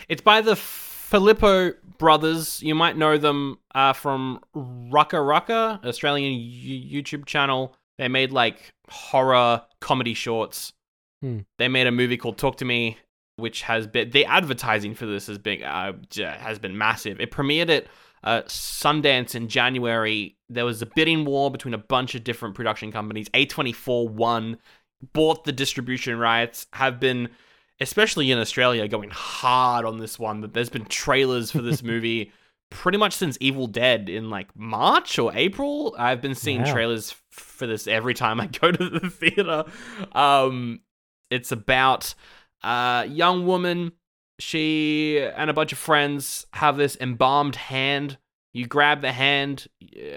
It's 0.09 0.21
by 0.21 0.41
the 0.41 0.57
Philippou 1.11 1.75
brothers. 1.99 2.63
You 2.63 2.75
might 2.75 2.97
know 2.97 3.19
them 3.19 3.59
uh, 3.75 3.93
from 3.93 4.41
RackaRacka, 4.55 5.85
Australian 5.85 6.33
YouTube 6.33 7.27
channel. 7.27 7.75
They 7.99 8.09
made 8.09 8.33
like 8.33 8.73
horror 8.89 9.63
comedy 9.81 10.15
shorts. 10.15 10.73
Hmm. 11.21 11.41
They 11.59 11.69
made 11.69 11.87
a 11.87 11.93
movie 11.93 12.17
called 12.17 12.39
Talk 12.39 12.57
to 12.59 12.65
Me, 12.65 12.97
which 13.37 13.63
has 13.63 13.87
been 13.87 14.11
the 14.11 14.25
advertising 14.25 14.95
for 14.95 15.07
this 15.07 15.27
has 15.27 15.39
been 15.39 15.63
uh, 15.63 15.93
has 16.17 16.59
been 16.59 16.79
massive. 16.79 17.21
It 17.21 17.31
premiered 17.31 17.69
at 17.69 17.87
uh, 18.25 18.43
Sundance 18.43 19.35
in 19.35 19.49
January. 19.49 20.37
There 20.49 20.65
was 20.65 20.81
a 20.81 20.87
bidding 20.87 21.25
war 21.25 21.51
between 21.51 21.75
a 21.75 21.79
bunch 21.79 22.15
of 22.15 22.25
different 22.25 22.55
production 22.55 22.93
companies. 22.93 23.29
A24 23.31 24.11
won, 24.11 24.59
bought 25.13 25.45
the 25.45 25.53
distribution 25.53 26.19
rights, 26.19 26.67
have 26.73 27.01
been 27.01 27.29
especially 27.81 28.31
in 28.31 28.39
Australia, 28.39 28.87
going 28.89 29.11
hard 29.11 29.85
on 29.85 29.99
this 29.99 30.19
one. 30.19 30.41
That 30.43 30.53
there's 30.55 30.71
been 30.71 30.85
trailers 30.87 31.51
for 31.51 31.63
this 31.63 31.83
movie 31.93 32.33
pretty 32.71 32.99
much 32.99 33.13
since 33.15 33.37
Evil 33.41 33.67
Dead 33.67 34.09
in 34.09 34.31
like 34.31 34.55
March 34.57 35.19
or 35.19 35.33
April. 35.35 35.95
I've 35.99 36.21
been 36.21 36.35
seeing 36.35 36.63
Wow. 36.63 36.73
trailers 36.73 37.15
for 37.31 37.67
this 37.67 37.87
every 37.87 38.15
time 38.15 38.41
I 38.41 38.47
go 38.61 38.71
to 38.71 38.89
the 38.89 39.11
theater. 39.11 39.65
Um, 40.13 40.81
it's 41.31 41.51
about 41.53 42.15
a 42.63 43.07
young 43.09 43.47
woman. 43.47 43.93
She 44.39 45.19
and 45.19 45.51
a 45.51 45.53
bunch 45.53 45.73
of 45.73 45.79
friends 45.79 46.47
have 46.55 46.77
this 46.77 46.97
embalmed 47.01 47.57
hand. 47.57 48.19
You 48.53 48.67
grab 48.67 49.01
the 49.01 49.13
hand, 49.13 49.69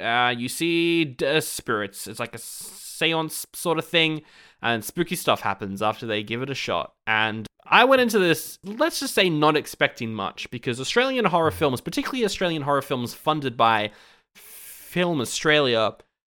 uh, 0.01 0.33
you 0.35 0.49
see 0.49 1.05
d- 1.05 1.39
spirits. 1.41 2.07
It's 2.07 2.19
like 2.19 2.33
a 2.33 2.39
seance 2.39 3.45
sort 3.53 3.77
of 3.77 3.85
thing 3.85 4.23
and 4.61 4.83
spooky 4.83 5.15
stuff 5.15 5.41
happens 5.41 5.81
after 5.83 6.07
they 6.07 6.23
give 6.23 6.41
it 6.41 6.49
a 6.49 6.55
shot. 6.55 6.93
And 7.05 7.45
I 7.65 7.85
went 7.85 8.01
into 8.01 8.19
this, 8.19 8.59
let's 8.63 8.99
just 8.99 9.13
say, 9.13 9.29
not 9.29 9.55
expecting 9.55 10.13
much 10.13 10.49
because 10.51 10.79
Australian 10.79 11.25
horror 11.25 11.51
films, 11.51 11.81
particularly 11.81 12.25
Australian 12.25 12.63
horror 12.63 12.81
films 12.81 13.13
funded 13.13 13.55
by 13.55 13.91
Film 14.35 15.21
Australia, 15.21 15.95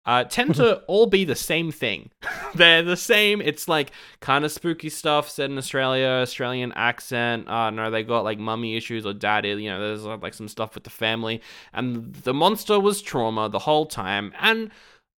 uh, 0.07 0.25
tend 0.25 0.55
to 0.57 0.77
all 0.87 1.07
be 1.07 1.25
the 1.25 1.35
same 1.35 1.73
thing. 1.73 2.11
They're 2.55 2.83
the 2.83 2.97
same. 2.97 3.41
It's 3.41 3.69
like 3.69 3.91
kind 4.21 4.45
of 4.45 4.53
spooky 4.53 4.91
stuff 4.91 5.31
set 5.31 5.51
in 5.51 5.59
Australia, 5.59 6.07
Australian 6.07 6.73
accent. 6.73 7.49
Uh, 7.49 7.71
no, 7.71 7.91
they 7.91 8.03
got 8.03 8.25
like 8.25 8.39
mummy 8.39 8.77
issues 8.77 9.07
or 9.07 9.15
daddy. 9.15 9.49
You 9.49 9.71
know, 9.71 9.81
there's 9.81 10.07
uh, 10.07 10.19
like 10.19 10.35
some 10.35 10.49
stuff 10.49 10.75
with 10.75 10.85
the 10.85 10.91
family. 10.91 11.41
And 11.73 12.15
the 12.15 12.35
monster 12.35 12.79
was 12.79 13.01
trauma 13.01 13.49
the 13.49 13.61
whole 13.61 13.87
time. 13.87 14.33
And 14.39 14.71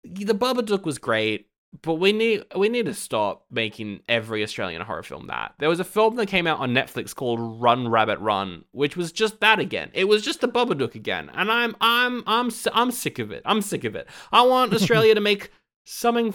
the 0.05 0.35
Babadook 0.35 0.85
was 0.85 0.99
great, 0.99 1.46
but 1.83 1.95
we 1.95 2.13
need 2.13 2.45
we 2.57 2.69
need 2.69 2.87
to 2.87 2.95
stop 2.95 3.45
making 3.51 4.01
every 4.09 4.43
Australian 4.43 4.83
horror 4.83 5.03
film 5.03 5.27
that. 5.27 5.55
There 5.59 5.69
was 5.69 5.81
a 5.81 5.85
film 5.85 6.17
that 6.17 6.27
came 6.27 6.47
out 6.47 6.59
on 6.59 6.73
Netflix 6.73 7.15
called 7.15 7.61
Run 7.61 7.89
Rabbit 7.89 8.19
Run, 8.19 8.65
which 8.73 8.97
was 8.97 9.13
just 9.13 9.41
that 9.41 9.59
again. 9.59 9.91
It 9.93 10.05
was 10.09 10.23
just 10.23 10.41
the 10.41 10.49
Babadook 10.49 10.95
again, 10.95 11.31
and 11.35 11.51
I'm 11.51 11.77
I'm 11.81 12.23
I'm 12.27 12.51
I'm 12.73 12.91
sick 12.91 13.19
of 13.19 13.31
it. 13.31 13.43
I'm 13.45 13.63
sick 13.63 13.85
of 13.85 13.95
it. 13.95 14.09
I 14.33 14.43
want 14.43 14.75
Australia 14.75 15.15
to 15.15 15.21
make 15.21 15.51
something 15.85 16.33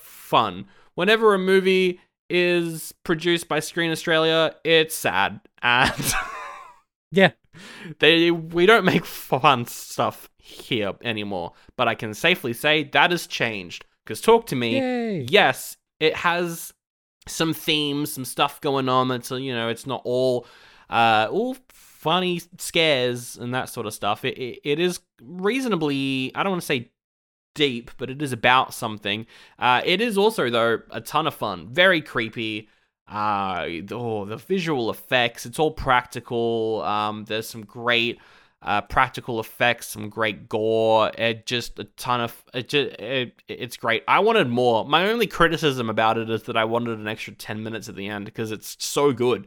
fun. 0.00 0.66
Whenever 0.94 1.34
a 1.34 1.38
movie 1.38 2.00
is 2.30 2.92
produced 3.04 3.48
by 3.48 3.60
Screen 3.60 3.90
Australia, 3.90 4.54
it's 4.64 4.94
sad 4.94 5.40
and. 5.62 6.14
Yeah. 7.10 7.32
They 7.98 8.30
we 8.30 8.66
don't 8.66 8.84
make 8.84 9.04
fun 9.04 9.66
stuff 9.66 10.30
here 10.38 10.92
anymore, 11.02 11.52
but 11.76 11.88
I 11.88 11.94
can 11.94 12.14
safely 12.14 12.52
say 12.52 12.84
that 12.84 13.10
has 13.10 13.26
changed. 13.26 13.84
Because 14.08 14.22
talk 14.22 14.46
to 14.46 14.56
me, 14.56 14.78
Yay. 14.80 15.26
yes, 15.28 15.76
it 16.00 16.16
has 16.16 16.72
some 17.26 17.52
themes, 17.52 18.10
some 18.10 18.24
stuff 18.24 18.58
going 18.62 18.88
on. 18.88 19.10
It's 19.10 19.30
you 19.30 19.54
know, 19.54 19.68
it's 19.68 19.86
not 19.86 20.00
all 20.04 20.46
uh 20.88 21.28
all 21.30 21.54
funny 21.68 22.40
scares 22.56 23.36
and 23.36 23.52
that 23.52 23.68
sort 23.68 23.86
of 23.86 23.92
stuff. 23.92 24.24
It 24.24 24.38
it, 24.38 24.60
it 24.64 24.78
is 24.78 25.00
reasonably 25.20 26.32
I 26.34 26.42
don't 26.42 26.52
want 26.52 26.62
to 26.62 26.66
say 26.66 26.90
deep, 27.54 27.90
but 27.98 28.08
it 28.08 28.22
is 28.22 28.32
about 28.32 28.72
something. 28.72 29.26
Uh, 29.58 29.82
it 29.84 30.00
is 30.00 30.16
also 30.16 30.48
though 30.48 30.80
a 30.90 31.02
ton 31.02 31.26
of 31.26 31.34
fun, 31.34 31.68
very 31.68 32.00
creepy. 32.00 32.70
Uh, 33.06 33.66
oh, 33.90 34.24
the 34.24 34.36
visual 34.36 34.88
effects, 34.88 35.44
it's 35.44 35.58
all 35.58 35.70
practical. 35.70 36.82
Um, 36.82 37.24
there's 37.26 37.48
some 37.48 37.64
great 37.64 38.18
uh, 38.62 38.80
practical 38.80 39.38
effects, 39.38 39.88
some 39.88 40.08
great 40.08 40.48
gore. 40.48 41.10
It 41.16 41.46
just 41.46 41.78
a 41.78 41.84
ton 41.84 42.20
of 42.20 42.44
it. 42.52 42.68
Just, 42.68 43.00
it 43.00 43.42
it's 43.46 43.76
great. 43.76 44.02
I 44.08 44.18
wanted 44.20 44.48
more. 44.48 44.84
My 44.84 45.08
only 45.08 45.26
criticism 45.26 45.88
about 45.88 46.18
it 46.18 46.28
is 46.28 46.44
that 46.44 46.56
I 46.56 46.64
wanted 46.64 46.98
an 46.98 47.08
extra 47.08 47.32
ten 47.34 47.62
minutes 47.62 47.88
at 47.88 47.96
the 47.96 48.08
end 48.08 48.24
because 48.24 48.50
it's 48.50 48.76
so 48.78 49.12
good. 49.12 49.46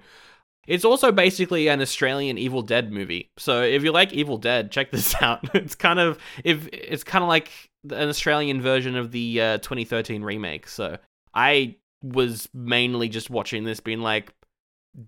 It's 0.68 0.86
also 0.86 1.12
basically 1.12 1.68
an 1.68 1.82
Australian 1.82 2.38
Evil 2.38 2.62
Dead 2.62 2.92
movie. 2.92 3.32
So 3.38 3.64
if 3.64 3.84
you 3.84 3.92
like 3.92 4.14
Evil 4.14 4.38
Dead, 4.38 4.72
check 4.72 4.92
this 4.92 5.14
out. 5.22 5.40
It's 5.56 5.76
kind 5.76 6.00
of 6.00 6.18
if 6.44 6.68
it's 6.72 7.04
kind 7.04 7.24
of 7.24 7.28
like 7.28 7.52
an 7.90 8.10
Australian 8.10 8.62
version 8.62 8.96
of 8.96 9.12
the 9.12 9.42
uh, 9.42 9.58
2013 9.58 10.24
remake. 10.24 10.68
So 10.68 10.98
I 11.34 11.76
was 12.02 12.48
mainly 12.54 13.10
just 13.10 13.30
watching 13.30 13.66
this, 13.66 13.80
being 13.82 14.02
like, 14.02 14.34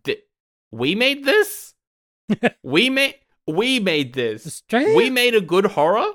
"Th- 0.04 0.24
"We 0.72 0.96
made 0.96 1.24
this. 1.24 1.74
we 2.64 2.90
made 2.90 3.16
we 3.48 3.80
made 3.80 4.14
this. 4.14 4.46
Australia? 4.46 4.96
We 4.96 5.10
made 5.10 5.36
a 5.36 5.42
good 5.42 5.66
horror. 5.66 6.08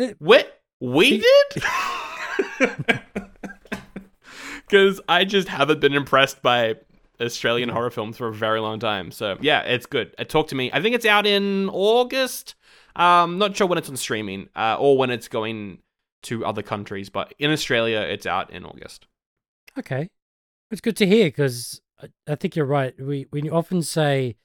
Uh, 0.00 0.08
What 0.18 0.60
we 0.80 1.18
did." 1.22 1.64
Because 4.66 5.00
I 5.08 5.24
just 5.24 5.48
haven't 5.48 5.80
been 5.80 5.92
impressed 5.92 6.42
by 6.42 6.76
Australian 7.20 7.68
horror 7.68 7.90
films 7.90 8.16
for 8.16 8.28
a 8.28 8.32
very 8.34 8.60
long 8.60 8.80
time. 8.80 9.10
So 9.10 9.36
yeah, 9.40 9.60
it's 9.60 9.86
good. 9.86 10.14
Uh, 10.18 10.24
Talk 10.24 10.48
to 10.48 10.54
me. 10.54 10.70
I 10.72 10.80
think 10.80 10.94
it's 10.94 11.04
out 11.06 11.26
in 11.26 11.68
August. 11.68 12.54
Um, 12.96 13.38
not 13.38 13.56
sure 13.56 13.66
when 13.66 13.78
it's 13.78 13.88
on 13.90 13.96
streaming 13.96 14.48
uh, 14.56 14.76
or 14.78 14.96
when 14.96 15.10
it's 15.10 15.28
going 15.28 15.78
to 16.22 16.46
other 16.46 16.62
countries, 16.62 17.10
but 17.10 17.34
in 17.38 17.50
Australia, 17.50 18.00
it's 18.00 18.24
out 18.24 18.50
in 18.50 18.64
August. 18.64 19.06
Okay. 19.78 20.08
It's 20.70 20.80
good 20.80 20.96
to 20.96 21.06
hear 21.06 21.26
because 21.26 21.80
I, 22.00 22.08
I 22.26 22.34
think 22.36 22.56
you're 22.56 22.64
right. 22.64 22.94
We 22.98 23.26
we 23.30 23.50
often 23.50 23.82
say 23.82 24.36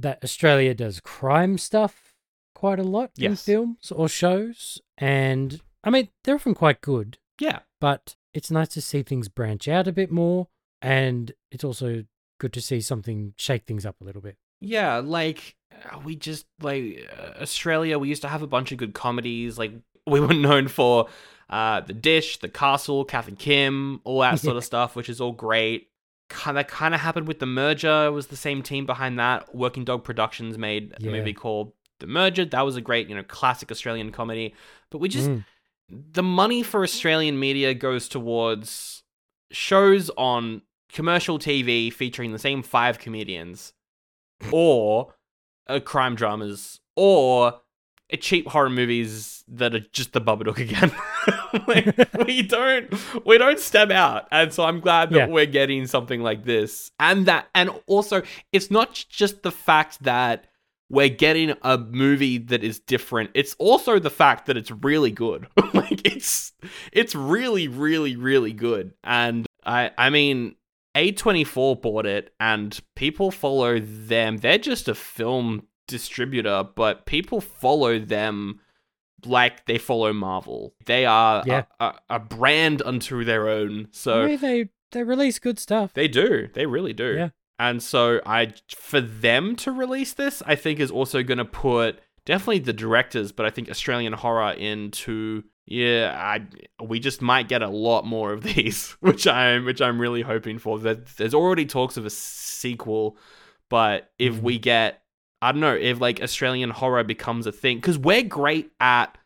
that 0.00 0.22
Australia 0.24 0.74
does 0.74 1.00
crime 1.00 1.58
stuff 1.58 2.14
quite 2.54 2.78
a 2.78 2.84
lot 2.84 3.10
in 3.18 3.36
films 3.36 3.90
or 3.90 4.08
shows, 4.08 4.80
and 4.98 5.60
I 5.84 5.90
mean 5.90 6.08
they're 6.24 6.34
often 6.34 6.54
quite 6.54 6.80
good. 6.80 7.18
Yeah. 7.38 7.60
But 7.80 8.16
it's 8.34 8.50
nice 8.50 8.68
to 8.68 8.82
see 8.82 9.02
things 9.02 9.28
branch 9.28 9.66
out 9.66 9.88
a 9.88 9.92
bit 9.92 10.10
more, 10.10 10.48
and 10.82 11.32
it's 11.50 11.64
also 11.64 12.04
good 12.38 12.52
to 12.54 12.60
see 12.60 12.80
something 12.80 13.34
shake 13.38 13.66
things 13.66 13.86
up 13.86 13.96
a 14.00 14.04
little 14.04 14.22
bit. 14.22 14.36
Yeah, 14.60 14.98
like 14.98 15.56
uh, 15.72 15.98
we 16.04 16.16
just 16.16 16.46
like 16.60 17.08
uh, 17.18 17.40
Australia. 17.42 17.98
We 17.98 18.08
used 18.08 18.22
to 18.22 18.28
have 18.28 18.42
a 18.42 18.46
bunch 18.46 18.72
of 18.72 18.78
good 18.78 18.94
comedies. 18.94 19.58
Like 19.58 19.72
we 20.06 20.20
were 20.20 20.34
known 20.34 20.68
for 20.68 21.08
uh, 21.48 21.80
the 21.80 21.92
Dish, 21.92 22.38
the 22.38 22.48
Castle, 22.48 23.04
Kath 23.04 23.28
and 23.28 23.38
Kim, 23.38 24.00
all 24.04 24.20
that 24.20 24.38
sort 24.40 24.56
of 24.56 24.64
stuff, 24.64 24.96
which 24.96 25.08
is 25.08 25.20
all 25.20 25.32
great. 25.32 25.88
Kind 26.30 26.58
of, 26.58 26.66
kind 26.68 26.94
of 26.94 27.00
happened 27.00 27.28
with 27.28 27.38
the 27.40 27.46
merger. 27.46 28.06
It 28.06 28.10
was 28.10 28.28
the 28.28 28.36
same 28.36 28.62
team 28.62 28.86
behind 28.86 29.18
that. 29.18 29.54
Working 29.54 29.84
Dog 29.84 30.04
Productions 30.04 30.56
made 30.56 30.94
a 30.98 31.02
Yeah. 31.02 31.10
movie 31.10 31.34
called 31.34 31.72
The 31.98 32.06
Merger. 32.06 32.44
That 32.46 32.62
was 32.62 32.76
a 32.76 32.80
great, 32.80 33.08
you 33.10 33.14
know, 33.14 33.22
classic 33.24 33.70
Australian 33.70 34.10
comedy. 34.12 34.54
But 34.90 34.98
we 34.98 35.08
just 35.10 35.28
Mm. 35.28 35.44
the 35.90 36.22
money 36.22 36.62
for 36.62 36.82
Australian 36.82 37.38
media 37.38 37.74
goes 37.74 38.08
towards 38.08 39.02
shows 39.50 40.08
on 40.16 40.62
commercial 40.92 41.38
TV 41.38 41.90
featuring 41.92 42.32
the 42.32 42.38
same 42.38 42.62
five 42.62 42.98
comedians, 43.00 43.72
or 44.52 45.14
uh, 45.68 45.80
crime 45.80 46.14
dramas, 46.14 46.80
or 46.96 47.60
cheap 48.20 48.48
horror 48.48 48.70
movies 48.70 49.44
that 49.48 49.74
are 49.74 49.80
just 49.92 50.12
the 50.12 50.20
Babadook 50.20 50.58
again. 50.58 50.92
like, 51.66 51.96
we 52.26 52.42
don't 52.42 52.92
we 53.26 53.38
don't 53.38 53.58
step 53.58 53.90
out, 53.90 54.26
and 54.30 54.52
so 54.52 54.64
I'm 54.64 54.80
glad 54.80 55.10
that 55.10 55.16
Yeah. 55.16 55.26
we're 55.26 55.46
getting 55.46 55.86
something 55.86 56.22
like 56.22 56.44
this, 56.44 56.90
and 56.98 57.26
that, 57.26 57.48
and 57.54 57.70
also 57.86 58.22
it's 58.52 58.70
not 58.70 59.04
just 59.08 59.42
the 59.42 59.50
fact 59.50 60.02
that 60.02 60.46
we're 60.88 61.08
getting 61.08 61.54
a 61.62 61.78
movie 61.78 62.38
that 62.38 62.64
is 62.64 62.80
different. 62.80 63.30
It's 63.34 63.54
also 63.58 63.98
the 64.00 64.10
fact 64.10 64.46
that 64.46 64.56
it's 64.56 64.70
really 64.72 65.12
good. 65.12 65.46
like 65.74 66.04
it's 66.04 66.52
it's 66.92 67.14
really 67.14 67.68
really 67.68 68.16
really 68.16 68.52
good. 68.52 68.94
And 69.04 69.46
I 69.64 69.92
I 69.96 70.10
mean 70.10 70.56
A24 70.96 71.80
bought 71.80 72.06
it 72.06 72.34
and 72.40 72.78
people 72.96 73.30
follow 73.30 73.78
them. 73.78 74.38
They're 74.38 74.58
just 74.58 74.88
a 74.88 74.94
film 74.96 75.66
distributor, 75.86 76.64
but 76.74 77.06
people 77.06 77.40
follow 77.40 77.98
them 77.98 78.60
like 79.26 79.66
they 79.66 79.78
follow 79.78 80.12
Marvel. 80.12 80.74
They 80.86 81.06
are 81.06 81.42
Yeah. 81.46 81.64
a, 81.78 81.84
a, 81.86 81.94
a 82.10 82.18
brand 82.18 82.82
unto 82.82 83.24
their 83.24 83.48
own. 83.48 83.88
So 83.92 84.36
they 84.36 84.68
they 84.92 85.02
release 85.04 85.38
good 85.38 85.58
stuff. 85.58 85.92
they 85.94 86.08
do. 86.08 86.48
They 86.52 86.66
really 86.66 86.92
do. 86.92 87.14
Yeah. 87.16 87.28
And 87.58 87.82
so 87.82 88.20
I 88.24 88.54
for 88.74 89.00
them 89.00 89.54
to 89.56 89.70
release 89.72 90.12
this, 90.14 90.42
I 90.46 90.54
think 90.56 90.80
is 90.80 90.90
also 90.90 91.22
going 91.22 91.38
to 91.38 91.44
put 91.44 92.00
definitely 92.24 92.60
the 92.60 92.72
directors, 92.72 93.32
but 93.32 93.44
I 93.46 93.50
think 93.50 93.68
Australian 93.70 94.12
horror 94.14 94.52
into 94.52 95.44
yeah, 95.66 96.12
I 96.18 96.46
we 96.82 96.98
just 96.98 97.22
might 97.22 97.46
get 97.48 97.62
a 97.62 97.68
lot 97.68 98.04
more 98.06 98.32
of 98.32 98.42
these, 98.50 98.92
which 99.00 99.26
I'm 99.26 99.64
which 99.66 99.80
I'm 99.80 100.00
really 100.00 100.22
hoping 100.22 100.58
for. 100.58 100.78
There- 100.78 101.04
There's 101.16 101.34
already 101.34 101.66
talks 101.66 101.96
of 101.96 102.06
a 102.06 102.10
sequel, 102.10 103.16
but 103.68 104.10
if 104.18 104.34
Mhm. 104.36 104.42
we 104.42 104.58
get 104.58 105.02
I 105.42 105.52
don't 105.52 105.60
know, 105.60 105.74
if 105.74 106.00
like 106.00 106.20
Australian 106.22 106.70
horror 106.70 107.04
becomes 107.04 107.46
a 107.46 107.52
thing 107.52 107.80
cuz 107.80 107.96
we're 107.98 108.22
great 108.22 108.70
at 108.80 109.16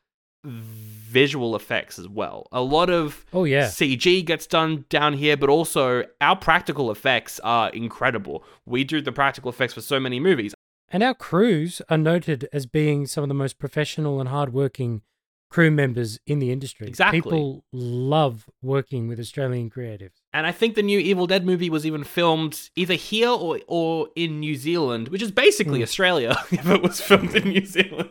visual 0.44 1.56
effects 1.56 1.98
as 1.98 2.08
well. 2.08 2.46
A 2.52 2.60
lot 2.60 2.90
of 2.90 3.24
oh 3.32 3.44
yeah, 3.44 3.66
CG 3.68 4.24
gets 4.24 4.46
done 4.46 4.84
down 4.88 5.14
here, 5.14 5.36
but 5.36 5.48
also 5.48 6.04
our 6.20 6.36
practical 6.36 6.90
effects 6.90 7.40
are 7.40 7.70
incredible. 7.70 8.44
We 8.66 8.84
do 8.84 9.00
the 9.00 9.12
practical 9.12 9.50
effects 9.50 9.74
for 9.74 9.80
so 9.80 9.98
many 10.00 10.20
movies. 10.20 10.54
and 10.90 11.02
our 11.02 11.14
crews 11.14 11.82
are 11.88 11.98
noted 11.98 12.48
as 12.52 12.66
being 12.66 13.06
some 13.06 13.24
of 13.24 13.28
the 13.28 13.34
most 13.34 13.58
professional 13.58 14.20
and 14.20 14.28
hardworking 14.28 15.02
crew 15.50 15.70
members 15.70 16.18
in 16.26 16.38
the 16.40 16.50
industry. 16.50 16.86
Exactly. 16.88 17.20
People 17.20 17.64
love 17.72 18.46
working 18.62 19.06
with 19.06 19.20
Australian 19.20 19.70
creatives. 19.70 20.14
And 20.32 20.46
I 20.46 20.52
think 20.52 20.74
the 20.74 20.82
new 20.82 20.98
Evil 20.98 21.26
Dead 21.28 21.46
movie 21.46 21.70
was 21.70 21.86
even 21.86 22.02
filmed 22.02 22.70
either 22.74 22.94
here 22.94 23.28
or, 23.28 23.60
or 23.68 24.08
in 24.16 24.40
New 24.40 24.56
Zealand, 24.56 25.08
which 25.08 25.22
is 25.22 25.30
basically 25.30 25.78
Hmm. 25.78 25.84
Australia 25.84 26.36
if 26.50 26.68
it 26.68 26.82
was 26.82 27.00
filmed 27.00 27.34
in 27.36 27.48
New 27.50 27.64
Zealand. 27.64 28.10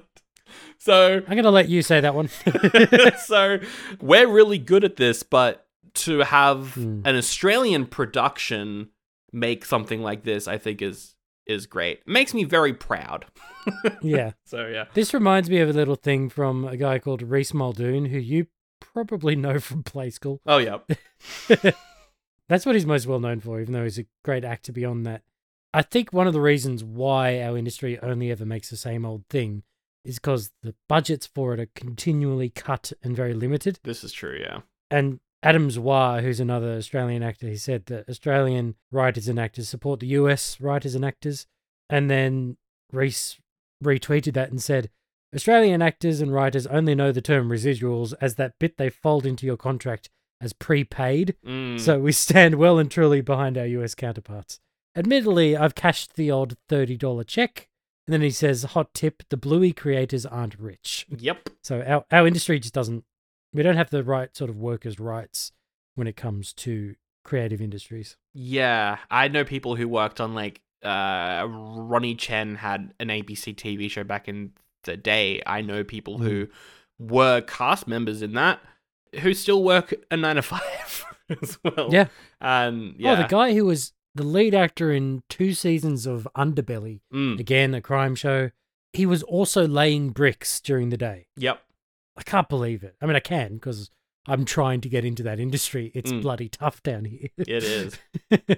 So 0.78 1.16
I'm 1.18 1.34
going 1.36 1.44
to 1.44 1.50
let 1.50 1.68
you 1.70 1.82
say 1.82 2.00
that 2.02 2.16
one. 2.16 2.30
so 3.26 3.60
we're 4.02 4.28
really 4.28 4.58
good 4.58 4.84
at 4.84 4.96
this, 4.98 5.24
but 5.24 5.66
to 5.96 6.20
have 6.20 6.74
Hmm. 6.76 7.02
an 7.06 7.16
Australian 7.18 7.86
production 7.88 8.90
make 9.32 9.66
something 9.66 10.02
like 10.02 10.24
this, 10.24 10.48
I 10.48 10.58
think 10.58 10.82
is 10.82 11.13
is 11.46 11.66
great. 11.66 12.00
It 12.00 12.08
makes 12.08 12.34
me 12.34 12.44
very 12.44 12.74
proud. 12.74 13.26
yeah. 14.02 14.32
So 14.46 14.68
yeah. 14.68 14.86
This 14.94 15.14
reminds 15.14 15.50
me 15.50 15.60
of 15.60 15.70
a 15.70 15.74
little 15.74 15.96
thing 15.96 16.30
from 16.30 16.66
a 16.66 16.78
guy 16.78 17.00
called 17.00 17.22
Rhys 17.22 17.54
Muldoon, 17.54 18.06
who 18.06 18.18
you 18.18 18.48
probably 18.80 19.36
know 19.36 19.60
from 19.60 19.84
Play 19.84 20.10
School. 20.10 20.42
Oh 20.46 20.58
yeah. 20.58 20.80
That's 22.50 22.66
what 22.66 22.76
he's 22.76 22.86
most 22.86 23.08
well 23.08 23.20
known 23.20 23.40
for, 23.40 23.62
even 23.62 23.74
though 23.74 23.84
he's 23.84 24.00
a 24.00 24.06
great 24.24 24.44
actor 24.44 24.72
beyond 24.72 25.06
that. 25.06 25.22
I 25.74 25.82
think 25.82 26.14
one 26.14 26.28
of 26.28 26.34
the 26.34 26.42
reasons 26.42 26.84
why 26.84 27.42
our 27.42 27.58
industry 27.58 27.98
only 28.00 28.32
ever 28.32 28.46
makes 28.46 28.70
the 28.70 28.78
same 28.78 29.06
old 29.06 29.24
thing 29.30 29.64
is 30.06 30.16
because 30.16 30.52
the 30.62 30.76
budgets 30.88 31.26
for 31.26 31.54
it 31.54 31.60
are 31.60 31.70
continually 31.74 32.50
cut 32.50 32.92
and 33.02 33.16
very 33.16 33.34
limited. 33.34 33.80
This 33.84 34.04
is 34.04 34.12
true, 34.12 34.38
yeah. 34.40 34.60
And 34.92 35.20
Adam 35.44 35.70
Zwar, 35.70 36.22
who's 36.22 36.40
another 36.40 36.74
Australian 36.76 37.22
actor, 37.22 37.48
he 37.48 37.58
said 37.58 37.86
that 37.88 38.08
Australian 38.10 38.76
writers 38.92 39.28
and 39.28 39.38
actors 39.38 39.68
support 39.68 40.00
the 40.00 40.08
US 40.08 40.60
writers 40.62 40.96
and 40.96 41.04
actors. 41.04 41.46
And 41.90 42.10
then 42.10 42.58
Rhys 42.92 43.38
retweeted 43.84 44.34
that 44.34 44.50
and 44.50 44.64
said, 44.64 44.90
Australian 45.36 45.82
actors 45.82 46.22
and 46.22 46.34
writers 46.34 46.66
only 46.68 46.96
know 46.96 47.12
the 47.12 47.22
term 47.22 47.50
residuals 47.50 48.14
as 48.22 48.36
that 48.36 48.54
bit 48.60 48.78
they 48.78 48.90
fold 48.90 49.26
into 49.26 49.46
your 49.46 49.58
contract 49.58 50.10
as 50.40 50.54
prepaid. 50.54 51.36
Mm. 51.46 51.80
So 51.80 52.00
we 52.00 52.12
stand 52.12 52.56
well 52.56 52.80
and 52.80 52.90
truly 52.90 53.22
behind 53.22 53.58
our 53.58 53.66
US 53.66 53.96
counterparts. 53.96 54.60
Admittedly, 54.96 55.58
I've 55.58 55.76
cashed 55.76 56.16
the 56.16 56.32
odd 56.32 56.56
$30 56.70 57.28
check. 57.28 57.68
And 58.06 58.14
then 58.14 58.22
he 58.22 58.32
says, 58.32 58.64
hot 58.64 58.94
tip, 58.94 59.24
the 59.30 59.38
Bluey 59.38 59.72
creators 59.72 60.26
aren't 60.26 60.60
rich. 60.60 61.08
Yep. 61.10 61.50
So 61.64 61.82
our, 61.82 62.06
our 62.12 62.28
industry 62.28 62.60
just 62.60 62.74
doesn't, 62.74 63.06
we 63.54 63.64
don't 63.64 63.76
have 63.78 63.90
the 63.90 64.04
right 64.04 64.36
sort 64.36 64.50
of 64.50 64.58
workers' 64.58 65.00
rights 65.00 65.52
when 65.96 66.08
it 66.08 66.16
comes 66.16 66.54
to 66.54 66.96
creative 67.24 67.62
industries. 67.62 68.18
Yeah, 68.34 68.98
I 69.12 69.28
know 69.28 69.44
people 69.44 69.76
who 69.76 69.88
worked 69.88 70.20
on 70.20 70.34
like 70.34 70.62
uh 70.84 71.48
Ronny 71.48 72.16
Chieng 72.16 72.58
had 72.58 72.94
an 73.00 73.08
ABC 73.08 73.56
TV 73.56 73.90
show 73.90 74.04
back 74.04 74.28
in 74.28 74.52
the 74.84 74.98
day. 74.98 75.42
I 75.46 75.62
know 75.62 75.84
people 75.84 76.18
who 76.18 76.48
were 77.00 77.42
cast 77.42 77.88
members 77.88 78.22
in 78.22 78.34
that 78.34 78.60
who 79.22 79.34
still 79.34 79.64
work 79.64 79.94
a 80.12 80.18
9 80.18 80.36
to 80.38 80.42
5 80.42 81.06
as 81.42 81.58
well. 81.64 81.90
Yeah. 81.92 82.08
And 82.42 82.96
yeah. 82.98 83.14
Oh, 83.14 83.16
the 83.16 83.28
guy 83.28 83.54
who 83.54 83.66
was 83.66 83.94
the 84.16 84.24
lead 84.24 84.54
actor 84.56 84.92
in 84.92 85.24
two 85.30 85.54
seasons 85.54 86.06
of 86.06 86.28
Underbelly, 86.36 87.02
Mm, 87.14 87.40
again, 87.40 87.74
a 87.74 87.82
crime 87.82 88.16
show, 88.16 88.50
he 88.92 89.06
was 89.06 89.24
also 89.24 89.68
laying 89.68 90.10
bricks 90.10 90.60
during 90.60 90.90
the 90.90 90.98
day. 90.98 91.28
yep. 91.38 91.62
I 92.18 92.24
can't 92.24 92.50
believe 92.50 92.84
it. 92.84 92.96
I 93.02 93.06
mean, 93.06 93.16
I 93.16 93.20
can 93.20 93.56
because 93.56 93.90
I'm 94.28 94.46
trying 94.46 94.82
to 94.82 94.90
get 94.90 95.04
into 95.06 95.24
that 95.24 95.40
industry. 95.40 95.92
It's 95.96 96.12
Mm. 96.12 96.22
bloody 96.22 96.50
tough 96.50 96.82
down 96.84 97.06
here. 97.06 97.28
It 97.38 97.64
is. 97.64 97.98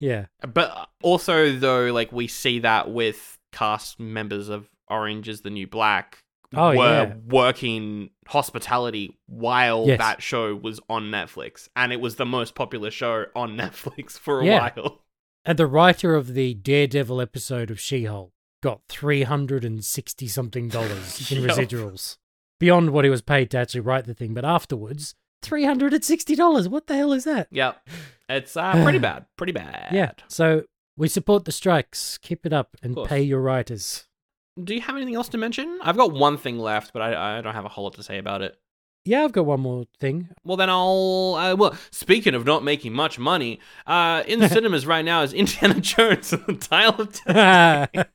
yeah. 0.00 0.26
But 0.46 0.88
also 1.02 1.52
though 1.52 1.92
like 1.92 2.12
we 2.12 2.26
see 2.28 2.58
that 2.60 2.90
with 2.90 3.38
cast 3.52 3.98
members 4.00 4.48
of 4.48 4.68
Orange 4.88 5.28
is 5.28 5.42
the 5.42 5.50
New 5.50 5.66
Black 5.66 6.24
Oh, 6.54 6.68
were 6.76 6.84
yeah. 6.84 7.14
working 7.28 8.10
hospitality 8.28 9.18
while 9.26 9.86
Yes. 9.86 9.98
that 9.98 10.22
show 10.22 10.54
was 10.54 10.80
on 10.90 11.04
Netflix 11.04 11.68
and 11.74 11.92
it 11.92 12.00
was 12.00 12.16
the 12.16 12.26
most 12.26 12.54
popular 12.54 12.90
show 12.90 13.24
on 13.34 13.56
Netflix 13.56 14.18
for 14.18 14.40
a 14.40 14.44
Yeah. 14.46 14.70
while. 14.76 15.02
And 15.44 15.58
the 15.58 15.66
writer 15.66 16.14
of 16.14 16.34
the 16.34 16.54
Daredevil 16.54 17.20
episode 17.20 17.70
of 17.70 17.80
She 17.80 18.04
Hulk 18.04 18.32
got 18.62 18.82
three 18.88 19.22
hundred 19.22 19.64
and 19.64 19.84
sixty 19.84 20.28
something 20.28 20.68
dollars 20.68 21.30
in 21.32 21.42
Yup. 21.42 21.56
residuals 21.56 22.18
beyond 22.62 22.90
what 22.90 23.04
he 23.04 23.10
was 23.10 23.22
paid 23.22 23.50
to 23.50 23.58
actually 23.58 23.80
write 23.80 24.04
the 24.04 24.14
thing. 24.14 24.34
But 24.34 24.44
afterwards, 24.44 25.16
three 25.42 25.64
hundred 25.64 25.92
and 25.92 26.04
sixty 26.04 26.36
dollars. 26.36 26.68
What 26.68 26.86
the 26.86 26.94
hell 26.94 27.12
is 27.12 27.24
that? 27.24 27.48
Yep. 27.50 27.88
It's 28.28 28.56
uh, 28.56 28.80
pretty 28.84 28.98
bad. 29.10 29.26
Pretty 29.36 29.52
bad. 29.52 29.88
Yeah. 29.92 30.12
So 30.28 30.62
we 30.96 31.08
support 31.08 31.44
the 31.44 31.50
strikes. 31.50 32.18
Keep 32.18 32.46
it 32.46 32.52
up 32.52 32.76
and 32.80 32.96
pay 33.04 33.20
your 33.20 33.40
writers. 33.40 34.06
Do 34.62 34.74
you 34.74 34.80
have 34.82 34.94
anything 34.94 35.16
else 35.16 35.28
to 35.30 35.38
mention? 35.38 35.80
I've 35.82 35.96
got 35.96 36.12
one 36.12 36.36
thing 36.36 36.58
left, 36.60 36.92
but 36.92 37.02
I, 37.02 37.38
I 37.38 37.40
don't 37.40 37.54
have 37.54 37.64
a 37.64 37.68
whole 37.68 37.84
lot 37.84 37.94
to 37.94 38.02
say 38.04 38.18
about 38.18 38.42
it. 38.42 38.56
Yeah, 39.04 39.24
I've 39.24 39.32
got 39.32 39.46
one 39.46 39.60
more 39.60 39.86
thing. 39.98 40.28
Well, 40.44 40.56
then 40.56 40.70
I'll. 40.70 41.34
Uh, 41.36 41.56
well, 41.56 41.74
speaking 41.90 42.36
of 42.36 42.46
not 42.46 42.62
making 42.62 42.92
much 42.92 43.18
money, 43.18 43.58
uh, 43.88 44.22
in 44.28 44.38
the 44.38 44.48
cinemas 44.50 44.86
right 44.86 45.04
now 45.04 45.22
is 45.22 45.32
Indiana 45.32 45.80
Jones 45.80 46.32
and 46.32 46.46
the 46.46 46.52
Dial 46.52 46.94
of 47.00 47.12
Destiny. 47.12 48.04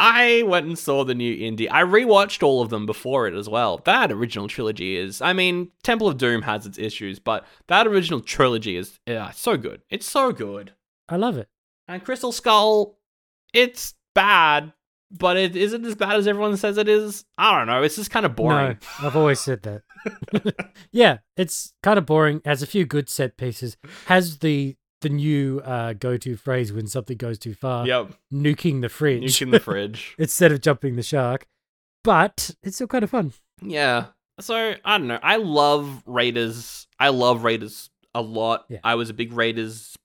I 0.00 0.44
went 0.46 0.66
and 0.66 0.78
saw 0.78 1.04
the 1.04 1.14
new 1.14 1.36
indie. 1.36 1.68
I 1.70 1.82
rewatched 1.82 2.42
all 2.42 2.62
of 2.62 2.70
them 2.70 2.86
before 2.86 3.28
it 3.28 3.34
as 3.34 3.50
well. 3.50 3.82
That 3.84 4.10
original 4.10 4.48
trilogy 4.48 4.96
is, 4.96 5.20
I 5.20 5.34
mean, 5.34 5.72
Temple 5.82 6.08
of 6.08 6.16
Doom 6.16 6.40
has 6.42 6.64
its 6.64 6.78
issues, 6.78 7.18
but 7.18 7.46
that 7.66 7.86
original 7.86 8.20
trilogy 8.20 8.78
is 8.78 8.98
yeah, 9.06 9.30
so 9.32 9.58
good. 9.58 9.82
It's 9.90 10.06
so 10.06 10.32
good. 10.32 10.72
I 11.06 11.16
love 11.16 11.36
it. 11.36 11.50
And 11.86 12.02
Crystal 12.02 12.32
Skull, 12.32 12.96
it's 13.52 13.92
bad, 14.14 14.72
but 15.10 15.36
it 15.36 15.54
isn't 15.54 15.84
as 15.84 15.96
bad 15.96 16.16
as 16.16 16.26
everyone 16.26 16.56
says 16.56 16.78
it 16.78 16.88
is. 16.88 17.26
I 17.36 17.58
don't 17.58 17.66
know. 17.66 17.82
It's 17.82 17.96
just 17.96 18.10
kind 18.10 18.24
of 18.24 18.34
boring. 18.34 18.78
No, 19.02 19.06
I've 19.06 19.16
always 19.16 19.40
said 19.40 19.62
that. 19.64 19.82
yeah, 20.92 21.18
it's 21.36 21.74
kind 21.82 21.98
of 21.98 22.06
boring. 22.06 22.40
Has 22.46 22.62
a 22.62 22.66
few 22.66 22.86
good 22.86 23.10
set 23.10 23.36
pieces. 23.36 23.76
Has 24.06 24.38
the 24.38 24.76
the 25.00 25.08
new 25.08 25.60
uh, 25.64 25.94
go-to 25.94 26.36
phrase 26.36 26.72
when 26.72 26.86
something 26.86 27.16
goes 27.16 27.38
too 27.38 27.54
far. 27.54 27.86
Yep. 27.86 28.14
Nuking 28.32 28.80
the 28.80 28.88
fridge. 28.88 29.22
Nuking 29.22 29.50
the 29.50 29.60
fridge. 29.60 30.14
instead 30.18 30.52
of 30.52 30.60
jumping 30.60 30.96
the 30.96 31.02
shark. 31.02 31.46
But 32.04 32.50
it's 32.62 32.76
still 32.76 32.86
kind 32.86 33.04
of 33.04 33.10
fun. 33.10 33.32
Yeah. 33.62 34.06
So 34.40 34.74
I 34.84 34.98
don't 34.98 35.08
know. 35.08 35.18
I 35.22 35.36
love 35.36 36.02
Raiders. 36.06 36.86
I 36.98 37.10
love 37.10 37.44
Raiders 37.44 37.90
a 38.14 38.22
lot. 38.22 38.64
Yeah. 38.68 38.78
I 38.82 38.94
was 38.94 39.10
a 39.10 39.14
big 39.14 39.32
Raiders 39.32 39.96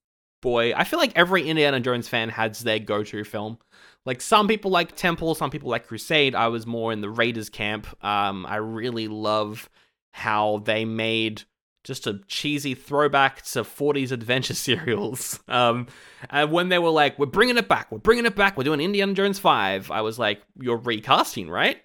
boy. 0.41 0.73
I 0.75 0.83
feel 0.83 0.99
like 0.99 1.13
every 1.15 1.47
Indiana 1.47 1.79
Jones 1.79 2.07
fan 2.07 2.29
has 2.29 2.59
their 2.59 2.79
go-to 2.79 3.23
film. 3.23 3.57
Like 4.05 4.21
some 4.21 4.47
people 4.47 4.71
like 4.71 4.95
Temple, 4.95 5.35
some 5.35 5.49
people 5.49 5.69
like 5.69 5.87
Crusade. 5.87 6.35
I 6.35 6.49
was 6.49 6.67
more 6.67 6.91
in 6.93 7.01
the 7.01 7.09
Raiders 7.09 7.49
camp. 7.49 7.87
Um, 8.03 8.45
I 8.45 8.57
really 8.57 9.07
love 9.07 9.69
how 10.11 10.59
they 10.59 10.85
made 10.85 11.43
just 11.85 12.07
a 12.07 12.19
cheesy 12.27 12.73
throwback 12.73 13.43
to 13.43 13.63
40s 13.63 14.11
adventure 14.11 14.53
serials. 14.55 15.39
Um, 15.47 15.87
and 16.29 16.51
when 16.51 16.69
they 16.69 16.79
were 16.79 16.89
like, 16.89 17.17
"We're 17.17 17.27
bringing 17.27 17.57
it 17.57 17.69
back. 17.69 17.91
We're 17.91 17.99
bringing 17.99 18.25
it 18.25 18.35
back. 18.35 18.57
We're 18.57 18.63
doing 18.65 18.81
Indiana 18.81 19.13
Jones 19.13 19.39
5." 19.39 19.91
I 19.91 20.01
was 20.01 20.19
like, 20.19 20.41
"You're 20.59 20.77
recasting, 20.77 21.49
right?" 21.49 21.81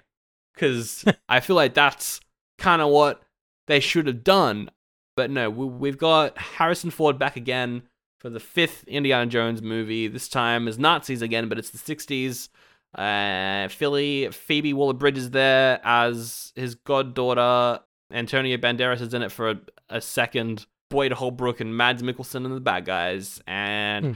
Cuz 0.57 1.05
I 1.29 1.41
feel 1.41 1.57
like 1.57 1.75
that's 1.75 2.21
kind 2.59 2.83
of 2.83 2.89
what 2.89 3.23
they 3.69 3.79
should 3.81 4.07
have 4.07 4.25
done. 4.25 4.71
But 5.17 5.31
no, 5.31 5.51
we, 5.51 5.67
we've 5.67 5.99
got 5.99 6.39
Harrison 6.39 6.91
Ford 6.91 7.19
back 7.19 7.37
again 7.37 7.83
for 8.19 8.31
the 8.31 8.41
fifth 8.41 8.85
Indiana 8.89 9.27
Jones 9.27 9.63
movie. 9.63 10.09
This 10.09 10.29
time 10.29 10.67
as 10.67 10.79
Nazis 10.79 11.23
again, 11.23 11.49
but 11.49 11.59
it's 11.59 11.71
the 11.71 11.79
60s. 11.79 12.49
Uh, 12.95 13.69
Philly, 13.69 14.29
Phoebe 14.31 14.73
Waller 14.73 14.95
Bridge 14.95 15.19
is 15.19 15.31
there 15.31 15.81
as 15.85 16.53
his 16.57 16.75
goddaughter. 16.75 17.81
Antonio 18.13 18.57
Banderas 18.57 19.01
is 19.01 19.15
in 19.15 19.23
it 19.23 19.31
for 19.31 19.51
a, 19.51 19.61
a 19.91 20.01
second. 20.01 20.67
Boyd 20.89 21.13
Holbrook 21.13 21.61
and 21.61 21.77
Mads 21.77 22.03
Mikkelsen 22.03 22.45
and 22.45 22.57
the 22.57 22.61
bad 22.61 22.85
guys. 22.85 23.41
And 23.47 24.05
Hmm. 24.07 24.13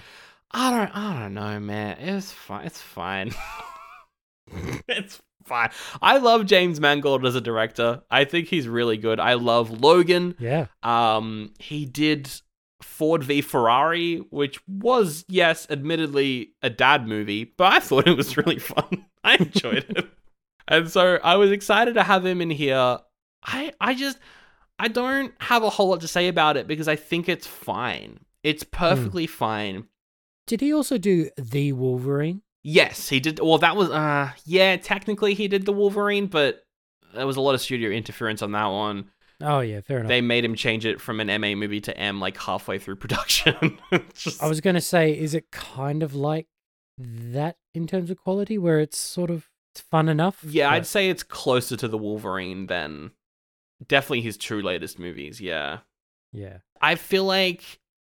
I 0.50 0.70
don't, 0.70 0.96
I 0.96 1.20
don't 1.20 1.34
know, 1.34 1.60
man. 1.60 1.98
It's 2.00 2.32
fine. 2.32 2.66
It's 2.66 2.80
fine. 2.80 3.32
it's 4.88 5.20
fine. 5.44 5.70
I 6.02 6.18
love 6.18 6.46
James 6.46 6.80
Mangold 6.80 7.24
as 7.26 7.34
a 7.34 7.40
director. 7.40 8.02
I 8.10 8.24
think 8.24 8.48
he's 8.48 8.68
really 8.68 8.96
good. 8.96 9.20
I 9.20 9.34
love 9.34 9.80
Logan. 9.82 10.34
Yeah. 10.38 10.66
Um, 10.82 11.52
he 11.58 11.86
did 11.86 12.30
Ford 12.82 13.22
v 13.24 13.40
Ferrari, 13.40 14.18
which 14.30 14.60
was, 14.68 15.24
yes, 15.28 15.66
admittedly 15.70 16.52
a 16.62 16.70
dad 16.70 17.06
movie, 17.06 17.52
but 17.56 17.72
I 17.72 17.80
thought 17.80 18.06
it 18.08 18.16
was 18.16 18.36
really 18.36 18.58
fun. 18.58 19.06
I 19.22 19.36
enjoyed 19.36 19.86
it. 19.88 20.06
And 20.68 20.90
so 20.90 21.18
I 21.22 21.36
was 21.36 21.50
excited 21.50 21.94
to 21.94 22.02
have 22.02 22.24
him 22.24 22.40
in 22.40 22.50
here. 22.50 22.98
I 23.44 23.72
I 23.80 23.94
just 23.94 24.18
I 24.78 24.88
don't 24.88 25.32
have 25.40 25.62
a 25.62 25.70
whole 25.70 25.88
lot 25.88 26.00
to 26.00 26.08
say 26.08 26.28
about 26.28 26.56
it 26.56 26.66
because 26.66 26.88
I 26.88 26.96
think 26.96 27.28
it's 27.28 27.46
fine. 27.46 28.20
It's 28.42 28.64
perfectly 28.64 29.26
fine. 29.26 29.86
Did 30.46 30.60
he 30.60 30.72
also 30.74 30.98
do 30.98 31.30
The 31.38 31.72
Wolverine? 31.72 32.42
Yes, 32.62 33.08
he 33.08 33.20
did. 33.20 33.40
Well, 33.40 33.58
that 33.58 33.76
was 33.76 33.90
uh 33.90 34.30
yeah, 34.44 34.76
technically 34.76 35.34
he 35.34 35.48
did 35.48 35.64
the 35.66 35.72
Wolverine, 35.72 36.26
but 36.26 36.62
there 37.14 37.26
was 37.26 37.36
a 37.36 37.40
lot 37.40 37.54
of 37.54 37.60
studio 37.60 37.90
interference 37.90 38.42
on 38.42 38.52
that 38.52 38.66
one. 38.66 39.10
Oh, 39.40 39.60
yeah, 39.60 39.80
fair 39.80 39.98
enough. 39.98 40.08
They 40.08 40.20
made 40.20 40.44
him 40.44 40.54
change 40.54 40.86
it 40.86 41.00
from 41.00 41.20
an 41.20 41.26
MA 41.40 41.54
movie 41.54 41.80
to 41.82 41.96
M 41.96 42.20
like 42.20 42.36
halfway 42.36 42.78
through 42.78 42.96
production. 43.04 43.78
Just- 44.14 44.42
I 44.42 44.48
was 44.48 44.60
going 44.60 44.74
to 44.74 44.80
say, 44.80 45.12
is 45.18 45.34
it 45.34 45.50
kind 45.50 46.02
of 46.02 46.14
like 46.14 46.46
that 46.98 47.56
in 47.74 47.86
terms 47.86 48.10
of 48.10 48.16
quality, 48.18 48.56
where 48.58 48.80
it's 48.80 48.96
sort 48.98 49.30
of 49.30 49.48
it's 49.72 49.80
fun 49.80 50.08
enough? 50.08 50.42
yeah, 50.44 50.70
I'd 50.70 50.86
say 50.86 51.10
it's 51.10 51.22
closer 51.22 51.76
to 51.76 51.88
the 51.88 51.98
Wolverine 51.98 52.66
than 52.66 53.10
definitely 53.88 54.22
his 54.22 54.36
two 54.36 54.60
latest 54.62 54.98
movies. 54.98 55.40
Yeah. 55.40 55.78
yeah. 56.32 56.58
I 56.80 56.94
feel 56.96 57.24
like 57.24 57.62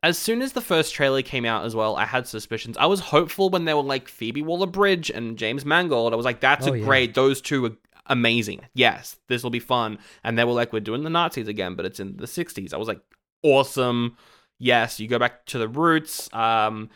as 0.03 0.17
soon 0.17 0.41
as 0.41 0.53
the 0.53 0.61
first 0.61 0.93
trailer 0.93 1.21
came 1.21 1.45
out 1.45 1.65
as 1.65 1.75
well, 1.75 1.95
I 1.97 2.05
had 2.05 2.27
suspicions. 2.27 2.77
I 2.77 2.85
was 2.85 2.99
hopeful 3.01 3.49
when 3.49 3.65
they 3.65 3.73
were 3.73 3.81
like 3.83 4.07
Phoebe 4.07 4.41
Waller 4.41 4.67
Bridge 4.67 5.09
and 5.09 5.37
James 5.37 5.65
Mangold. 5.65 6.13
I 6.13 6.15
was 6.15 6.25
like, 6.25 6.39
that's 6.39 6.67
Oh, 6.67 6.73
a 6.73 6.77
yeah. 6.77 6.85
great, 6.85 7.13
those 7.15 7.41
two 7.41 7.65
are 7.65 7.71
amazing. 8.05 8.61
Yes, 8.73 9.17
this 9.27 9.43
will 9.43 9.49
be 9.49 9.59
fun. 9.59 9.99
And 10.23 10.37
they 10.37 10.43
were 10.45 10.53
like, 10.53 10.71
we're 10.71 10.79
doing 10.79 11.03
the 11.03 11.09
Nazis 11.09 11.47
again, 11.47 11.75
but 11.75 11.85
it's 11.85 11.99
in 11.99 12.15
the 12.17 12.25
60s. 12.27 12.73
I 12.73 12.77
was 12.77 12.87
like, 12.87 13.01
awesome. 13.43 14.15
Yes, 14.57 14.99
you 14.99 15.07
go 15.07 15.19
back 15.19 15.45
to 15.47 15.57
the 15.57 15.67
roots. 15.67 16.33
Um, 16.33 16.89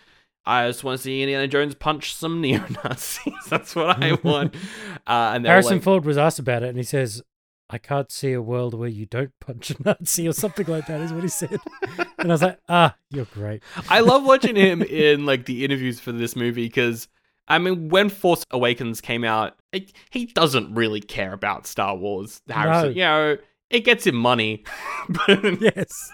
I 0.45 0.67
just 0.67 0.83
want 0.83 0.97
to 0.97 1.03
see 1.03 1.21
Indiana 1.21 1.47
Jones 1.47 1.75
punch 1.75 2.13
some 2.13 2.41
neo 2.41 2.63
Nazis. 2.83 3.33
That's 3.49 3.75
what 3.75 4.01
I 4.01 4.13
want. 4.23 4.55
Uh, 5.07 5.31
and 5.35 5.45
Harrison 5.45 5.73
like, 5.75 5.83
Ford 5.83 6.05
was 6.05 6.17
asked 6.17 6.39
about 6.39 6.63
it, 6.63 6.69
and 6.69 6.77
he 6.77 6.83
says, 6.83 7.21
"I 7.73 7.77
can't 7.79 8.11
see 8.11 8.33
a 8.33 8.41
world 8.41 8.73
where 8.73 8.87
you 8.89 9.05
don't 9.05 9.31
punch 9.39 9.71
a 9.71 9.75
Nazi 9.83 10.27
or 10.27 10.33
something 10.33 10.67
like 10.67 10.85
that, 10.87 11.01
is 11.01 11.11
what 11.11 11.23
he 11.23 11.29
said. 11.29 11.59
and 12.19 12.31
I 12.31 12.33
was 12.33 12.41
like, 12.41 12.59
"Ah, 12.69 12.95
you're 13.09 13.25
great." 13.25 13.63
I 13.89 14.01
love 14.01 14.23
watching 14.23 14.55
him 14.55 14.81
in 14.83 15.25
like 15.25 15.45
the 15.45 15.65
interviews 15.65 15.99
for 15.99 16.11
this 16.11 16.35
movie 16.35 16.65
because 16.67 17.07
I 17.47 17.57
mean, 17.59 17.89
when 17.89 18.07
Force 18.09 18.45
Awakens 18.51 19.01
came 19.01 19.23
out, 19.25 19.55
it, 19.73 19.91
he 20.11 20.27
doesn't 20.27 20.73
really 20.75 21.01
care 21.01 21.33
about 21.33 21.67
Star 21.67 21.95
Wars. 21.95 22.41
Harrison, 22.47 22.83
No. 22.83 22.89
you 22.89 23.01
know, 23.01 23.37
it 23.69 23.81
gets 23.81 24.07
him 24.07 24.15
money. 24.15 24.63
but 25.09 25.61
Yes. 25.61 26.11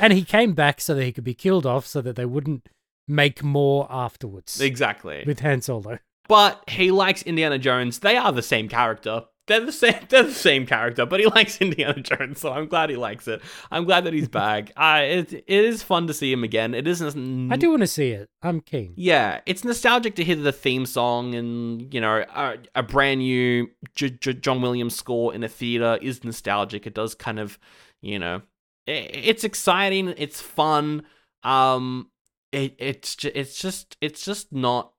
and 0.00 0.12
he 0.12 0.24
came 0.24 0.52
back 0.54 0.80
so 0.80 0.94
that 0.94 1.04
he 1.04 1.12
could 1.12 1.22
be 1.24 1.34
killed 1.34 1.64
off, 1.66 1.86
so 1.86 2.00
that 2.00 2.16
they 2.16 2.24
wouldn't 2.24 2.68
make 3.06 3.44
more 3.44 3.86
afterwards 3.90 4.60
exactly. 4.60 5.22
with 5.26 5.40
Han 5.40 5.60
Solo. 5.60 5.98
But 6.26 6.64
he 6.68 6.90
likes 6.90 7.22
Indiana 7.22 7.58
Jones. 7.58 7.98
They 7.98 8.16
are 8.16 8.32
the 8.32 8.42
same 8.42 8.66
character. 8.68 9.24
They're 9.46 9.64
the 9.64 9.72
same. 9.72 9.94
They're 10.08 10.22
the 10.22 10.32
same 10.32 10.66
character, 10.66 11.04
but 11.04 11.20
he 11.20 11.26
likes 11.26 11.60
Indiana 11.60 12.00
Jones, 12.00 12.40
so 12.40 12.52
I'm 12.52 12.66
glad 12.66 12.90
he 12.90 12.96
likes 12.96 13.28
it. 13.28 13.42
I'm 13.70 13.84
glad 13.84 14.04
that 14.04 14.12
he's 14.12 14.28
back. 14.28 14.72
Uh, 14.76 15.00
it, 15.02 15.32
it 15.32 15.44
is 15.46 15.82
fun 15.82 16.06
to 16.06 16.14
see 16.14 16.32
him 16.32 16.44
again. 16.44 16.74
It 16.74 16.86
isn't. 16.86 17.52
I 17.52 17.56
do 17.56 17.70
want 17.70 17.82
to 17.82 17.86
see 17.86 18.10
it. 18.10 18.30
I'm 18.42 18.60
keen. 18.60 18.94
Yeah, 18.96 19.40
it's 19.46 19.64
nostalgic 19.64 20.14
to 20.16 20.24
hear 20.24 20.36
the 20.36 20.52
theme 20.52 20.86
song 20.86 21.34
and 21.34 21.92
you 21.92 22.00
know 22.00 22.24
a, 22.34 22.56
a 22.74 22.82
brand 22.82 23.20
new 23.20 23.68
J- 23.94 24.10
J- 24.10 24.34
John 24.34 24.62
Williams 24.62 24.96
score 24.96 25.34
in 25.34 25.44
a 25.44 25.48
theater 25.48 25.98
is 26.00 26.24
nostalgic. 26.24 26.86
It 26.86 26.94
does 26.94 27.14
kind 27.14 27.38
of, 27.38 27.58
you 28.00 28.18
know, 28.18 28.42
i 28.88 28.92
it's 28.92 29.44
exciting. 29.44 30.14
It's 30.16 30.40
fun. 30.40 31.04
Um, 31.42 32.10
it 32.52 32.74
it's 32.78 33.22
it's 33.24 33.58
just 33.58 33.96
it's 34.00 34.24
just 34.24 34.52
not 34.52 34.93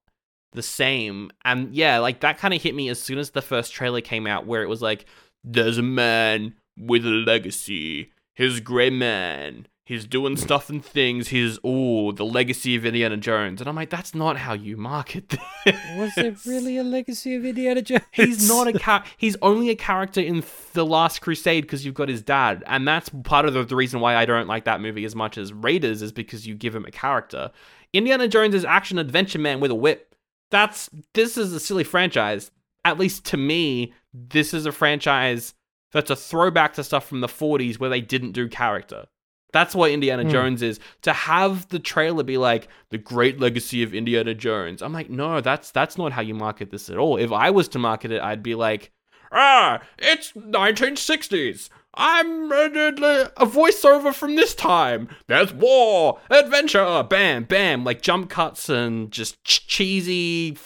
the 0.52 0.62
same. 0.62 1.32
And 1.44 1.74
yeah, 1.74 2.00
like 2.00 2.22
that 2.22 2.38
kind 2.38 2.54
of 2.54 2.62
hit 2.62 2.76
me 2.76 2.90
as 2.90 3.02
soon 3.02 3.18
as 3.18 3.32
the 3.32 3.42
first 3.42 3.74
trailer 3.74 4.02
came 4.02 4.28
out, 4.28 4.46
where 4.46 4.64
it 4.64 4.70
was 4.70 4.82
like, 4.82 5.06
"There's 5.44 5.78
a 5.78 5.84
man 5.84 6.56
with 6.78 7.06
a 7.06 7.10
legacy. 7.10 8.12
His 8.34 8.60
gray 8.60 8.90
man." 8.90 9.68
He's 9.86 10.08
doing 10.08 10.36
stuff 10.36 10.72
and 10.72 10.84
things. 10.84 11.28
He's 11.28 11.60
oh 11.64 12.12
the 12.12 12.26
legacy 12.26 12.76
of 12.76 12.88
Indiana 12.88 13.18
Jones, 13.18 13.62
and 13.62 13.70
I'm 13.70 13.76
like, 13.76 13.92
that's 13.92 14.16
not 14.16 14.36
how 14.36 14.54
you 14.54 14.78
market 14.78 15.30
this. 15.30 15.76
Was 15.96 16.16
there 16.16 16.36
really 16.48 16.78
a 16.78 16.84
legacy 16.84 17.36
of 17.36 17.46
Indiana 17.46 17.84
Jones? 17.84 18.02
He's 18.12 18.50
not 18.50 18.68
a 18.68 18.80
car. 18.80 19.04
He's 19.16 19.38
only 19.44 19.70
a 19.70 19.76
character 19.76 20.22
in 20.22 20.44
the 20.74 20.84
Last 20.84 21.22
Crusade 21.22 21.66
because 21.66 21.86
you've 21.86 21.94
got 21.94 22.10
his 22.10 22.24
dad, 22.24 22.64
and 22.66 22.88
that's 22.88 23.10
part 23.10 23.46
of 23.46 23.54
the, 23.54 23.64
the 23.64 23.76
reason 23.76 24.00
why 24.00 24.16
I 24.16 24.26
don't 24.26 24.48
like 24.48 24.66
that 24.66 24.82
movie 24.82 25.06
as 25.06 25.16
much 25.16 25.38
as 25.38 25.54
Raiders 25.54 26.02
is 26.02 26.12
because 26.12 26.48
you 26.48 26.56
give 26.56 26.76
him 26.76 26.86
a 26.86 26.92
character. 26.92 27.52
Indiana 27.94 28.28
Jones 28.28 28.56
is 28.56 28.66
action 28.66 28.98
adventure 28.98 29.38
man 29.38 29.60
with 29.60 29.70
a 29.70 29.76
whip. 29.76 30.15
That's 30.52 30.90
this 31.14 31.38
is 31.38 31.54
a 31.54 31.60
silly 31.60 31.84
franchise. 31.84 32.52
At 32.84 33.00
least 33.00 33.26
to 33.26 33.38
me, 33.38 33.94
this 34.14 34.54
is 34.54 34.66
a 34.66 34.72
franchise 34.72 35.54
that's 35.92 36.10
a 36.10 36.16
throwback 36.16 36.74
to 36.74 36.84
stuff 36.84 37.08
from 37.08 37.22
the 37.22 37.28
40s 37.28 37.80
where 37.80 37.90
they 37.90 38.02
didn't 38.02 38.34
do 38.34 38.48
character. 38.48 39.06
That's 39.54 39.74
what 39.74 39.92
Indiana 39.92 40.24
Hmm. 40.24 40.30
Jones 40.30 40.62
is. 40.62 40.80
To 41.04 41.14
have 41.14 41.70
the 41.70 41.80
trailer 41.80 42.24
be 42.24 42.38
like 42.38 42.68
the 42.90 42.98
great 42.98 43.40
legacy 43.40 43.82
of 43.84 43.94
Indiana 43.94 44.34
Jones. 44.34 44.82
I'm 44.82 44.92
like, 44.94 45.10
no, 45.10 45.40
that's 45.42 45.72
that's 45.72 45.98
not 45.98 46.12
how 46.12 46.22
you 46.22 46.34
market 46.36 46.72
this 46.72 46.90
at 46.90 46.98
all. 46.98 47.18
If 47.18 47.32
I 47.32 47.50
was 47.50 47.68
to 47.70 47.80
market 47.80 48.12
it, 48.12 48.22
I'd 48.22 48.44
be 48.44 48.54
like, 48.56 48.92
ah, 49.32 49.82
it's 49.98 50.34
1960s. 50.34 51.70
I'm 51.98 52.52
uh, 52.52 52.56
uh, 52.56 53.30
a 53.38 53.46
voiceover 53.46 54.14
from 54.14 54.36
this 54.36 54.54
time. 54.56 55.10
There's 55.28 55.54
war, 55.54 56.20
adventure, 56.30 57.04
bam, 57.04 57.44
bam, 57.46 57.84
like 57.84 58.02
jump 58.02 58.30
cuts 58.30 58.70
and 58.70 59.12
just 59.12 59.44
ch- 59.44 59.66
cheesy 59.68 60.58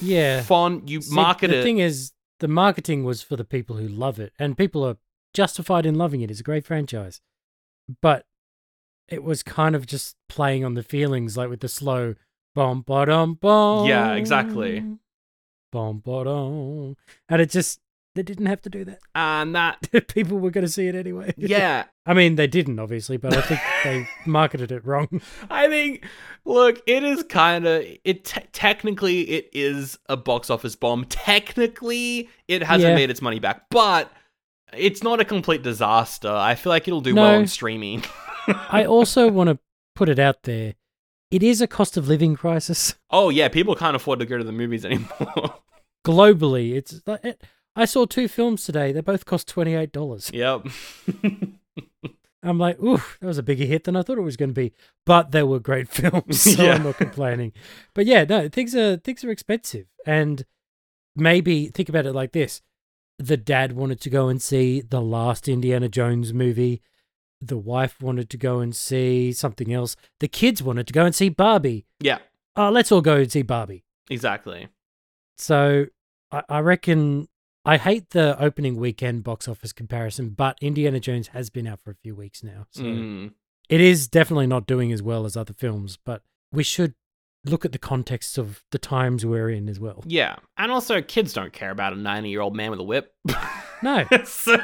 Yeah. 0.00 0.42
fun. 0.42 0.82
You 0.86 1.00
See, 1.02 1.14
market 1.14 1.48
the 1.48 1.54
it. 1.54 1.56
The 1.58 1.62
thing 1.62 1.78
is, 1.78 2.12
the 2.40 2.48
marketing 2.48 3.04
was 3.04 3.22
for 3.22 3.36
the 3.36 3.44
people 3.44 3.76
who 3.76 3.86
love 3.86 4.18
it, 4.18 4.32
and 4.38 4.58
people 4.58 4.84
are 4.84 4.96
justified 5.34 5.86
in 5.86 5.94
loving 5.94 6.20
it. 6.22 6.30
It's 6.30 6.40
a 6.40 6.44
great 6.44 6.64
franchise, 6.66 7.20
but 8.00 8.26
it 9.08 9.22
was 9.22 9.42
kind 9.42 9.74
of 9.76 9.86
just 9.86 10.16
playing 10.28 10.64
on 10.64 10.74
the 10.74 10.82
feelings, 10.82 11.36
like 11.36 11.48
with 11.50 11.60
the 11.60 11.68
slow 11.68 12.14
bom 12.54 12.82
ba 12.86 13.06
dum 13.06 13.34
bom. 13.34 13.86
Yeah, 13.86 14.14
exactly. 14.14 14.84
bom, 15.70 15.98
bom, 16.00 16.96
and 17.28 17.40
it 17.40 17.50
just 17.50 17.80
they 18.14 18.22
didn't 18.22 18.46
have 18.46 18.60
to 18.62 18.70
do 18.70 18.84
that. 18.84 18.98
And 19.14 19.54
that, 19.54 19.88
People 20.08 20.38
were 20.38 20.50
going 20.50 20.66
to 20.66 20.70
see 20.72 20.86
it 20.88 20.94
anyway. 20.94 21.32
yeah, 21.36 21.84
I 22.06 22.14
mean, 22.14 22.36
they 22.36 22.46
didn't 22.46 22.78
obviously, 22.78 23.16
but 23.16 23.34
I 23.36 23.40
think 23.40 23.60
they 23.84 24.08
marketed 24.26 24.70
it 24.72 24.84
wrong. 24.84 25.20
I 25.50 25.68
think, 25.68 26.04
look, 26.44 26.80
it 26.86 27.02
is 27.04 27.22
kind 27.24 27.66
of 27.66 27.84
it. 28.04 28.24
Te- 28.24 28.46
technically, 28.52 29.22
it 29.30 29.48
is 29.52 29.98
a 30.08 30.16
box 30.16 30.50
office 30.50 30.76
bomb. 30.76 31.04
Technically, 31.06 32.28
it 32.48 32.62
hasn't 32.62 32.90
Yeah. 32.90 32.96
made 32.96 33.10
its 33.10 33.22
money 33.22 33.38
back, 33.40 33.62
but 33.70 34.12
it's 34.76 35.02
not 35.02 35.20
a 35.20 35.24
complete 35.24 35.62
disaster. 35.62 36.30
I 36.30 36.54
feel 36.54 36.70
like 36.70 36.86
it'll 36.88 37.00
do 37.00 37.14
well 37.14 37.32
No. 37.32 37.38
on 37.38 37.46
streaming. 37.46 38.04
I 38.48 38.84
also 38.84 39.30
want 39.30 39.48
to 39.50 39.58
put 39.94 40.08
it 40.08 40.18
out 40.18 40.42
there. 40.42 40.74
It 41.30 41.42
is 41.42 41.60
a 41.62 41.66
cost 41.66 41.96
of 41.96 42.08
living 42.08 42.34
crisis 42.36 42.94
oh 43.10 43.30
yeah, 43.30 43.48
people 43.48 43.74
can't 43.74 43.96
afford 43.96 44.18
to 44.18 44.26
go 44.26 44.36
to 44.36 44.44
the 44.44 44.52
movies 44.52 44.84
anymore. 44.84 45.54
globally. 46.06 46.74
It's 46.74 47.00
like 47.06 47.24
it, 47.24 47.42
I 47.74 47.84
saw 47.86 48.04
two 48.04 48.28
films 48.28 48.64
today. 48.64 48.92
They 48.92 49.00
both 49.00 49.24
cost 49.24 49.48
twenty 49.48 49.74
eight 49.74 49.92
dollars. 49.92 50.30
yep. 50.32 50.66
I'm 52.44 52.58
like, 52.58 52.80
ooh, 52.82 53.00
that 53.20 53.26
was 53.26 53.38
a 53.38 53.42
bigger 53.42 53.64
hit 53.64 53.84
than 53.84 53.94
I 53.94 54.02
thought 54.02 54.18
it 54.18 54.22
was 54.22 54.36
going 54.36 54.50
to 54.50 54.54
be. 54.54 54.72
But 55.06 55.30
they 55.30 55.44
were 55.44 55.60
great 55.60 55.88
films, 56.00 56.40
so 56.40 56.62
Yeah. 56.62 56.74
I'm 56.74 56.82
not 56.82 56.96
complaining. 56.96 57.52
But 57.94 58.06
yeah, 58.06 58.24
no, 58.24 58.48
things 58.48 58.74
are 58.74 58.96
things 58.96 59.22
are 59.24 59.30
expensive, 59.30 59.86
and 60.06 60.44
maybe 61.14 61.68
think 61.68 61.88
about 61.88 62.04
it 62.06 62.12
like 62.14 62.32
this: 62.32 62.60
the 63.18 63.36
dad 63.36 63.72
wanted 63.74 64.00
to 64.00 64.10
go 64.10 64.28
and 64.28 64.42
see 64.42 64.80
the 64.80 65.00
last 65.00 65.48
Indiana 65.48 65.88
Jones 65.88 66.34
movie. 66.34 66.82
The 67.40 67.58
wife 67.58 68.00
wanted 68.00 68.28
to 68.30 68.36
go 68.36 68.60
and 68.60 68.74
see 68.74 69.32
something 69.32 69.72
else. 69.72 69.96
The 70.20 70.28
kids 70.28 70.62
wanted 70.62 70.86
to 70.88 70.92
go 70.92 71.04
and 71.04 71.14
see 71.14 71.28
Barbie. 71.28 71.86
yeah, 72.00 72.18
Oh, 72.56 72.70
let's 72.70 72.92
all 72.92 73.00
go 73.00 73.16
and 73.16 73.30
see 73.32 73.42
Barbie. 73.42 73.84
exactly. 74.10 74.68
So 75.38 75.86
I, 76.30 76.42
I 76.48 76.58
reckon 76.60 77.28
I 77.64 77.76
hate 77.76 78.10
the 78.10 78.36
opening 78.42 78.76
weekend 78.76 79.22
box 79.24 79.46
office 79.46 79.72
comparison, 79.72 80.30
but 80.30 80.58
Indiana 80.60 80.98
Jones 81.00 81.28
has 81.28 81.48
been 81.50 81.66
out 81.66 81.80
for 81.80 81.90
a 81.92 81.94
few 81.94 82.14
weeks 82.14 82.42
now. 82.42 82.66
So 82.70 82.82
Mm. 82.82 83.32
it 83.68 83.80
is 83.80 84.08
definitely 84.08 84.48
not 84.48 84.66
doing 84.66 84.92
as 84.92 85.02
well 85.02 85.24
as 85.24 85.36
other 85.36 85.52
films, 85.54 85.96
but 86.04 86.22
we 86.50 86.64
should 86.64 86.94
look 87.44 87.64
at 87.64 87.72
the 87.72 87.78
context 87.78 88.38
of 88.38 88.62
the 88.70 88.78
times 88.78 89.24
we're 89.26 89.50
in 89.50 89.68
as 89.68 89.78
well. 89.80 90.02
Yeah, 90.06 90.36
and 90.56 90.70
also 90.72 91.00
kids 91.02 91.32
don't 91.32 91.52
care 91.52 91.70
about 91.70 91.92
a 91.92 91.96
ninety-year-old 91.96 92.54
man 92.54 92.70
with 92.70 92.80
a 92.80 92.84
whip. 92.84 93.14
No. 93.84 94.04
so 94.24 94.56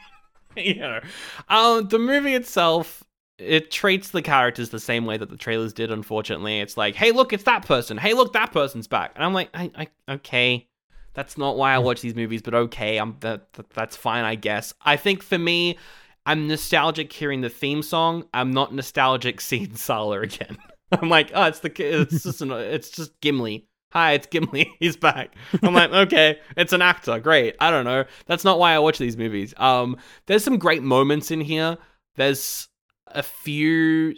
you 0.56 0.76
know 0.76 1.00
um 1.48 1.88
the 1.88 1.98
movie 1.98 2.34
itself 2.36 3.02
it 3.36 3.72
treats 3.72 4.10
the 4.10 4.22
characters 4.22 4.68
the 4.70 4.78
same 4.78 5.06
way 5.06 5.16
that 5.16 5.28
the 5.28 5.36
trailers 5.36 5.72
did 5.72 5.90
unfortunately 5.90 6.60
it's 6.60 6.76
like 6.76 6.94
hey 6.94 7.10
look 7.10 7.32
it's 7.32 7.42
that 7.42 7.66
person 7.66 7.96
hey 7.98 8.14
look 8.14 8.32
that 8.34 8.52
person's 8.52 8.86
back 8.86 9.10
and 9.16 9.24
i'm 9.24 9.32
like 9.34 9.48
I, 9.54 9.88
I 10.08 10.12
okay 10.14 10.68
that's 11.14 11.36
not 11.36 11.56
why 11.56 11.72
i 11.74 11.78
watch 11.78 12.00
these 12.00 12.14
movies 12.14 12.42
but 12.42 12.54
okay 12.54 12.98
i'm 12.98 13.16
that, 13.20 13.52
that 13.54 13.70
that's 13.70 13.96
fine 13.96 14.24
i 14.24 14.34
guess. 14.34 14.74
I 14.82 14.96
think 14.96 15.22
for 15.22 15.38
me 15.38 15.78
i'm 16.26 16.46
nostalgic 16.46 17.12
hearing 17.12 17.40
the 17.40 17.48
theme 17.48 17.82
song. 17.82 18.24
I'm 18.34 18.50
not 18.52 18.74
nostalgic 18.74 19.40
seeing 19.40 19.74
Sallah 19.74 20.20
again. 20.20 20.58
I'm 20.92 21.08
like 21.08 21.30
oh 21.34 21.44
it's 21.44 21.60
the 21.60 21.72
it's 21.78 22.22
just 22.24 22.42
an, 22.42 22.50
it's 22.52 22.90
just 22.90 23.20
gimli. 23.20 23.66
Hi 23.92 24.12
it's 24.12 24.26
gimli. 24.26 24.70
He's 24.78 24.96
back. 24.96 25.34
I'm 25.62 25.74
like 25.74 25.90
okay 25.92 26.40
it's 26.56 26.72
an 26.72 26.82
actor. 26.82 27.18
Great. 27.18 27.56
I 27.60 27.70
don't 27.70 27.84
know. 27.84 28.04
That's 28.26 28.44
not 28.44 28.58
why 28.58 28.72
i 28.72 28.78
watch 28.78 28.98
these 28.98 29.16
movies. 29.16 29.54
Um 29.56 29.96
there's 30.26 30.44
some 30.44 30.58
great 30.58 30.82
moments 30.82 31.30
in 31.30 31.40
here. 31.40 31.78
There's 32.16 32.68
a 33.08 33.22
few 33.22 34.14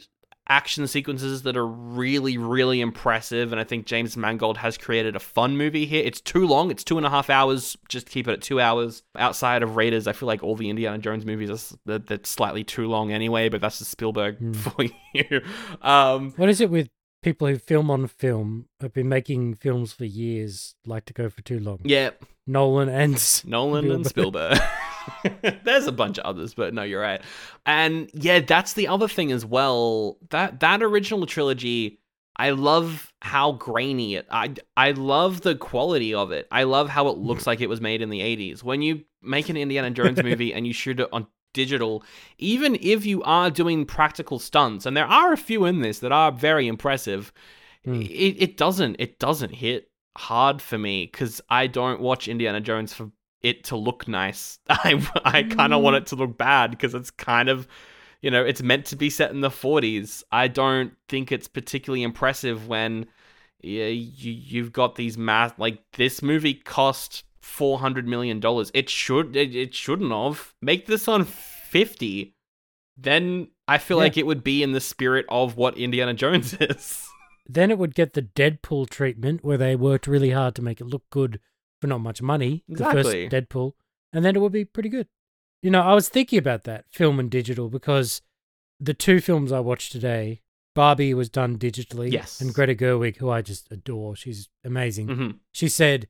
action 0.48 0.86
sequences 0.86 1.43
that 1.43 1.56
are 1.56 1.66
really 1.66 2.36
really 2.36 2.81
impressive 2.81 3.52
and 3.52 3.60
i 3.60 3.64
think 3.64 3.86
james 3.86 4.16
mangold 4.16 4.56
has 4.59 4.77
created 4.77 5.14
a 5.16 5.20
fun 5.20 5.56
movie 5.56 5.86
here. 5.86 6.02
It's 6.05 6.20
too 6.20 6.47
long. 6.47 6.70
It's 6.70 6.82
two 6.85 6.97
and 6.97 7.06
a 7.06 7.10
half 7.10 7.31
hours. 7.31 7.77
Just 7.89 8.09
keep 8.09 8.27
it 8.27 8.32
at 8.32 8.43
two 8.43 8.60
hours. 8.60 9.02
Outside 9.16 9.62
of 9.62 9.77
raiders 9.77 10.06
i 10.06 10.12
feel 10.12 10.27
like 10.27 10.43
all 10.43 10.56
the 10.56 10.69
indiana 10.69 10.98
jones 10.98 11.24
movies 11.24 11.48
are 11.51 11.55
s- 11.55 11.77
they're, 11.86 11.98
they're 12.01 12.19
slightly 12.24 12.64
too 12.64 12.86
long 12.89 13.12
anyway 13.12 13.48
but 13.48 13.60
that's 13.60 13.78
the 13.78 13.85
spielberg 13.85 14.39
Hmm. 14.39 14.52
for 14.64 14.85
you. 15.14 15.40
Um 15.81 16.32
What 16.36 16.48
is 16.48 16.60
it 16.60 16.70
with 16.70 16.89
people 17.23 17.47
who 17.47 17.56
film 17.56 17.89
on 17.90 18.09
film, 18.09 18.66
have 18.81 18.93
been 18.93 19.09
making 19.09 19.55
films 19.55 19.93
for 19.93 20.05
years, 20.05 20.74
like 20.85 21.05
to 21.05 21.12
go 21.12 21.31
for 21.31 21.40
too 21.43 21.60
long? 21.60 21.78
yeah. 21.85 22.10
Nolan 22.48 22.89
and 22.89 23.14
Nolan 23.47 23.89
and 23.93 24.05
Spielberg. 24.05 24.59
There's 25.65 25.87
a 25.87 25.93
bunch 25.93 26.19
of 26.19 26.24
others, 26.24 26.55
but 26.55 26.74
no, 26.74 26.83
you're 26.83 27.01
right. 27.01 27.20
And 27.66 28.11
yeah, 28.15 28.41
that's 28.41 28.74
the 28.74 28.89
other 28.89 29.09
thing 29.09 29.33
as 29.33 29.45
well. 29.45 30.19
That 30.31 30.61
that 30.61 30.83
original 30.83 31.27
trilogy, 31.27 32.01
I 32.37 32.51
love 32.51 33.12
how 33.20 33.53
grainy 33.53 34.16
it. 34.16 34.27
I 34.31 34.55
I 34.77 34.93
love 34.93 35.43
the 35.43 35.55
quality 35.55 36.15
of 36.15 36.33
it. 36.33 36.49
I 36.51 36.65
love 36.65 36.89
how 36.89 37.09
it 37.09 37.19
looks 37.19 37.47
like 37.47 37.61
it 37.61 37.69
was 37.69 37.81
made 37.81 38.03
in 38.03 38.11
the 38.11 38.20
80s. 38.20 38.62
When 38.62 38.83
you 38.83 39.05
make 39.23 39.49
an 39.49 39.57
Indiana 39.57 39.91
Jones 39.91 40.23
movie 40.24 40.53
and 40.55 40.66
you 40.66 40.73
shoot 40.73 41.01
it 41.01 41.09
on 41.12 41.27
digital, 41.55 42.03
even 42.39 42.79
if 42.81 43.05
you 43.05 43.23
are 43.24 43.51
doing 43.51 43.85
practical 43.85 44.39
stunts, 44.39 44.87
and 44.87 44.97
there 44.97 45.07
are 45.07 45.33
a 45.33 45.37
few 45.37 45.65
in 45.66 45.81
this 45.83 45.99
that 46.01 46.12
are 46.12 46.33
very 46.33 46.66
impressive, 46.69 47.33
Hmm. 47.85 48.01
it, 48.01 48.37
it 48.39 48.57
doesn't 48.57 48.95
it 49.01 49.19
doesn't 49.19 49.51
hit 49.57 49.91
hard 50.16 50.62
for 50.62 50.79
me 50.79 51.09
because 51.11 51.41
I 51.49 51.66
don't 51.66 52.01
watch 52.01 52.29
Indiana 52.29 52.61
Jones 52.61 52.95
for 52.95 53.11
it 53.43 53.64
to 53.64 53.77
look 53.77 54.06
nice. 54.09 54.59
I 54.69 55.06
I 55.24 55.43
kind 55.43 55.74
of 55.74 55.82
want 55.82 55.94
mm. 55.94 55.98
it 56.01 56.06
to 56.09 56.16
look 56.16 56.36
bad 56.39 56.70
because 56.70 56.94
it's 56.94 57.10
kind 57.10 57.48
of 57.48 57.66
you 58.20 58.31
know 58.31 58.44
it's 58.44 58.62
meant 58.62 58.86
to 58.86 58.97
be 58.97 59.10
set 59.10 59.31
in 59.31 59.40
the 59.40 59.51
40s. 59.51 60.23
I 60.31 60.48
don't 60.48 60.93
think 61.09 61.32
it's 61.32 61.48
particularly 61.48 62.02
impressive 62.02 62.69
when 62.69 63.06
yeah, 63.62 63.86
you 63.86 64.32
you've 64.32 64.73
got 64.73 64.94
these 64.97 65.16
math 65.16 65.59
like 65.59 65.82
this 65.94 66.23
movie 66.23 66.55
cost 66.55 67.24
400 67.40 68.06
million 68.06 68.40
dollars. 68.40 68.70
It 68.74 68.89
should 68.90 69.36
it, 69.36 69.55
it 69.55 69.74
shouldn't 69.74 70.12
have. 70.12 70.55
Make 70.62 70.86
this 70.86 71.09
on 71.09 71.24
50. 71.24 72.35
Then 72.97 73.48
I 73.66 73.78
feel 73.78 73.97
Yeah. 73.98 74.05
like 74.05 74.16
it 74.16 74.27
would 74.27 74.44
be 74.44 74.62
in 74.62 74.73
the 74.73 74.81
spirit 74.81 75.27
of 75.28 75.56
what 75.56 75.77
Indiana 75.78 76.14
Jones 76.14 76.55
is. 76.60 77.09
then 77.48 77.70
it 77.70 77.78
would 77.78 77.94
get 77.94 78.12
the 78.12 78.23
Deadpool 78.23 78.89
treatment 78.89 79.43
where 79.44 79.59
they 79.59 79.74
worked 79.74 80.06
really 80.06 80.31
hard 80.31 80.55
to 80.56 80.62
make 80.62 80.81
it 80.81 80.86
look 80.86 81.09
good 81.10 81.40
for 81.83 81.89
not 81.89 81.99
much 82.01 82.23
money. 82.23 82.63
Exactly. 82.69 83.03
The 83.03 83.31
first 83.31 83.49
Deadpool. 83.51 83.73
And 84.13 84.25
then 84.25 84.37
it 84.37 84.39
would 84.39 84.53
be 84.53 84.65
pretty 84.65 84.89
good. 84.89 85.09
You 85.63 85.71
know, 85.73 85.83
I 85.83 85.95
was 85.95 86.09
thinking 86.09 86.39
about 86.39 86.63
that, 86.65 86.85
film 86.91 87.19
and 87.19 87.29
digital, 87.31 87.69
because 87.69 88.23
the 88.79 88.95
two 88.95 89.21
films 89.21 89.51
I 89.53 89.59
watched 89.61 89.91
today, 89.91 90.43
Barbie 90.77 91.13
was 91.13 91.29
done 91.29 91.59
digitally. 91.59 92.11
Yes. 92.13 92.41
And 92.41 92.55
Greta 92.55 92.75
Gerwig, 92.77 93.17
who 93.17 93.31
I 93.31 93.43
just 93.43 93.71
adore, 93.73 94.15
she's 94.15 94.49
amazing. 94.65 95.09
hmm 95.09 95.31
She 95.51 95.69
said 95.69 96.07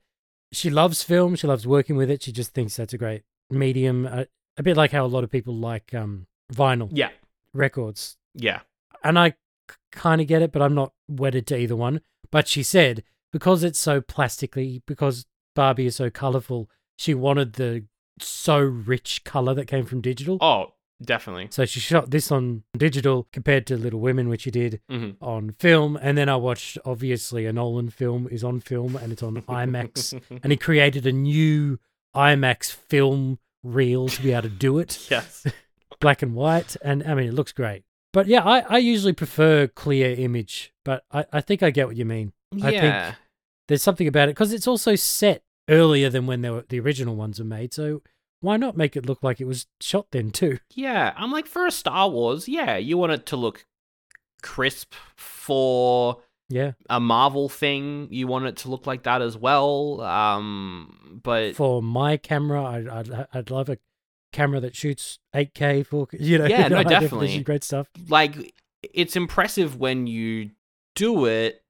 she 0.53 0.69
loves 0.69 1.03
film, 1.03 1.37
she 1.37 1.47
loves 1.47 1.67
working 1.67 1.97
with 1.97 2.11
it. 2.11 2.23
She 2.23 2.33
just 2.33 2.53
thinks 2.53 2.77
that's 2.77 2.93
a 2.93 2.99
great 2.99 3.23
medium. 3.51 4.07
Uh, 4.07 4.25
a 4.59 4.63
bit 4.63 4.77
like 4.77 4.93
how 4.93 5.07
a 5.07 5.09
lot 5.09 5.25
of 5.25 5.31
people 5.31 5.55
like 5.55 5.95
um, 5.95 6.27
vinyl 6.53 6.91
Yeah. 6.93 7.09
records 7.55 8.17
Yeah. 8.35 8.61
and 9.03 9.19
I 9.19 9.35
kind 9.91 10.21
of 10.21 10.27
get 10.27 10.43
it, 10.43 10.53
but 10.53 10.61
I'm 10.61 10.75
not 10.75 10.93
wedded 11.09 11.47
to 11.49 11.57
either 11.59 11.77
one. 11.77 12.01
But 12.31 12.49
she 12.49 12.63
said 12.63 13.03
because 13.33 13.65
it's 13.65 13.79
so 13.79 14.01
plastically, 14.03 14.83
because 14.87 15.25
Barbie 15.55 15.87
is 15.87 15.97
so 15.97 16.11
colorful, 16.11 16.69
she 16.99 17.15
wanted 17.15 17.55
the 17.55 17.85
so 18.21 18.59
rich 18.59 19.25
color 19.25 19.55
that 19.55 19.67
came 19.67 19.85
from 19.87 20.01
digital. 20.01 20.39
Oh, 20.41 20.75
definitely. 21.03 21.49
So 21.51 21.65
she 21.65 21.81
shot 21.81 22.11
this 22.11 22.31
on 22.31 22.63
digital 22.77 23.27
compared 23.33 23.67
to 23.69 23.77
Little 23.77 24.01
Women, 24.01 24.29
which 24.29 24.43
she 24.43 24.51
did 24.51 24.81
hmm 24.89 25.11
on 25.21 25.51
film. 25.51 25.99
And 26.01 26.17
then 26.17 26.29
I 26.29 26.37
watched, 26.37 26.79
obviously, 26.85 27.47
a 27.47 27.53
Nolan 27.53 27.91
film 27.91 28.29
is 28.31 28.45
on 28.45 28.61
film 28.61 28.97
and 28.97 29.13
it's 29.13 29.23
on 29.23 29.35
IMAX. 29.49 30.21
and 30.43 30.53
he 30.53 30.57
created 30.57 31.07
a 31.07 31.13
new 31.13 31.79
IMAX 32.15 32.71
film 32.73 33.39
reel 33.63 34.09
to 34.09 34.23
be 34.23 34.33
able 34.33 34.43
to 34.43 34.49
do 34.49 34.79
it 34.79 35.07
yes. 35.11 35.47
black 36.01 36.23
and 36.23 36.35
white, 36.35 36.77
and 36.83 37.03
I 37.05 37.15
mean 37.15 37.29
it 37.29 37.35
looks 37.35 37.53
great. 37.53 37.85
But 38.13 38.27
yeah, 38.27 38.43
I, 38.45 38.61
I 38.69 38.79
usually 38.79 39.15
prefer 39.15 39.67
clear 39.69 40.11
image, 40.15 40.73
but 40.85 41.05
I, 41.11 41.25
I 41.33 41.41
think 41.41 41.63
I 41.63 41.71
get 41.71 41.87
what 41.87 41.97
you 41.97 42.05
mean. 42.05 42.33
I 42.57 42.71
think- 42.71 42.75
Yeah. 42.83 43.15
There's 43.69 43.83
something 43.83 44.07
about 44.09 44.29
it 44.29 44.35
because 44.35 44.53
it's 44.53 44.67
also 44.67 44.95
set 44.97 45.43
earlier 45.69 46.11
than 46.11 46.27
when 46.27 46.43
were, 46.43 46.65
the 46.69 46.81
original 46.81 47.15
ones 47.17 47.39
were 47.39 47.45
made, 47.45 47.73
so 47.73 48.03
why 48.41 48.57
not 48.57 48.77
make 48.77 48.97
it 48.97 49.07
look 49.07 49.23
like 49.23 49.41
it 49.41 49.45
was 49.47 49.67
shot 49.81 50.07
then 50.11 50.31
too? 50.31 50.59
Yeah. 50.75 51.13
I'm 51.17 51.31
like, 51.31 51.47
for 51.47 51.67
a 51.67 51.71
Star 51.71 52.09
Wars, 52.09 52.49
yeah, 52.49 52.77
you 52.77 52.99
want 52.99 53.13
it 53.13 53.25
to 53.27 53.37
look 53.37 53.65
crisp 54.43 54.95
for 55.17 56.19
Yeah, 56.49 56.73
a 56.91 56.99
Marvel 57.01 57.49
thing. 57.49 58.09
You 58.11 58.27
want 58.27 58.47
it 58.47 58.57
to 58.59 58.69
look 58.69 58.87
like 58.87 59.05
that 59.05 59.23
as 59.23 59.37
well. 59.37 60.01
Um, 60.01 61.21
but 61.23 61.55
for 61.55 61.81
my 61.83 62.17
camera, 62.17 62.65
I'd, 62.65 62.89
I'd 62.89 63.27
I'd 63.33 63.51
love 63.51 63.69
a 63.69 63.79
camera 64.33 64.59
that 64.61 64.75
shoots 64.75 65.19
8K, 65.35 65.87
4K. 65.87 66.09
You 66.21 66.39
know, 66.39 66.47
Yeah, 66.47 66.67
no, 66.69 66.83
definitely. 66.85 67.41
great 67.45 67.63
stuff. 67.65 67.87
like, 68.09 68.53
it's 68.83 69.15
impressive 69.15 69.79
when 69.79 70.07
you 70.09 70.51
do 70.97 71.27
it. 71.27 71.62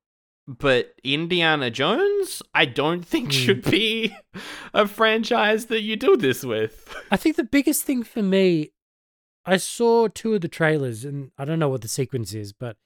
But 0.49 0.95
Indiana 1.05 1.71
Jones, 1.71 2.43
I 2.53 2.65
don't 2.65 3.05
think 3.07 3.27
Hmm. 3.29 3.31
should 3.31 3.63
be 3.71 4.17
a 4.75 4.89
franchise 4.89 5.67
that 5.67 5.83
you 5.83 5.97
do 5.97 6.17
this 6.17 6.45
with. 6.45 6.95
I 7.11 7.17
think 7.17 7.37
the 7.37 7.45
biggest 7.45 7.85
thing 7.85 8.03
for 8.03 8.23
me, 8.23 8.73
I 9.47 9.57
saw 9.57 10.09
two 10.09 10.35
of 10.35 10.41
the 10.41 10.49
trailers, 10.49 11.05
and 11.05 11.31
I 11.39 11.45
don't 11.45 11.59
know 11.59 11.69
what 11.69 11.83
the 11.83 11.89
sequence 11.89 12.35
is, 12.35 12.53
but 12.53 12.77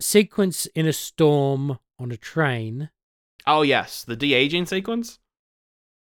sequence 0.00 0.66
in 0.66 0.86
a 0.86 0.92
storm 0.92 1.78
on 1.98 2.12
a 2.12 2.16
train. 2.16 2.90
Oh 3.46 3.62
yes, 3.62 4.04
the 4.04 4.16
de 4.16 4.32
aging 4.34 4.66
sequence. 4.66 5.18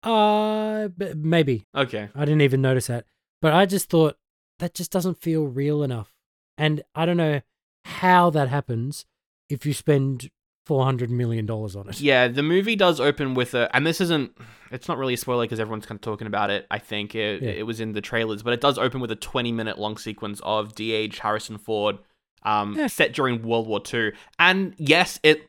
Uh, 0.03 0.89
maybe. 1.17 1.67
Okay. 1.75 2.09
I 2.15 2.25
didn't 2.25 2.43
even 2.43 2.61
notice 2.61 2.89
that. 2.89 3.07
But 3.41 3.53
I 3.55 3.65
just 3.67 3.89
thought 3.89 4.17
that 4.59 4.75
just 4.75 4.91
doesn't 4.91 5.21
feel 5.21 5.45
real 5.47 5.83
enough. 5.83 6.15
And 6.59 6.83
I 6.95 7.07
don't 7.07 7.17
know 7.17 7.41
how 7.85 8.31
that 8.31 8.49
happens 8.49 9.07
if 9.49 9.65
you 9.67 9.73
spend 9.73 10.31
$400 10.69 11.09
million 11.11 11.49
on 11.51 11.89
it. 11.89 12.01
Yeah, 12.01 12.29
the 12.29 12.43
movie 12.43 12.77
does 12.77 13.01
open 13.01 13.35
with 13.35 13.55
a, 13.55 13.75
and 13.77 13.87
this 13.87 14.01
isn't, 14.01 14.37
it's 14.71 14.89
not 14.89 14.97
really 14.99 15.15
a 15.15 15.17
spoiler 15.19 15.45
because 15.45 15.61
everyone's 15.61 15.87
kind 15.87 15.99
of 15.99 16.03
talking 16.03 16.27
about 16.27 16.51
it. 16.51 16.67
I 16.71 16.79
think 16.79 17.15
it, 17.15 17.43
Yeah. 17.43 17.51
it 17.51 17.67
was 17.67 17.81
in 17.81 17.93
the 17.93 18.01
trailers, 18.01 18.43
but 18.43 18.53
it 18.53 18.61
does 18.61 18.79
open 18.79 19.01
with 19.01 19.11
a 19.11 19.17
20 19.17 19.53
minute 19.53 19.79
long 19.79 19.97
sequence 19.99 20.41
of 20.43 20.75
de-aged 20.75 21.19
Harrison 21.21 21.59
Ford, 21.59 21.99
um, 22.45 22.75
Yeah. 22.77 22.87
set 22.87 23.13
during 23.13 23.43
World 23.43 23.67
War 23.67 23.81
II. 23.93 24.13
And 24.39 24.75
yes, 24.79 25.21
it 25.23 25.49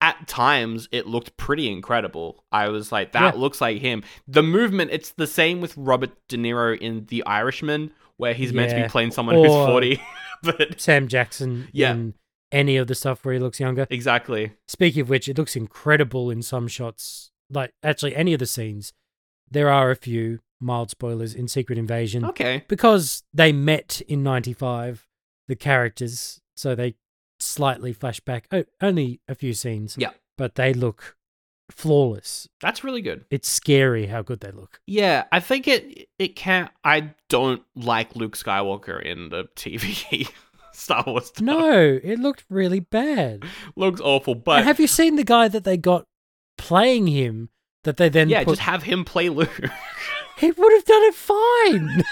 at 0.00 0.26
times 0.26 0.88
it 0.92 1.06
looked 1.06 1.36
pretty 1.36 1.70
incredible. 1.70 2.44
I 2.50 2.68
was 2.68 2.90
like, 2.92 3.12
that 3.12 3.34
Yeah. 3.34 3.40
looks 3.40 3.60
like 3.60 3.80
him. 3.80 4.02
The 4.26 4.42
movement, 4.42 4.90
it's 4.92 5.10
the 5.10 5.26
same 5.28 5.60
with 5.60 5.76
Robert 5.76 6.10
De 6.28 6.36
Niro 6.36 6.76
in 6.78 7.06
The 7.06 7.24
Irishman, 7.24 7.92
where 8.16 8.34
he's 8.34 8.52
meant 8.52 8.70
to 8.70 8.82
be 8.82 8.88
playing 8.88 9.12
someone 9.12 9.36
Or- 9.36 9.46
who's 9.46 9.66
40. 9.68 10.00
but 10.42 10.80
Sam 10.80 11.06
Jackson 11.08 11.68
Yeah. 11.72 11.92
in 11.92 12.14
any 12.52 12.76
of 12.76 12.86
the 12.86 12.94
stuff 12.94 13.24
where 13.24 13.34
he 13.34 13.40
looks 13.40 13.58
younger. 13.58 13.86
exactly. 13.90 14.52
Speaking 14.68 15.00
of 15.02 15.08
which, 15.08 15.28
it 15.28 15.36
looks 15.38 15.56
incredible 15.56 16.30
in 16.30 16.42
some 16.42 16.68
shots. 16.68 17.30
Like, 17.50 17.72
actually, 17.82 18.14
any 18.14 18.32
of 18.34 18.38
the 18.38 18.46
scenes. 18.46 18.92
There 19.50 19.68
are 19.70 19.90
a 19.90 19.96
few 19.96 20.38
mild 20.60 20.90
spoilers 20.90 21.34
in 21.34 21.48
Secret 21.48 21.76
Invasion. 21.78 22.24
Okay. 22.24 22.64
because 22.68 23.24
they 23.34 23.52
met 23.52 24.00
in 24.06 24.22
95 24.22 25.08
the 25.48 25.56
characters 25.56 26.40
so 26.56 26.74
they 26.76 26.94
slightly 27.40 27.92
flash 27.92 28.20
back 28.20 28.46
oh, 28.52 28.62
only 28.80 29.20
a 29.26 29.34
few 29.34 29.52
scenes 29.54 29.96
Yeah. 29.98 30.10
but 30.38 30.54
they 30.54 30.72
look 30.72 31.16
flawless 31.70 32.48
That's 32.60 32.84
really 32.84 33.02
good. 33.02 33.24
it's 33.30 33.48
scary 33.48 34.06
how 34.06 34.22
good 34.22 34.38
they 34.40 34.52
look 34.52 34.80
Yeah, 34.86 35.24
I 35.32 35.40
think 35.40 35.66
it 35.66 36.08
it 36.18 36.36
can't. 36.36 36.70
I 36.84 37.10
don't 37.28 37.62
like 37.74 38.14
Luke 38.14 38.36
Skywalker 38.36 39.02
in 39.02 39.30
the 39.30 39.44
TV 39.56 40.28
Star 40.76 41.04
Wars 41.06 41.26
stuff. 41.26 41.42
no 41.42 42.00
it 42.02 42.18
looked 42.18 42.44
really 42.48 42.80
bad 42.80 43.44
Looks 43.76 44.00
awful, 44.00 44.34
and 44.34 44.44
but 44.44 44.64
have 44.64 44.80
you 44.80 44.86
seen 44.86 45.16
the 45.16 45.24
guy 45.24 45.48
that 45.48 45.64
they 45.64 45.76
got 45.76 46.06
playing 46.58 47.06
him 47.06 47.50
that 47.84 47.96
they 47.96 48.08
then 48.08 48.28
yeah, 48.28 48.44
put, 48.44 48.52
just 48.52 48.60
have 48.62 48.84
him 48.84 49.04
play 49.04 49.28
Luke. 49.28 49.60
he 50.38 50.50
would 50.50 50.72
have 50.72 50.84
done 50.84 51.02
it 51.02 51.14
fine 51.14 52.04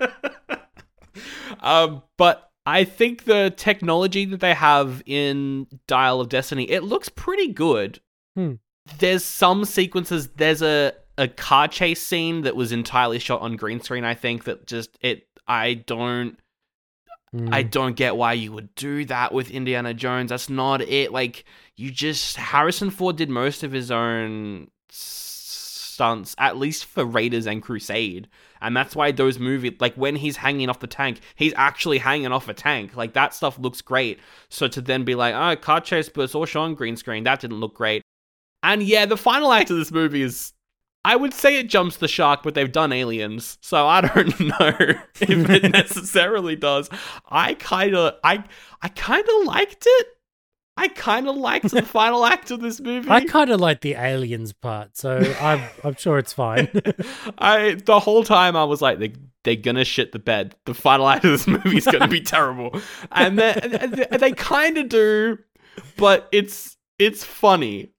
um, 1.60 2.02
but 2.16 2.50
I 2.66 2.84
think 2.84 3.24
the 3.24 3.52
technology 3.56 4.24
that 4.26 4.40
they 4.40 4.54
have 4.54 5.02
in 5.06 5.66
Dial 5.86 6.20
of 6.20 6.28
Destiny, 6.28 6.64
it 6.70 6.82
looks 6.82 7.08
pretty 7.08 7.48
good. 7.48 8.00
Hmm. 8.34 8.54
There's 8.98 9.24
some 9.24 9.64
sequences. 9.64 10.28
There's 10.28 10.62
a 10.62 10.94
a 11.16 11.28
car 11.28 11.68
chase 11.68 12.02
scene 12.02 12.42
that 12.42 12.56
was 12.56 12.72
entirely 12.72 13.18
shot 13.18 13.40
on 13.40 13.56
green 13.56 13.80
screen. 13.80 14.04
I 14.04 14.14
think 14.14 14.44
that 14.44 14.66
just 14.66 14.96
it. 15.00 15.26
I 15.46 15.74
don't. 15.74 16.38
I 17.50 17.62
Hmm. 17.62 17.68
don't 17.68 17.96
get 17.96 18.16
why 18.16 18.34
you 18.34 18.52
would 18.52 18.74
do 18.76 19.04
that 19.06 19.32
with 19.32 19.50
Indiana 19.50 19.92
Jones. 19.92 20.30
That's 20.30 20.48
not 20.48 20.80
it. 20.82 21.10
Like 21.12 21.44
you 21.76 21.90
just 21.90 22.36
Harrison 22.36 22.90
Ford 22.90 23.16
did 23.16 23.28
most 23.28 23.62
of 23.64 23.72
his 23.72 23.90
own 23.90 24.68
stunts, 24.88 26.34
at 26.38 26.56
least 26.56 26.84
for 26.84 27.04
Raiders 27.04 27.46
and 27.46 27.62
Crusade, 27.62 28.28
and 28.60 28.76
that's 28.76 28.94
why 28.96 29.10
those 29.12 29.38
movies, 29.38 29.72
like 29.80 29.94
when 29.94 30.16
he's 30.16 30.36
hanging 30.36 30.68
off 30.68 30.80
the 30.80 30.86
tank, 30.86 31.20
he's 31.34 31.52
actually 31.56 31.98
hanging 31.98 32.32
off 32.32 32.48
a 32.48 32.54
tank. 32.54 32.96
Like 32.96 33.12
that 33.14 33.34
stuff 33.34 33.58
looks 33.58 33.80
great. 33.80 34.20
So 34.48 34.68
to 34.68 34.80
then 34.80 35.04
be 35.04 35.14
like, 35.14 35.34
oh, 35.34 35.60
car 35.60 35.80
chase, 35.80 36.08
but 36.08 36.22
it's 36.22 36.34
all 36.34 36.46
shown 36.46 36.70
on 36.70 36.74
green 36.74 36.96
screen, 36.96 37.24
that 37.24 37.40
didn't 37.40 37.58
look 37.60 37.74
great. 37.74 38.02
And 38.62 38.82
yeah, 38.82 39.06
the 39.06 39.16
final 39.16 39.52
act 39.52 39.70
of 39.70 39.76
this 39.76 39.90
movie 39.92 40.22
is. 40.22 40.52
I 41.04 41.16
would 41.16 41.34
say 41.34 41.58
it 41.58 41.68
jumps 41.68 41.98
the 41.98 42.08
shark, 42.08 42.42
but 42.42 42.54
they've 42.54 42.70
done 42.72 42.92
aliens, 42.92 43.58
so 43.60 43.86
I 43.86 44.00
don't 44.00 44.40
know 44.40 44.76
if 45.20 45.22
it 45.50 45.62
necessarily 45.72 46.56
does. 46.56 46.88
I 47.28 47.54
kind 47.54 47.94
of, 47.94 48.14
I, 48.24 48.42
I 48.82 48.88
kind 48.88 49.24
of 49.28 49.46
liked 49.46 49.84
it. 49.86 50.06
I 50.76 50.88
kind 50.88 51.28
of 51.28 51.36
liked 51.36 51.70
the 51.70 51.82
final 52.00 52.24
act 52.26 52.50
of 52.50 52.60
this 52.60 52.80
movie. 52.80 53.08
i 53.08 53.24
kind 53.24 53.50
of 53.50 53.60
like 53.60 53.80
the 53.80 53.92
aliens 53.92 54.52
part 54.52 54.96
so 54.96 55.18
i'm 55.40 55.62
i'm 55.84 55.94
sure 55.94 56.18
it's 56.18 56.32
fine 56.32 56.68
I 57.38 57.74
the 57.74 58.00
whole 58.00 58.24
time 58.24 58.56
I 58.56 58.64
was 58.64 58.82
like, 58.82 58.98
they 58.98 59.12
they're 59.44 59.54
gonna 59.54 59.84
shit 59.84 60.10
the 60.10 60.18
bed. 60.18 60.56
The 60.64 60.74
final 60.74 61.08
act 61.08 61.24
of 61.24 61.30
this 61.30 61.46
movie 61.46 61.76
is 61.76 61.84
gonna 61.86 62.08
be 62.08 62.20
terrible, 62.20 62.80
and 63.12 63.38
they 63.38 63.52
they, 63.62 64.16
they 64.16 64.32
kind 64.32 64.78
of 64.78 64.88
do, 64.88 65.38
but 65.96 66.28
it's 66.32 66.76
it's 66.98 67.22
funny. 67.22 67.92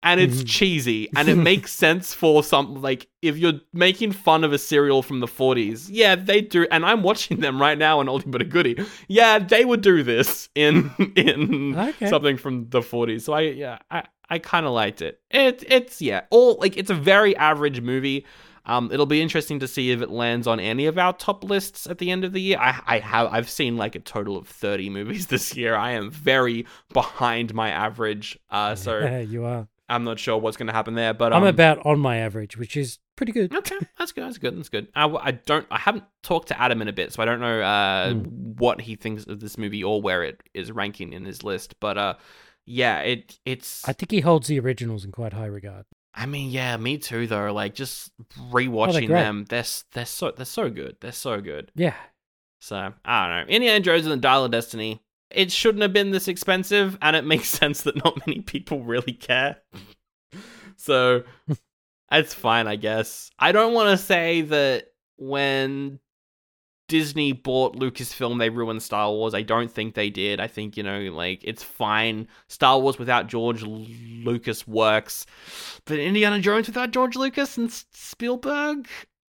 And 0.00 0.20
it's 0.20 0.42
Mhm. 0.42 0.46
cheesy, 0.46 1.08
and 1.16 1.28
it 1.28 1.34
makes 1.50 1.72
sense 1.72 2.14
for 2.14 2.44
some 2.44 2.80
like 2.80 3.08
if 3.20 3.36
you're 3.36 3.60
making 3.72 4.12
fun 4.12 4.44
of 4.44 4.52
a 4.52 4.58
serial 4.58 5.02
from 5.02 5.18
the 5.18 5.26
40s. 5.26 5.88
Yeah, 5.90 6.14
they 6.14 6.40
do, 6.40 6.68
and 6.70 6.86
I'm 6.86 7.02
watching 7.02 7.40
them 7.40 7.60
right 7.60 7.76
now 7.76 7.98
on 7.98 8.06
Oldie 8.06 8.30
But 8.30 8.40
a 8.40 8.44
Goodie. 8.44 8.78
Yeah, 9.08 9.40
they 9.40 9.64
would 9.64 9.80
do 9.80 10.04
this 10.04 10.48
in 10.54 10.90
in 11.16 11.76
Okay. 11.76 12.08
something 12.08 12.36
from 12.36 12.68
the 12.68 12.80
40s. 12.80 13.22
So 13.22 13.32
I 13.32 13.40
yeah, 13.40 13.78
I 13.90 14.04
I 14.30 14.38
kind 14.38 14.66
of 14.66 14.72
liked 14.72 15.02
it. 15.02 15.20
It 15.32 15.64
it's 15.66 16.00
yeah, 16.00 16.22
all 16.30 16.56
like 16.60 16.76
it's 16.76 16.90
a 16.90 16.94
very 16.94 17.34
average 17.36 17.80
movie. 17.80 18.24
Um, 18.66 18.90
it'll 18.92 19.06
be 19.06 19.20
interesting 19.22 19.58
to 19.60 19.66
see 19.66 19.90
if 19.92 20.02
it 20.02 20.10
lands 20.10 20.46
on 20.46 20.60
any 20.60 20.86
of 20.86 20.98
our 20.98 21.14
top 21.14 21.42
lists 21.42 21.86
at 21.88 21.96
the 21.98 22.10
end 22.10 22.22
of 22.22 22.32
the 22.34 22.40
year. 22.40 22.58
I, 22.60 22.80
I 22.86 22.98
have 23.00 23.32
I've 23.32 23.48
seen 23.50 23.76
like 23.78 23.96
a 23.96 23.98
total 24.00 24.36
of 24.36 24.46
30 24.46 24.90
movies 24.98 25.26
this 25.26 25.56
year. 25.56 25.74
I 25.74 25.92
am 25.92 26.10
very 26.10 26.66
behind 26.92 27.52
my 27.52 27.70
average. 27.70 28.38
Uh, 28.50 28.74
so 28.76 29.00
yeah, 29.00 29.20
you 29.20 29.44
are 29.44 29.66
I'm 29.88 30.04
not 30.04 30.18
sure 30.18 30.36
what's 30.38 30.56
going 30.56 30.66
to 30.66 30.72
happen 30.72 30.94
there. 30.94 31.14
But 31.14 31.32
um, 31.32 31.42
i'm 31.42 31.48
about 31.48 31.84
on 31.86 31.98
my 31.98 32.18
average 32.18 32.56
which 32.56 32.76
is 32.76 32.98
pretty 33.16 33.32
good 33.32 33.54
Okay, 33.54 33.76
that's 33.98 34.12
good. 34.12 34.24
That's 34.24 34.38
good. 34.38 34.56
That's 34.56 34.68
good. 34.68 34.88
I, 34.94 35.06
I 35.06 35.30
don't. 35.32 35.66
I 35.70 35.78
haven't 35.78 36.04
talked 36.22 36.48
to 36.48 36.60
Adam 36.60 36.80
in 36.82 36.88
a 36.88 36.92
bit, 36.92 37.12
so 37.12 37.22
I 37.22 37.26
don't 37.26 37.40
know 37.40 37.60
uh, 37.62 38.12
Hmm. 38.12 38.20
what 38.58 38.80
he 38.80 38.96
thinks 38.96 39.24
of 39.26 39.40
this 39.40 39.56
movie 39.58 39.82
or 39.82 40.00
where 40.02 40.22
it 40.22 40.40
is 40.54 40.70
ranking 40.70 41.12
in 41.12 41.24
his 41.24 41.42
list. 41.42 41.80
But 41.80 41.98
uh, 41.98 42.14
yeah, 42.66 43.00
it 43.00 43.38
it's. 43.44 43.86
i 43.88 43.92
think 43.92 44.10
he 44.10 44.20
holds 44.20 44.46
the 44.48 44.60
originals 44.60 45.04
in 45.04 45.10
quite 45.12 45.32
high 45.32 45.46
regard 45.46 45.84
I 46.14 46.26
mean, 46.26 46.50
yeah, 46.50 46.76
me 46.76 46.98
too. 46.98 47.26
Though, 47.26 47.52
like 47.52 47.74
just 47.74 48.10
rewatching 48.50 49.06
great. 49.06 49.08
them, 49.08 49.46
they're 49.48 49.64
they're 49.92 50.04
so 50.06 50.30
they're 50.32 50.44
so 50.46 50.68
good. 50.70 50.96
They're 51.00 51.12
so 51.12 51.40
good. 51.40 51.70
yeah 51.76 51.94
So 52.60 52.92
I 53.04 53.28
don't 53.28 53.46
know. 53.48 53.54
Indiana 53.54 53.80
Jones 53.80 54.04
and 54.04 54.12
the 54.12 54.16
Dial 54.16 54.44
of 54.44 54.50
Destiny. 54.50 55.00
It 55.30 55.52
shouldn't 55.52 55.82
have 55.82 55.92
been 55.92 56.10
this 56.10 56.28
expensive, 56.28 56.96
and 57.02 57.14
it 57.14 57.24
makes 57.24 57.48
sense 57.60 57.82
that 57.82 58.02
not 58.02 58.26
many 58.26 58.40
people 58.40 58.82
really 58.82 59.12
care. 59.12 59.58
so 60.76 61.22
that's 62.10 62.34
fine, 62.34 62.66
I 62.66 62.76
guess. 62.76 63.30
I 63.38 63.52
don't 63.52 63.74
want 63.74 63.90
to 63.90 64.02
say 64.04 64.42
that 64.42 64.86
when 65.16 66.00
Disney 66.88 67.32
bought 67.32 67.76
Lucasfilm, 67.76 68.38
they 68.38 68.48
ruined 68.48 68.82
Star 68.82 69.10
Wars. 69.10 69.34
I 69.34 69.42
don't 69.42 69.70
think 69.70 69.94
they 69.94 70.08
did. 70.08 70.40
I 70.40 70.46
think, 70.46 70.76
you 70.76 70.82
know, 70.82 71.00
like, 71.12 71.40
it's 71.44 71.62
fine. 71.62 72.28
Star 72.48 72.80
Wars 72.80 72.98
without 72.98 73.26
George 73.26 73.62
Lucas 73.62 74.66
works. 74.66 75.26
But 75.84 75.98
Indiana 75.98 76.40
Jones 76.40 76.66
without 76.66 76.90
George 76.90 77.14
Lucas 77.14 77.58
and 77.58 77.70
Spielberg? 77.70 78.88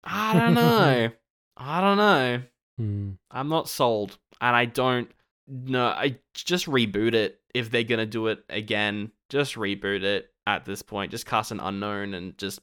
I 0.02 0.32
don't 0.32 0.55
know. 0.55 1.10
I 1.56 1.81
don't 1.82 1.97
know. 1.98 2.43
Hmm. 2.78 3.10
I'm 3.31 3.48
not 3.48 3.69
sold, 3.69 4.19
and 4.40 4.56
I 4.56 4.64
don't. 4.64 5.10
No, 5.48 5.86
I 5.86 6.19
just 6.35 6.66
reboot 6.66 7.14
it 7.14 7.40
if 7.55 7.70
they're 7.70 7.82
gonna 7.82 8.06
do 8.06 8.28
it 8.28 8.44
again. 8.48 9.10
Just 9.28 9.55
reboot 9.56 10.02
it 10.02 10.31
at 10.47 10.64
this 10.64 10.82
point. 10.82 11.10
Just 11.10 11.27
cast 11.27 11.51
an 11.51 11.60
unknown 11.60 12.14
and 12.14 12.36
just 12.39 12.60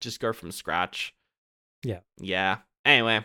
just 0.00 0.20
go 0.20 0.32
from 0.32 0.50
scratch. 0.52 1.14
Yeah. 1.82 2.00
Yeah. 2.18 2.58
Anyway, 2.84 3.24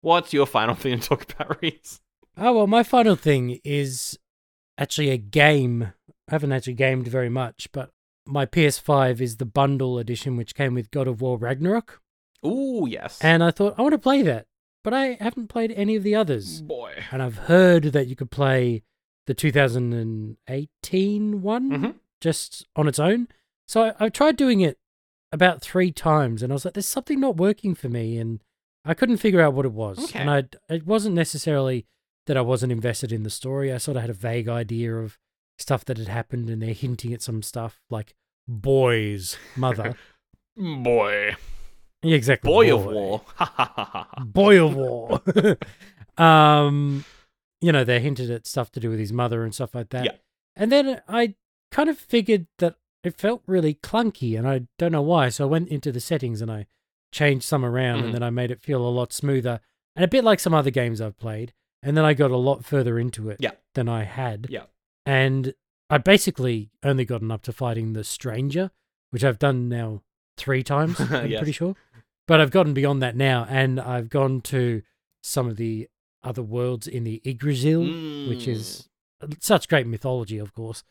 what's 0.00 0.32
your 0.32 0.46
final 0.46 0.74
thing 0.76 0.98
to 1.00 1.08
talk 1.08 1.30
about, 1.32 1.60
Rhys? 1.62 2.00
Oh 2.36 2.52
well, 2.54 2.66
my 2.66 2.82
final 2.82 3.16
thing 3.16 3.60
is 3.64 4.18
actually 4.78 5.10
a 5.10 5.18
game. 5.18 5.92
I 6.28 6.34
haven't 6.34 6.52
actually 6.52 6.74
gamed 6.74 7.08
very 7.08 7.28
much, 7.28 7.68
but 7.72 7.90
my 8.26 8.46
PS5 8.46 9.20
is 9.20 9.36
the 9.36 9.44
bundle 9.44 9.98
edition, 9.98 10.36
which 10.36 10.54
came 10.54 10.74
with 10.74 10.90
God 10.90 11.08
of 11.08 11.20
War 11.20 11.36
Ragnarok, 11.36 12.00
Ooh, 12.46 12.86
yes. 12.88 13.18
and 13.20 13.42
I 13.42 13.50
thought 13.50 13.74
I 13.76 13.82
want 13.82 13.92
to 13.92 13.98
play 13.98 14.22
that, 14.22 14.46
but 14.84 14.92
I 14.94 15.16
haven't 15.20 15.48
played 15.48 15.72
any 15.72 15.96
of 15.96 16.02
the 16.02 16.14
others, 16.14 16.60
boy. 16.62 16.94
and 17.10 17.22
I've 17.22 17.36
heard 17.48 17.84
that 17.84 18.06
you 18.08 18.16
could 18.16 18.30
play 18.30 18.82
the 19.26 19.34
2018 19.34 21.42
one 21.42 21.70
Mhm. 21.70 21.94
just 22.20 22.66
on 22.76 22.88
its 22.88 22.98
own. 22.98 23.28
So 23.66 23.84
I, 23.84 24.06
I 24.06 24.08
tried 24.08 24.36
doing 24.36 24.60
it 24.60 24.78
about 25.30 25.62
three 25.62 25.92
times, 25.92 26.42
and 26.42 26.52
I 26.52 26.54
was 26.54 26.64
like, 26.64 26.74
"There's 26.74 26.88
something 26.88 27.20
not 27.20 27.36
working 27.36 27.74
for 27.74 27.88
me," 27.88 28.18
and 28.18 28.42
I 28.84 28.94
couldn't 28.94 29.18
figure 29.18 29.40
out 29.40 29.54
what 29.54 29.64
it 29.64 29.72
was. 29.72 29.98
Okay. 30.04 30.18
And 30.18 30.30
I, 30.30 30.44
it 30.74 30.86
wasn't 30.86 31.14
necessarily 31.14 31.86
that 32.26 32.36
I 32.36 32.40
wasn't 32.42 32.72
invested 32.72 33.12
in 33.12 33.22
the 33.22 33.30
story. 33.30 33.72
I 33.72 33.78
sort 33.78 33.96
of 33.96 34.02
had 34.02 34.10
a 34.10 34.14
vague 34.14 34.48
idea 34.48 34.94
of 34.96 35.18
stuff 35.58 35.84
that 35.86 35.98
had 35.98 36.08
happened, 36.08 36.50
and 36.50 36.60
they're 36.60 36.74
hinting 36.74 37.12
at 37.14 37.22
some 37.22 37.42
stuff 37.42 37.80
like 37.90 38.14
boy's 38.48 39.36
mother. 39.56 39.94
Boy. 40.56 41.34
Yeah, 42.02 42.16
exactly. 42.16 42.48
Boy 42.48 42.74
of 42.74 42.84
War. 42.84 43.22
Boy 44.24 44.64
of 44.64 44.74
War. 44.74 45.20
um, 46.18 47.04
you 47.60 47.72
know, 47.72 47.84
they 47.84 48.00
hinted 48.00 48.30
at 48.30 48.46
stuff 48.46 48.70
to 48.72 48.80
do 48.80 48.90
with 48.90 48.98
his 48.98 49.12
mother 49.12 49.44
and 49.44 49.54
stuff 49.54 49.74
like 49.74 49.90
that. 49.90 50.04
Yeah. 50.04 50.12
And 50.56 50.70
then 50.70 51.00
I 51.08 51.34
kind 51.70 51.88
of 51.88 51.98
figured 51.98 52.46
that 52.58 52.76
it 53.04 53.16
felt 53.18 53.42
really 53.46 53.74
clunky, 53.74 54.38
and 54.38 54.46
I 54.46 54.62
don't 54.78 54.92
know 54.92 55.02
why. 55.02 55.28
So 55.28 55.44
I 55.44 55.48
went 55.48 55.68
into 55.68 55.90
the 55.90 56.00
settings 56.00 56.40
and 56.40 56.50
I 56.50 56.66
changed 57.12 57.44
some 57.44 57.64
around, 57.64 58.00
Mhm. 58.02 58.04
and 58.06 58.14
then 58.14 58.22
I 58.22 58.30
made 58.30 58.50
it 58.50 58.60
feel 58.60 58.86
a 58.86 58.88
lot 58.88 59.12
smoother 59.12 59.60
and 59.96 60.04
a 60.04 60.08
bit 60.08 60.24
like 60.24 60.40
some 60.40 60.54
other 60.54 60.70
games 60.70 61.00
I've 61.00 61.18
played. 61.18 61.52
And 61.82 61.96
then 61.96 62.04
I 62.04 62.14
got 62.14 62.30
a 62.30 62.36
lot 62.36 62.64
further 62.64 62.98
into 62.98 63.28
it 63.28 63.38
Yeah. 63.40 63.52
than 63.74 63.88
I 63.88 64.04
had. 64.04 64.46
Yeah. 64.48 64.66
And 65.04 65.54
I 65.90 65.98
basically 65.98 66.70
only 66.84 67.04
gotten 67.04 67.30
up 67.32 67.42
to 67.42 67.52
fighting 67.52 67.92
the 67.92 68.04
stranger, 68.04 68.70
which 69.10 69.24
I've 69.24 69.38
done 69.40 69.68
now 69.68 70.02
three 70.36 70.62
times, 70.62 70.98
I'm 71.00 71.28
Yes. 71.28 71.40
pretty 71.40 71.52
sure. 71.52 71.74
But 72.28 72.40
I've 72.40 72.50
gotten 72.50 72.72
beyond 72.74 73.02
that 73.02 73.16
now, 73.16 73.46
and 73.48 73.80
I've 73.80 74.08
gone 74.08 74.40
to 74.42 74.82
some 75.22 75.48
of 75.48 75.56
the 75.56 75.88
other 76.22 76.42
worlds 76.42 76.86
in 76.86 77.04
the 77.04 77.20
Yggdrasil, 77.24 77.80
which 78.28 78.46
Mm. 78.46 78.48
is 78.48 78.88
such 79.40 79.68
great 79.68 79.86
mythology, 79.86 80.38
of 80.38 80.52
course. 80.54 80.84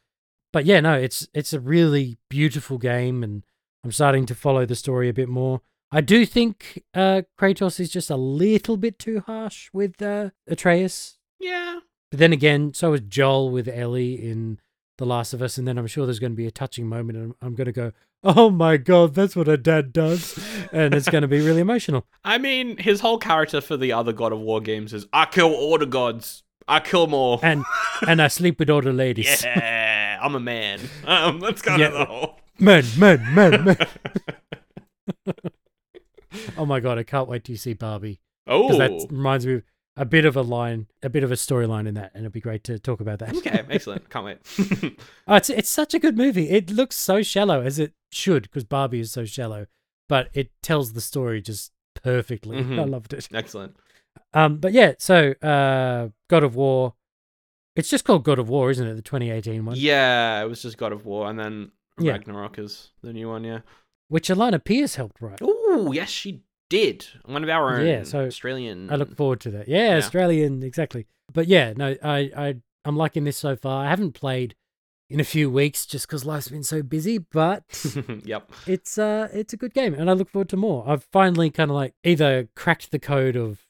But 0.53 0.65
yeah, 0.65 0.81
no, 0.81 0.93
it's 0.93 1.27
it's 1.33 1.53
a 1.53 1.59
really 1.59 2.17
beautiful 2.29 2.77
game, 2.77 3.23
and 3.23 3.43
I'm 3.83 3.91
starting 3.93 4.25
to 4.27 4.35
follow 4.35 4.65
the 4.65 4.75
story 4.75 5.07
a 5.09 5.13
bit 5.13 5.29
more. 5.29 5.61
I 5.93 6.01
do 6.01 6.25
think 6.25 6.83
uh, 6.93 7.23
Kratos 7.39 7.79
is 7.79 7.89
just 7.89 8.09
a 8.09 8.15
little 8.17 8.77
bit 8.77 8.97
too 8.99 9.21
harsh 9.25 9.69
with 9.73 10.01
uh, 10.01 10.29
Atreus, 10.47 11.17
yeah. 11.39 11.79
but 12.09 12.19
then 12.19 12.31
again, 12.33 12.73
so 12.73 12.93
is 12.93 13.01
Joel 13.01 13.49
with 13.49 13.67
Ellie 13.67 14.13
in 14.13 14.59
The 14.97 15.05
Last 15.05 15.33
of 15.33 15.41
Us, 15.41 15.57
and 15.57 15.67
then 15.67 15.77
I'm 15.77 15.87
sure 15.87 16.05
there's 16.05 16.19
going 16.19 16.31
to 16.33 16.37
be 16.37 16.47
a 16.47 16.51
touching 16.51 16.87
moment, 16.87 17.17
and 17.17 17.25
I'm, 17.41 17.47
I'm 17.47 17.55
going 17.55 17.65
to 17.65 17.71
go, 17.73 17.91
"Oh 18.23 18.49
my 18.49 18.77
god, 18.77 19.13
that's 19.15 19.35
what 19.35 19.47
a 19.47 19.57
dad 19.57 19.91
does," 19.93 20.37
and 20.71 20.93
it's 20.93 21.09
going 21.09 21.21
to 21.23 21.27
be 21.27 21.39
really 21.39 21.61
emotional. 21.61 22.05
I 22.23 22.37
mean, 22.37 22.77
his 22.77 22.99
whole 23.01 23.17
character 23.17 23.61
for 23.61 23.77
the 23.77 23.91
other 23.93 24.13
God 24.13 24.31
of 24.33 24.39
War 24.39 24.61
games 24.61 24.93
is 24.93 25.07
I 25.13 25.25
kill 25.25 25.53
all 25.53 25.77
the 25.77 25.85
gods. 25.85 26.43
I 26.67 26.79
kill 26.79 27.07
more. 27.07 27.39
And 27.43 27.63
and 28.07 28.21
I 28.21 28.27
sleep 28.27 28.59
with 28.59 28.69
all 28.69 28.81
the 28.81 28.93
ladies. 28.93 29.43
yeah, 29.43 30.19
I'm 30.21 30.35
a 30.35 30.39
man. 30.39 30.79
Um, 31.05 31.39
that's 31.39 31.61
kind 31.61 31.81
of 31.81 31.91
Yeah. 31.93 31.99
the 31.99 32.05
whole. 32.05 32.39
Men, 32.59 32.83
men, 32.97 33.25
men, 33.33 33.63
men. 33.65 33.77
oh 36.57 36.65
my 36.65 36.79
god, 36.79 36.97
I 36.97 37.03
can't 37.03 37.27
wait 37.27 37.43
to 37.45 37.57
see 37.57 37.73
Barbie 37.73 38.21
because 38.45 38.75
Oh, 38.75 38.77
that 38.77 38.91
reminds 39.09 39.45
me 39.45 39.55
of 39.55 39.63
a 39.97 40.05
bit 40.05 40.25
of 40.25 40.35
a 40.37 40.41
line, 40.41 40.87
a 41.03 41.09
bit 41.09 41.23
of 41.23 41.31
a 41.31 41.35
storyline 41.35 41.87
in 41.87 41.93
that, 41.95 42.11
and 42.13 42.23
it'd 42.23 42.31
be 42.31 42.39
great 42.41 42.63
to 42.65 42.79
talk 42.79 42.99
about 43.01 43.19
that. 43.19 43.35
okay, 43.37 43.63
excellent. 43.69 44.09
Can't 44.09 44.25
wait. 44.25 44.97
Oh, 45.27 45.35
it's 45.35 45.49
it's 45.49 45.69
such 45.69 45.93
a 45.93 45.99
good 45.99 46.17
movie. 46.17 46.49
It 46.49 46.69
looks 46.71 46.95
so 46.95 47.21
shallow 47.21 47.61
as 47.61 47.77
it 47.79 47.93
should 48.11 48.43
because 48.43 48.63
Barbie 48.63 48.99
is 49.01 49.11
so 49.11 49.25
shallow, 49.25 49.67
but 50.09 50.29
it 50.33 50.51
tells 50.61 50.93
the 50.93 51.01
story 51.01 51.41
just 51.41 51.71
perfectly. 52.01 52.61
Mhm. 52.63 52.79
I 52.81 52.83
loved 52.85 53.13
it. 53.13 53.27
excellent. 53.33 53.75
Um, 54.33 54.57
but 54.57 54.71
yeah, 54.73 54.93
so 54.97 55.31
uh, 55.41 56.09
God 56.29 56.43
of 56.43 56.55
War. 56.55 56.95
It's 57.75 57.89
just 57.89 58.03
called 58.03 58.25
God 58.25 58.37
of 58.39 58.49
War, 58.49 58.69
isn't 58.69 58.85
it? 58.85 58.95
The 58.95 59.01
2018 59.01 59.63
one, 59.65 59.75
Yeah, 59.77 60.41
it 60.41 60.49
was 60.49 60.61
just 60.61 60.77
God 60.77 60.91
of 60.91 61.05
War, 61.05 61.29
and 61.29 61.39
then 61.39 61.71
Yeah. 61.97 62.11
Ragnarok 62.13 62.59
is 62.59 62.89
the 63.01 63.13
new 63.13 63.29
one. 63.29 63.43
Yeah. 63.45 63.59
which 64.09 64.27
Alana 64.27 64.61
Pierce 64.61 64.95
helped 64.95 65.21
write. 65.21 65.39
Oh, 65.41 65.91
yes, 65.93 66.09
she 66.09 66.41
did. 66.71 67.05
One 67.25 67.43
of 67.43 67.49
our 67.49 67.77
own. 67.77 67.85
Yeah, 67.85 68.03
so 68.03 68.25
Australian. 68.25 68.89
I 68.89 68.95
look 68.95 69.15
forward 69.15 69.41
to 69.41 69.51
that. 69.51 69.67
Yeah, 69.67 69.91
Yeah. 69.91 69.97
Australian, 69.97 70.63
exactly. 70.63 71.05
But 71.31 71.47
yeah, 71.47 71.73
no, 71.75 71.95
I, 72.01 72.31
I, 72.35 72.55
I'm 72.85 72.95
liking 72.95 73.25
this 73.25 73.37
so 73.37 73.55
far. 73.57 73.85
I 73.85 73.89
haven't 73.89 74.13
played 74.13 74.55
in 75.09 75.19
a 75.19 75.25
few 75.25 75.49
weeks 75.49 75.85
just 75.85 76.07
because 76.07 76.23
life's 76.23 76.47
been 76.47 76.63
so 76.63 76.81
busy, 76.81 77.17
but 77.17 77.63
yep. 78.23 78.49
it's 78.65 78.97
uh, 78.97 79.27
it's 79.33 79.51
a 79.51 79.57
good 79.57 79.73
game, 79.73 79.93
and 79.93 80.09
I 80.09 80.13
look 80.13 80.29
forward 80.29 80.49
to 80.49 80.57
more. 80.57 80.85
I've 80.87 81.03
finally 81.11 81.49
kind 81.49 81.69
of 81.69 81.75
like 81.75 81.93
either 82.05 82.47
cracked 82.55 82.91
the 82.91 82.99
code 82.99 83.35
of 83.35 83.67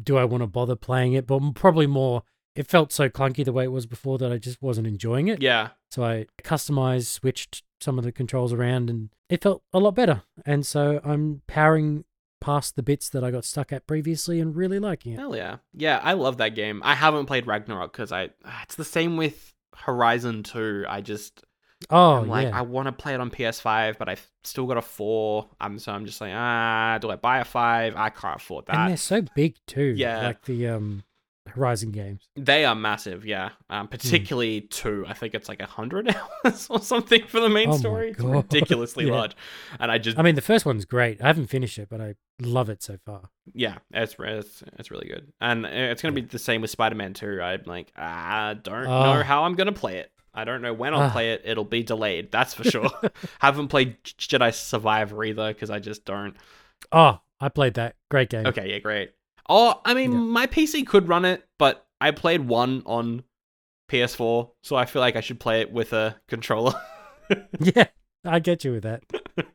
do 0.00 0.16
I 0.16 0.24
want 0.24 0.42
to 0.42 0.46
bother 0.46 0.76
playing 0.76 1.12
it, 1.14 1.26
but 1.26 1.40
probably 1.54 1.88
more. 1.88 2.22
It 2.54 2.68
felt 2.68 2.92
so 2.92 3.08
clunky 3.08 3.44
the 3.44 3.52
way 3.52 3.64
it 3.64 3.72
was 3.72 3.84
before 3.84 4.16
that 4.18 4.30
I 4.30 4.38
just 4.38 4.62
wasn't 4.62 4.86
enjoying 4.86 5.26
it. 5.26 5.42
Yeah. 5.42 5.70
So 5.90 6.04
I 6.04 6.26
customized, 6.44 7.06
switched 7.06 7.64
some 7.80 7.98
of 7.98 8.04
the 8.04 8.12
controls 8.12 8.52
around, 8.52 8.88
and 8.88 9.10
it 9.28 9.42
felt 9.42 9.64
a 9.72 9.80
lot 9.80 9.96
better. 9.96 10.22
And 10.46 10.64
so 10.64 11.00
I'm 11.02 11.42
powering 11.48 12.04
past 12.44 12.76
the 12.76 12.82
bits 12.82 13.08
that 13.08 13.24
I 13.24 13.30
got 13.30 13.44
stuck 13.44 13.72
at 13.72 13.86
previously 13.86 14.38
and 14.38 14.54
really 14.54 14.78
liking 14.78 15.14
it. 15.14 15.18
Hell 15.18 15.34
yeah. 15.34 15.56
Yeah, 15.72 15.98
I 16.02 16.12
love 16.12 16.36
that 16.36 16.50
game. 16.54 16.82
I 16.84 16.94
haven't 16.94 17.24
played 17.26 17.46
Ragnarok 17.46 17.92
because 17.92 18.12
I. 18.12 18.30
It's 18.62 18.74
the 18.74 18.84
same 18.84 19.16
with 19.16 19.54
Horizon 19.74 20.42
2. 20.42 20.84
I 20.88 21.00
just. 21.00 21.42
Oh, 21.90 22.16
I'm 22.16 22.28
like, 22.28 22.48
yeah. 22.48 22.58
I 22.58 22.62
want 22.62 22.86
to 22.86 22.92
play 22.92 23.14
it 23.14 23.20
on 23.20 23.30
PS5, 23.30 23.98
but 23.98 24.08
I've 24.08 24.26
still 24.42 24.66
got 24.66 24.76
a 24.76 24.82
4. 24.82 25.48
Um, 25.60 25.78
so 25.78 25.92
I'm 25.92 26.04
just 26.06 26.20
like, 26.20 26.32
ah, 26.34 26.98
do 27.00 27.10
I 27.10 27.16
buy 27.16 27.38
a 27.40 27.44
5? 27.44 27.96
I 27.96 28.10
can't 28.10 28.36
afford 28.36 28.66
that. 28.66 28.76
and 28.76 28.90
they're 28.90 28.96
so 28.96 29.22
big 29.34 29.56
too. 29.66 29.94
Yeah. 29.96 30.26
Like 30.26 30.44
the 30.44 30.68
um 30.68 31.02
Horizon 31.46 31.90
games. 31.90 32.28
They 32.36 32.64
are 32.64 32.74
massive, 32.74 33.24
yeah. 33.26 33.50
Hmm. 33.70 33.74
Um, 33.76 33.88
particularly 33.88 34.62
2. 34.62 35.04
I 35.08 35.12
think 35.14 35.34
it's 35.34 35.48
like 35.48 35.60
a 35.60 35.64
100 35.64 36.14
hours 36.44 36.66
or 36.70 36.80
something 36.80 37.26
for 37.26 37.40
the 37.40 37.48
main 37.48 37.68
Oh 37.70 37.76
story. 37.76 38.10
It's 38.10 38.20
ridiculously 38.20 39.06
Yeah. 39.08 39.12
large. 39.12 39.36
And 39.78 39.90
I 39.90 39.98
just. 39.98 40.18
I 40.18 40.22
mean, 40.22 40.34
the 40.34 40.40
first 40.40 40.64
one's 40.66 40.84
great. 40.84 41.22
I 41.22 41.26
haven't 41.26 41.46
finished 41.48 41.78
it, 41.78 41.88
but 41.90 42.00
I 42.00 42.14
love 42.40 42.68
it 42.70 42.82
so 42.82 42.96
far. 43.04 43.30
Yeah, 43.52 43.78
it's 43.92 44.16
it's, 44.18 44.62
it's 44.78 44.90
really 44.90 45.06
good, 45.06 45.32
and 45.40 45.66
uh, 45.66 45.68
it's 45.70 46.00
gonna 46.02 46.12
be 46.12 46.22
the 46.22 46.38
same 46.38 46.60
with 46.62 46.70
Spider 46.70 46.94
Man 46.94 47.12
Two. 47.14 47.40
I'm 47.42 47.62
like, 47.66 47.92
I 47.96 48.56
don't 48.62 48.86
Oh. 48.86 49.14
know 49.14 49.22
how 49.22 49.44
I'm 49.44 49.54
gonna 49.54 49.72
play 49.72 49.98
it. 49.98 50.10
I 50.32 50.44
don't 50.44 50.62
know 50.62 50.72
when 50.72 50.94
I'll 50.94 51.02
Ah. 51.02 51.10
play 51.12 51.32
it. 51.32 51.42
It'll 51.44 51.64
be 51.64 51.82
delayed, 51.84 52.32
that's 52.32 52.54
for 52.54 52.64
sure. 52.64 52.90
Haven't 53.38 53.68
played 53.68 54.02
Jedi 54.02 54.52
Survivor 54.52 55.22
either 55.24 55.48
because 55.52 55.70
I 55.70 55.78
just 55.78 56.04
don't. 56.04 56.36
Oh, 56.90 57.20
I 57.40 57.50
played 57.50 57.74
that. 57.74 57.94
Great 58.10 58.30
game. 58.30 58.46
Okay, 58.46 58.70
yeah, 58.70 58.78
great. 58.78 59.12
Oh, 59.48 59.80
I 59.84 59.94
mean, 59.94 60.12
Yeah. 60.12 60.18
my 60.18 60.46
PC 60.46 60.86
could 60.86 61.08
run 61.08 61.24
it, 61.24 61.46
but 61.58 61.86
I 62.00 62.10
played 62.10 62.42
one 62.48 62.82
on 62.86 63.24
PS4, 63.90 64.50
so 64.62 64.76
I 64.76 64.86
feel 64.86 65.00
like 65.00 65.16
I 65.16 65.20
should 65.20 65.40
play 65.40 65.60
it 65.60 65.70
with 65.72 65.92
a 65.92 66.16
controller. 66.28 66.74
Yeah, 67.58 67.86
I 68.22 68.38
get 68.38 68.64
you 68.64 68.72
with 68.72 68.82
that. 68.82 69.02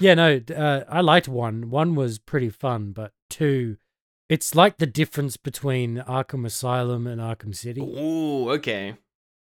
Yeah, 0.00 0.14
no, 0.14 0.40
uh, 0.54 0.84
I 0.88 1.00
liked 1.00 1.28
one. 1.28 1.70
One 1.70 1.94
was 1.94 2.18
pretty 2.18 2.48
fun, 2.50 2.92
but 2.92 3.12
two, 3.30 3.76
it's 4.28 4.54
like 4.54 4.76
the 4.78 4.86
difference 4.86 5.36
between 5.36 5.96
Arkham 5.98 6.44
Asylum 6.46 7.06
and 7.06 7.20
Arkham 7.20 7.54
City. 7.54 7.80
Ooh, 7.82 8.50
okay. 8.52 8.96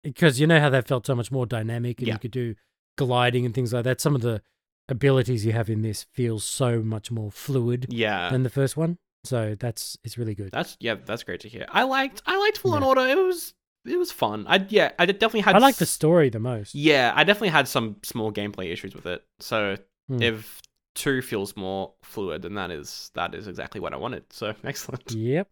Because 0.03 0.39
you 0.40 0.47
know 0.47 0.61
how 0.61 0.70
that 0.70 0.86
felt 0.89 1.07
so 1.07 1.15
much 1.15 1.31
more 1.32 1.44
dynamic 1.47 1.98
and 2.01 2.09
Yeah. 2.09 2.15
you 2.15 2.19
could 2.19 2.31
do 2.31 2.55
gliding 2.97 3.44
and 3.44 3.55
things 3.55 3.73
like 3.74 3.85
that. 3.85 4.01
Some 4.01 4.15
of 4.15 4.20
the 4.23 4.40
abilities 4.89 5.44
you 5.44 5.53
have 5.53 5.69
in 5.69 5.82
this 5.82 6.05
feels 6.15 6.44
so 6.44 6.82
much 6.82 7.11
more 7.11 7.31
fluid 7.31 7.86
Yeah. 7.90 8.31
than 8.31 8.43
the 8.43 8.51
first 8.51 8.77
one. 8.77 8.98
So 9.27 9.57
that's 9.59 9.98
it's 10.05 10.16
really 10.16 10.35
good. 10.35 10.51
That's 10.53 10.77
yeah, 10.81 10.94
that's 11.05 11.23
great 11.24 11.40
to 11.40 11.48
hear. 11.48 11.66
I 11.69 11.82
liked 11.82 12.23
I 12.27 12.39
liked 12.39 12.59
Fallen 12.59 12.82
Yeah. 12.82 12.89
Order. 12.89 13.01
It 13.09 13.16
was 13.19 13.53
it 13.85 13.98
was 13.98 14.11
fun. 14.11 14.47
I 14.48 14.65
yeah, 14.69 14.93
I 14.98 15.07
definitely 15.07 15.40
had 15.40 15.57
I 15.57 15.59
like 15.59 15.77
the 15.77 15.86
story 15.86 16.31
the 16.31 16.40
most. 16.40 16.74
Yeah, 16.74 17.12
I 17.15 17.24
definitely 17.24 17.51
had 17.51 17.69
some 17.69 17.97
small 18.03 18.32
gameplay 18.32 18.73
issues 18.73 18.94
with 18.94 19.07
it. 19.07 19.23
So 19.40 19.77
Hmm. 20.09 20.23
if 20.23 20.62
two 20.94 21.20
feels 21.20 21.57
more 21.57 21.93
fluid, 22.03 22.43
then 22.43 22.55
that 22.55 22.70
is 22.70 23.11
that 23.15 23.35
is 23.35 23.48
exactly 23.48 23.81
what 23.81 23.93
I 23.93 23.97
wanted. 23.97 24.24
So 24.32 24.55
excellent, 24.65 25.11
Yep. 25.12 25.48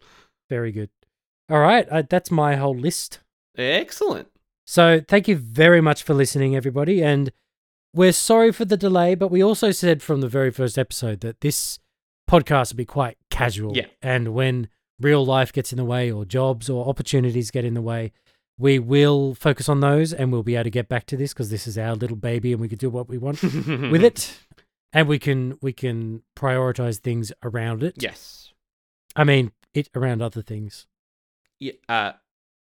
Very 0.48 0.72
good. 0.72 0.90
All 1.50 1.58
right. 1.60 1.86
Uh, 1.90 2.02
that's 2.08 2.30
my 2.30 2.56
whole 2.56 2.74
list. 2.76 3.18
excellent. 3.58 4.28
So 4.66 5.00
thank 5.06 5.28
you 5.28 5.36
very 5.36 5.80
much 5.80 6.02
for 6.02 6.14
listening, 6.14 6.56
everybody. 6.56 7.02
And 7.02 7.30
we're 7.94 8.12
sorry 8.12 8.50
for 8.50 8.64
the 8.64 8.76
delay, 8.76 9.14
but 9.14 9.28
we 9.30 9.42
also 9.42 9.70
said 9.70 10.02
from 10.02 10.20
the 10.20 10.28
very 10.28 10.50
first 10.50 10.78
episode 10.78 11.20
that 11.20 11.40
this 11.42 11.78
podcast 12.28 12.72
will 12.72 12.78
be 12.78 12.84
quite 12.84 13.16
casual. 13.30 13.76
Yeah. 13.76 13.86
And 14.02 14.34
when 14.34 14.68
real 15.00 15.24
life 15.24 15.52
gets 15.52 15.72
in 15.72 15.76
the 15.76 15.84
way 15.84 16.10
or 16.10 16.24
jobs 16.24 16.70
or 16.70 16.88
opportunities 16.88 17.50
get 17.50 17.64
in 17.64 17.74
the 17.74 17.82
way, 17.82 18.12
we 18.58 18.78
will 18.78 19.34
focus 19.34 19.68
on 19.68 19.80
those 19.80 20.12
and 20.12 20.30
we'll 20.30 20.42
be 20.42 20.54
able 20.54 20.64
to 20.64 20.70
get 20.70 20.88
back 20.88 21.06
to 21.06 21.16
this 21.16 21.32
because 21.32 21.50
this 21.50 21.66
is 21.66 21.76
our 21.76 21.94
little 21.94 22.16
baby 22.16 22.52
and 22.52 22.60
we 22.60 22.68
can 22.68 22.78
do 22.78 22.90
what 22.90 23.08
we 23.08 23.18
want 23.18 23.42
with 23.42 24.04
it. 24.04 24.38
And 24.92 25.08
we 25.08 25.18
can 25.18 25.58
we 25.60 25.72
can 25.72 26.22
prioritize 26.36 26.98
things 26.98 27.32
around 27.42 27.82
it. 27.82 27.96
Yes. 28.00 28.52
I 29.16 29.24
mean 29.24 29.50
it 29.72 29.88
around 29.94 30.22
other 30.22 30.42
things. 30.42 30.86
Yeah. 31.58 31.72
Uh. 31.88 32.12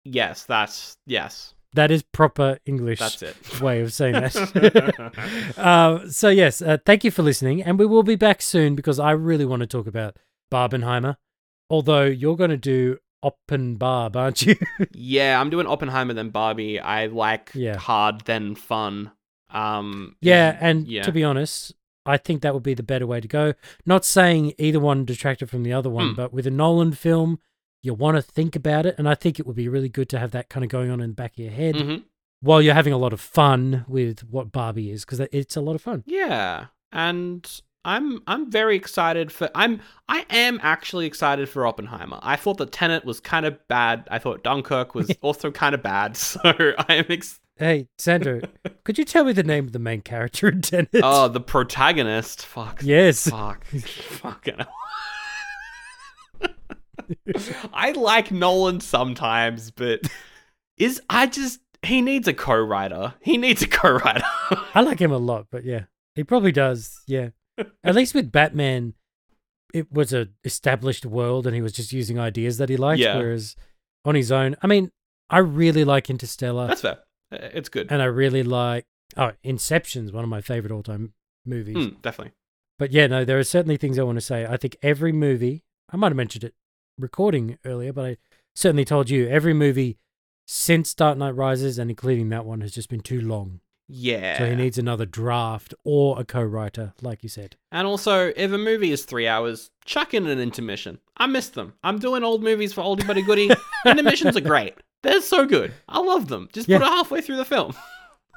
Yes. 0.04 0.44
That's 0.44 0.96
yes. 1.06 1.54
That 1.74 1.90
is 1.90 2.02
proper 2.02 2.58
English 2.64 3.00
That's 3.00 3.20
it. 3.22 3.60
way 3.60 3.80
of 3.80 3.92
saying 3.92 4.14
that. 4.14 5.52
uh, 5.58 6.08
so 6.08 6.28
yes, 6.28 6.62
uh, 6.62 6.78
thank 6.86 7.04
you 7.04 7.10
for 7.10 7.22
listening, 7.22 7.62
and 7.62 7.78
we 7.78 7.84
will 7.86 8.02
be 8.04 8.16
back 8.16 8.40
soon 8.42 8.74
because 8.74 8.98
I 8.98 9.10
really 9.10 9.44
want 9.44 9.60
to 9.60 9.66
talk 9.66 9.86
about 9.86 10.16
Barbenheimer. 10.52 11.16
Although 11.68 12.04
you're 12.04 12.36
going 12.36 12.50
to 12.50 12.56
do 12.56 12.98
Oppenbarb, 13.24 14.16
aren't 14.16 14.42
you? 14.42 14.54
yeah, 14.92 15.40
I'm 15.40 15.50
doing 15.50 15.66
Oppenheimer 15.66 16.14
then 16.14 16.30
Barbie. 16.30 16.78
I 16.78 17.06
like 17.06 17.50
Yeah. 17.54 17.76
hard 17.76 18.20
then 18.22 18.54
fun. 18.54 19.10
Um. 19.50 20.16
yeah, 20.20 20.56
and 20.60 20.86
yeah. 20.88 21.02
to 21.02 21.12
be 21.12 21.22
honest, 21.24 21.74
I 22.06 22.16
think 22.18 22.42
that 22.42 22.54
would 22.54 22.62
be 22.62 22.74
the 22.74 22.82
better 22.82 23.06
way 23.06 23.20
to 23.20 23.28
go. 23.28 23.54
Not 23.86 24.04
saying 24.04 24.52
either 24.58 24.80
one 24.80 25.04
detracted 25.04 25.48
from 25.48 25.62
the 25.62 25.72
other 25.72 25.88
one, 25.90 26.10
Hmm. 26.10 26.14
but 26.14 26.32
with 26.32 26.46
a 26.46 26.50
Nolan 26.50 26.92
film, 26.92 27.38
you 27.84 27.94
want 27.94 28.16
to 28.16 28.22
think 28.22 28.56
about 28.56 28.86
it, 28.86 28.94
and 28.98 29.08
I 29.08 29.14
think 29.14 29.38
it 29.38 29.46
would 29.46 29.56
be 29.56 29.68
really 29.68 29.88
good 29.88 30.08
to 30.10 30.18
have 30.18 30.30
that 30.32 30.48
kind 30.48 30.64
of 30.64 30.70
going 30.70 30.90
on 30.90 31.00
in 31.00 31.10
the 31.10 31.14
back 31.14 31.32
of 31.34 31.38
your 31.38 31.52
head 31.52 31.74
Mhm. 31.76 32.04
while 32.40 32.60
you're 32.62 32.74
having 32.74 32.92
a 32.92 32.98
lot 32.98 33.12
of 33.12 33.20
fun 33.20 33.84
with 33.86 34.20
what 34.30 34.50
Barbie 34.52 34.90
is, 34.90 35.04
because 35.04 35.20
it's 35.32 35.56
a 35.56 35.60
lot 35.60 35.74
of 35.74 35.82
fun. 35.82 36.02
Yeah, 36.06 36.66
and 36.92 37.60
I'm 37.84 38.22
I'm 38.26 38.50
very 38.50 38.76
excited 38.76 39.30
for 39.30 39.50
I'm 39.54 39.80
I 40.08 40.24
am 40.30 40.58
actually 40.62 41.04
excited 41.06 41.48
for 41.50 41.66
Oppenheimer. 41.66 42.18
I 42.22 42.36
thought 42.36 42.56
that 42.56 42.72
Tenet 42.72 43.04
was 43.04 43.20
kind 43.20 43.44
of 43.44 43.58
bad. 43.68 44.08
I 44.10 44.18
thought 44.18 44.42
Dunkirk 44.42 44.94
was 44.94 45.10
also 45.20 45.50
kind 45.50 45.74
of 45.74 45.82
bad. 45.82 46.16
So 46.16 46.40
I 46.44 46.94
am 46.94 47.04
ex- 47.10 47.40
Hey, 47.56 47.86
Sandro, 47.98 48.40
Could 48.84 48.98
you 48.98 49.04
tell 49.04 49.22
me 49.24 49.32
the 49.32 49.44
name 49.44 49.66
of 49.66 49.72
the 49.72 49.78
main 49.78 50.00
character 50.00 50.48
in 50.48 50.60
Tenet? 50.62 50.88
Oh, 51.04 51.28
the 51.28 51.40
protagonist. 51.40 52.44
Fuck. 52.44 52.80
yes. 52.82 53.28
Fuck. 53.28 53.64
Fucking 53.66 54.54
hell. 54.58 54.72
I 57.72 57.92
like 57.92 58.30
Nolan 58.30 58.80
sometimes, 58.80 59.70
but 59.70 60.00
is 60.76 61.00
I 61.08 61.26
just 61.26 61.60
he 61.82 62.00
needs 62.00 62.26
a 62.28 62.34
co-writer. 62.34 63.14
He 63.20 63.36
needs 63.36 63.62
a 63.62 63.68
co-writer. 63.68 64.24
I 64.74 64.80
like 64.80 65.00
him 65.00 65.12
a 65.12 65.18
lot, 65.18 65.46
but 65.50 65.64
yeah, 65.64 65.84
he 66.14 66.24
probably 66.24 66.52
does. 66.52 67.00
Yeah, 67.06 67.30
at 67.82 67.94
least 67.94 68.14
with 68.14 68.32
Batman, 68.32 68.94
it 69.72 69.92
was 69.92 70.12
a 70.12 70.28
established 70.44 71.06
world, 71.06 71.46
and 71.46 71.54
he 71.54 71.62
was 71.62 71.72
just 71.72 71.92
using 71.92 72.18
ideas 72.18 72.58
that 72.58 72.68
he 72.68 72.76
liked. 72.76 73.00
Yeah. 73.00 73.16
Whereas 73.16 73.56
on 74.04 74.14
his 74.14 74.32
own, 74.32 74.56
I 74.62 74.66
mean, 74.66 74.90
I 75.30 75.38
really 75.38 75.84
like 75.84 76.10
Interstellar, 76.10 76.68
That's 76.68 76.82
fair. 76.82 76.98
It's 77.30 77.68
good. 77.68 77.90
and 77.90 78.00
I 78.00 78.06
really 78.06 78.42
like 78.42 78.86
oh, 79.16 79.32
Inception's 79.42 80.12
one 80.12 80.24
of 80.24 80.30
my 80.30 80.40
favorite 80.40 80.72
all-time 80.72 81.12
movies. 81.44 81.76
Mm, 81.76 82.02
definitely. 82.02 82.32
But 82.78 82.92
yeah, 82.92 83.06
no, 83.06 83.24
there 83.24 83.38
are 83.38 83.44
certainly 83.44 83.76
things 83.76 83.98
I 83.98 84.02
want 84.02 84.16
to 84.16 84.22
say. 84.24 84.46
I 84.46 84.56
think 84.56 84.76
every 84.82 85.12
movie, 85.12 85.62
I 85.90 85.96
might 85.96 86.08
have 86.08 86.16
mentioned 86.16 86.44
it 86.44 86.54
recording 86.98 87.58
earlier, 87.64 87.92
but 87.92 88.04
I 88.04 88.16
certainly 88.54 88.84
told 88.84 89.10
you 89.10 89.28
every 89.28 89.54
movie 89.54 89.98
since 90.46 90.94
Dark 90.94 91.16
Knight 91.18 91.34
Rises 91.34 91.78
and 91.78 91.90
including 91.90 92.28
that 92.30 92.44
one 92.44 92.60
has 92.60 92.72
just 92.72 92.88
been 92.88 93.00
too 93.00 93.20
long. 93.20 93.60
Yeah. 93.88 94.38
So 94.38 94.46
he 94.48 94.54
needs 94.56 94.78
another 94.78 95.04
draft 95.04 95.74
or 95.84 96.18
a 96.18 96.24
co-writer, 96.24 96.94
like 97.02 97.22
you 97.22 97.28
said. 97.28 97.56
And 97.70 97.86
also, 97.86 98.32
if 98.34 98.50
a 98.52 98.58
movie 98.58 98.92
is 98.92 99.04
three 99.04 99.28
hours, 99.28 99.70
chuck 99.84 100.14
in 100.14 100.26
an 100.26 100.38
intermission. 100.40 101.00
I 101.16 101.26
miss 101.26 101.48
them. 101.50 101.74
I'm 101.82 101.98
doing 101.98 102.24
old 102.24 102.42
movies 102.42 102.72
for 102.72 102.82
Oldie 102.82 103.06
But 103.06 103.18
A 103.18 103.22
Goodie. 103.22 103.50
Intermissions 103.86 104.36
are 104.36 104.40
great. 104.40 104.74
They're 105.02 105.20
so 105.20 105.44
good. 105.44 105.74
I 105.86 106.00
love 106.00 106.28
them. 106.28 106.48
Just 106.52 106.66
Yeah. 106.68 106.78
put 106.78 106.86
it 106.86 106.90
halfway 106.90 107.20
through 107.20 107.36
the 107.36 107.44
film. 107.44 107.74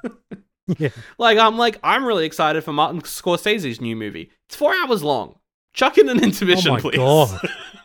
yeah. 0.77 0.89
Like 1.17 1.37
I'm 1.37 1.57
like 1.57 1.79
I'm 1.81 2.03
really 2.05 2.25
excited 2.25 2.61
for 2.63 2.73
Martin 2.73 3.01
Scorsese's 3.01 3.79
new 3.79 3.95
movie. 3.95 4.31
It's 4.47 4.55
four 4.55 4.73
hours 4.75 5.01
long. 5.01 5.39
Chuck 5.73 5.97
in 5.97 6.09
an 6.09 6.21
intermission, 6.21 6.71
oh 6.71 6.73
my 6.73 6.79
please. 6.81 6.97
god. 6.97 7.49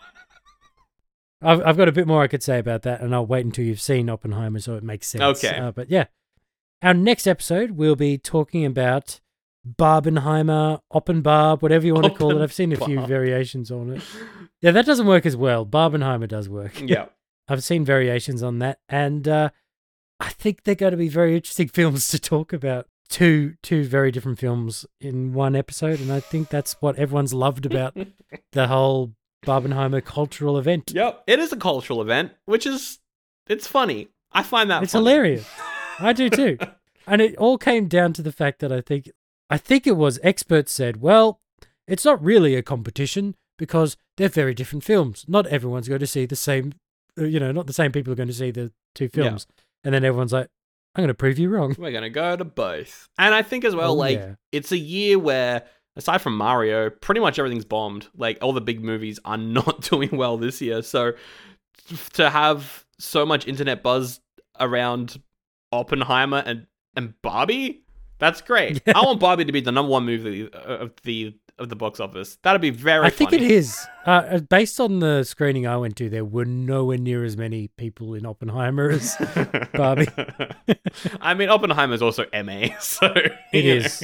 I've 1.42 1.66
I've 1.66 1.76
got 1.76 1.88
a 1.88 1.92
bit 1.92 2.06
more 2.06 2.22
I 2.22 2.28
could 2.28 2.42
say 2.42 2.58
about 2.58 2.82
that, 2.82 3.00
and 3.00 3.14
I'll 3.14 3.26
wait 3.26 3.44
until 3.44 3.64
you've 3.64 3.80
seen 3.80 4.08
Oppenheimer 4.08 4.60
so 4.60 4.74
it 4.74 4.82
makes 4.82 5.08
sense. 5.08 5.44
Okay. 5.44 5.56
Uh, 5.58 5.72
but 5.72 5.90
yeah, 5.90 6.06
our 6.82 6.94
next 6.94 7.26
episode 7.26 7.72
we'll 7.72 7.96
be 7.96 8.18
talking 8.18 8.64
about 8.64 9.20
Barbenheimer, 9.66 10.80
Oppenbarb, 10.92 11.62
whatever 11.62 11.86
you 11.86 11.94
want 11.94 12.06
to 12.06 12.14
call 12.14 12.36
it. 12.36 12.42
I've 12.42 12.52
seen 12.52 12.72
a 12.72 12.76
few 12.76 13.04
variations 13.06 13.70
on 13.70 13.90
it. 13.90 14.02
Yeah, 14.60 14.72
that 14.72 14.86
doesn't 14.86 15.06
work 15.06 15.24
as 15.24 15.36
well. 15.36 15.64
Barbenheimer 15.64 16.28
does 16.28 16.48
work. 16.48 16.80
yeah. 16.80 17.06
I've 17.48 17.64
seen 17.64 17.84
variations 17.84 18.42
on 18.42 18.60
that, 18.60 18.78
and 18.88 19.26
uh, 19.26 19.50
I 20.20 20.28
think 20.30 20.62
they're 20.62 20.74
going 20.76 20.92
to 20.92 20.96
be 20.96 21.08
very 21.08 21.34
interesting 21.36 21.68
films 21.72 22.08
to 22.08 22.18
talk 22.18 22.52
about. 22.52 22.86
Two 23.08 23.56
two 23.62 23.84
very 23.84 24.10
different 24.10 24.38
films 24.38 24.86
in 24.98 25.34
one 25.34 25.54
episode, 25.54 26.00
and 26.00 26.10
I 26.10 26.20
think 26.20 26.48
that's 26.48 26.80
what 26.80 26.96
everyone's 26.96 27.34
loved 27.34 27.66
about 27.66 27.94
the 28.52 28.68
whole 28.68 29.12
Barbenheimer 29.46 30.04
cultural 30.04 30.58
event. 30.58 30.92
Yep. 30.94 31.24
It 31.26 31.38
is 31.38 31.52
a 31.52 31.56
cultural 31.56 32.00
event, 32.02 32.32
which 32.44 32.66
is 32.66 32.98
it's 33.48 33.66
funny. 33.66 34.08
I 34.32 34.42
find 34.42 34.70
that 34.70 34.82
it's 34.82 34.92
funny. 34.92 35.04
hilarious. 35.10 35.48
I 35.98 36.12
do 36.12 36.30
too, 36.30 36.58
and 37.06 37.20
it 37.20 37.36
all 37.36 37.58
came 37.58 37.86
down 37.88 38.12
to 38.14 38.22
the 38.22 38.32
fact 38.32 38.60
that 38.60 38.72
I 38.72 38.80
think 38.80 39.10
I 39.50 39.58
think 39.58 39.86
it 39.86 39.96
was 39.96 40.18
experts 40.22 40.72
said, 40.72 41.02
well, 41.02 41.40
it's 41.86 42.04
not 42.04 42.22
really 42.22 42.54
a 42.54 42.62
competition 42.62 43.34
because 43.58 43.96
they're 44.16 44.28
very 44.28 44.54
different 44.54 44.84
films. 44.84 45.24
Not 45.28 45.46
everyone's 45.48 45.88
going 45.88 46.00
to 46.00 46.06
see 46.06 46.24
the 46.24 46.36
same, 46.36 46.72
uh, 47.18 47.24
you 47.24 47.38
know, 47.38 47.52
not 47.52 47.66
the 47.66 47.72
same 47.74 47.92
people 47.92 48.12
are 48.12 48.16
going 48.16 48.28
to 48.28 48.34
see 48.34 48.50
the 48.50 48.72
two 48.94 49.10
Yeah. 49.12 49.24
films, 49.24 49.46
and 49.84 49.94
then 49.94 50.04
everyone's 50.04 50.32
like, 50.32 50.48
I'm 50.94 51.02
going 51.02 51.08
to 51.08 51.14
prove 51.14 51.38
you 51.38 51.48
wrong. 51.50 51.74
We're 51.78 51.92
gonna 51.92 52.08
go 52.10 52.36
to 52.36 52.44
both. 52.44 53.08
And 53.18 53.34
I 53.34 53.42
think 53.42 53.64
as 53.64 53.74
well, 53.74 53.92
Oh, 53.92 53.94
like 53.96 54.18
yeah. 54.18 54.34
it's 54.52 54.72
a 54.72 54.78
year 54.78 55.18
where 55.18 55.64
aside 55.96 56.18
from 56.22 56.36
Mario, 56.36 56.90
pretty 56.90 57.20
much 57.20 57.38
everything's 57.38 57.64
bombed. 57.64 58.08
Like 58.16 58.38
all 58.42 58.52
the 58.52 58.60
big 58.60 58.82
movies 58.82 59.18
are 59.24 59.36
not 59.38 59.82
doing 59.82 60.10
well 60.16 60.36
this 60.36 60.60
year. 60.60 60.82
So 60.82 61.12
to 62.14 62.30
have 62.30 62.84
so 62.98 63.26
much 63.26 63.46
internet 63.46 63.82
buzz 63.82 64.20
around 64.60 65.20
Oppenheimer 65.72 66.42
and 66.44 66.66
and 66.94 67.14
Barbie, 67.22 67.82
that's 68.18 68.40
great. 68.42 68.82
I 68.94 69.00
want 69.02 69.18
Barbie 69.20 69.44
to 69.46 69.52
be 69.52 69.60
the 69.60 69.72
number 69.72 69.90
one 69.90 70.04
movie 70.04 70.50
of 70.52 70.92
the 71.04 71.34
of 71.58 71.68
the 71.68 71.76
box 71.76 72.00
office. 72.00 72.38
That'd 72.42 72.60
be 72.62 72.70
very 72.70 73.06
I 73.06 73.10
think 73.10 73.32
it 73.32 73.42
is. 73.42 73.78
Uh, 74.06 74.10
Uh, 74.10 74.38
based 74.40 74.80
on 74.80 75.00
the 75.00 75.22
screening 75.22 75.66
I 75.66 75.76
went 75.76 75.96
to, 75.96 76.08
there 76.08 76.24
were 76.24 76.44
nowhere 76.46 76.98
near 76.98 77.24
as 77.24 77.36
many 77.36 77.68
people 77.68 78.14
in 78.14 78.24
Oppenheimer 78.26 78.90
as 78.90 79.16
Barbie. 79.74 80.08
I 81.20 81.34
mean, 81.34 81.50
Oppenheimer 81.50 81.94
is 81.94 82.02
also 82.02 82.24
MA, 82.32 82.68
so 82.80 83.12
it 83.52 83.64
is. 83.64 84.02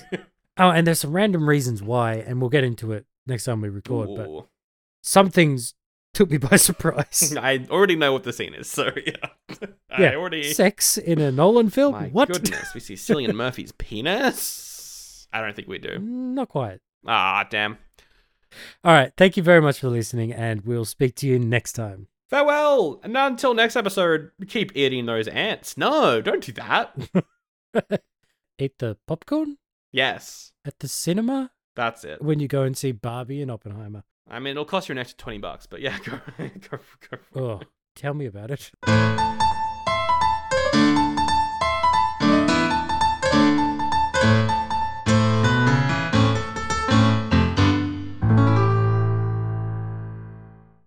Oh, 0.59 0.71
and 0.71 0.87
there's 0.87 1.01
some 1.01 1.13
random 1.13 1.49
reasons 1.49 1.83
why, 1.83 2.15
and 2.15 2.41
we'll 2.41 2.51
get 2.51 2.65
into 2.65 2.93
it 2.93 3.07
next 3.27 3.45
time 3.45 3.61
we 3.61 3.69
record. 3.69 4.11
But 4.17 4.29
Ooh. 4.29 4.49
some 5.03 5.31
things 5.31 5.75
took 6.15 6.31
me 6.31 6.39
by 6.39 6.57
surprise. 6.57 7.35
I 7.41 7.65
already 7.71 7.97
know 7.97 8.13
what 8.13 8.25
the 8.25 8.33
scene 8.33 8.55
is, 8.55 8.69
so 8.69 8.91
yeah. 9.07 9.67
Yeah, 9.99 10.11
I 10.11 10.15
already. 10.17 10.53
Sex 10.53 10.99
in 10.99 11.19
a 11.19 11.33
Nolan 11.33 11.71
film? 11.71 11.93
My 11.93 12.09
what? 12.09 12.29
goodness, 12.29 12.75
we 12.75 12.81
see 12.81 12.95
Cillian 12.95 13.35
Murphy's 13.35 13.73
penis. 13.73 15.27
I 15.33 15.41
don't 15.41 15.57
think 15.57 15.67
we 15.67 15.79
do. 15.79 15.99
Not 15.99 16.51
quite. 16.51 16.81
Ah, 17.07 17.47
damn. 17.49 17.79
All 18.85 18.93
right. 18.93 19.13
Thank 19.17 19.37
you 19.37 19.43
very 19.43 19.63
much 19.63 19.81
for 19.81 19.89
listening, 19.89 20.33
and 20.33 20.61
we'll 20.61 20.85
speak 20.85 21.15
to 21.17 21.27
you 21.27 21.39
next 21.39 21.73
time. 21.73 22.09
Farewell, 22.29 23.01
and 23.03 23.17
until 23.17 23.55
next 23.55 23.77
episode, 23.77 24.31
keep 24.47 24.77
eating 24.77 25.07
those 25.07 25.27
ants. 25.27 25.79
No, 25.79 26.21
don't 26.21 26.45
do 26.45 26.53
that. 26.53 28.03
Eat 28.59 28.79
the 28.79 28.99
popcorn 29.07 29.57
yes, 29.93 30.53
at 30.65 30.79
the 30.81 30.89
cinema 30.89 31.51
that's 31.75 32.05
it. 32.05 32.23
when 32.23 32.41
you 32.41 32.49
go 32.49 32.63
and 32.63 32.77
see 32.77 32.93
Barbie 32.93 33.43
and 33.43 33.51
Oppenheimer. 33.51 34.05
I 34.31 34.41
mean, 34.41 34.53
it'll 34.53 34.65
cost 34.65 34.89
you 34.89 34.93
an 34.93 34.99
extra 34.99 35.17
twenty 35.17 35.39
bucks, 35.39 35.67
but 35.67 35.81
yeah, 35.81 35.99
go, 36.05 36.21
go, 36.71 36.79
go. 37.11 37.41
Oh, 37.41 37.61
tell 37.95 38.15
me 38.15 38.27
about 38.27 38.51
it. 38.51 38.71